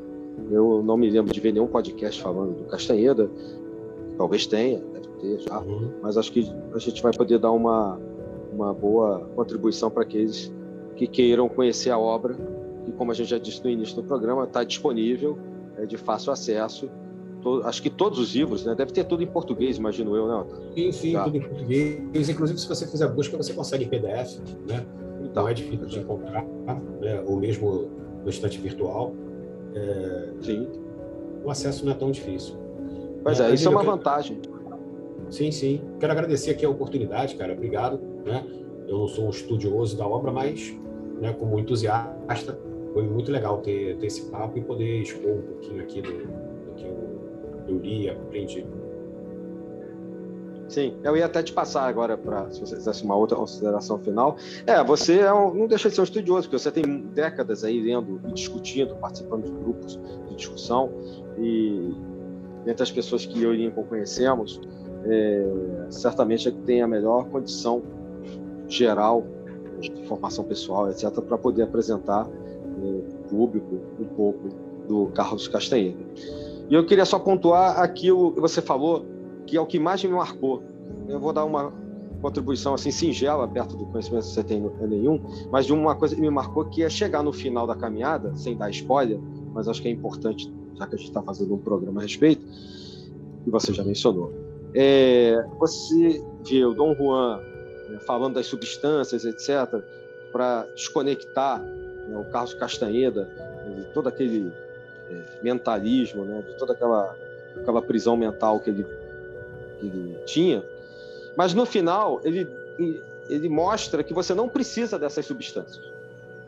Eu 0.52 0.82
não 0.84 0.98
me 0.98 1.10
lembro 1.10 1.34
de 1.34 1.40
ver 1.40 1.52
nenhum 1.52 1.68
podcast 1.68 2.22
falando 2.22 2.58
do 2.58 2.64
Castanheda. 2.66 3.30
Talvez 4.18 4.46
tenha, 4.48 4.80
deve 4.80 5.07
ter 5.20 5.40
já, 5.40 5.60
uhum. 5.60 5.92
mas 6.02 6.18
acho 6.18 6.32
que 6.32 6.52
a 6.74 6.80
gente 6.80 7.02
vai 7.02 7.12
poder 7.12 7.40
dar 7.40 7.52
uma, 7.52 8.00
uma 8.52 8.74
boa 8.74 9.30
contribuição 9.36 9.90
para 9.90 10.04
aqueles 10.04 10.54
que 10.96 11.08
queiram 11.08 11.48
conhecer 11.48 11.92
a 11.92 11.98
obra, 11.98 12.36
que, 12.84 12.92
como 12.92 13.12
a 13.12 13.14
gente 13.14 13.30
já 13.30 13.38
disse 13.38 13.64
no 13.64 13.70
início 13.70 13.96
do 13.96 14.04
programa, 14.04 14.44
está 14.44 14.64
disponível, 14.64 15.38
é 15.78 15.86
de 15.86 15.98
fácil 15.98 16.32
acesso. 16.32 16.90
Todo, 17.42 17.66
acho 17.68 17.82
que 17.82 17.90
todos 17.90 18.18
os 18.18 18.34
livros, 18.34 18.66
né? 18.66 18.74
Deve 18.74 18.92
ter 18.92 19.04
tudo 19.04 19.22
em 19.22 19.28
português, 19.28 19.78
imagino 19.78 20.16
eu, 20.16 20.28
né? 20.28 20.46
Sim, 20.74 20.92
sim, 20.92 21.24
tudo 21.24 21.38
em 21.38 21.42
português. 21.42 22.30
Inclusive, 22.30 22.60
se 22.60 22.68
você 22.68 22.88
fizer 22.88 23.08
busca, 23.10 23.38
você 23.38 23.54
consegue 23.54 23.86
em 23.86 23.88
PDF, 23.88 24.40
né? 24.68 24.86
Então, 25.24 25.44
não 25.44 25.50
é 25.50 25.54
difícil 25.54 25.86
de 25.86 26.00
encontrar, 26.00 26.44
né? 27.00 27.24
ou 27.28 27.38
mesmo 27.38 27.90
no 28.24 28.30
estante 28.30 28.60
virtual. 28.60 29.14
É... 29.76 30.30
Sim. 30.42 30.68
O 31.44 31.52
acesso 31.52 31.86
não 31.86 31.92
é 31.92 31.96
tão 31.96 32.12
difícil. 32.12 32.56
Pois 33.24 33.40
é, 33.40 33.52
é 33.52 33.54
isso 33.54 33.68
é 33.68 33.72
uma 33.72 33.82
quero... 33.82 33.92
vantagem. 33.92 34.42
Sim, 35.30 35.52
sim. 35.52 35.82
Quero 36.00 36.12
agradecer 36.12 36.52
aqui 36.52 36.66
a 36.66 36.70
oportunidade, 36.70 37.36
cara. 37.36 37.54
Obrigado. 37.54 38.00
Né? 38.26 38.46
Eu 38.88 39.00
não 39.00 39.08
sou 39.08 39.26
um 39.26 39.30
estudioso 39.30 39.98
da 39.98 40.08
obra, 40.08 40.32
mas 40.32 40.74
né, 41.20 41.34
como 41.34 41.60
entusiasta, 41.60 42.58
foi 42.94 43.04
muito 43.04 43.32
legal 43.32 43.60
ter, 43.60 43.98
ter 43.98 44.08
esse 44.08 44.30
papo 44.30 44.58
e 44.58 44.62
poder 44.62 45.02
expor 45.02 45.32
um 45.32 45.42
pouquinho 45.42 45.82
aqui 45.82 46.02
do, 46.02 46.12
do 46.12 46.74
que 46.76 46.86
eu, 46.86 47.20
eu 47.68 47.78
li, 47.80 48.10
aprendi. 48.10 48.66
Sim, 50.68 50.98
eu 51.02 51.16
ia 51.16 51.26
até 51.26 51.42
te 51.42 51.54
passar 51.54 51.88
agora 51.88 52.18
para, 52.18 52.50
se 52.52 52.60
você 52.60 52.76
fizesse 52.76 53.04
uma 53.04 53.16
outra 53.16 53.38
consideração 53.38 53.98
final. 54.00 54.36
É, 54.66 54.84
você 54.84 55.20
é 55.20 55.34
um, 55.34 55.54
não 55.54 55.68
deixa 55.68 55.90
de 55.90 55.96
ser 55.96 56.02
um 56.02 56.04
estudioso, 56.04 56.50
porque 56.50 56.60
você 56.60 56.72
tem 56.72 56.84
décadas 57.14 57.64
aí 57.64 57.82
lendo 57.82 58.20
e 58.28 58.34
discutindo, 58.34 58.96
participando 58.96 59.46
de 59.46 59.52
grupos 59.52 59.98
de 60.28 60.36
discussão, 60.36 60.92
e 61.38 61.94
entre 62.66 62.84
as 62.84 62.92
pessoas 62.92 63.26
que 63.26 63.42
eu 63.42 63.54
e 63.54 63.58
Lincoln 63.58 63.84
conhecemos, 63.84 64.60
é, 65.06 65.48
certamente 65.90 66.48
é 66.48 66.52
que 66.52 66.60
tem 66.60 66.82
a 66.82 66.88
melhor 66.88 67.26
condição 67.30 67.82
geral 68.68 69.24
de 69.80 69.92
formação 70.08 70.44
pessoal, 70.44 70.90
etc., 70.90 71.12
para 71.22 71.38
poder 71.38 71.64
apresentar 71.64 72.28
no 72.78 73.02
público 73.30 73.80
um 74.00 74.06
pouco 74.06 74.50
do 74.88 75.08
Carlos 75.08 75.48
Castanheira. 75.48 75.98
E 76.70 76.74
eu 76.74 76.86
queria 76.86 77.06
só 77.06 77.20
pontuar 77.20 77.80
aquilo 77.80 78.32
que 78.32 78.42
você 78.42 78.62
falou, 78.62 79.06
que 79.46 79.56
é 79.56 79.62
o 79.62 79.66
que 79.66 79.80
mais 79.80 80.04
me 80.04 80.12
marcou. 80.12 80.64
Eu 81.08 81.20
vou 81.20 81.32
dar 81.32 81.46
uma 81.46 81.72
contribuição 82.22 82.74
assim 82.74 82.92
singela, 82.92 83.48
perto 83.48 83.78
do 83.78 83.86
conhecimento 83.86 84.24
que 84.24 84.32
você 84.32 84.44
tem 84.44 84.62
nenhum, 84.82 85.22
mas 85.52 85.66
de 85.66 85.74
uma 85.74 85.96
coisa 85.96 86.16
que 86.16 86.22
me 86.22 86.30
marcou 86.30 86.66
que 86.66 86.84
é 86.84 86.90
chegar 86.90 87.24
no 87.24 87.32
final 87.32 87.68
da 87.68 87.76
caminhada, 87.76 88.36
sem 88.36 88.58
dar 88.58 88.70
spoiler, 88.72 89.20
mas 89.54 89.68
acho 89.68 89.82
que 89.82 89.88
é 89.88 89.92
importante, 89.92 90.52
já 90.76 90.88
que 90.88 90.96
a 90.96 90.98
gente 90.98 91.08
está 91.08 91.22
fazendo 91.22 91.54
um 91.54 91.60
programa 91.60 92.02
a 92.02 92.04
respeito, 92.04 92.46
e 93.46 93.50
você 93.50 93.72
já 93.74 93.84
mencionou. 93.84 94.47
É, 94.74 95.44
você 95.58 96.22
vê 96.48 96.66
o 96.66 96.74
Dom 96.74 96.96
Juan 96.96 97.40
né, 97.90 98.00
falando 98.00 98.36
das 98.36 98.46
substâncias, 98.46 99.26
etc., 99.26 99.82
para 100.32 100.68
desconectar 100.76 101.62
né, 101.62 102.18
o 102.18 102.26
Carlos 102.26 102.54
Castanheda 102.54 103.30
de 103.76 103.86
todo 103.94 104.08
aquele 104.08 104.52
é, 105.10 105.24
mentalismo, 105.42 106.26
né, 106.26 106.42
de 106.42 106.58
toda 106.58 106.74
aquela, 106.74 107.16
aquela 107.56 107.82
prisão 107.82 108.18
mental 108.18 108.60
que 108.60 108.70
ele, 108.70 108.86
que 109.80 109.86
ele 109.86 110.18
tinha. 110.26 110.64
Mas 111.36 111.54
no 111.54 111.66
final, 111.66 112.22
ele, 112.24 112.48
ele 113.30 113.50
mostra 113.50 114.04
que 114.04 114.14
você 114.14 114.34
não 114.34 114.50
precisa 114.50 114.98
dessas 114.98 115.26
substâncias 115.26 115.86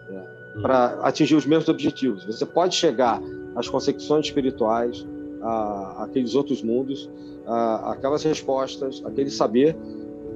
né, 0.10 0.26
para 0.62 1.00
atingir 1.02 1.36
os 1.36 1.46
mesmos 1.46 1.70
objetivos. 1.70 2.26
Você 2.26 2.46
pode 2.46 2.76
chegar 2.76 3.22
às 3.56 3.70
concepções 3.70 4.26
espirituais, 4.26 5.06
a, 5.41 6.04
aqueles 6.04 6.36
outros 6.36 6.62
mundos, 6.62 7.10
a, 7.49 7.93
aquelas 7.93 8.23
respostas, 8.23 9.01
aquele 9.03 9.31
saber 9.31 9.76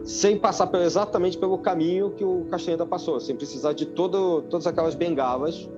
sem 0.04 0.38
passar 0.38 0.68
pelo, 0.68 0.84
exatamente 0.84 1.38
pelo 1.38 1.58
caminho 1.58 2.12
que 2.12 2.26
o 2.26 2.46
Castaneda 2.50 2.86
passou, 2.86 3.20
sem 3.20 3.36
precisar 3.36 3.74
de 3.74 3.86
todo, 3.86 4.42
todas 4.44 4.68
aquelas 4.68 4.96
bengalas, 4.96 5.70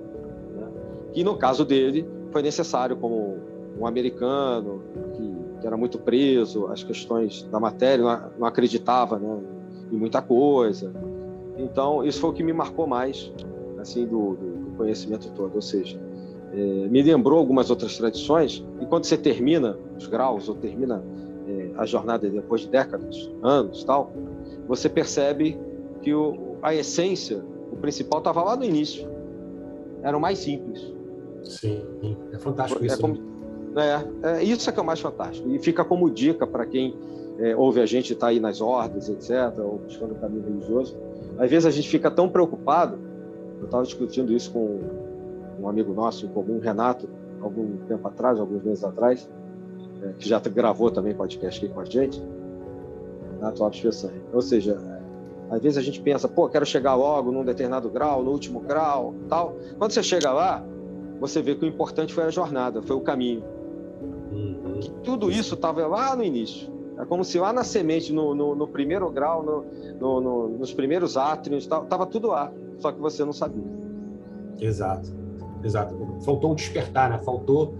né? 0.54 0.66
que 1.12 1.22
no 1.22 1.36
caso 1.36 1.64
dele 1.64 2.08
foi 2.32 2.42
necessário, 2.42 2.96
como 2.96 3.36
um 3.78 3.86
americano 3.86 4.82
que, 5.14 5.60
que 5.60 5.66
era 5.66 5.76
muito 5.76 5.98
preso 5.98 6.66
às 6.66 6.82
questões 6.82 7.42
da 7.44 7.60
matéria, 7.60 8.04
não, 8.04 8.30
não 8.40 8.46
acreditava 8.46 9.18
né, 9.18 9.38
em 9.92 9.96
muita 9.96 10.20
coisa. 10.20 10.92
Então, 11.56 12.02
isso 12.04 12.20
foi 12.20 12.30
o 12.30 12.32
que 12.32 12.42
me 12.42 12.52
marcou 12.52 12.86
mais 12.86 13.32
assim 13.78 14.06
do, 14.06 14.34
do 14.34 14.76
conhecimento 14.76 15.30
todo, 15.30 15.54
ou 15.54 15.62
seja, 15.62 16.00
é, 16.52 16.88
me 16.88 17.02
lembrou 17.02 17.38
algumas 17.38 17.70
outras 17.70 17.96
tradições, 17.96 18.64
e 18.80 18.86
quando 18.86 19.04
você 19.04 19.16
termina 19.16 19.78
os 19.96 20.06
graus, 20.06 20.48
ou 20.48 20.54
termina 20.54 21.04
a 21.76 21.84
jornada 21.84 22.28
depois 22.28 22.62
de 22.62 22.68
décadas, 22.68 23.30
anos 23.42 23.84
tal, 23.84 24.12
você 24.66 24.88
percebe 24.88 25.58
que 26.02 26.14
o, 26.14 26.56
a 26.62 26.74
essência, 26.74 27.42
o 27.70 27.76
principal, 27.76 28.18
estava 28.18 28.42
lá 28.42 28.56
no 28.56 28.64
início. 28.64 29.08
Era 30.02 30.16
o 30.16 30.20
mais 30.20 30.38
simples. 30.38 30.92
Sim, 31.44 31.82
é 32.32 32.38
fantástico 32.38 32.82
é 32.82 32.86
isso. 32.86 33.00
Como, 33.00 33.14
né? 33.74 34.04
é, 34.22 34.28
é, 34.28 34.44
isso 34.44 34.68
é 34.68 34.72
que 34.72 34.78
é 34.78 34.82
o 34.82 34.86
mais 34.86 35.00
fantástico. 35.00 35.48
E 35.48 35.58
fica 35.58 35.84
como 35.84 36.10
dica 36.10 36.46
para 36.46 36.66
quem 36.66 36.96
é, 37.38 37.54
ouve 37.56 37.80
a 37.80 37.86
gente 37.86 38.12
está 38.12 38.28
aí 38.28 38.40
nas 38.40 38.60
ordens, 38.60 39.08
etc., 39.08 39.58
ou 39.58 39.78
buscando 39.78 40.12
o 40.12 40.14
caminho 40.16 40.44
religioso. 40.44 40.96
Às 41.38 41.50
vezes 41.50 41.66
a 41.66 41.70
gente 41.70 41.88
fica 41.88 42.10
tão 42.10 42.28
preocupado. 42.28 42.98
Eu 43.58 43.66
estava 43.66 43.82
discutindo 43.82 44.32
isso 44.32 44.52
com 44.52 44.80
um 45.60 45.68
amigo 45.68 45.92
nosso 45.92 46.26
em 46.26 46.28
comum, 46.28 46.58
Renato, 46.58 47.08
algum 47.40 47.76
tempo 47.88 48.06
atrás, 48.06 48.38
alguns 48.38 48.62
meses 48.62 48.84
atrás 48.84 49.28
é, 50.02 50.12
que 50.18 50.28
já 50.28 50.38
gravou 50.38 50.90
também 50.90 51.14
podcast 51.14 51.64
aqui 51.64 51.72
com 51.72 51.80
a 51.80 51.84
gente, 51.84 52.22
Renato 53.34 53.62
Alves 53.62 53.80
Peçanha. 53.80 54.22
Ou 54.32 54.42
seja, 54.42 54.78
às 55.50 55.60
vezes 55.60 55.78
a 55.78 55.82
gente 55.82 56.00
pensa, 56.00 56.28
pô, 56.28 56.48
quero 56.48 56.66
chegar 56.66 56.94
logo 56.94 57.30
num 57.30 57.44
determinado 57.44 57.88
grau, 57.88 58.22
no 58.22 58.30
último 58.30 58.60
grau, 58.60 59.14
tal. 59.28 59.56
Quando 59.78 59.92
você 59.92 60.02
chega 60.02 60.32
lá, 60.32 60.64
você 61.20 61.40
vê 61.40 61.54
que 61.54 61.64
o 61.64 61.68
importante 61.68 62.12
foi 62.12 62.24
a 62.24 62.30
jornada, 62.30 62.82
foi 62.82 62.96
o 62.96 63.00
caminho. 63.00 63.44
Uhum. 64.32 64.80
Que 64.80 64.90
tudo 65.02 65.30
isso 65.30 65.54
estava 65.54 65.86
lá 65.86 66.16
no 66.16 66.24
início. 66.24 66.74
É 66.98 67.04
como 67.04 67.24
se 67.24 67.38
lá 67.38 67.52
na 67.52 67.62
semente, 67.62 68.12
no, 68.12 68.34
no, 68.34 68.54
no 68.54 68.66
primeiro 68.66 69.08
grau, 69.10 69.42
no, 70.00 70.48
nos 70.48 70.72
primeiros 70.72 71.16
átrios, 71.16 71.64
estava 71.64 72.06
tudo 72.06 72.28
lá, 72.28 72.50
só 72.78 72.90
que 72.90 73.00
você 73.00 73.24
não 73.24 73.34
sabia. 73.34 73.64
Exato, 74.58 75.14
exato. 75.62 75.94
Faltou 76.24 76.52
um 76.52 76.54
despertar, 76.54 77.10
né? 77.10 77.18
Faltou 77.18 77.74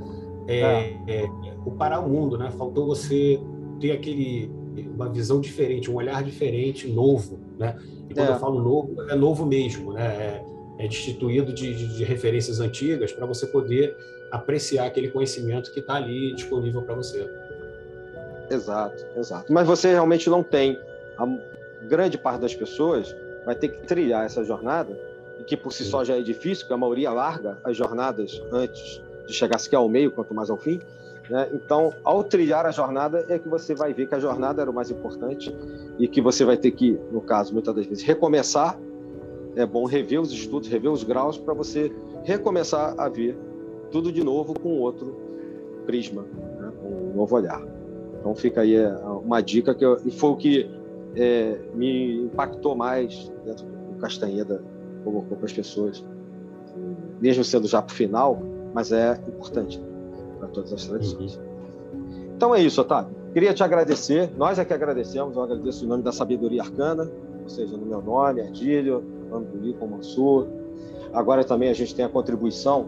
é, 0.48 0.60
é. 1.06 1.24
É, 1.24 1.28
o 1.64 1.70
parar 1.72 2.00
o 2.00 2.08
mundo, 2.08 2.38
né? 2.38 2.50
Faltou 2.50 2.86
você 2.86 3.40
ter 3.80 3.92
aquele 3.92 4.50
uma 4.94 5.08
visão 5.08 5.40
diferente, 5.40 5.90
um 5.90 5.94
olhar 5.94 6.22
diferente, 6.22 6.86
novo, 6.88 7.38
né? 7.58 7.76
E 8.10 8.14
quando 8.14 8.28
eu 8.28 8.34
é. 8.34 8.38
falo 8.38 8.62
novo, 8.62 9.02
é 9.08 9.14
novo 9.14 9.46
mesmo, 9.46 9.92
né? 9.92 10.06
É, 10.06 10.84
é, 10.84 10.88
destituído 10.88 11.52
de, 11.52 11.74
de, 11.74 11.96
de 11.96 12.04
referências 12.04 12.60
antigas 12.60 13.12
para 13.12 13.24
você 13.24 13.46
poder 13.46 13.96
apreciar 14.30 14.86
aquele 14.86 15.08
conhecimento 15.08 15.72
que 15.72 15.80
está 15.80 15.94
ali 15.94 16.34
disponível 16.34 16.82
para 16.82 16.94
você. 16.94 17.28
Exato, 18.50 19.04
exato. 19.16 19.52
Mas 19.52 19.66
você 19.66 19.92
realmente 19.92 20.28
não 20.28 20.42
tem. 20.42 20.78
A 21.18 21.26
grande 21.88 22.18
parte 22.18 22.40
das 22.40 22.54
pessoas 22.54 23.14
vai 23.44 23.54
ter 23.54 23.68
que 23.68 23.86
trilhar 23.86 24.24
essa 24.24 24.44
jornada, 24.44 24.98
que 25.46 25.56
por 25.56 25.72
si 25.72 25.84
só 25.84 26.04
já 26.04 26.16
é 26.16 26.20
difícil, 26.20 26.64
porque 26.64 26.74
a 26.74 26.78
maioria 26.78 27.10
larga 27.12 27.58
as 27.64 27.76
jornadas 27.76 28.42
antes 28.52 29.00
de 29.26 29.32
chegar 29.32 29.58
sequer 29.58 29.76
ao 29.76 29.88
meio, 29.88 30.10
quanto 30.10 30.34
mais 30.34 30.50
ao 30.50 30.56
fim. 30.56 30.80
Né? 31.28 31.48
Então, 31.52 31.92
ao 32.04 32.22
trilhar 32.22 32.66
a 32.66 32.70
jornada, 32.70 33.24
é 33.28 33.38
que 33.38 33.48
você 33.48 33.74
vai 33.74 33.92
ver 33.92 34.08
que 34.08 34.14
a 34.14 34.20
jornada 34.20 34.62
era 34.62 34.70
o 34.70 34.74
mais 34.74 34.90
importante 34.90 35.54
e 35.98 36.06
que 36.06 36.20
você 36.20 36.44
vai 36.44 36.56
ter 36.56 36.70
que, 36.70 36.98
no 37.10 37.20
caso, 37.20 37.52
muitas 37.52 37.74
das 37.74 37.86
vezes, 37.86 38.04
recomeçar. 38.04 38.78
É 39.56 39.64
bom 39.64 39.86
rever 39.86 40.20
os 40.20 40.32
estudos, 40.32 40.68
rever 40.68 40.90
os 40.90 41.02
graus, 41.02 41.38
para 41.38 41.54
você 41.54 41.90
recomeçar 42.24 42.94
a 42.98 43.08
ver 43.08 43.36
tudo 43.90 44.12
de 44.12 44.22
novo 44.22 44.52
com 44.58 44.78
outro 44.78 45.16
prisma, 45.86 46.22
né? 46.60 46.72
com 46.80 46.88
um 46.88 47.16
novo 47.16 47.34
olhar. 47.34 47.62
Então, 48.20 48.34
fica 48.34 48.60
aí 48.60 48.74
é, 48.74 48.88
uma 49.24 49.40
dica 49.40 49.74
que 49.74 49.84
eu, 49.84 49.98
e 50.04 50.10
foi 50.10 50.30
o 50.30 50.36
que 50.36 50.70
é, 51.14 51.58
me 51.74 52.24
impactou 52.24 52.76
mais 52.76 53.32
dentro 53.44 53.64
do 53.64 53.98
Castanheda 53.98 54.62
colocou 55.06 55.36
para 55.36 55.46
as 55.46 55.52
pessoas, 55.52 56.04
mesmo 57.20 57.44
sendo 57.44 57.68
já 57.68 57.80
para 57.80 57.92
o 57.92 57.96
final, 57.96 58.42
mas 58.76 58.92
é 58.92 59.18
importante 59.26 59.82
para 60.38 60.48
todas 60.48 60.70
as 60.70 60.84
tradições. 60.84 61.36
Uhum. 61.94 62.32
Então 62.36 62.54
é 62.54 62.60
isso, 62.60 62.78
Otávio. 62.82 63.10
Queria 63.32 63.54
te 63.54 63.64
agradecer, 63.64 64.30
nós 64.36 64.58
é 64.58 64.66
que 64.66 64.74
agradecemos, 64.74 65.34
eu 65.34 65.42
agradeço 65.42 65.82
em 65.82 65.88
nome 65.88 66.02
da 66.02 66.12
Sabedoria 66.12 66.60
Arcana, 66.60 67.10
ou 67.42 67.48
seja, 67.48 67.74
no 67.74 67.86
meu 67.86 68.02
nome, 68.02 68.42
Adílio, 68.42 69.00
no 69.00 69.30
nome 69.30 69.46
do 69.46 69.56
Lico 69.56 69.86
Mansur. 69.86 70.46
Agora 71.10 71.42
também 71.42 71.70
a 71.70 71.72
gente 71.72 71.94
tem 71.94 72.04
a 72.04 72.08
contribuição 72.10 72.86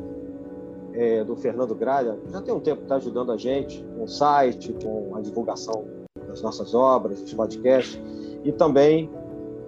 é, 0.93 1.24
do 1.24 1.35
Fernando 1.35 1.74
Gralha, 1.74 2.19
já 2.31 2.43
tem 2.43 2.52
um 2.52 2.60
tempo 2.60 2.81
que 2.81 2.85
está 2.85 2.97
ajudando 2.97 3.32
a 3.32 3.39
gente 3.39 3.82
com 3.97 4.05
o 4.05 4.09
site, 4.09 4.74
com 4.74 5.16
a 5.16 5.23
divulgação 5.23 5.86
das 6.27 6.43
nossas 6.43 6.74
obras, 6.74 7.23
dos 7.23 7.32
podcasts, 7.32 7.98
e 8.44 8.52
também 8.52 9.10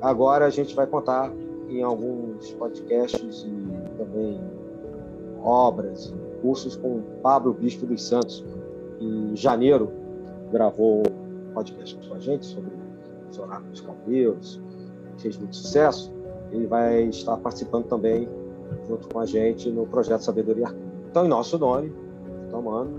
agora 0.03 0.45
a 0.45 0.51
gente 0.51 0.75
vai 0.77 0.87
contar 0.87 1.33
em 1.67 1.83
alguns 1.83 2.51
podcasts 2.53 3.47
e 3.47 3.97
também 3.97 4.60
obras, 5.43 6.15
cursos 6.43 6.77
com 6.77 7.03
Pablo 7.23 7.53
Bispo 7.53 7.87
dos 7.87 8.03
Santos. 8.03 8.45
Em 9.01 9.35
janeiro, 9.35 9.91
gravou 10.53 11.03
um 11.07 11.55
podcast 11.55 11.97
com 12.09 12.15
a 12.15 12.19
gente 12.19 12.47
sobre 12.47 12.71
os 13.31 13.39
oráculos 13.39 13.81
caldeus, 13.81 14.61
fez 15.19 15.37
muito 15.37 15.57
sucesso. 15.57 16.13
Ele 16.53 16.67
vai 16.67 17.05
estar 17.05 17.37
participando 17.37 17.85
também, 17.87 18.29
junto 18.89 19.09
com 19.09 19.21
a 19.21 19.27
gente, 19.27 19.71
no 19.71 19.87
projeto 19.87 20.23
Sabedoria. 20.23 20.69
Então, 21.09 21.25
em 21.25 21.29
nosso 21.29 21.59
nome, 21.59 21.93
tomando, 22.51 22.91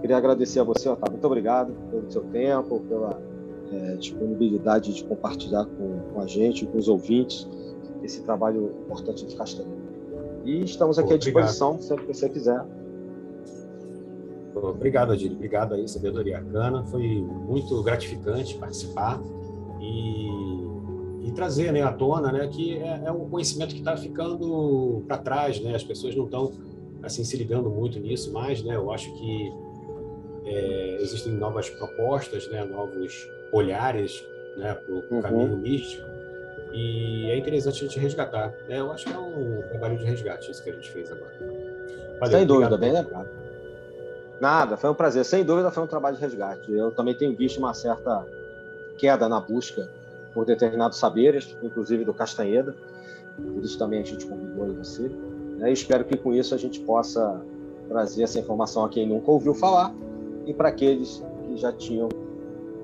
queria 0.00 0.16
agradecer 0.16 0.60
a 0.60 0.64
você, 0.64 0.88
Otávio. 0.88 1.12
Muito 1.12 1.26
obrigado 1.26 1.72
pelo 1.90 2.10
seu 2.10 2.22
tempo, 2.24 2.80
pela 2.88 3.20
é, 3.72 3.96
disponibilidade 3.96 4.94
de 4.94 5.04
compartilhar 5.04 5.64
com, 5.64 5.98
com 6.12 6.20
a 6.20 6.26
gente, 6.26 6.66
com 6.66 6.78
os 6.78 6.88
ouvintes, 6.88 7.48
esse 8.02 8.22
trabalho 8.22 8.74
importante 8.84 9.26
de 9.26 9.34
Castanha. 9.34 9.83
E 10.44 10.62
estamos 10.62 10.98
aqui 10.98 11.08
Pô, 11.08 11.14
à 11.14 11.18
disposição, 11.18 11.80
sempre 11.80 12.06
que 12.06 12.14
você 12.14 12.28
quiser. 12.28 12.62
Obrigado, 14.54 15.12
Adílio. 15.12 15.36
Obrigado 15.36 15.74
aí, 15.74 15.88
Sabedoria 15.88 16.36
Arcana. 16.38 16.84
Foi 16.84 17.02
muito 17.02 17.82
gratificante 17.82 18.54
participar 18.56 19.20
e, 19.80 20.28
e 21.26 21.32
trazer 21.32 21.72
né, 21.72 21.82
à 21.82 21.92
tona 21.92 22.30
né, 22.30 22.46
que 22.46 22.76
é, 22.76 23.02
é 23.06 23.10
um 23.10 23.28
conhecimento 23.28 23.72
que 23.74 23.80
está 23.80 23.96
ficando 23.96 25.02
para 25.08 25.18
trás. 25.18 25.60
Né? 25.60 25.74
As 25.74 25.82
pessoas 25.82 26.14
não 26.14 26.26
estão 26.26 26.52
assim, 27.02 27.24
se 27.24 27.36
ligando 27.36 27.70
muito 27.70 27.98
nisso 27.98 28.32
mais. 28.32 28.62
Né? 28.62 28.76
Eu 28.76 28.92
acho 28.92 29.12
que 29.14 29.52
é, 30.44 30.98
existem 31.00 31.32
novas 31.32 31.70
propostas, 31.70 32.46
né, 32.50 32.64
novos 32.64 33.26
olhares 33.52 34.22
né, 34.58 34.74
para 34.74 34.94
o 34.94 35.02
uhum. 35.10 35.22
caminho 35.22 35.56
místico 35.56 36.13
e 36.74 37.30
é 37.30 37.38
interessante 37.38 37.84
a 37.84 37.86
gente 37.86 38.00
resgatar. 38.00 38.48
Né? 38.68 38.80
Eu 38.80 38.90
acho 38.90 39.06
que 39.06 39.12
é 39.12 39.18
um 39.18 39.62
trabalho 39.68 39.96
de 39.96 40.04
resgate 40.04 40.50
isso 40.50 40.62
que 40.62 40.70
a 40.70 40.72
gente 40.72 40.90
fez 40.90 41.10
agora. 41.10 41.32
Valeu, 42.18 42.38
Sem 42.38 42.46
dúvida, 42.46 42.76
bem 42.76 42.92
lembrado. 42.92 43.28
Nada, 44.40 44.76
foi 44.76 44.90
um 44.90 44.94
prazer. 44.94 45.24
Sem 45.24 45.44
dúvida 45.44 45.70
foi 45.70 45.84
um 45.84 45.86
trabalho 45.86 46.16
de 46.16 46.22
resgate. 46.22 46.72
Eu 46.72 46.90
também 46.90 47.14
tenho 47.14 47.34
visto 47.36 47.58
uma 47.58 47.72
certa 47.72 48.26
queda 48.98 49.28
na 49.28 49.38
busca 49.38 49.88
por 50.32 50.44
determinados 50.44 50.98
saberes, 50.98 51.56
inclusive 51.62 52.04
do 52.04 52.12
Castanheda. 52.12 52.74
Por 53.36 53.62
isso 53.62 53.78
também 53.78 54.00
a 54.00 54.04
gente 54.04 54.26
convidou 54.26 54.74
você. 54.74 55.08
Né? 55.58 55.70
E 55.70 55.72
espero 55.72 56.04
que 56.04 56.16
com 56.16 56.34
isso 56.34 56.56
a 56.56 56.58
gente 56.58 56.80
possa 56.80 57.40
trazer 57.88 58.24
essa 58.24 58.40
informação 58.40 58.84
a 58.84 58.88
quem 58.88 59.06
nunca 59.06 59.30
ouviu 59.30 59.54
falar 59.54 59.94
e 60.44 60.52
para 60.52 60.70
aqueles 60.70 61.22
que 61.46 61.56
já 61.56 61.72
tinham 61.72 62.08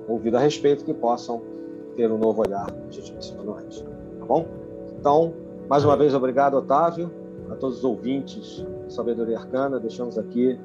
ouvido 0.07 0.37
a 0.37 0.39
respeito 0.39 0.85
que 0.85 0.93
possam 0.93 1.50
ter 1.95 2.11
um 2.11 2.17
novo 2.17 2.41
olhar, 2.41 2.67
mencionou 3.13 3.55
antes. 3.57 3.81
Tá 4.19 4.25
bom? 4.25 4.45
Então, 4.99 5.33
mais 5.69 5.83
uma 5.85 5.95
vez, 5.95 6.13
obrigado, 6.13 6.55
Otávio, 6.55 7.11
a 7.49 7.55
todos 7.55 7.77
os 7.77 7.83
ouvintes 7.83 8.65
de 8.87 8.93
Sabedoria 8.93 9.37
Arcana. 9.37 9.79
Deixamos 9.79 10.17
aqui 10.17 10.59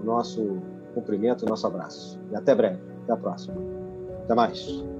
o 0.00 0.04
nosso 0.04 0.58
cumprimento, 0.94 1.44
o 1.44 1.48
nosso 1.48 1.66
abraço. 1.66 2.18
E 2.30 2.36
até 2.36 2.54
breve. 2.54 2.80
Até 3.04 3.12
a 3.12 3.16
próxima. 3.16 3.56
Até 4.24 4.34
mais. 4.34 4.91